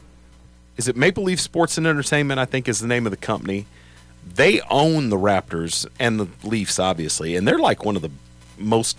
Is 0.78 0.88
it 0.88 0.96
Maple 0.96 1.24
Leaf 1.24 1.38
Sports 1.38 1.76
and 1.76 1.86
Entertainment? 1.86 2.40
I 2.40 2.46
think 2.46 2.66
is 2.66 2.80
the 2.80 2.86
name 2.88 3.06
of 3.06 3.10
the 3.10 3.18
company. 3.18 3.66
They 4.26 4.62
own 4.70 5.10
the 5.10 5.18
Raptors 5.18 5.86
and 5.98 6.18
the 6.18 6.28
Leafs, 6.42 6.78
obviously, 6.78 7.36
and 7.36 7.46
they're 7.46 7.58
like 7.58 7.84
one 7.84 7.96
of 7.96 8.02
the 8.02 8.10
most 8.56 8.96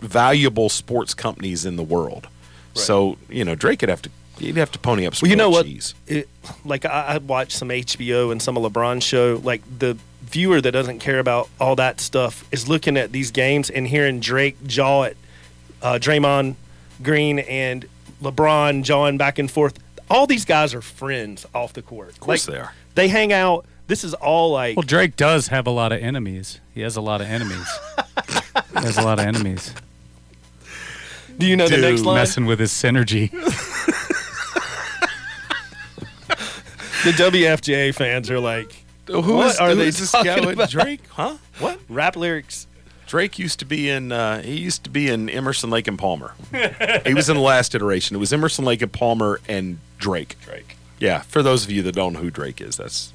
valuable 0.00 0.68
sports 0.68 1.12
companies 1.12 1.66
in 1.66 1.74
the 1.74 1.82
world. 1.82 2.28
So 2.74 3.18
you 3.28 3.44
know, 3.44 3.56
Drake 3.56 3.80
could 3.80 3.88
have 3.88 4.02
to 4.02 4.10
he'd 4.38 4.56
have 4.56 4.70
to 4.72 4.78
pony 4.78 5.06
up. 5.06 5.14
Some 5.14 5.26
Well, 5.26 5.30
you 5.30 5.36
know 5.36 5.50
more 5.50 5.62
what? 5.62 5.94
It, 6.06 6.28
like 6.64 6.84
I, 6.84 7.02
I 7.02 7.18
watched 7.18 7.52
some 7.52 7.68
HBO 7.68 8.32
and 8.32 8.40
some 8.40 8.56
of 8.56 8.72
LeBron's 8.72 9.04
show. 9.04 9.40
Like 9.42 9.62
the 9.78 9.96
viewer 10.22 10.60
that 10.60 10.72
doesn't 10.72 10.98
care 10.98 11.18
about 11.18 11.48
all 11.60 11.76
that 11.76 12.00
stuff 12.00 12.44
is 12.52 12.68
looking 12.68 12.96
at 12.96 13.12
these 13.12 13.30
games 13.30 13.70
and 13.70 13.86
hearing 13.86 14.20
Drake 14.20 14.56
jaw 14.66 15.04
at 15.04 15.16
uh, 15.82 15.94
Draymond 15.94 16.56
Green 17.02 17.38
and 17.40 17.86
LeBron 18.22 18.82
jawing 18.82 19.18
back 19.18 19.38
and 19.38 19.50
forth. 19.50 19.78
All 20.10 20.26
these 20.26 20.44
guys 20.44 20.74
are 20.74 20.82
friends 20.82 21.46
off 21.54 21.72
the 21.72 21.82
court. 21.82 22.10
Of 22.10 22.20
course 22.20 22.46
they 22.46 22.58
are. 22.58 22.72
They 22.94 23.08
hang 23.08 23.32
out. 23.32 23.66
This 23.88 24.02
is 24.02 24.14
all 24.14 24.50
like 24.50 24.76
Well, 24.76 24.82
Drake 24.82 25.16
does 25.16 25.48
have 25.48 25.66
a 25.66 25.70
lot 25.70 25.92
of 25.92 26.02
enemies. 26.02 26.60
He 26.74 26.80
has 26.80 26.96
a 26.96 27.00
lot 27.00 27.20
of 27.20 27.28
enemies. 27.28 27.68
he 28.26 28.80
has 28.80 28.98
a 28.98 29.02
lot 29.02 29.18
of 29.18 29.26
enemies. 29.26 29.72
Do 31.38 31.46
you 31.46 31.56
know 31.56 31.68
the 31.68 31.76
next 31.76 32.02
line? 32.02 32.16
Messing 32.16 32.46
with 32.46 32.58
his 32.58 32.72
synergy. 32.72 33.30
the 37.06 37.12
WFJ 37.12 37.94
fans 37.94 38.30
are 38.30 38.40
like, 38.40 38.84
Who 39.06 39.20
what 39.36 39.46
is- 39.48 39.58
are 39.58 39.70
who 39.70 39.74
they 39.76 39.88
is 39.88 39.98
this 39.98 40.12
guy 40.12 40.40
with 40.40 40.54
about? 40.54 40.70
Drake? 40.70 41.00
Huh? 41.10 41.36
What? 41.58 41.78
Rap 41.88 42.16
lyrics. 42.16 42.66
Drake 43.06 43.38
used 43.38 43.60
to 43.60 43.64
be 43.64 43.88
in. 43.88 44.10
Uh, 44.10 44.42
he 44.42 44.56
used 44.56 44.82
to 44.84 44.90
be 44.90 45.08
in 45.08 45.30
Emerson, 45.30 45.70
Lake 45.70 45.86
and 45.86 45.96
Palmer. 45.98 46.34
he 47.06 47.14
was 47.14 47.28
in 47.28 47.36
the 47.36 47.42
last 47.42 47.74
iteration. 47.74 48.16
It 48.16 48.18
was 48.18 48.32
Emerson, 48.32 48.64
Lake 48.64 48.82
and 48.82 48.92
Palmer 48.92 49.40
and 49.48 49.78
Drake. 49.98 50.34
Drake. 50.44 50.76
Yeah, 50.98 51.20
for 51.20 51.40
those 51.42 51.62
of 51.64 51.70
you 51.70 51.82
that 51.82 51.94
don't 51.94 52.14
know 52.14 52.18
who 52.20 52.30
Drake 52.30 52.60
is, 52.60 52.76
that's 52.76 53.12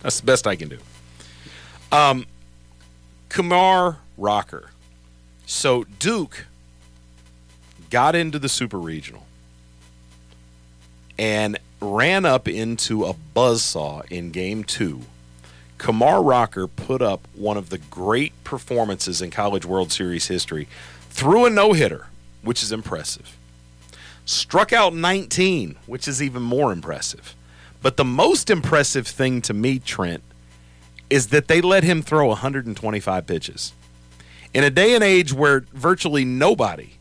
that's 0.00 0.18
the 0.20 0.24
best 0.26 0.46
I 0.46 0.56
can 0.56 0.70
do. 0.70 0.78
Um, 1.92 2.24
Kumar 3.28 3.98
Rocker. 4.16 4.70
So 5.46 5.84
Duke 5.98 6.46
got 7.90 8.14
into 8.14 8.38
the 8.38 8.48
Super 8.48 8.78
Regional 8.78 9.26
and 11.18 11.58
ran 11.84 12.24
up 12.24 12.48
into 12.48 13.04
a 13.04 13.14
buzzsaw 13.34 14.04
in 14.10 14.30
Game 14.30 14.64
Two. 14.64 15.02
Kumar 15.78 16.22
Rocker 16.22 16.66
put 16.66 17.02
up 17.02 17.26
one 17.34 17.56
of 17.56 17.68
the 17.68 17.78
great 17.78 18.32
performances 18.42 19.20
in 19.20 19.30
College 19.30 19.66
World 19.66 19.92
Series 19.92 20.28
history, 20.28 20.66
threw 21.10 21.44
a 21.44 21.50
no 21.50 21.72
hitter, 21.72 22.06
which 22.42 22.62
is 22.62 22.72
impressive. 22.72 23.36
Struck 24.24 24.72
out 24.72 24.94
19, 24.94 25.76
which 25.86 26.08
is 26.08 26.22
even 26.22 26.42
more 26.42 26.72
impressive. 26.72 27.34
But 27.82 27.98
the 27.98 28.04
most 28.04 28.48
impressive 28.48 29.06
thing 29.06 29.42
to 29.42 29.52
me, 29.52 29.78
Trent, 29.78 30.22
is 31.10 31.28
that 31.28 31.48
they 31.48 31.60
let 31.60 31.84
him 31.84 32.00
throw 32.00 32.28
125 32.28 33.26
pitches. 33.26 33.74
In 34.54 34.64
a 34.64 34.70
day 34.70 34.94
and 34.94 35.04
age 35.04 35.32
where 35.32 35.60
virtually 35.74 36.24
nobody 36.24 36.92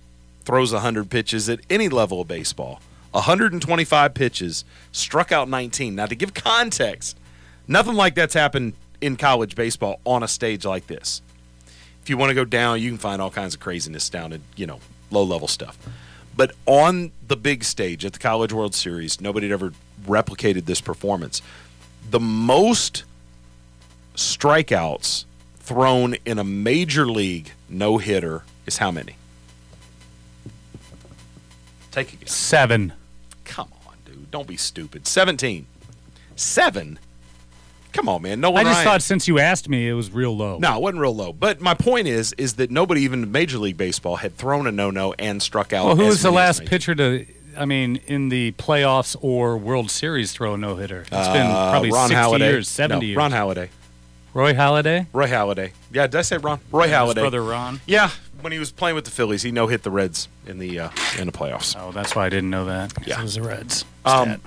throws 0.43 0.73
100 0.73 1.10
pitches 1.10 1.47
at 1.47 1.61
any 1.69 1.88
level 1.88 2.19
of 2.19 2.27
baseball, 2.27 2.81
125 3.14 4.14
pitches, 4.14 4.65
struck 4.91 5.31
out 5.31 5.48
19. 5.48 5.95
Now, 5.95 6.06
to 6.06 6.15
give 6.15 6.34
context, 6.34 7.18
nothing 7.68 7.94
like 7.94 8.15
that's 8.15 8.34
happened 8.34 8.73
in 9.02 9.18
college 9.18 9.56
baseball 9.56 9.99
on 10.06 10.23
a 10.23 10.27
stage 10.27 10.65
like 10.65 10.88
this. 10.88 11.22
If 12.02 12.10
you 12.10 12.18
want 12.18 12.31
to 12.31 12.35
go 12.35 12.45
down, 12.45 12.81
you 12.81 12.90
can 12.90 12.98
find 12.98 13.22
all 13.22 13.30
kinds 13.30 13.53
of 13.53 13.60
craziness 13.60 14.10
down 14.10 14.34
at, 14.34 14.41
you 14.56 14.65
know, 14.65 14.80
low 15.11 15.23
level 15.23 15.48
stuff. 15.48 15.77
But 16.35 16.52
on 16.65 17.11
the 17.27 17.38
big 17.38 17.64
stage 17.64 18.03
at 18.03 18.14
the 18.14 18.19
College 18.19 18.52
World 18.52 18.73
Series, 18.73 19.22
nobody 19.22 19.49
had 19.49 19.53
ever 19.53 19.73
replicated 20.06 20.65
this 20.65 20.81
performance. 20.81 21.41
The 22.10 22.19
most 22.19 23.03
strikeouts 24.15 25.26
thrown 25.57 26.15
in 26.26 26.40
a 26.40 26.44
major 26.44 27.07
league 27.07 27.52
no 27.69 27.98
hitter 27.99 28.44
is 28.65 28.77
how 28.77 28.91
many? 28.91 29.15
Take 31.91 32.14
a 32.14 32.15
guess. 32.18 32.34
Seven. 32.34 32.94
Come 33.45 33.70
on, 33.88 33.95
dude. 34.06 34.32
Don't 34.32 34.48
be 34.48 34.57
stupid. 34.57 35.07
17. 35.07 35.65
Seven? 36.36 36.99
Come 37.91 38.10
on, 38.10 38.24
man. 38.24 38.40
No 38.41 38.49
one. 38.49 38.65
I 38.65 38.72
just 38.72 38.84
thought 38.84 39.02
since 39.03 39.28
you 39.28 39.38
asked 39.38 39.70
me, 39.70 39.88
it 39.88 39.94
was 39.94 40.10
real 40.10 40.36
low. 40.36 40.57
No, 40.57 40.76
it 40.78 40.82
wasn't 40.82 41.02
real 41.02 41.15
low. 41.15 41.32
But 41.32 41.61
my 41.61 41.76
point 41.76 42.07
is, 42.07 42.34
is 42.40 42.56
that 42.56 42.72
nobody 42.72 43.02
even 43.02 43.22
in 43.24 43.32
Major 43.32 43.60
League 43.60 43.78
Baseball 43.78 44.15
had 44.15 44.36
thrown 44.36 44.65
a 44.65 44.72
no-no 44.72 45.14
and 45.20 45.41
struck 45.44 45.74
out. 45.74 45.86
Well, 45.86 45.95
who 45.95 46.06
was 46.07 46.24
the 46.24 46.32
last 46.32 46.65
pitcher 46.65 46.95
to, 46.95 47.28
I 47.56 47.65
mean, 47.65 47.98
in 48.07 48.30
the 48.30 48.53
playoffs 48.53 49.15
or 49.22 49.57
World 49.57 49.91
Series 49.91 50.32
throw 50.32 50.56
a 50.56 50.57
no 50.57 50.76
hitter? 50.78 51.02
It's 51.02 51.10
been 51.10 51.45
Uh, 51.45 51.70
probably 51.70 51.91
Ron 51.91 52.10
60 52.10 52.15
Halladay. 52.15 52.40
years, 52.40 52.68
70 52.68 52.99
No, 52.99 53.06
years. 53.07 53.18
Ron 53.18 53.32
Halladay. 53.32 53.70
Roy 54.34 54.53
Halladay? 54.56 55.06
Roy 55.14 55.28
Halladay. 55.28 55.72
Yeah, 55.91 56.07
did 56.07 56.15
I 56.18 56.22
say 56.24 56.38
Ron? 56.38 56.60
Roy 56.72 56.86
Yeah, 56.86 57.02
Halladay. 57.02 57.14
brother 57.20 57.44
Ron. 57.44 57.80
Yeah, 57.86 58.10
when 58.44 58.52
he 58.52 58.60
was 58.60 58.72
playing 58.72 58.95
with 58.95 59.06
the 59.06 59.11
Phillies, 59.11 59.41
he 59.41 59.52
no 59.52 59.68
hit 59.68 59.84
the 59.84 59.91
Reds 59.91 60.28
in 60.45 60.60
the 60.60 60.80
uh, 60.80 60.90
in 61.18 61.28
the 61.28 61.34
playoffs. 61.34 61.76
Oh, 61.80 61.91
that's 61.91 62.15
why 62.15 62.26
I 62.26 62.30
didn't 62.30 62.49
know 62.49 62.65
that. 62.65 62.94
Yeah. 63.07 63.20
It 63.20 63.24
was 63.24 63.36
the 63.36 63.41
Reds. 63.41 63.86
Um, 64.06 64.41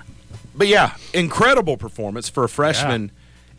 but 0.55 0.67
yeah, 0.67 0.95
incredible 1.13 1.77
performance 1.77 2.29
for 2.29 2.43
a 2.43 2.49
freshman, 2.49 3.11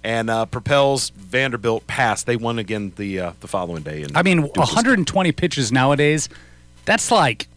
and 0.02 0.30
uh, 0.30 0.46
propels 0.46 1.10
Vanderbilt 1.10 1.86
past. 1.86 2.26
They 2.26 2.36
won 2.36 2.58
again 2.58 2.92
the 2.96 3.20
uh, 3.20 3.32
the 3.40 3.48
following 3.48 3.82
day. 3.82 4.02
And 4.02 4.16
I 4.16 4.22
mean, 4.22 4.42
Duke 4.42 4.56
120 4.56 5.32
pitches 5.32 5.70
nowadays, 5.72 6.28
that's 6.84 7.10
like 7.10 7.48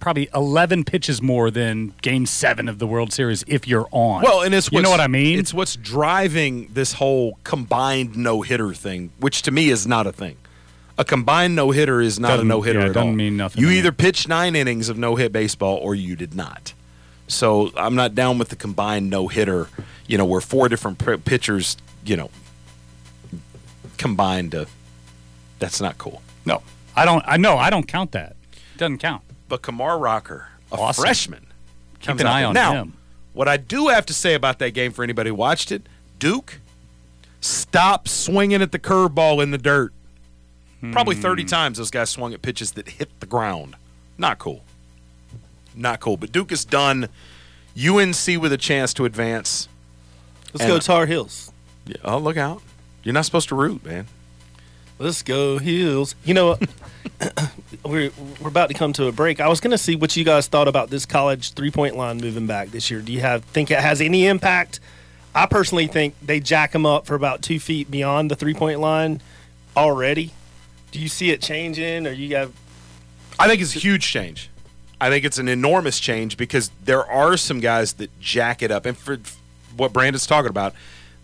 probably 0.00 0.28
11 0.34 0.84
pitches 0.84 1.20
more 1.20 1.50
than 1.50 1.92
game 2.02 2.24
seven 2.24 2.68
of 2.68 2.78
the 2.78 2.86
World 2.86 3.12
Series 3.12 3.44
if 3.46 3.66
you're 3.66 3.88
on. 3.90 4.22
Well, 4.22 4.42
and 4.42 4.54
it's 4.54 4.70
you 4.70 4.80
know 4.82 4.90
what 4.90 5.00
I 5.00 5.08
mean? 5.08 5.38
It's 5.38 5.52
what's 5.52 5.76
driving 5.76 6.68
this 6.72 6.92
whole 6.94 7.38
combined 7.44 8.16
no 8.16 8.42
hitter 8.42 8.72
thing, 8.74 9.10
which 9.18 9.42
to 9.42 9.50
me 9.50 9.70
is 9.70 9.86
not 9.86 10.06
a 10.06 10.12
thing. 10.12 10.36
A 10.98 11.04
combined 11.04 11.54
no 11.54 11.70
hitter 11.70 12.00
is 12.00 12.18
not 12.18 12.28
Doesn't- 12.28 12.46
a 12.46 12.48
no 12.48 12.60
hitter 12.60 12.80
yeah, 12.80 12.86
at 12.86 12.92
doesn't 12.94 13.08
all. 13.10 13.14
mean 13.14 13.36
nothing 13.36 13.62
You 13.62 13.70
either 13.70 13.92
pitched 13.92 14.26
nine 14.28 14.54
innings 14.56 14.88
of 14.88 14.98
no 14.98 15.14
hit 15.16 15.32
baseball 15.32 15.76
or 15.76 15.94
you 15.94 16.16
did 16.16 16.34
not. 16.34 16.74
So 17.28 17.70
I'm 17.76 17.94
not 17.94 18.14
down 18.16 18.36
with 18.38 18.48
the 18.48 18.56
combined 18.56 19.08
no 19.08 19.28
hitter. 19.28 19.68
You 20.08 20.18
know, 20.18 20.24
where 20.24 20.40
four 20.40 20.68
different 20.68 20.98
p- 20.98 21.18
pitchers, 21.18 21.76
you 22.04 22.16
know, 22.16 22.30
combined 23.96 24.52
to. 24.52 24.66
That's 25.58 25.80
not 25.80 25.98
cool. 25.98 26.22
no, 26.44 26.62
I 26.96 27.04
don't. 27.04 27.22
I 27.26 27.36
know. 27.36 27.56
I 27.58 27.68
don't 27.70 27.86
count 27.86 28.12
that. 28.12 28.36
It 28.52 28.78
doesn't 28.78 28.98
count. 28.98 29.22
But 29.48 29.62
Kumar 29.62 29.98
Rocker, 29.98 30.48
a 30.72 30.76
Awesome. 30.76 31.02
freshman, 31.02 31.46
Keep 32.00 32.20
an 32.20 32.26
eye 32.26 32.44
on 32.44 32.54
now, 32.54 32.72
him. 32.72 32.92
What 33.32 33.48
I 33.48 33.56
do 33.56 33.88
have 33.88 34.06
to 34.06 34.14
say 34.14 34.34
about 34.34 34.58
that 34.60 34.70
game 34.72 34.92
for 34.92 35.02
anybody 35.02 35.30
who 35.30 35.34
watched 35.34 35.70
it, 35.72 35.82
Duke, 36.18 36.60
stop 37.40 38.08
swinging 38.08 38.62
at 38.62 38.72
the 38.72 38.78
curveball 38.78 39.42
in 39.42 39.50
the 39.50 39.58
dirt. 39.58 39.92
Probably 40.92 41.16
30 41.16 41.42
Hmm. 41.42 41.48
times 41.48 41.78
those 41.78 41.90
guys 41.90 42.08
swung 42.10 42.32
at 42.34 42.42
pitches 42.42 42.72
that 42.72 42.88
hit 42.88 43.08
the 43.20 43.26
ground. 43.26 43.74
Not 44.16 44.38
cool. 44.38 44.62
Not 45.74 46.00
cool. 46.00 46.16
But 46.16 46.30
Duke 46.32 46.52
is 46.52 46.64
done. 46.64 47.08
UNC 47.76 48.36
with 48.40 48.52
a 48.52 48.56
chance 48.58 48.92
to 48.94 49.04
advance. 49.04 49.68
Let's 50.52 50.62
And- 50.64 50.68
go 50.72 50.78
Tar 50.78 51.06
Heels. 51.06 51.52
Yeah, 51.86 51.96
oh, 52.04 52.18
look 52.18 52.36
out. 52.36 52.62
You're 53.02 53.12
not 53.12 53.24
supposed 53.24 53.48
to 53.48 53.54
root, 53.54 53.84
man. 53.84 54.06
Let's 54.98 55.22
go 55.22 55.58
Heels. 55.58 56.14
You 56.24 56.34
know, 56.34 56.46
what? 56.56 56.68
we're 57.84 58.10
we're 58.40 58.48
about 58.48 58.68
to 58.68 58.74
come 58.74 58.92
to 58.94 59.06
a 59.06 59.12
break. 59.12 59.40
I 59.40 59.48
was 59.48 59.60
going 59.60 59.70
to 59.70 59.78
see 59.78 59.94
what 59.96 60.16
you 60.16 60.24
guys 60.24 60.46
thought 60.48 60.66
about 60.68 60.90
this 60.90 61.06
college 61.06 61.52
three 61.52 61.70
point 61.70 61.96
line 61.96 62.18
moving 62.18 62.46
back 62.46 62.70
this 62.70 62.90
year. 62.90 63.00
Do 63.00 63.12
you 63.12 63.20
have 63.20 63.44
think 63.44 63.70
it 63.70 63.78
has 63.78 64.00
any 64.00 64.26
impact? 64.26 64.80
I 65.34 65.46
personally 65.46 65.86
think 65.86 66.14
they 66.20 66.40
jack 66.40 66.72
them 66.72 66.84
up 66.86 67.06
for 67.06 67.14
about 67.14 67.42
two 67.42 67.60
feet 67.60 67.90
beyond 67.90 68.30
the 68.30 68.34
three 68.36 68.54
point 68.54 68.80
line 68.80 69.20
already. 69.76 70.32
Do 70.90 70.98
you 70.98 71.08
see 71.08 71.30
it 71.30 71.42
changing, 71.42 72.06
or 72.06 72.12
you 72.12 72.36
have? 72.36 72.52
I 73.38 73.46
think 73.46 73.60
it's 73.60 73.76
a 73.76 73.78
huge 73.78 74.06
change. 74.06 74.50
I 75.00 75.10
think 75.10 75.24
it's 75.24 75.38
an 75.38 75.48
enormous 75.48 76.00
change 76.00 76.36
because 76.36 76.70
there 76.84 77.04
are 77.06 77.36
some 77.36 77.60
guys 77.60 77.94
that 77.94 78.18
jack 78.20 78.62
it 78.62 78.70
up. 78.70 78.84
And 78.84 78.96
for 78.96 79.18
what 79.76 79.92
Brandon's 79.92 80.26
talking 80.26 80.50
about, 80.50 80.74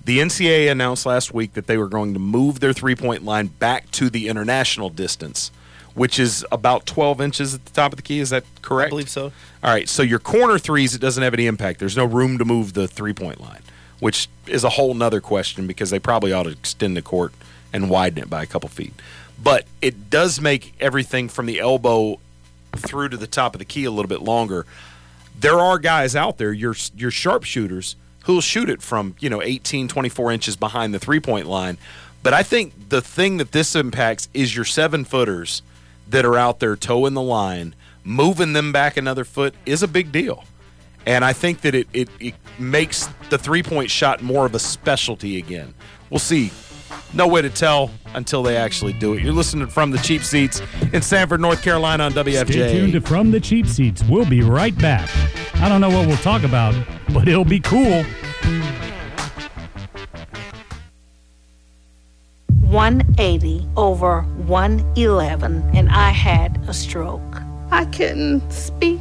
the 0.05 0.19
NCAA 0.19 0.71
announced 0.71 1.07
last 1.07 1.35
week 1.35 1.55
that 1.55 1.67
they 1.67 1.77
were 1.77 1.89
going 1.89 2.13
to 2.13 2.21
move 2.21 2.61
their 2.61 2.73
three 2.73 2.95
point 2.95 3.25
line 3.25 3.49
back 3.49 3.91
to 3.93 4.11
the 4.11 4.29
international 4.29 4.91
distance, 4.91 5.51
which 5.95 6.19
is 6.19 6.45
about 6.53 6.87
12 6.87 7.21
inches 7.21 7.55
at 7.55 7.65
the 7.65 7.73
top 7.73 7.93
of 7.93 7.97
the 7.97 8.03
key. 8.03 8.21
Is 8.21 8.31
that 8.31 8.45
correct? 8.63 8.89
I 8.89 8.91
believe 8.91 9.09
so. 9.09 9.33
All 9.63 9.73
right. 9.73 9.89
So 9.89 10.03
your 10.03 10.19
corner 10.19 10.59
threes, 10.59 10.95
it 10.95 11.01
doesn't 11.01 11.23
have 11.23 11.35
any 11.35 11.47
impact. 11.47 11.81
There's 11.81 11.97
no 11.97 12.05
room 12.05 12.39
to 12.39 12.45
move 12.45 12.75
the 12.75 12.87
three 12.87 13.15
point 13.15 13.41
line, 13.41 13.63
which 13.99 14.29
is 14.47 14.63
a 14.63 14.71
whole 14.71 14.95
nother 14.95 15.21
question 15.21 15.67
because 15.67 15.91
they 15.91 15.99
probably 15.99 16.33
ought 16.33 16.45
to 16.45 16.51
extend 16.51 16.97
the 16.97 17.03
court 17.03 17.33
and 17.73 17.91
widen 17.91 18.23
it 18.23 18.31
by 18.31 18.43
a 18.43 18.47
couple 18.47 18.69
feet. 18.69 18.93
But 19.43 19.67
it 19.83 20.11
does 20.11 20.41
make 20.41 20.75
everything 20.81 21.29
from 21.29 21.47
the 21.47 21.61
elbow 21.61 22.21
through 22.77 23.11
to 23.11 23.17
the 23.17 23.27
top 23.27 23.55
of 23.55 23.59
the 23.59 23.65
key 23.65 23.85
a 23.85 23.91
little 23.91 24.09
bit 24.09 24.23
longer. 24.23 24.67
There 25.39 25.59
are 25.59 25.79
guys 25.79 26.15
out 26.15 26.39
there, 26.39 26.53
your 26.53 26.75
your 26.97 27.11
sharpshooters, 27.11 27.97
who'll 28.25 28.41
shoot 28.41 28.69
it 28.69 28.83
from, 28.83 29.17
you 29.21 29.29
know, 29.29 29.43
18, 29.43 29.89
24 29.89 30.33
inches 30.33 30.57
behind 30.57 30.95
the 30.95 30.99
three 30.99 31.21
point 31.21 31.47
line. 31.47 31.79
But 32.23 32.33
I 32.33 32.43
think 32.43 32.89
the 32.89 33.03
thing 33.03 33.37
that 33.37 33.53
this 33.53 33.75
impacts 33.77 34.29
is 34.33 34.57
your 34.57 34.65
seven 34.65 35.05
footers 35.05 35.63
that 36.09 36.25
are 36.25 36.37
out 36.37 36.61
there 36.61 36.77
toeing 36.77 37.15
the 37.15 37.23
line, 37.23 37.75
moving 38.03 38.53
them 38.53 38.73
back 38.73 38.97
another 38.97 39.25
foot 39.25 39.55
is 39.67 39.83
a 39.83 39.89
big 39.89 40.11
deal. 40.11 40.45
And 41.07 41.25
I 41.25 41.35
think 41.35 41.61
that 41.63 41.75
it, 41.75 41.87
it, 41.93 42.09
it 42.19 42.35
makes 42.59 43.09
the 43.29 43.37
three 43.37 43.63
point 43.63 43.91
shot 43.91 44.23
more 44.23 44.47
of 44.47 44.55
a 44.55 44.59
specialty 44.59 45.39
again. 45.39 45.75
We'll 46.09 46.19
see. 46.19 46.51
No 47.13 47.27
way 47.29 47.43
to 47.43 47.51
tell 47.51 47.91
until 48.15 48.43
they 48.43 48.57
actually 48.57 48.93
do 48.95 49.15
it. 49.15 49.23
You're 49.23 49.33
listening 49.33 49.69
from 49.69 49.91
the 49.91 49.99
cheap 49.99 50.23
seats 50.23 50.61
in 50.93 51.03
Sanford, 51.03 51.41
North 51.41 51.63
Carolina 51.63 52.05
on 52.05 52.13
WFJ. 52.13 52.47
Stay 52.47 52.73
tuned 52.73 52.93
to 52.95 53.01
From 53.01 53.31
the 53.31 53.41
Cheap 53.41 53.67
Seats. 53.67 54.03
We'll 54.05 54.29
be 54.29 54.43
right 54.43 54.77
back. 54.79 55.09
I 55.57 55.69
don't 55.69 55.81
know 55.81 55.91
what 55.91 56.07
we'll 56.07 56.17
talk 56.19 56.43
about, 56.43 56.75
but 57.13 57.29
it'll 57.29 57.45
be 57.45 57.61
cool. 57.61 58.05
180 62.75 63.69
over 63.77 64.23
111, 64.23 65.71
and 65.75 65.89
I 65.91 66.11
had 66.11 66.59
a 66.67 66.75
stroke. 66.75 67.23
I 67.71 67.85
couldn't 67.85 68.53
speak 68.53 69.01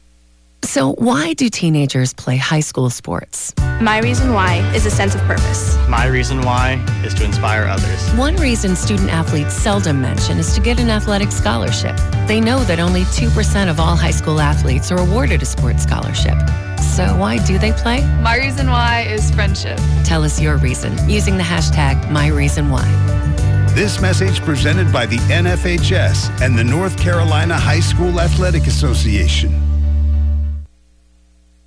So, 0.63 0.93
why 0.93 1.33
do 1.33 1.49
teenagers 1.49 2.13
play 2.13 2.37
high 2.37 2.59
school 2.59 2.89
sports? 2.89 3.53
My 3.81 3.99
reason 3.99 4.31
why 4.31 4.57
is 4.75 4.85
a 4.85 4.91
sense 4.91 5.15
of 5.15 5.21
purpose. 5.21 5.75
My 5.89 6.05
reason 6.05 6.41
why 6.41 6.73
is 7.03 7.13
to 7.15 7.25
inspire 7.25 7.63
others. 7.63 8.09
One 8.11 8.35
reason 8.35 8.75
student 8.75 9.09
athletes 9.09 9.55
seldom 9.55 10.01
mention 10.01 10.37
is 10.37 10.53
to 10.53 10.61
get 10.61 10.79
an 10.79 10.89
athletic 10.89 11.31
scholarship. 11.31 11.97
They 12.27 12.39
know 12.39 12.63
that 12.65 12.79
only 12.79 13.01
2% 13.05 13.69
of 13.69 13.79
all 13.79 13.95
high 13.95 14.11
school 14.11 14.39
athletes 14.39 14.91
are 14.91 14.99
awarded 14.99 15.41
a 15.41 15.45
sports 15.45 15.83
scholarship. 15.83 16.37
So, 16.79 17.17
why 17.17 17.43
do 17.45 17.57
they 17.57 17.71
play? 17.73 18.01
My 18.21 18.37
reason 18.37 18.67
why 18.67 19.01
is 19.01 19.31
friendship. 19.31 19.79
Tell 20.03 20.23
us 20.23 20.39
your 20.39 20.57
reason 20.57 20.97
using 21.09 21.37
the 21.37 21.43
hashtag 21.43 22.01
MyReasonWhy. 22.05 23.73
This 23.73 23.99
message 23.99 24.41
presented 24.41 24.93
by 24.93 25.05
the 25.05 25.17
NFHS 25.17 26.41
and 26.41 26.57
the 26.57 26.63
North 26.63 26.97
Carolina 26.97 27.57
High 27.57 27.79
School 27.79 28.19
Athletic 28.21 28.67
Association. 28.67 29.70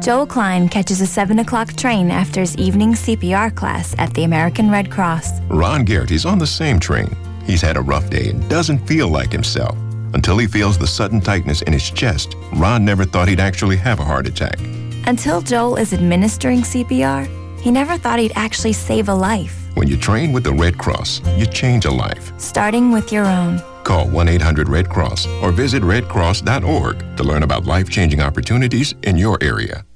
Joel 0.00 0.26
Klein 0.26 0.68
catches 0.68 1.00
a 1.00 1.06
7 1.06 1.38
o'clock 1.38 1.72
train 1.74 2.10
after 2.10 2.40
his 2.40 2.56
evening 2.56 2.94
CPR 2.94 3.54
class 3.54 3.94
at 3.98 4.12
the 4.14 4.24
American 4.24 4.68
Red 4.68 4.90
Cross. 4.90 5.40
Ron 5.48 5.84
Garrett 5.84 6.10
is 6.10 6.26
on 6.26 6.38
the 6.38 6.46
same 6.46 6.80
train. 6.80 7.14
He's 7.44 7.62
had 7.62 7.76
a 7.76 7.80
rough 7.80 8.10
day 8.10 8.30
and 8.30 8.48
doesn't 8.50 8.86
feel 8.86 9.08
like 9.08 9.30
himself. 9.30 9.76
Until 10.12 10.38
he 10.38 10.48
feels 10.48 10.76
the 10.76 10.86
sudden 10.88 11.20
tightness 11.20 11.62
in 11.62 11.72
his 11.72 11.88
chest, 11.90 12.34
Ron 12.54 12.84
never 12.84 13.04
thought 13.04 13.28
he'd 13.28 13.38
actually 13.38 13.76
have 13.76 14.00
a 14.00 14.04
heart 14.04 14.26
attack. 14.26 14.58
Until 15.06 15.40
Joel 15.40 15.76
is 15.76 15.92
administering 15.92 16.62
CPR, 16.62 17.28
he 17.60 17.70
never 17.70 17.96
thought 17.96 18.18
he'd 18.18 18.32
actually 18.34 18.72
save 18.72 19.08
a 19.08 19.14
life. 19.14 19.56
When 19.74 19.86
you 19.86 19.96
train 19.96 20.32
with 20.32 20.42
the 20.42 20.52
Red 20.52 20.78
Cross, 20.78 21.20
you 21.36 21.46
change 21.46 21.84
a 21.84 21.90
life. 21.92 22.32
Starting 22.38 22.90
with 22.90 23.12
your 23.12 23.26
own. 23.26 23.62
Call 23.86 24.08
1 24.08 24.28
800 24.28 24.68
Red 24.68 24.90
Cross 24.90 25.28
or 25.40 25.52
visit 25.52 25.80
redcross.org 25.80 27.16
to 27.16 27.22
learn 27.22 27.44
about 27.44 27.66
life 27.66 27.88
changing 27.88 28.20
opportunities 28.20 28.96
in 29.04 29.16
your 29.16 29.38
area. 29.40 29.86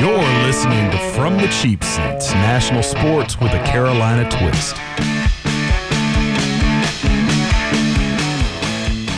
You're 0.00 0.42
listening 0.42 0.90
to 0.90 0.98
From 1.14 1.36
the 1.36 1.46
Cheap 1.62 1.84
Seats, 1.84 2.32
national 2.32 2.82
sports 2.82 3.38
with 3.38 3.52
a 3.52 3.62
Carolina 3.64 4.28
twist. 4.28 4.74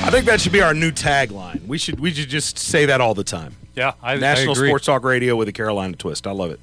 I 0.04 0.10
think 0.10 0.26
that 0.26 0.38
should 0.38 0.52
be 0.52 0.60
our 0.60 0.74
new 0.74 0.90
tagline. 0.90 1.66
We 1.66 1.78
should 1.78 1.98
we 1.98 2.12
should 2.12 2.28
just 2.28 2.58
say 2.58 2.84
that 2.84 3.00
all 3.00 3.14
the 3.14 3.24
time. 3.24 3.56
Yeah, 3.74 3.94
I, 4.02 4.16
National 4.16 4.50
I 4.50 4.52
agree. 4.52 4.68
Sports 4.68 4.84
Talk 4.84 5.02
Radio 5.02 5.34
with 5.36 5.48
a 5.48 5.52
Carolina 5.52 5.96
twist. 5.96 6.26
I 6.26 6.32
love 6.32 6.50
it. 6.50 6.60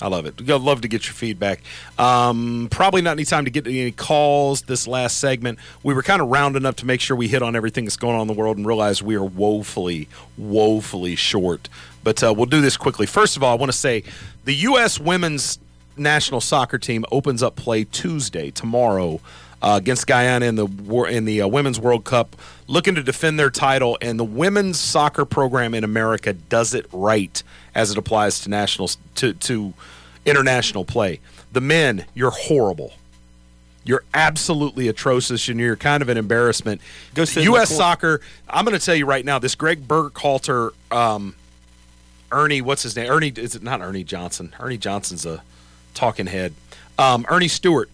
I 0.00 0.08
love 0.08 0.26
it. 0.26 0.40
I'd 0.40 0.60
love 0.60 0.82
to 0.82 0.88
get 0.88 1.06
your 1.06 1.14
feedback. 1.14 1.60
Um, 1.98 2.68
probably 2.70 3.02
not 3.02 3.12
any 3.12 3.24
time 3.24 3.44
to 3.44 3.50
get 3.50 3.66
any 3.66 3.90
calls 3.90 4.62
this 4.62 4.86
last 4.86 5.18
segment. 5.18 5.58
We 5.82 5.92
were 5.94 6.02
kind 6.02 6.22
of 6.22 6.28
rounding 6.28 6.64
up 6.64 6.76
to 6.76 6.86
make 6.86 7.00
sure 7.00 7.16
we 7.16 7.28
hit 7.28 7.42
on 7.42 7.56
everything 7.56 7.84
that's 7.84 7.96
going 7.96 8.14
on 8.14 8.22
in 8.22 8.26
the 8.28 8.34
world 8.34 8.56
and 8.56 8.66
realize 8.66 9.02
we 9.02 9.16
are 9.16 9.24
woefully, 9.24 10.08
woefully 10.36 11.16
short. 11.16 11.68
But 12.04 12.22
uh, 12.22 12.32
we'll 12.32 12.46
do 12.46 12.60
this 12.60 12.76
quickly. 12.76 13.06
First 13.06 13.36
of 13.36 13.42
all, 13.42 13.52
I 13.52 13.56
want 13.56 13.72
to 13.72 13.78
say 13.78 14.04
the 14.44 14.54
U.S. 14.54 15.00
women's 15.00 15.58
national 15.96 16.40
soccer 16.40 16.78
team 16.78 17.04
opens 17.10 17.42
up 17.42 17.56
play 17.56 17.84
Tuesday, 17.84 18.50
tomorrow, 18.50 19.20
uh, 19.60 19.78
against 19.80 20.06
Guyana 20.06 20.46
in 20.46 20.54
the 20.54 20.66
in 21.08 21.24
the 21.24 21.42
uh, 21.42 21.48
Women's 21.48 21.80
World 21.80 22.04
Cup, 22.04 22.36
looking 22.68 22.94
to 22.94 23.02
defend 23.02 23.38
their 23.38 23.50
title. 23.50 23.98
And 24.00 24.18
the 24.18 24.24
women's 24.24 24.78
soccer 24.78 25.24
program 25.24 25.74
in 25.74 25.82
America 25.82 26.32
does 26.32 26.74
it 26.74 26.86
right 26.92 27.42
as 27.78 27.92
it 27.92 27.96
applies 27.96 28.40
to 28.40 28.50
national 28.50 28.90
to 29.14 29.32
to 29.32 29.72
international 30.26 30.84
play. 30.84 31.20
The 31.52 31.60
men, 31.60 32.04
you're 32.12 32.32
horrible. 32.32 32.92
You're 33.84 34.02
absolutely 34.12 34.88
atrocious, 34.88 35.48
and 35.48 35.60
you're 35.60 35.76
kind 35.76 36.02
of 36.02 36.08
an 36.08 36.18
embarrassment. 36.18 36.80
U.S. 37.44 37.74
soccer. 37.74 38.20
I'm 38.50 38.64
going 38.64 38.78
to 38.78 38.84
tell 38.84 38.96
you 38.96 39.06
right 39.06 39.24
now. 39.24 39.38
This 39.38 39.54
Gregg 39.54 39.86
Berhalter, 39.86 40.72
um, 40.90 41.36
Ernie, 42.32 42.60
what's 42.60 42.82
his 42.82 42.96
name? 42.96 43.10
Ernie 43.10 43.32
is 43.34 43.54
it 43.54 43.62
not 43.62 43.80
Ernie 43.80 44.04
Johnson? 44.04 44.54
Ernie 44.58 44.76
Johnson's 44.76 45.24
a 45.24 45.42
talking 45.94 46.26
head. 46.26 46.52
Um, 46.98 47.24
Earnie 47.30 47.48
Stewart, 47.48 47.90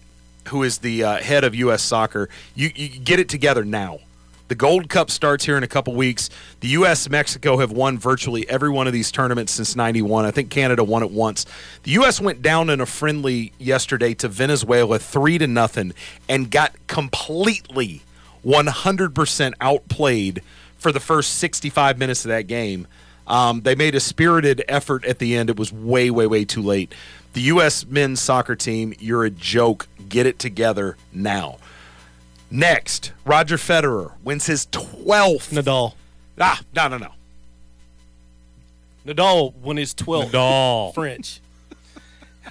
who 0.47 0.63
is 0.63 0.79
the 0.79 1.03
uh, 1.03 1.17
head 1.21 1.43
of 1.43 1.53
U.S. 1.53 1.83
Soccer, 1.83 2.27
you, 2.55 2.71
you 2.75 2.89
get 2.89 3.19
it 3.19 3.29
together 3.29 3.63
now. 3.63 3.99
The 4.47 4.55
Gold 4.55 4.89
Cup 4.89 5.09
starts 5.09 5.45
here 5.45 5.57
in 5.57 5.63
a 5.63 5.67
couple 5.67 5.95
weeks. 5.95 6.29
The 6.59 6.67
U.S. 6.69 7.09
Mexico 7.09 7.57
have 7.57 7.71
won 7.71 7.97
virtually 7.97 8.47
every 8.47 8.69
one 8.69 8.85
of 8.85 8.93
these 8.93 9.11
tournaments 9.11 9.51
since 9.51 9.75
'91. 9.75 10.25
I 10.25 10.31
think 10.31 10.51
Canada 10.51 10.83
won 10.83 11.01
it 11.01 11.09
once. 11.09 11.45
The 11.81 11.91
U.S. 11.91 12.21
went 12.21 12.43
down 12.43 12.69
in 12.69 12.79
a 12.79 12.85
friendly 12.85 13.53
yesterday 13.57 14.13
to 14.15 14.27
Venezuela, 14.27 14.99
three 14.99 15.39
to 15.39 15.47
nothing, 15.47 15.93
and 16.29 16.51
got 16.51 16.75
completely 16.85 18.03
100% 18.45 19.53
outplayed 19.59 20.41
for 20.77 20.91
the 20.91 20.99
first 20.99 21.35
65 21.39 21.97
minutes 21.97 22.23
of 22.25 22.29
that 22.29 22.43
game. 22.43 22.85
Um, 23.27 23.61
they 23.61 23.73
made 23.73 23.95
a 23.95 23.99
spirited 23.99 24.63
effort 24.67 25.03
at 25.05 25.17
the 25.17 25.35
end. 25.35 25.49
It 25.49 25.57
was 25.57 25.73
way, 25.73 26.11
way, 26.11 26.27
way 26.27 26.45
too 26.45 26.61
late. 26.61 26.93
The 27.33 27.41
U.S. 27.41 27.85
men's 27.87 28.21
soccer 28.21 28.55
team, 28.55 28.93
you're 28.99 29.25
a 29.25 29.31
joke. 29.31 29.87
Get 30.07 30.27
it 30.27 30.37
together 30.37 30.95
now. 31.11 31.57
Next, 32.51 33.11
Roger 33.25 33.57
Federer 33.57 34.13
wins 34.23 34.45
his 34.45 34.65
12th. 34.67 35.51
Nadal. 35.51 35.93
Ah, 36.39 36.61
no, 36.75 36.87
no, 36.87 36.97
no. 36.97 37.11
Nadal 39.05 39.53
won 39.55 39.77
his 39.77 39.93
12th. 39.93 40.31
Nadal. 40.31 40.93
French. 40.93 41.39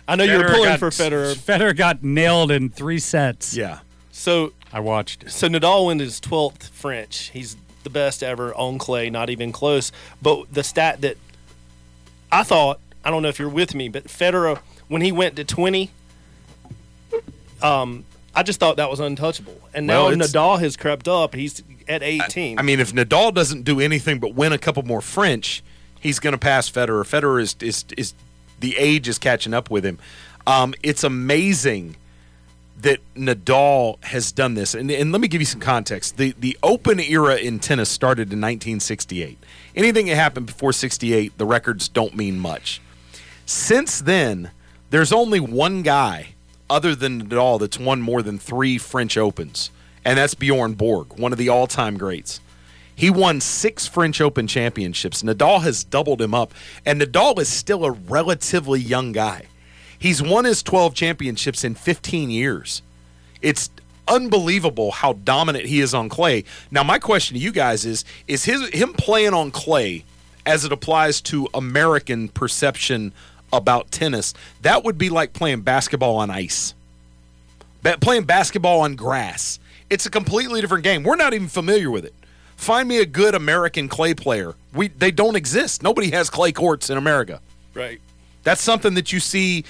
I 0.06 0.16
know 0.16 0.24
you 0.24 0.32
were 0.38 0.44
Federer 0.44 0.52
pulling 0.52 0.64
got- 0.70 0.78
for 0.78 0.90
Federer. 0.90 1.34
Federer 1.34 1.76
got 1.76 2.02
nailed 2.02 2.50
in 2.50 2.68
three 2.70 2.98
sets. 2.98 3.56
Yeah. 3.56 3.78
So 4.12 4.52
I 4.72 4.80
watched. 4.80 5.30
So 5.30 5.48
Nadal 5.48 5.84
won 5.86 5.98
his 5.98 6.20
12th 6.20 6.68
French. 6.70 7.30
He's 7.32 7.56
the 7.84 7.90
best 7.90 8.22
ever 8.22 8.54
on 8.54 8.78
clay, 8.78 9.10
not 9.10 9.30
even 9.30 9.52
close. 9.52 9.92
But 10.22 10.52
the 10.52 10.62
stat 10.64 11.00
that 11.02 11.16
I 12.30 12.42
thought, 12.42 12.80
I 13.04 13.10
don't 13.10 13.22
know 13.22 13.28
if 13.28 13.38
you're 13.38 13.48
with 13.48 13.74
me, 13.74 13.88
but 13.88 14.04
Federer, 14.04 14.58
when 14.88 15.02
he 15.02 15.12
went 15.12 15.36
to 15.36 15.44
20, 15.44 15.90
um, 17.62 18.04
I 18.36 18.42
just 18.42 18.60
thought 18.60 18.76
that 18.76 18.90
was 18.90 19.00
untouchable. 19.00 19.60
And 19.72 19.86
now 19.86 20.06
Well, 20.06 20.16
Nadal 20.16 20.58
has 20.60 20.76
crept 20.76 21.08
up. 21.08 21.34
He's 21.34 21.62
at 21.88 22.02
18. 22.02 22.58
I 22.58 22.62
mean, 22.62 22.80
if 22.80 22.92
Nadal 22.92 23.32
doesn't 23.32 23.62
do 23.62 23.80
anything 23.80 24.18
but 24.18 24.34
win 24.34 24.52
a 24.52 24.58
couple 24.58 24.82
more 24.82 25.00
French, 25.00 25.62
he's 26.00 26.18
going 26.18 26.32
to 26.32 26.38
pass 26.38 26.70
Federer. 26.70 27.04
Federer 27.04 27.40
is, 27.40 27.56
is 27.60 27.84
is 27.96 28.14
the 28.60 28.76
age 28.76 29.08
is 29.08 29.18
catching 29.18 29.54
up 29.54 29.70
with 29.70 29.84
him. 29.84 29.98
Um, 30.46 30.74
it's 30.82 31.04
amazing 31.04 31.96
that 32.76 32.98
Nadal 33.14 34.02
has 34.04 34.32
done 34.32 34.54
this. 34.54 34.74
And, 34.74 34.90
and 34.90 35.12
let 35.12 35.20
me 35.20 35.28
give 35.28 35.40
you 35.40 35.46
some 35.46 35.60
context. 35.60 36.16
The 36.16 36.34
the 36.38 36.58
Open 36.62 37.00
era 37.00 37.36
in 37.36 37.58
tennis 37.60 37.88
started 37.88 38.32
in 38.32 38.40
1968. 38.40 39.38
Anything 39.76 40.06
that 40.06 40.16
happened 40.16 40.46
before 40.46 40.72
68, 40.72 41.38
the 41.38 41.46
records 41.46 41.88
don't 41.88 42.16
mean 42.16 42.38
much. 42.38 42.80
Since 43.46 44.00
then, 44.00 44.50
there's 44.90 45.12
only 45.12 45.40
one 45.40 45.82
guy 45.82 46.33
other 46.68 46.94
than 46.94 47.28
Nadal 47.28 47.60
that's 47.60 47.78
won 47.78 48.00
more 48.00 48.22
than 48.22 48.38
three 48.38 48.78
French 48.78 49.16
Opens, 49.16 49.70
and 50.04 50.18
that's 50.18 50.34
Bjorn 50.34 50.74
Borg, 50.74 51.18
one 51.18 51.32
of 51.32 51.38
the 51.38 51.48
all-time 51.48 51.96
greats. 51.96 52.40
He 52.96 53.10
won 53.10 53.40
six 53.40 53.86
French 53.86 54.20
Open 54.20 54.46
championships. 54.46 55.22
Nadal 55.22 55.62
has 55.62 55.84
doubled 55.84 56.22
him 56.22 56.34
up, 56.34 56.54
and 56.86 57.00
Nadal 57.00 57.38
is 57.38 57.48
still 57.48 57.84
a 57.84 57.90
relatively 57.90 58.80
young 58.80 59.12
guy. 59.12 59.46
He's 59.98 60.22
won 60.22 60.44
his 60.44 60.62
12 60.62 60.94
championships 60.94 61.64
in 61.64 61.74
15 61.74 62.30
years. 62.30 62.82
It's 63.42 63.70
unbelievable 64.06 64.90
how 64.92 65.14
dominant 65.14 65.66
he 65.66 65.80
is 65.80 65.94
on 65.94 66.08
clay. 66.08 66.44
Now, 66.70 66.82
my 66.82 66.98
question 66.98 67.36
to 67.36 67.42
you 67.42 67.52
guys 67.52 67.84
is: 67.84 68.04
Is 68.28 68.44
his 68.44 68.68
him 68.68 68.92
playing 68.92 69.34
on 69.34 69.50
clay, 69.50 70.04
as 70.46 70.64
it 70.64 70.72
applies 70.72 71.20
to 71.22 71.48
American 71.54 72.28
perception 72.28 73.12
about 73.56 73.90
tennis, 73.90 74.34
that 74.62 74.84
would 74.84 74.98
be 74.98 75.08
like 75.10 75.32
playing 75.32 75.62
basketball 75.62 76.16
on 76.16 76.30
ice. 76.30 76.74
Ba- 77.82 77.98
playing 78.00 78.24
basketball 78.24 78.80
on 78.80 78.96
grass. 78.96 79.58
It's 79.90 80.06
a 80.06 80.10
completely 80.10 80.60
different 80.60 80.84
game. 80.84 81.02
We're 81.02 81.16
not 81.16 81.34
even 81.34 81.48
familiar 81.48 81.90
with 81.90 82.04
it. 82.04 82.14
Find 82.56 82.88
me 82.88 82.98
a 82.98 83.06
good 83.06 83.34
American 83.34 83.88
clay 83.88 84.14
player. 84.14 84.54
We 84.72 84.88
they 84.88 85.10
don't 85.10 85.36
exist. 85.36 85.82
Nobody 85.82 86.10
has 86.12 86.30
clay 86.30 86.52
courts 86.52 86.88
in 86.88 86.96
America. 86.96 87.40
Right. 87.74 88.00
That's 88.44 88.60
something 88.60 88.94
that 88.94 89.12
you 89.12 89.20
see, 89.20 89.64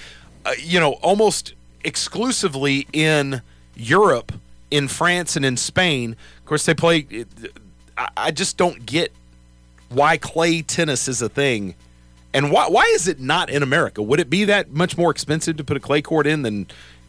uh, 0.45 0.53
you 0.59 0.79
know, 0.79 0.93
almost 0.93 1.53
exclusively 1.83 2.87
in 2.93 3.41
Europe, 3.75 4.31
in 4.69 4.87
France, 4.87 5.35
and 5.35 5.45
in 5.45 5.57
Spain. 5.57 6.15
Of 6.39 6.45
course, 6.45 6.65
they 6.65 6.73
play. 6.73 7.25
I, 7.97 8.09
I 8.17 8.31
just 8.31 8.57
don't 8.57 8.85
get 8.85 9.11
why 9.89 10.17
clay 10.17 10.61
tennis 10.61 11.07
is 11.07 11.21
a 11.21 11.29
thing, 11.29 11.75
and 12.35 12.51
why 12.51 12.67
why 12.67 12.83
is 12.93 13.07
it 13.07 13.19
not 13.19 13.49
in 13.49 13.63
America? 13.63 14.03
Would 14.03 14.19
it 14.19 14.29
be 14.29 14.45
that 14.45 14.71
much 14.71 14.97
more 14.97 15.09
expensive 15.11 15.57
to 15.57 15.63
put 15.63 15.77
a 15.77 15.79
clay 15.79 16.01
court 16.01 16.27
in 16.27 16.41
than 16.43 16.67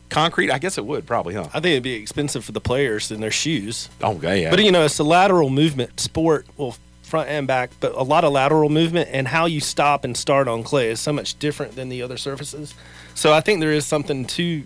concrete? 0.09 0.51
I 0.51 0.59
guess 0.59 0.79
it 0.79 0.87
would 0.87 1.07
probably, 1.07 1.35
huh? 1.35 1.49
I 1.49 1.61
think 1.61 1.67
it'd 1.67 1.83
be 1.83 1.95
expensive 1.95 2.45
for 2.45 2.53
the 2.53 2.61
players 2.61 3.11
and 3.11 3.23
their 3.23 3.31
shoes. 3.31 3.89
Oh, 4.03 4.19
yeah, 4.23 4.35
yeah. 4.35 4.51
But 4.51 4.65
you 4.65 4.73
know, 4.73 4.85
it's 4.85 4.99
a 4.99 5.05
lateral 5.05 5.51
movement 5.51 6.01
sport. 6.01 6.47
Well, 6.57 6.77
front 7.03 7.29
and 7.29 7.47
back, 7.47 7.71
but 7.79 7.93
a 7.93 8.03
lot 8.03 8.25
of 8.25 8.33
lateral 8.33 8.69
movement 8.69 9.09
and 9.13 9.29
how 9.29 9.47
you 9.47 9.61
stop 9.61 10.05
and 10.05 10.17
start 10.17 10.49
on 10.49 10.65
clay 10.65 10.89
is 10.91 10.99
so 10.99 11.13
much 11.13 11.39
different 11.39 11.77
than 11.77 11.89
the 11.89 12.03
other 12.03 12.17
surfaces. 12.17 12.75
So 13.15 13.33
I 13.33 13.41
think 13.41 13.61
there 13.61 13.73
is 13.73 13.87
something 13.87 14.27
to 14.27 14.65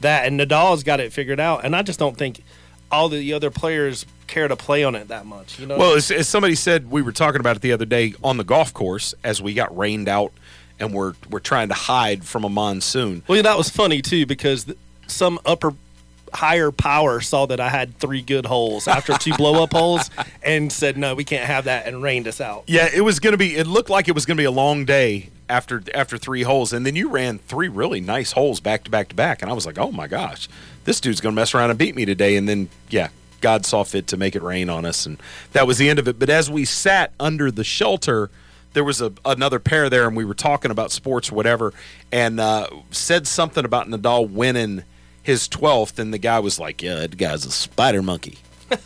that, 0.00 0.26
and 0.26 0.38
Nadal's 0.38 0.82
got 0.82 0.98
it 0.98 1.12
figured 1.12 1.40
out. 1.40 1.64
And 1.64 1.76
I 1.76 1.82
just 1.82 1.98
don't 1.98 2.16
think 2.16 2.42
all 2.90 3.08
the 3.08 3.32
other 3.32 3.50
players 3.50 4.04
care 4.26 4.48
to 4.48 4.56
play 4.56 4.84
on 4.84 4.94
it 4.94 5.08
that 5.08 5.26
much. 5.26 5.58
You 5.58 5.66
know. 5.66 5.78
Well, 5.78 5.94
as, 5.94 6.10
as 6.10 6.28
somebody 6.28 6.54
said, 6.54 6.90
we 6.90 7.02
were 7.02 7.12
talking 7.12 7.40
about 7.40 7.56
it 7.56 7.62
the 7.62 7.72
other 7.72 7.84
day 7.84 8.14
on 8.22 8.36
the 8.36 8.44
golf 8.44 8.72
course 8.72 9.14
as 9.24 9.40
we 9.40 9.54
got 9.54 9.76
rained 9.76 10.08
out, 10.08 10.32
and 10.78 10.92
we're 10.92 11.14
we're 11.30 11.40
trying 11.40 11.68
to 11.68 11.74
hide 11.74 12.24
from 12.24 12.44
a 12.44 12.48
monsoon. 12.48 13.22
Well, 13.26 13.36
yeah, 13.36 13.42
that 13.42 13.58
was 13.58 13.70
funny 13.70 14.02
too 14.02 14.26
because 14.26 14.64
th- 14.64 14.78
some 15.06 15.38
upper 15.46 15.74
higher 16.32 16.70
power 16.70 17.20
saw 17.20 17.46
that 17.46 17.60
I 17.60 17.68
had 17.68 17.98
three 17.98 18.20
good 18.20 18.46
holes 18.46 18.88
after 18.88 19.16
two 19.16 19.34
blow 19.36 19.62
up 19.62 19.72
holes 19.72 20.10
and 20.42 20.70
said 20.70 20.96
no, 20.96 21.14
we 21.14 21.24
can't 21.24 21.46
have 21.46 21.64
that 21.64 21.86
and 21.86 22.02
rained 22.02 22.28
us 22.28 22.40
out. 22.40 22.64
Yeah, 22.66 22.88
it 22.92 23.00
was 23.00 23.20
going 23.20 23.32
to 23.32 23.38
be. 23.38 23.56
It 23.56 23.66
looked 23.66 23.90
like 23.90 24.08
it 24.08 24.14
was 24.14 24.26
going 24.26 24.36
to 24.36 24.40
be 24.40 24.46
a 24.46 24.50
long 24.50 24.84
day 24.84 25.30
after 25.48 25.82
after 25.94 26.18
three 26.18 26.42
holes, 26.42 26.72
and 26.72 26.84
then 26.84 26.96
you 26.96 27.08
ran 27.08 27.38
three 27.38 27.68
really 27.68 28.00
nice 28.00 28.32
holes 28.32 28.60
back 28.60 28.84
to 28.84 28.90
back 28.90 29.08
to 29.08 29.14
back, 29.14 29.42
and 29.42 29.50
I 29.50 29.54
was 29.54 29.66
like, 29.66 29.78
oh 29.78 29.92
my 29.92 30.06
gosh, 30.06 30.48
this 30.84 31.00
dude's 31.00 31.20
going 31.20 31.34
to 31.34 31.40
mess 31.40 31.54
around 31.54 31.70
and 31.70 31.78
beat 31.78 31.94
me 31.94 32.04
today. 32.04 32.36
And 32.36 32.48
then 32.48 32.68
yeah, 32.88 33.08
God 33.40 33.66
saw 33.66 33.84
fit 33.84 34.06
to 34.08 34.16
make 34.16 34.36
it 34.36 34.42
rain 34.42 34.68
on 34.68 34.84
us, 34.84 35.06
and 35.06 35.18
that 35.52 35.66
was 35.66 35.78
the 35.78 35.88
end 35.88 35.98
of 35.98 36.08
it. 36.08 36.18
But 36.18 36.30
as 36.30 36.50
we 36.50 36.64
sat 36.64 37.12
under 37.20 37.50
the 37.50 37.64
shelter. 37.64 38.30
There 38.72 38.84
was 38.84 39.00
a, 39.00 39.10
another 39.24 39.58
pair 39.58 39.88
there, 39.88 40.06
and 40.06 40.14
we 40.14 40.26
were 40.26 40.34
talking 40.34 40.70
about 40.70 40.92
sports 40.92 41.32
or 41.32 41.34
whatever, 41.34 41.72
and 42.12 42.38
uh, 42.38 42.68
said 42.90 43.26
something 43.26 43.64
about 43.64 43.88
Nadal 43.88 44.28
winning 44.30 44.82
his 45.22 45.48
12th, 45.48 45.98
and 45.98 46.12
the 46.12 46.18
guy 46.18 46.40
was 46.40 46.60
like, 46.60 46.82
Yeah, 46.82 46.96
that 46.96 47.16
guy's 47.16 47.46
a 47.46 47.50
spider 47.50 48.02
monkey. 48.02 48.36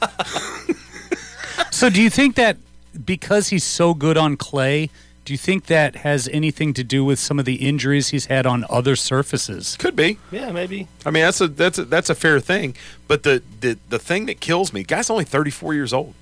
So, 1.71 1.89
do 1.89 2.03
you 2.03 2.11
think 2.11 2.35
that 2.35 2.57
because 3.05 3.49
he's 3.49 3.65
so 3.65 3.95
good 3.95 4.17
on 4.17 4.37
clay, 4.37 4.91
do 5.25 5.33
you 5.35 5.39
think 5.39 5.67
that 5.67 5.97
has 5.97 6.29
anything 6.29 6.73
to 6.75 6.85
do 6.85 7.05
with 7.05 7.19
some 7.19 7.39
of 7.39 7.45
the 7.45 7.57
injuries 7.57 8.09
he's 8.09 8.27
had 8.27 8.47
on 8.47 8.65
other 8.71 8.97
surfaces? 8.97 9.77
Could 9.79 9.95
be. 9.97 10.19
Yeah, 10.31 10.51
maybe. 10.51 10.89
I 11.05 11.11
mean, 11.11 11.23
that's 11.23 11.41
a 11.41 11.49
that's 11.49 11.79
a, 11.79 11.85
that's 11.85 12.11
a 12.11 12.15
fair 12.15 12.41
thing. 12.41 12.75
But 13.07 13.23
the, 13.23 13.43
the 13.61 13.79
the 13.89 13.99
thing 13.99 14.27
that 14.27 14.41
kills 14.41 14.73
me, 14.73 14.83
guy's 14.83 15.11
only 15.11 15.25
34 15.25 15.75
years 15.75 15.93
old. 15.93 16.15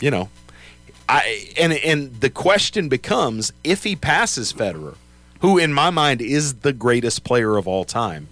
You 0.00 0.10
know, 0.10 0.28
I 1.08 1.48
and 1.58 1.72
and 1.72 2.20
the 2.20 2.30
question 2.30 2.88
becomes 2.88 3.52
if 3.64 3.84
he 3.84 3.96
passes 3.96 4.52
Federer, 4.52 4.96
who 5.40 5.58
in 5.58 5.72
my 5.72 5.90
mind 5.90 6.20
is 6.20 6.56
the 6.56 6.72
greatest 6.72 7.24
player 7.24 7.56
of 7.56 7.66
all 7.66 7.84
time. 7.84 8.28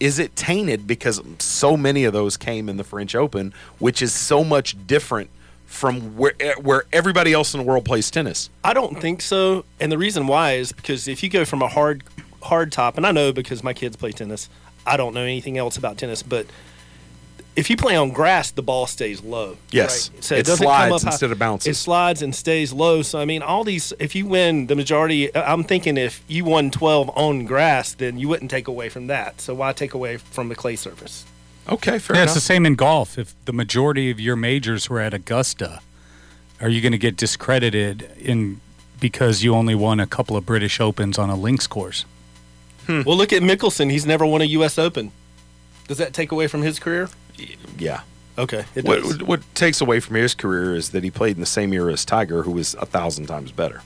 Is 0.00 0.18
it 0.18 0.34
tainted 0.34 0.88
because 0.88 1.20
so 1.38 1.76
many 1.76 2.02
of 2.04 2.12
those 2.12 2.36
came 2.36 2.68
in 2.68 2.76
the 2.76 2.82
French 2.82 3.14
Open, 3.14 3.54
which 3.78 4.02
is 4.02 4.12
so 4.12 4.42
much 4.42 4.74
different 4.84 5.30
from 5.72 6.16
where 6.16 6.34
eh, 6.38 6.54
where 6.60 6.84
everybody 6.92 7.32
else 7.32 7.54
in 7.54 7.60
the 7.60 7.66
world 7.66 7.84
plays 7.84 8.10
tennis? 8.10 8.50
I 8.62 8.74
don't 8.74 9.00
think 9.00 9.22
so, 9.22 9.64
and 9.80 9.90
the 9.90 9.98
reason 9.98 10.26
why 10.26 10.52
is 10.52 10.70
because 10.70 11.08
if 11.08 11.22
you 11.22 11.30
go 11.30 11.44
from 11.44 11.62
a 11.62 11.68
hard 11.68 12.04
hard 12.42 12.70
top, 12.70 12.96
and 12.96 13.06
I 13.06 13.12
know 13.12 13.32
because 13.32 13.64
my 13.64 13.72
kids 13.72 13.96
play 13.96 14.12
tennis, 14.12 14.48
I 14.86 14.96
don't 14.96 15.14
know 15.14 15.22
anything 15.22 15.56
else 15.58 15.76
about 15.76 15.96
tennis, 15.96 16.22
but 16.22 16.46
if 17.56 17.68
you 17.70 17.76
play 17.76 17.96
on 17.96 18.10
grass, 18.10 18.50
the 18.50 18.62
ball 18.62 18.86
stays 18.86 19.22
low. 19.22 19.56
Yes. 19.70 20.10
right? 20.10 20.24
so 20.24 20.34
It 20.34 20.40
it, 20.40 20.46
doesn't 20.46 20.64
slides 20.64 20.88
come 20.88 20.92
up 20.96 21.02
high. 21.02 21.10
instead 21.10 21.32
of 21.32 21.38
bouncing. 21.38 21.70
It 21.70 21.74
slides 21.74 22.22
and 22.22 22.34
stays 22.34 22.72
low. 22.72 23.02
So 23.02 23.18
I 23.18 23.24
mean, 23.24 23.42
all 23.42 23.64
these. 23.64 23.92
If 23.98 24.14
you 24.14 24.26
win 24.26 24.66
the 24.66 24.76
majority, 24.76 25.34
uh, 25.34 25.52
I'm 25.52 25.64
thinking 25.64 25.96
if 25.96 26.22
you 26.28 26.44
won 26.44 26.70
12 26.70 27.10
on 27.16 27.44
grass, 27.44 27.94
then 27.94 28.18
you 28.18 28.28
wouldn't 28.28 28.50
take 28.50 28.68
away 28.68 28.88
from 28.88 29.06
that. 29.08 29.40
So 29.40 29.54
why 29.54 29.72
take 29.72 29.94
away 29.94 30.18
from 30.18 30.48
the 30.48 30.54
clay 30.54 30.76
surface? 30.76 31.24
Okay, 31.68 31.98
fair 31.98 32.16
yeah, 32.16 32.22
enough. 32.22 32.30
it's 32.30 32.34
the 32.34 32.40
same 32.40 32.66
in 32.66 32.74
golf. 32.74 33.18
If 33.18 33.34
the 33.44 33.52
majority 33.52 34.10
of 34.10 34.18
your 34.18 34.36
majors 34.36 34.90
were 34.90 35.00
at 35.00 35.14
Augusta, 35.14 35.80
are 36.60 36.68
you 36.68 36.80
going 36.80 36.92
to 36.92 36.98
get 36.98 37.16
discredited 37.16 38.10
in 38.18 38.60
because 39.00 39.42
you 39.42 39.54
only 39.54 39.74
won 39.74 40.00
a 40.00 40.06
couple 40.06 40.36
of 40.36 40.44
British 40.46 40.80
Opens 40.80 41.18
on 41.18 41.30
a 41.30 41.36
links 41.36 41.66
course? 41.66 42.04
Hmm. 42.86 43.02
Well, 43.06 43.16
look 43.16 43.32
at 43.32 43.42
Mickelson. 43.42 43.90
He's 43.90 44.06
never 44.06 44.26
won 44.26 44.42
a 44.42 44.44
U.S. 44.44 44.78
Open. 44.78 45.12
Does 45.88 45.98
that 45.98 46.12
take 46.12 46.32
away 46.32 46.46
from 46.48 46.62
his 46.62 46.78
career? 46.78 47.08
Yeah. 47.78 48.02
Okay. 48.38 48.64
It 48.74 48.84
What, 48.84 49.02
does. 49.02 49.18
what, 49.18 49.22
what 49.28 49.54
takes 49.54 49.80
away 49.80 50.00
from 50.00 50.16
his 50.16 50.34
career 50.34 50.74
is 50.74 50.90
that 50.90 51.04
he 51.04 51.10
played 51.10 51.36
in 51.36 51.40
the 51.40 51.46
same 51.46 51.72
era 51.72 51.92
as 51.92 52.04
Tiger, 52.04 52.42
who 52.42 52.52
was 52.52 52.74
a 52.74 52.86
thousand 52.86 53.26
times 53.26 53.52
better. 53.52 53.82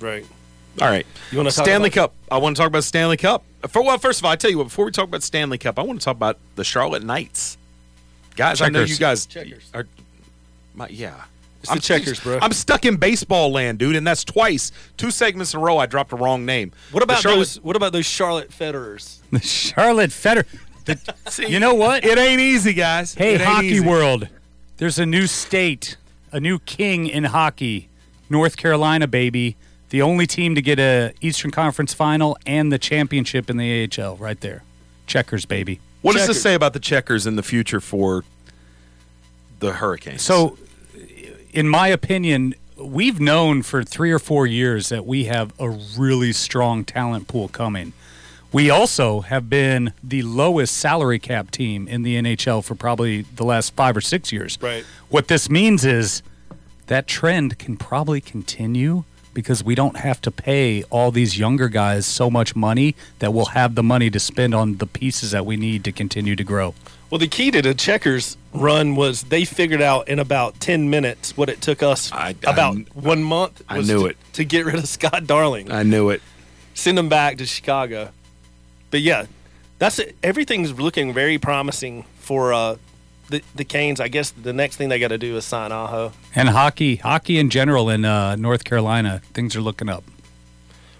Right. 0.00 0.26
All 0.80 0.88
right. 0.88 1.06
You 1.30 1.38
wanna 1.38 1.50
Stanley 1.50 1.88
about- 1.88 2.12
Cup? 2.12 2.14
I 2.30 2.38
want 2.38 2.56
to 2.56 2.60
talk 2.60 2.68
about 2.68 2.84
Stanley 2.84 3.16
Cup. 3.16 3.44
For 3.68 3.82
well, 3.82 3.98
first 3.98 4.20
of 4.20 4.24
all, 4.26 4.30
I 4.32 4.36
tell 4.36 4.50
you 4.50 4.58
what. 4.58 4.64
Before 4.64 4.84
we 4.84 4.90
talk 4.90 5.04
about 5.08 5.22
Stanley 5.22 5.58
Cup, 5.58 5.78
I 5.78 5.82
want 5.82 6.00
to 6.00 6.04
talk 6.04 6.16
about 6.16 6.38
the 6.56 6.64
Charlotte 6.64 7.02
Knights, 7.02 7.56
guys. 8.36 8.60
I 8.60 8.68
know 8.68 8.82
you 8.82 8.96
guys 8.96 9.26
Checkers. 9.26 9.70
are. 9.74 9.86
My, 10.74 10.88
yeah. 10.88 11.14
It's 11.62 11.72
the 11.72 11.80
checkers, 11.80 12.20
bro. 12.20 12.38
I'm 12.40 12.52
stuck 12.52 12.84
in 12.84 12.96
baseball 12.96 13.50
land, 13.50 13.78
dude, 13.78 13.96
and 13.96 14.06
that's 14.06 14.22
twice. 14.22 14.70
Two 14.96 15.10
segments 15.10 15.52
in 15.52 15.58
a 15.58 15.62
row, 15.62 15.78
I 15.78 15.86
dropped 15.86 16.12
a 16.12 16.16
wrong 16.16 16.44
name. 16.46 16.70
What 16.92 17.02
about 17.02 17.22
Charlotte- 17.22 17.38
those? 17.38 17.60
What 17.60 17.74
about 17.74 17.92
those 17.92 18.06
Charlotte 18.06 18.50
Federers? 18.50 19.18
The 19.32 19.40
Charlotte 19.40 20.10
Federer. 20.10 20.44
you 21.48 21.58
know 21.58 21.74
what? 21.74 22.04
It 22.04 22.16
ain't 22.18 22.40
easy, 22.40 22.72
guys. 22.72 23.14
Hey, 23.14 23.36
hockey 23.38 23.66
easy. 23.68 23.80
world. 23.84 24.28
There's 24.76 25.00
a 25.00 25.06
new 25.06 25.26
state, 25.26 25.96
a 26.30 26.38
new 26.38 26.60
king 26.60 27.08
in 27.08 27.24
hockey. 27.24 27.88
North 28.30 28.56
Carolina, 28.56 29.08
baby. 29.08 29.56
The 29.90 30.02
only 30.02 30.26
team 30.26 30.54
to 30.54 30.62
get 30.62 30.78
a 30.78 31.12
Eastern 31.20 31.50
Conference 31.50 31.94
final 31.94 32.36
and 32.44 32.72
the 32.72 32.78
championship 32.78 33.48
in 33.48 33.56
the 33.56 33.88
AHL 33.88 34.16
right 34.16 34.40
there. 34.40 34.62
Checkers, 35.06 35.44
baby. 35.44 35.80
What 36.02 36.14
does 36.14 36.26
this 36.26 36.42
say 36.42 36.54
about 36.54 36.72
the 36.72 36.80
checkers 36.80 37.26
in 37.26 37.36
the 37.36 37.42
future 37.42 37.80
for 37.80 38.24
the 39.60 39.74
Hurricanes? 39.74 40.22
So, 40.22 40.56
in 41.52 41.68
my 41.68 41.88
opinion, 41.88 42.54
we've 42.76 43.20
known 43.20 43.62
for 43.62 43.82
three 43.82 44.12
or 44.12 44.18
four 44.18 44.46
years 44.46 44.88
that 44.88 45.06
we 45.06 45.24
have 45.24 45.52
a 45.58 45.70
really 45.70 46.32
strong 46.32 46.84
talent 46.84 47.28
pool 47.28 47.48
coming. 47.48 47.92
We 48.52 48.70
also 48.70 49.20
have 49.20 49.50
been 49.50 49.92
the 50.02 50.22
lowest 50.22 50.76
salary 50.76 51.18
cap 51.18 51.50
team 51.50 51.88
in 51.88 52.02
the 52.02 52.16
NHL 52.16 52.64
for 52.64 52.74
probably 52.74 53.22
the 53.22 53.44
last 53.44 53.74
five 53.74 53.96
or 53.96 54.00
six 54.00 54.32
years. 54.32 54.58
Right. 54.60 54.84
What 55.08 55.28
this 55.28 55.50
means 55.50 55.84
is 55.84 56.22
that 56.86 57.06
trend 57.06 57.58
can 57.58 57.76
probably 57.76 58.20
continue 58.20 59.04
because 59.36 59.62
we 59.62 59.74
don't 59.74 59.98
have 59.98 60.18
to 60.22 60.30
pay 60.30 60.82
all 60.84 61.10
these 61.10 61.38
younger 61.38 61.68
guys 61.68 62.06
so 62.06 62.30
much 62.30 62.56
money 62.56 62.96
that 63.18 63.34
we'll 63.34 63.44
have 63.60 63.74
the 63.74 63.82
money 63.82 64.08
to 64.08 64.18
spend 64.18 64.54
on 64.54 64.78
the 64.78 64.86
pieces 64.86 65.32
that 65.32 65.44
we 65.44 65.58
need 65.58 65.84
to 65.84 65.92
continue 65.92 66.34
to 66.34 66.42
grow. 66.42 66.72
Well, 67.10 67.18
the 67.18 67.28
key 67.28 67.50
to 67.50 67.60
the 67.60 67.74
checkers 67.74 68.38
run 68.54 68.96
was 68.96 69.24
they 69.24 69.44
figured 69.44 69.82
out 69.82 70.08
in 70.08 70.18
about 70.18 70.58
10 70.60 70.88
minutes 70.88 71.36
what 71.36 71.50
it 71.50 71.60
took 71.60 71.82
us 71.82 72.10
I- 72.12 72.34
about 72.46 72.78
I- 72.78 72.84
one 72.94 73.22
month. 73.22 73.62
I 73.68 73.82
knew 73.82 74.04
to, 74.04 74.06
it. 74.06 74.16
To 74.32 74.44
get 74.46 74.64
rid 74.64 74.76
of 74.76 74.88
Scott 74.96 75.26
Darling. 75.26 75.70
I 75.70 75.82
knew 75.82 76.08
it. 76.08 76.22
Send 76.72 76.98
him 76.98 77.10
back 77.10 77.36
to 77.36 77.44
Chicago. 77.46 78.08
But 78.90 79.02
yeah, 79.02 79.26
that's 79.78 79.98
it. 79.98 80.16
Everything's 80.22 80.72
looking 80.80 81.12
very 81.12 81.36
promising 81.36 82.06
for 82.20 82.54
uh, 82.54 82.76
the, 83.28 83.42
the 83.54 83.64
Canes. 83.64 84.00
I 84.00 84.08
guess 84.08 84.30
the 84.30 84.52
next 84.52 84.76
thing 84.76 84.88
they 84.88 84.98
got 84.98 85.08
to 85.08 85.18
do 85.18 85.36
is 85.36 85.44
sign 85.44 85.72
Aho. 85.72 86.12
And 86.34 86.48
hockey, 86.48 86.96
hockey 86.96 87.38
in 87.38 87.50
general 87.50 87.88
in 87.90 88.04
uh, 88.04 88.36
North 88.36 88.64
Carolina, 88.64 89.20
things 89.34 89.54
are 89.56 89.60
looking 89.60 89.88
up. 89.88 90.04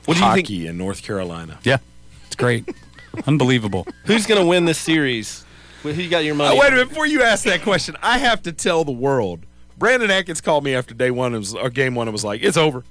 What 0.04 0.14
do 0.14 0.20
you 0.20 0.26
hockey 0.26 0.42
think? 0.42 0.68
in 0.70 0.78
North 0.78 1.02
Carolina. 1.02 1.58
Yeah, 1.64 1.78
it's 2.26 2.36
great, 2.36 2.68
unbelievable. 3.26 3.86
Who's 4.04 4.26
going 4.26 4.40
to 4.40 4.46
win 4.46 4.64
this 4.64 4.78
series? 4.78 5.44
Who 5.82 5.90
you 5.90 6.08
got 6.08 6.24
your 6.24 6.34
money? 6.34 6.56
Oh, 6.56 6.60
wait 6.60 6.68
a 6.68 6.70
minute. 6.72 6.88
Before 6.88 7.06
you 7.06 7.22
ask 7.22 7.44
that 7.44 7.62
question, 7.62 7.96
I 8.02 8.18
have 8.18 8.42
to 8.42 8.52
tell 8.52 8.84
the 8.84 8.92
world. 8.92 9.40
Brandon 9.78 10.10
Atkins 10.10 10.40
called 10.40 10.64
me 10.64 10.74
after 10.74 10.94
day 10.94 11.10
one 11.10 11.32
and 11.34 11.40
was, 11.40 11.54
or 11.54 11.70
game 11.70 11.94
one 11.94 12.08
and 12.08 12.12
was 12.12 12.24
like, 12.24 12.42
"It's 12.42 12.56
over. 12.56 12.82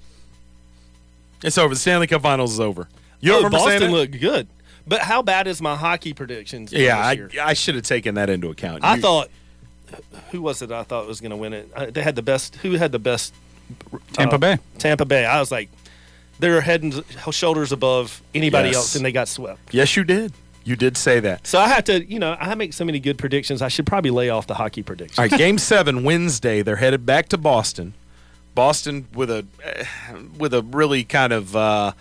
It's 1.43 1.57
over. 1.57 1.73
The 1.73 1.79
Stanley 1.79 2.07
Cup 2.07 2.21
Finals 2.21 2.53
is 2.53 2.59
over." 2.59 2.87
You 3.19 3.33
Oh, 3.33 3.37
remember 3.37 3.57
Boston 3.57 3.91
looked 3.91 4.19
good. 4.19 4.47
But 4.87 5.01
how 5.01 5.21
bad 5.21 5.47
is 5.47 5.61
my 5.61 5.75
hockey 5.75 6.13
predictions? 6.13 6.71
Yeah, 6.71 6.95
this 6.97 7.05
I, 7.05 7.11
year? 7.13 7.29
I 7.41 7.53
should 7.53 7.75
have 7.75 7.83
taken 7.85 8.15
that 8.15 8.29
into 8.29 8.49
account. 8.49 8.83
I 8.83 8.95
You- 8.95 9.01
thought 9.01 9.29
who 10.31 10.41
was 10.41 10.61
it? 10.61 10.71
I 10.71 10.83
thought 10.83 11.07
was 11.07 11.21
going 11.21 11.29
to 11.31 11.37
win 11.37 11.53
it. 11.53 11.69
Uh, 11.75 11.87
They 11.89 12.01
had 12.01 12.15
the 12.15 12.21
best. 12.21 12.55
Who 12.57 12.73
had 12.73 12.91
the 12.91 12.99
best? 12.99 13.33
Tampa 14.13 14.35
uh, 14.35 14.37
Bay. 14.39 14.57
Tampa 14.77 15.05
Bay. 15.05 15.25
I 15.25 15.39
was 15.39 15.51
like, 15.51 15.69
they're 16.39 16.61
head 16.61 16.83
and 16.83 17.03
shoulders 17.31 17.71
above 17.71 18.21
anybody 18.33 18.69
Yes. 18.69 18.75
else, 18.77 18.95
and 18.95 19.05
they 19.05 19.11
got 19.11 19.27
swept. 19.27 19.73
Yes, 19.73 19.95
you 19.95 20.03
did. 20.03 20.33
You 20.63 20.75
did 20.75 20.97
say 20.97 21.19
that. 21.19 21.45
So 21.45 21.59
I 21.59 21.67
have 21.67 21.83
to, 21.85 22.03
you 22.03 22.17
know, 22.19 22.35
I 22.39 22.55
make 22.55 22.73
so 22.73 22.83
many 22.83 22.99
good 22.99 23.17
predictions. 23.17 23.61
I 23.61 23.67
should 23.67 23.85
probably 23.85 24.09
lay 24.09 24.29
off 24.29 24.47
the 24.47 24.55
hockey 24.55 24.81
predictions. 24.81 25.19
All 25.19 25.25
right, 25.27 25.37
Game 25.37 25.57
Seven 25.59 26.03
Wednesday. 26.03 26.61
They're 26.63 26.77
headed 26.77 27.05
back 27.05 27.29
to 27.29 27.37
Boston. 27.37 27.93
Boston 28.55 29.07
with 29.13 29.29
a 29.29 29.45
eh, 29.63 29.85
with 30.37 30.53
a 30.53 30.61
really 30.63 31.03
kind 31.03 31.31
of 31.33 31.55
uh, 31.55 31.91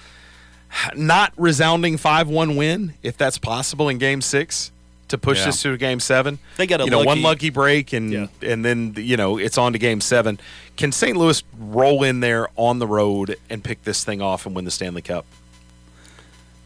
not 0.95 1.33
resounding 1.37 1.97
five 1.97 2.29
one 2.29 2.57
win, 2.57 2.95
if 3.03 3.17
that's 3.17 3.39
possible 3.39 3.89
in 3.89 3.99
Game 3.99 4.21
Six 4.21 4.71
to 5.09 5.19
push 5.19 5.39
Yeah. 5.41 5.47
this 5.47 5.63
to 5.63 5.77
Game 5.77 6.01
Seven. 6.01 6.39
They 6.57 6.67
got 6.67 6.81
a 6.81 6.85
you 6.85 6.91
know 6.91 6.99
one 6.99 7.07
lucky- 7.07 7.21
lucky 7.23 7.51
break 7.51 7.93
and 7.93 8.29
and 8.43 8.65
then 8.65 8.95
you 8.97 9.17
know 9.17 9.37
it's 9.39 9.59
on 9.59 9.73
to 9.75 9.79
Game 9.79 10.01
Seven. 10.01 10.39
Can 10.77 10.91
St. 10.93 11.17
Louis 11.17 11.43
roll 11.59 12.03
in 12.03 12.21
there 12.21 12.49
on 12.57 12.79
the 12.81 12.87
road 12.87 13.37
and 13.49 13.63
pick 13.63 13.85
this 13.85 14.03
thing 14.05 14.21
off 14.21 14.47
and 14.47 14.57
win 14.57 14.65
the 14.65 14.71
Stanley 14.71 15.03
Cup? 15.03 15.25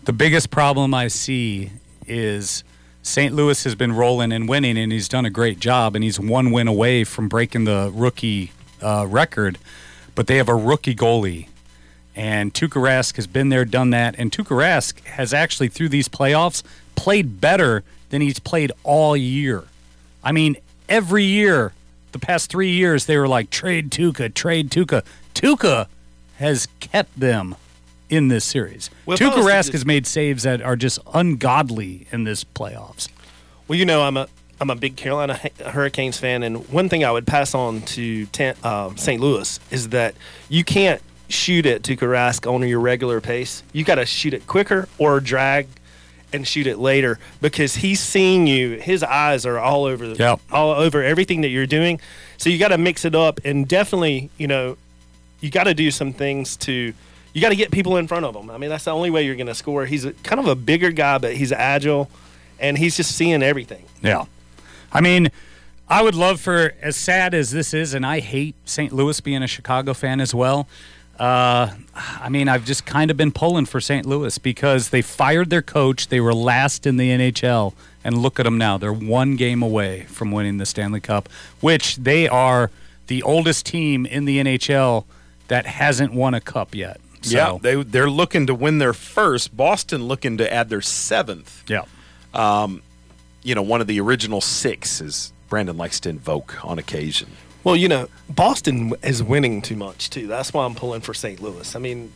The 0.05 0.13
biggest 0.15 0.51
problem 0.51 0.95
I 0.95 1.09
see 1.09 1.71
is 2.07 2.65
St. 3.03 3.35
Louis 3.35 3.63
has 3.65 3.75
been 3.75 3.93
rolling 3.93 4.33
and 4.33 4.49
winning, 4.49 4.79
and 4.79 4.91
he's 4.93 5.09
done 5.09 5.27
a 5.27 5.31
great 5.31 5.61
job, 5.61 5.95
and 5.95 6.03
he's 6.03 6.19
one 6.19 6.51
win 6.51 6.69
away 6.69 7.05
from 7.05 7.29
breaking 7.29 7.65
the 7.65 7.91
rookie 7.95 8.53
uh, 8.81 9.07
record. 9.07 9.59
But 10.15 10.27
they 10.27 10.37
have 10.39 10.49
a 10.49 10.55
rookie 10.55 10.95
goalie, 10.95 11.49
and 12.19 12.53
Tuukka 12.53 12.83
Rask 12.83 13.15
has 13.15 13.29
been 13.29 13.49
there, 13.49 13.65
done 13.65 13.91
that, 13.91 14.17
and 14.19 14.33
Tuukka 14.33 14.57
Rask 14.57 15.01
has 15.05 15.33
actually 15.33 15.69
through 15.69 15.89
these 15.89 16.09
playoffs 16.09 16.65
played 16.97 17.41
better 17.41 17.85
than 18.11 18.21
he's 18.21 18.41
played 18.41 18.73
all 18.83 19.17
year. 19.17 19.63
I 20.25 20.33
mean, 20.33 20.57
every 20.89 21.23
year, 21.23 21.73
the 22.11 22.19
past 22.19 22.51
three 22.51 22.71
years, 22.71 23.07
they 23.07 23.17
were 23.17 23.29
like 23.29 23.51
trade 23.51 23.91
Tuukka, 23.93 24.35
trade 24.35 24.69
Tuukka. 24.71 25.05
Tuukka 25.33 25.87
has 26.39 26.67
kept 26.81 27.19
them 27.19 27.55
in 28.11 28.27
this 28.27 28.45
series. 28.45 28.91
Well, 29.07 29.17
Rask 29.17 29.67
just- 29.67 29.73
has 29.73 29.87
made 29.87 30.05
saves 30.05 30.43
that 30.43 30.61
are 30.61 30.75
just 30.77 30.99
ungodly 31.15 32.09
in 32.11 32.25
this 32.25 32.43
playoffs. 32.43 33.09
Well, 33.69 33.79
you 33.79 33.87
know, 33.87 34.03
I'm 34.03 34.17
a 34.17 34.27
I'm 34.61 34.71
a 34.71 34.75
big 34.75 34.97
Carolina 34.97 35.39
Hurricanes 35.65 36.19
fan, 36.19 36.43
and 36.43 36.69
one 36.69 36.89
thing 36.89 37.05
I 37.05 37.13
would 37.13 37.29
pass 37.29 37.55
on 37.55 37.83
to 37.83 38.27
Tan- 38.27 38.57
uh, 38.65 38.91
St. 38.97 39.21
Louis 39.21 39.61
is 39.71 39.91
that 39.91 40.17
you 40.49 40.65
can't 40.65 41.01
shoot 41.29 41.67
it 41.67 41.83
to 41.85 41.97
Rask 41.97 42.51
on 42.53 42.67
your 42.67 42.81
regular 42.81 43.21
pace. 43.21 43.63
You 43.73 43.85
got 43.85 43.97
to 43.97 44.07
shoot 44.07 44.35
it 44.35 44.47
quicker 44.47 44.89
or 44.99 45.21
drag 45.21 45.69
and 46.33 46.47
shoot 46.47 46.67
it 46.67 46.79
later 46.79 47.19
because 47.41 47.77
he's 47.77 48.01
seeing 48.01 48.47
you. 48.47 48.79
His 48.79 49.03
eyes 49.03 49.47
are 49.47 49.59
all 49.59 49.85
over 49.85 50.09
the, 50.09 50.17
Yep. 50.17 50.41
all 50.53 50.73
over 50.73 51.03
everything 51.03 51.41
that 51.43 51.49
you're 51.49 51.67
doing. 51.67 52.01
So 52.37 52.51
you 52.51 52.59
got 52.59 52.69
to 52.69 52.79
mix 52.79 53.05
it 53.05 53.15
up, 53.15 53.41
and 53.45 53.67
definitely, 53.67 54.31
you 54.39 54.47
know, 54.47 54.77
you 55.41 55.51
got 55.51 55.65
to 55.65 55.75
do 55.75 55.91
some 55.91 56.13
things 56.13 56.57
to. 56.59 56.93
You 57.35 57.43
got 57.43 57.51
to 57.51 57.57
get 57.57 57.71
people 57.71 57.99
in 57.99 58.09
front 58.09 58.25
of 58.25 58.35
him. 58.35 58.51
I 58.51 58.59
mean, 58.59 58.71
that's 58.71 58.85
the 58.85 58.91
only 58.91 59.11
way 59.11 59.25
you're 59.25 59.37
going 59.37 59.47
to 59.49 59.55
score. 59.55 59.85
He's 59.87 60.05
a, 60.05 60.13
kind 60.13 60.41
of 60.41 60.49
a 60.49 60.55
bigger 60.57 60.91
guy, 60.91 61.19
but 61.19 61.35
he's 61.35 61.53
agile, 61.53 62.11
and 62.59 62.77
he's 62.77 62.97
just 62.97 63.15
seeing 63.15 63.43
everything. 63.43 63.85
Yeah. 64.03 64.25
I 64.91 65.01
mean, 65.03 65.29
I 65.89 66.03
would 66.03 66.15
love 66.15 66.41
for, 66.41 66.73
as 66.83 66.97
sad 66.97 67.35
as 67.35 67.51
this 67.53 67.75
is, 67.75 67.95
and 67.95 68.05
I 68.05 68.21
hate 68.21 68.57
St. 68.65 68.93
Louis 68.93 69.21
being 69.21 69.43
a 69.43 69.47
Chicago 69.47 69.95
fan 69.95 70.21
as 70.21 70.35
well. 70.35 70.69
Uh, 71.19 71.71
I 71.95 72.29
mean, 72.29 72.49
I've 72.49 72.65
just 72.65 72.87
kind 72.87 73.11
of 73.11 73.17
been 73.17 73.33
pulling 73.33 73.67
for 73.67 73.81
St. 73.81 74.07
Louis 74.07 74.39
because 74.39 74.91
they 74.91 75.03
fired 75.03 75.51
their 75.51 75.63
coach. 75.63 76.09
They 76.09 76.21
were 76.21 76.35
last 76.35 76.87
in 76.87 76.97
the 76.97 77.11
NHL. 77.11 77.75
And 78.05 78.19
look 78.19 78.39
at 78.39 78.45
them 78.45 78.57
now. 78.57 78.79
They're 78.79 78.93
one 78.93 79.37
game 79.37 79.63
away 79.63 80.05
from 80.05 80.31
winning 80.31 80.59
the 80.59 80.67
Stanley 80.67 81.01
Cup, 81.01 81.29
which 81.61 81.97
they 81.97 82.29
are 82.29 82.71
the 83.09 83.23
oldest 83.23 83.67
team 83.67 84.07
in 84.07 84.25
the 84.25 84.39
NHL 84.39 85.05
that 85.49 85.67
hasn't 85.67 86.15
won 86.15 86.35
a 86.35 86.41
cup 86.41 86.75
yet. 86.75 87.01
So, 87.23 87.37
Yeah, 87.37 87.59
they 87.61 87.83
they're 87.83 88.09
looking 88.09 88.47
to 88.47 88.55
win 88.55 88.79
their 88.79 88.93
first. 88.93 89.57
Boston 89.57 90.05
looking 90.05 90.39
to 90.39 90.51
add 90.51 90.69
their 90.69 90.81
seventh. 90.81 91.65
Yeah. 91.69 91.83
Um, 92.33 92.83
you 93.43 93.55
know, 93.55 93.63
one 93.63 93.81
of 93.81 93.87
the 93.89 94.01
original 94.01 94.41
six, 94.41 95.01
as 95.01 95.33
Brandon 95.49 95.77
likes 95.77 95.99
to 96.01 96.09
invoke 96.09 96.65
on 96.65 96.79
occasion. 96.79 97.29
Well, 97.65 97.77
you 97.77 97.89
know, 97.89 98.09
Boston 98.29 98.95
is 99.03 99.23
winning 99.23 99.63
too 99.63 99.77
much 99.77 100.11
too. 100.11 100.27
That's 100.27 100.53
why 100.53 100.65
I'm 100.65 100.75
pulling 100.75 101.01
for 101.01 101.13
St. 101.13 101.41
Louis. 101.43 101.75
I 101.75 101.79
mean, 101.79 102.13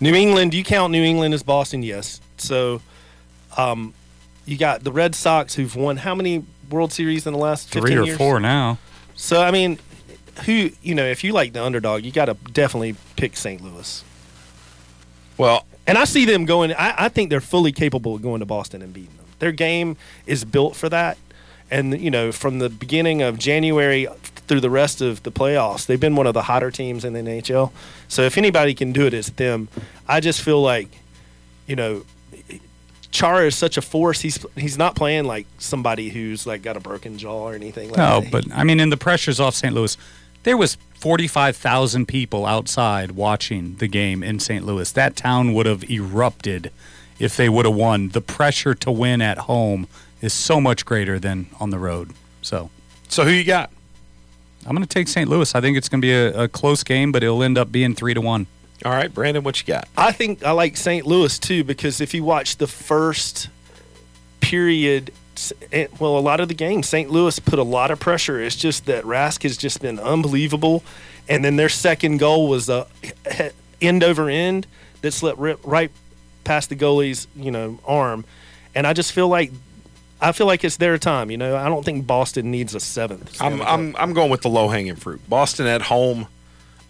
New 0.00 0.14
England. 0.14 0.50
Do 0.50 0.58
you 0.58 0.64
count 0.64 0.92
New 0.92 1.02
England 1.02 1.34
as 1.34 1.42
Boston? 1.42 1.82
Yes. 1.82 2.20
So, 2.36 2.82
um, 3.56 3.94
you 4.46 4.56
got 4.58 4.84
the 4.84 4.92
Red 4.92 5.14
Sox 5.14 5.54
who've 5.54 5.74
won 5.74 5.96
how 5.96 6.14
many 6.14 6.44
World 6.70 6.92
Series 6.92 7.26
in 7.26 7.32
the 7.32 7.38
last 7.38 7.72
15 7.72 7.82
three 7.82 7.96
or 7.96 8.04
years? 8.04 8.18
four 8.18 8.40
now. 8.40 8.78
So 9.14 9.42
I 9.42 9.50
mean, 9.50 9.78
who 10.44 10.70
you 10.82 10.94
know, 10.94 11.06
if 11.06 11.24
you 11.24 11.32
like 11.32 11.52
the 11.52 11.62
underdog, 11.62 12.04
you 12.04 12.12
got 12.12 12.26
to 12.26 12.36
definitely 12.52 12.96
pick 13.16 13.36
St. 13.36 13.62
Louis. 13.62 14.04
Well, 15.38 15.66
and 15.86 15.98
I 15.98 16.04
see 16.04 16.24
them 16.24 16.44
going. 16.44 16.72
I, 16.72 17.04
I 17.04 17.08
think 17.08 17.30
they're 17.30 17.40
fully 17.40 17.72
capable 17.72 18.14
of 18.14 18.22
going 18.22 18.40
to 18.40 18.46
Boston 18.46 18.82
and 18.82 18.92
beating 18.92 19.16
them. 19.16 19.26
Their 19.38 19.52
game 19.52 19.96
is 20.26 20.44
built 20.44 20.76
for 20.76 20.88
that. 20.88 21.18
And 21.70 22.00
you 22.00 22.10
know, 22.10 22.32
from 22.32 22.58
the 22.58 22.68
beginning 22.68 23.22
of 23.22 23.38
January 23.38 24.06
through 24.46 24.60
the 24.60 24.70
rest 24.70 25.00
of 25.00 25.22
the 25.22 25.32
playoffs, 25.32 25.86
they've 25.86 26.00
been 26.00 26.16
one 26.16 26.26
of 26.26 26.34
the 26.34 26.42
hotter 26.42 26.70
teams 26.70 27.04
in 27.04 27.12
the 27.12 27.20
NHL. 27.20 27.72
So 28.08 28.22
if 28.22 28.36
anybody 28.36 28.74
can 28.74 28.92
do 28.92 29.06
it, 29.06 29.14
it's 29.14 29.30
them. 29.30 29.68
I 30.06 30.20
just 30.20 30.42
feel 30.42 30.60
like, 30.60 30.88
you 31.66 31.76
know, 31.76 32.04
Chara 33.10 33.46
is 33.46 33.54
such 33.54 33.76
a 33.76 33.82
force. 33.82 34.20
He's 34.20 34.44
he's 34.56 34.76
not 34.76 34.96
playing 34.96 35.24
like 35.24 35.46
somebody 35.58 36.08
who's 36.08 36.48
like 36.48 36.62
got 36.62 36.76
a 36.76 36.80
broken 36.80 37.16
jaw 37.16 37.48
or 37.48 37.54
anything 37.54 37.88
like 37.88 37.96
that. 37.96 38.10
No, 38.10 38.20
that. 38.20 38.30
but 38.32 38.52
I 38.52 38.64
mean, 38.64 38.80
in 38.80 38.90
the 38.90 38.96
pressures 38.96 39.38
off 39.38 39.54
St. 39.54 39.72
Louis, 39.72 39.96
there 40.42 40.56
was 40.56 40.76
forty-five 40.96 41.56
thousand 41.56 42.06
people 42.06 42.44
outside 42.44 43.12
watching 43.12 43.76
the 43.76 43.86
game 43.86 44.24
in 44.24 44.40
St. 44.40 44.66
Louis. 44.66 44.90
That 44.90 45.14
town 45.14 45.54
would 45.54 45.66
have 45.66 45.88
erupted 45.88 46.72
if 47.20 47.36
they 47.36 47.48
would 47.48 47.66
have 47.66 47.76
won. 47.76 48.08
The 48.08 48.20
pressure 48.20 48.74
to 48.74 48.90
win 48.90 49.22
at 49.22 49.38
home 49.38 49.86
is 50.20 50.32
so 50.32 50.60
much 50.60 50.84
greater 50.84 51.20
than 51.20 51.46
on 51.60 51.70
the 51.70 51.78
road. 51.78 52.10
So, 52.42 52.70
so 53.08 53.24
who 53.24 53.30
you 53.30 53.44
got? 53.44 53.70
I'm 54.66 54.74
going 54.74 54.86
to 54.86 54.88
take 54.88 55.08
St. 55.08 55.28
Louis. 55.28 55.54
I 55.54 55.60
think 55.60 55.76
it's 55.76 55.88
going 55.88 56.00
to 56.00 56.06
be 56.06 56.12
a, 56.12 56.44
a 56.44 56.48
close 56.48 56.82
game, 56.82 57.12
but 57.12 57.22
it'll 57.22 57.42
end 57.42 57.58
up 57.58 57.70
being 57.70 57.94
three 57.94 58.14
to 58.14 58.20
one. 58.20 58.46
All 58.84 58.92
right, 58.92 59.12
Brandon, 59.12 59.42
what 59.42 59.60
you 59.60 59.66
got? 59.66 59.88
I 59.96 60.12
think 60.12 60.44
I 60.44 60.50
like 60.50 60.76
St. 60.76 61.06
Louis 61.06 61.38
too 61.38 61.64
because 61.64 62.00
if 62.00 62.12
you 62.12 62.24
watch 62.24 62.56
the 62.56 62.66
first 62.66 63.48
period, 64.40 65.10
well, 65.98 66.18
a 66.18 66.20
lot 66.20 66.40
of 66.40 66.48
the 66.48 66.54
games, 66.54 66.88
St. 66.88 67.10
Louis 67.10 67.38
put 67.38 67.58
a 67.58 67.62
lot 67.62 67.90
of 67.90 67.98
pressure. 67.98 68.40
It's 68.40 68.56
just 68.56 68.86
that 68.86 69.04
Rask 69.04 69.42
has 69.44 69.56
just 69.56 69.80
been 69.80 69.98
unbelievable, 69.98 70.82
and 71.28 71.44
then 71.44 71.56
their 71.56 71.70
second 71.70 72.18
goal 72.18 72.48
was 72.48 72.68
a 72.68 72.86
end 73.80 74.04
over 74.04 74.28
end 74.28 74.66
that 75.00 75.12
slipped 75.12 75.38
right 75.64 75.90
past 76.44 76.68
the 76.68 76.76
goalie's 76.76 77.26
you 77.34 77.50
know 77.50 77.78
arm, 77.86 78.24
and 78.74 78.86
I 78.86 78.92
just 78.92 79.12
feel 79.12 79.28
like. 79.28 79.52
I 80.24 80.32
feel 80.32 80.46
like 80.46 80.64
it's 80.64 80.78
their 80.78 80.96
time, 80.96 81.30
you 81.30 81.36
know. 81.36 81.54
I 81.54 81.68
don't 81.68 81.84
think 81.84 82.06
Boston 82.06 82.50
needs 82.50 82.74
a 82.74 82.80
seventh. 82.80 83.40
I'm 83.42 83.60
I'm 83.60 83.94
I'm 83.96 84.12
going 84.14 84.30
with 84.30 84.40
the 84.40 84.48
low 84.48 84.68
hanging 84.68 84.96
fruit. 84.96 85.20
Boston 85.28 85.66
at 85.66 85.82
home, 85.82 86.28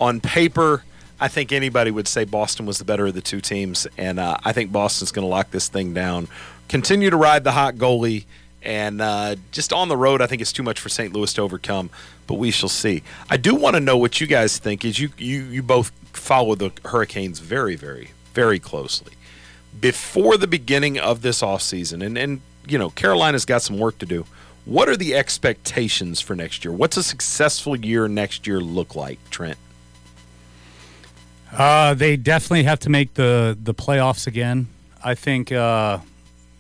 on 0.01 0.21
paper, 0.21 0.85
I 1.21 1.29
think 1.29 1.53
anybody 1.53 1.91
would 1.91 2.07
say 2.07 2.25
Boston 2.25 2.65
was 2.65 2.79
the 2.79 2.85
better 2.85 3.07
of 3.07 3.15
the 3.15 3.21
two 3.21 3.41
teams, 3.41 3.87
and 3.99 4.21
uh, 4.21 4.37
I 4.45 4.53
think 4.53 4.71
Boston's 4.71 5.11
going 5.11 5.25
to 5.25 5.29
lock 5.29 5.51
this 5.51 5.69
thing 5.69 5.95
down. 5.95 6.29
Continue 6.69 7.11
to 7.11 7.17
ride 7.17 7.43
the 7.43 7.53
hot 7.53 7.75
goalie, 7.75 8.25
and 8.63 9.01
uh, 9.01 9.37
just 9.51 9.73
on 9.73 9.89
the 9.89 9.97
road, 9.97 10.23
I 10.23 10.27
think 10.27 10.41
it's 10.41 10.53
too 10.53 10.63
much 10.63 10.79
for 10.79 10.89
St. 10.89 11.13
Louis 11.13 11.33
to 11.35 11.43
overcome. 11.43 11.91
But 12.27 12.35
we 12.35 12.53
shall 12.53 12.69
see. 12.69 13.03
I 13.29 13.37
do 13.37 13.55
want 13.55 13.75
to 13.75 13.81
know 13.81 13.99
what 13.99 14.21
you 14.21 14.27
guys 14.27 14.59
think. 14.59 14.85
Is 14.85 14.99
you 14.99 15.11
you 15.19 15.43
you 15.43 15.63
both 15.63 15.91
follow 16.13 16.55
the 16.55 16.73
Hurricanes 16.85 17.41
very 17.41 17.75
very 17.75 18.11
very 18.33 18.59
closely 18.59 19.15
before 19.79 20.37
the 20.37 20.47
beginning 20.47 20.99
of 20.99 21.23
this 21.23 21.43
offseason, 21.43 22.05
and 22.05 22.17
and 22.17 22.41
you 22.67 22.79
know 22.79 22.91
Carolina's 22.91 23.45
got 23.45 23.63
some 23.63 23.79
work 23.79 23.99
to 23.99 24.07
do. 24.07 24.27
What 24.65 24.89
are 24.89 24.97
the 24.97 25.15
expectations 25.15 26.21
for 26.21 26.35
next 26.35 26.65
year? 26.65 26.73
What's 26.73 26.97
a 26.97 27.03
successful 27.03 27.77
year 27.77 28.09
next 28.09 28.47
year 28.47 28.61
look 28.61 28.97
like, 28.97 29.19
Trent? 29.31 29.59
Uh, 31.53 31.95
they 31.95 32.17
definitely 32.17 32.65
have 32.65 32.81
to 32.81 32.91
make 32.91 33.15
the 33.15 33.57
the 33.61 33.75
playoffs 33.75 34.27
again. 34.27 34.69
I 35.03 35.15
think, 35.15 35.53
uh, 35.53 35.99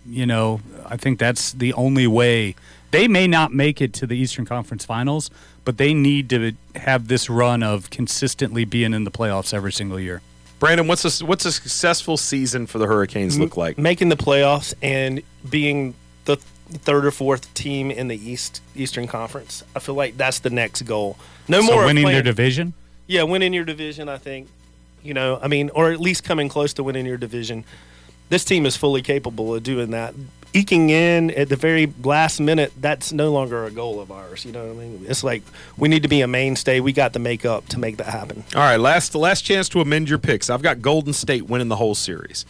you 0.06 0.26
know, 0.26 0.60
I 0.86 0.96
think 0.98 1.18
that's 1.18 1.52
the 1.52 1.72
only 1.72 2.06
way. 2.06 2.54
They 2.90 3.08
may 3.08 3.26
not 3.26 3.52
make 3.52 3.80
it 3.80 3.92
to 3.94 4.06
the 4.06 4.16
Eastern 4.16 4.44
Conference 4.44 4.84
Finals, 4.84 5.30
but 5.64 5.78
they 5.78 5.94
need 5.94 6.28
to 6.30 6.52
have 6.76 7.08
this 7.08 7.30
run 7.30 7.62
of 7.62 7.90
consistently 7.90 8.64
being 8.64 8.92
in 8.92 9.04
the 9.04 9.10
playoffs 9.10 9.52
every 9.54 9.72
single 9.72 9.98
year. 9.98 10.20
Brandon, 10.58 10.86
what's 10.86 11.20
a 11.20 11.24
what's 11.24 11.44
a 11.44 11.52
successful 11.52 12.16
season 12.16 12.66
for 12.66 12.78
the 12.78 12.86
Hurricanes 12.86 13.38
look 13.38 13.56
like? 13.56 13.76
making 13.76 14.08
the 14.08 14.16
playoffs 14.16 14.74
and 14.82 15.22
being 15.48 15.94
the 16.24 16.36
third 16.36 17.04
or 17.04 17.10
fourth 17.10 17.52
team 17.54 17.90
in 17.90 18.08
the 18.08 18.16
East 18.16 18.62
Eastern 18.74 19.06
Conference. 19.06 19.62
I 19.74 19.78
feel 19.80 19.94
like 19.94 20.16
that's 20.16 20.38
the 20.38 20.50
next 20.50 20.82
goal. 20.82 21.18
No 21.48 21.60
So 21.60 21.66
more 21.66 21.82
of 21.82 21.86
winning 21.86 22.06
their 22.06 22.22
division. 22.22 22.72
Yeah, 23.06 23.24
winning 23.24 23.52
your 23.52 23.64
division. 23.64 24.08
I 24.08 24.18
think. 24.18 24.48
You 25.02 25.12
know, 25.12 25.38
I 25.42 25.48
mean, 25.48 25.68
or 25.74 25.90
at 25.90 26.00
least 26.00 26.24
coming 26.24 26.48
close 26.48 26.72
to 26.74 26.82
winning 26.82 27.04
your 27.04 27.18
division. 27.18 27.64
This 28.30 28.42
team 28.42 28.64
is 28.64 28.74
fully 28.74 29.02
capable 29.02 29.54
of 29.54 29.62
doing 29.62 29.90
that. 29.90 30.14
Eking 30.54 30.88
in 30.90 31.32
at 31.32 31.48
the 31.48 31.56
very 31.56 31.92
last 32.04 32.38
minute, 32.40 32.72
that's 32.80 33.12
no 33.12 33.32
longer 33.32 33.64
a 33.64 33.70
goal 33.72 34.00
of 34.00 34.12
ours. 34.12 34.44
You 34.44 34.52
know 34.52 34.64
what 34.66 34.76
I 34.76 34.86
mean? 34.86 35.04
It's 35.08 35.24
like 35.24 35.42
we 35.76 35.88
need 35.88 36.02
to 36.04 36.08
be 36.08 36.20
a 36.20 36.28
mainstay. 36.28 36.78
We 36.80 36.92
got 36.92 37.12
the 37.12 37.18
makeup 37.18 37.66
to 37.68 37.78
make 37.80 37.96
that 37.96 38.06
happen. 38.06 38.44
All 38.54 38.62
right, 38.62 38.78
last 38.78 39.10
the 39.12 39.18
last 39.18 39.42
chance 39.42 39.68
to 39.70 39.80
amend 39.80 40.08
your 40.08 40.18
picks. 40.18 40.48
I've 40.48 40.62
got 40.62 40.80
Golden 40.80 41.12
State 41.12 41.46
winning 41.46 41.68
the 41.68 41.76
whole 41.76 41.96
series. 41.96 42.46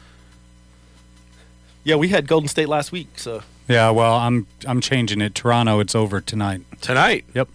Yeah, 1.82 1.96
we 1.96 2.08
had 2.08 2.26
Golden 2.26 2.48
State 2.48 2.68
last 2.68 2.92
week, 2.92 3.18
so 3.18 3.42
Yeah, 3.68 3.90
well, 3.90 4.14
I'm 4.14 4.46
I'm 4.66 4.80
changing 4.80 5.20
it. 5.20 5.34
Toronto, 5.34 5.80
it's 5.80 5.94
over 5.94 6.20
tonight. 6.20 6.60
Tonight. 6.80 7.24
Yep. 7.34 7.48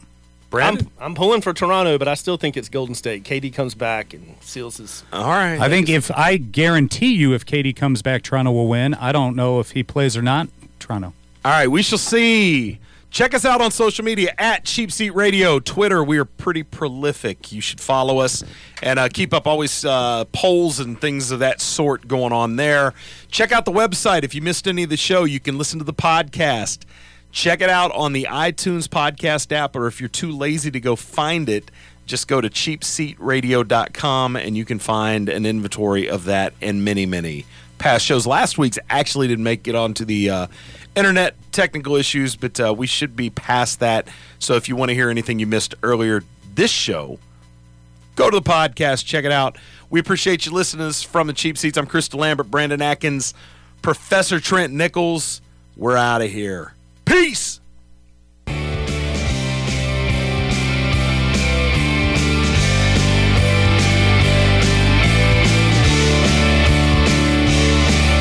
Brandon? 0.50 0.90
I'm, 1.00 1.06
I'm 1.06 1.16
pulling 1.16 1.42
for 1.42 1.54
Toronto, 1.54 1.98
but 1.98 2.08
I 2.08 2.16
still 2.16 2.38
think 2.38 2.58
it's 2.58 2.70
Golden 2.70 2.96
State. 2.96 3.24
KD 3.24 3.54
comes 3.54 3.76
back 3.76 4.14
and 4.14 4.36
seals 4.42 4.78
his. 4.78 5.04
All 5.14 5.28
right. 5.28 5.60
I 5.60 5.70
think 5.70 5.90
if 5.90 6.10
I 6.12 6.38
guarantee 6.38 7.14
you, 7.14 7.34
if 7.34 7.46
KD 7.46 7.76
comes 7.76 8.02
back, 8.02 8.24
Toronto 8.24 8.52
will 8.52 8.68
win. 8.68 8.94
I 8.96 9.12
don't 9.12 9.36
know 9.36 9.60
if 9.60 9.72
he 9.72 9.84
plays 9.84 10.18
or 10.18 10.22
not. 10.22 10.50
Toronto. 10.80 11.14
All 11.46 11.52
right, 11.52 11.68
we 11.68 11.82
shall 11.82 11.98
see. 11.98 12.80
Check 13.12 13.34
us 13.34 13.44
out 13.44 13.60
on 13.60 13.72
social 13.72 14.06
media 14.06 14.36
at 14.38 14.66
Cheap 14.66 14.92
Seat 14.92 15.10
Radio, 15.12 15.60
Twitter. 15.60 16.04
We 16.04 16.20
are 16.20 16.26
pretty 16.26 16.62
prolific. 16.62 17.52
You 17.52 17.60
should 17.60 17.82
follow 17.82 18.20
us 18.20 18.44
and 18.84 19.00
uh, 19.00 19.10
keep 19.10 19.34
up 19.34 19.48
always 19.48 19.84
uh, 19.84 20.26
polls 20.26 20.80
and 20.80 21.00
things 21.00 21.32
of 21.32 21.40
that 21.40 21.60
sort 21.60 22.08
going 22.08 22.34
on 22.34 22.56
there. 22.56 22.94
Check 23.30 23.52
out 23.52 23.66
the 23.66 23.72
website. 23.72 24.24
If 24.24 24.36
you 24.36 24.44
missed 24.44 24.68
any 24.68 24.84
of 24.84 24.92
the 24.92 24.98
show, 24.98 25.24
you 25.24 25.40
can 25.40 25.58
listen 25.58 25.80
to 25.80 25.86
the 25.86 25.94
podcast. 25.94 26.80
Check 27.32 27.62
it 27.62 27.70
out 27.70 27.92
on 27.92 28.14
the 28.14 28.28
iTunes 28.30 28.88
podcast 28.88 29.52
app, 29.52 29.76
or 29.76 29.88
if 29.88 30.00
you're 30.00 30.10
too 30.10 30.32
lazy 30.32 30.72
to 30.72 30.80
go 30.80 30.96
find 30.96 31.48
it, 31.48 31.70
just 32.06 32.28
go 32.28 32.42
to 32.42 32.50
cheapseatradio.com 32.50 34.36
and 34.36 34.58
you 34.58 34.66
can 34.66 34.80
find 34.80 35.30
an 35.30 35.46
inventory 35.46 36.10
of 36.10 36.26
that 36.26 36.54
and 36.60 36.84
many, 36.84 37.06
many 37.06 37.46
past 37.78 38.04
shows. 38.04 38.26
Last 38.26 38.58
week's 38.58 38.80
actually 38.90 39.28
didn't 39.28 39.44
make 39.44 39.68
it 39.68 39.76
onto 39.76 40.06
the 40.06 40.30
uh, 40.30 40.48
internet 40.96 41.36
technical 41.52 41.96
issues, 41.96 42.36
but 42.36 42.60
uh, 42.60 42.74
we 42.76 42.88
should 42.88 43.16
be 43.16 43.30
past 43.30 43.80
that. 43.80 44.08
So 44.40 44.56
if 44.56 44.68
you 44.68 44.76
want 44.76 44.90
to 44.90 44.96
hear 44.96 45.10
anything 45.10 45.38
you 45.40 45.48
missed 45.48 45.76
earlier 45.84 46.24
this 46.56 46.72
show, 46.72 47.20
go 48.16 48.32
to 48.32 48.40
the 48.40 48.44
podcast, 48.44 49.06
check 49.06 49.24
it 49.24 49.32
out. 49.32 49.58
We 49.92 50.00
appreciate 50.00 50.48
you 50.48 50.52
listening 50.52 50.86
to 50.86 50.90
us 50.90 51.04
from 51.04 51.28
the 51.28 51.34
cheap 51.34 51.58
seats. 51.58 51.78
I'm 51.78 51.88
Krista 51.88 52.16
Lambert, 52.16 52.50
Brandon 52.50 52.82
Atkins, 52.82 53.36
Professor 53.84 54.40
Trent 54.40 54.74
Nichols. 54.74 55.42
We're 55.78 55.96
out 55.96 56.22
of 56.22 56.32
here. 56.32 56.74
Peace. 57.10 57.60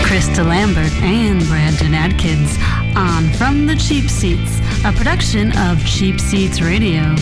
Krista 0.03 0.43
Lambert 0.43 0.91
and 1.03 1.47
Brandon 1.49 1.93
Adkins 1.93 2.57
on 2.97 3.29
From 3.35 3.67
the 3.67 3.77
Cheap 3.77 4.09
Seats, 4.09 4.59
a 4.87 4.93
production 4.95 5.53
of 5.59 5.85
Cheap 5.85 6.19
Seats 6.19 6.63
Radio. 6.63 7.15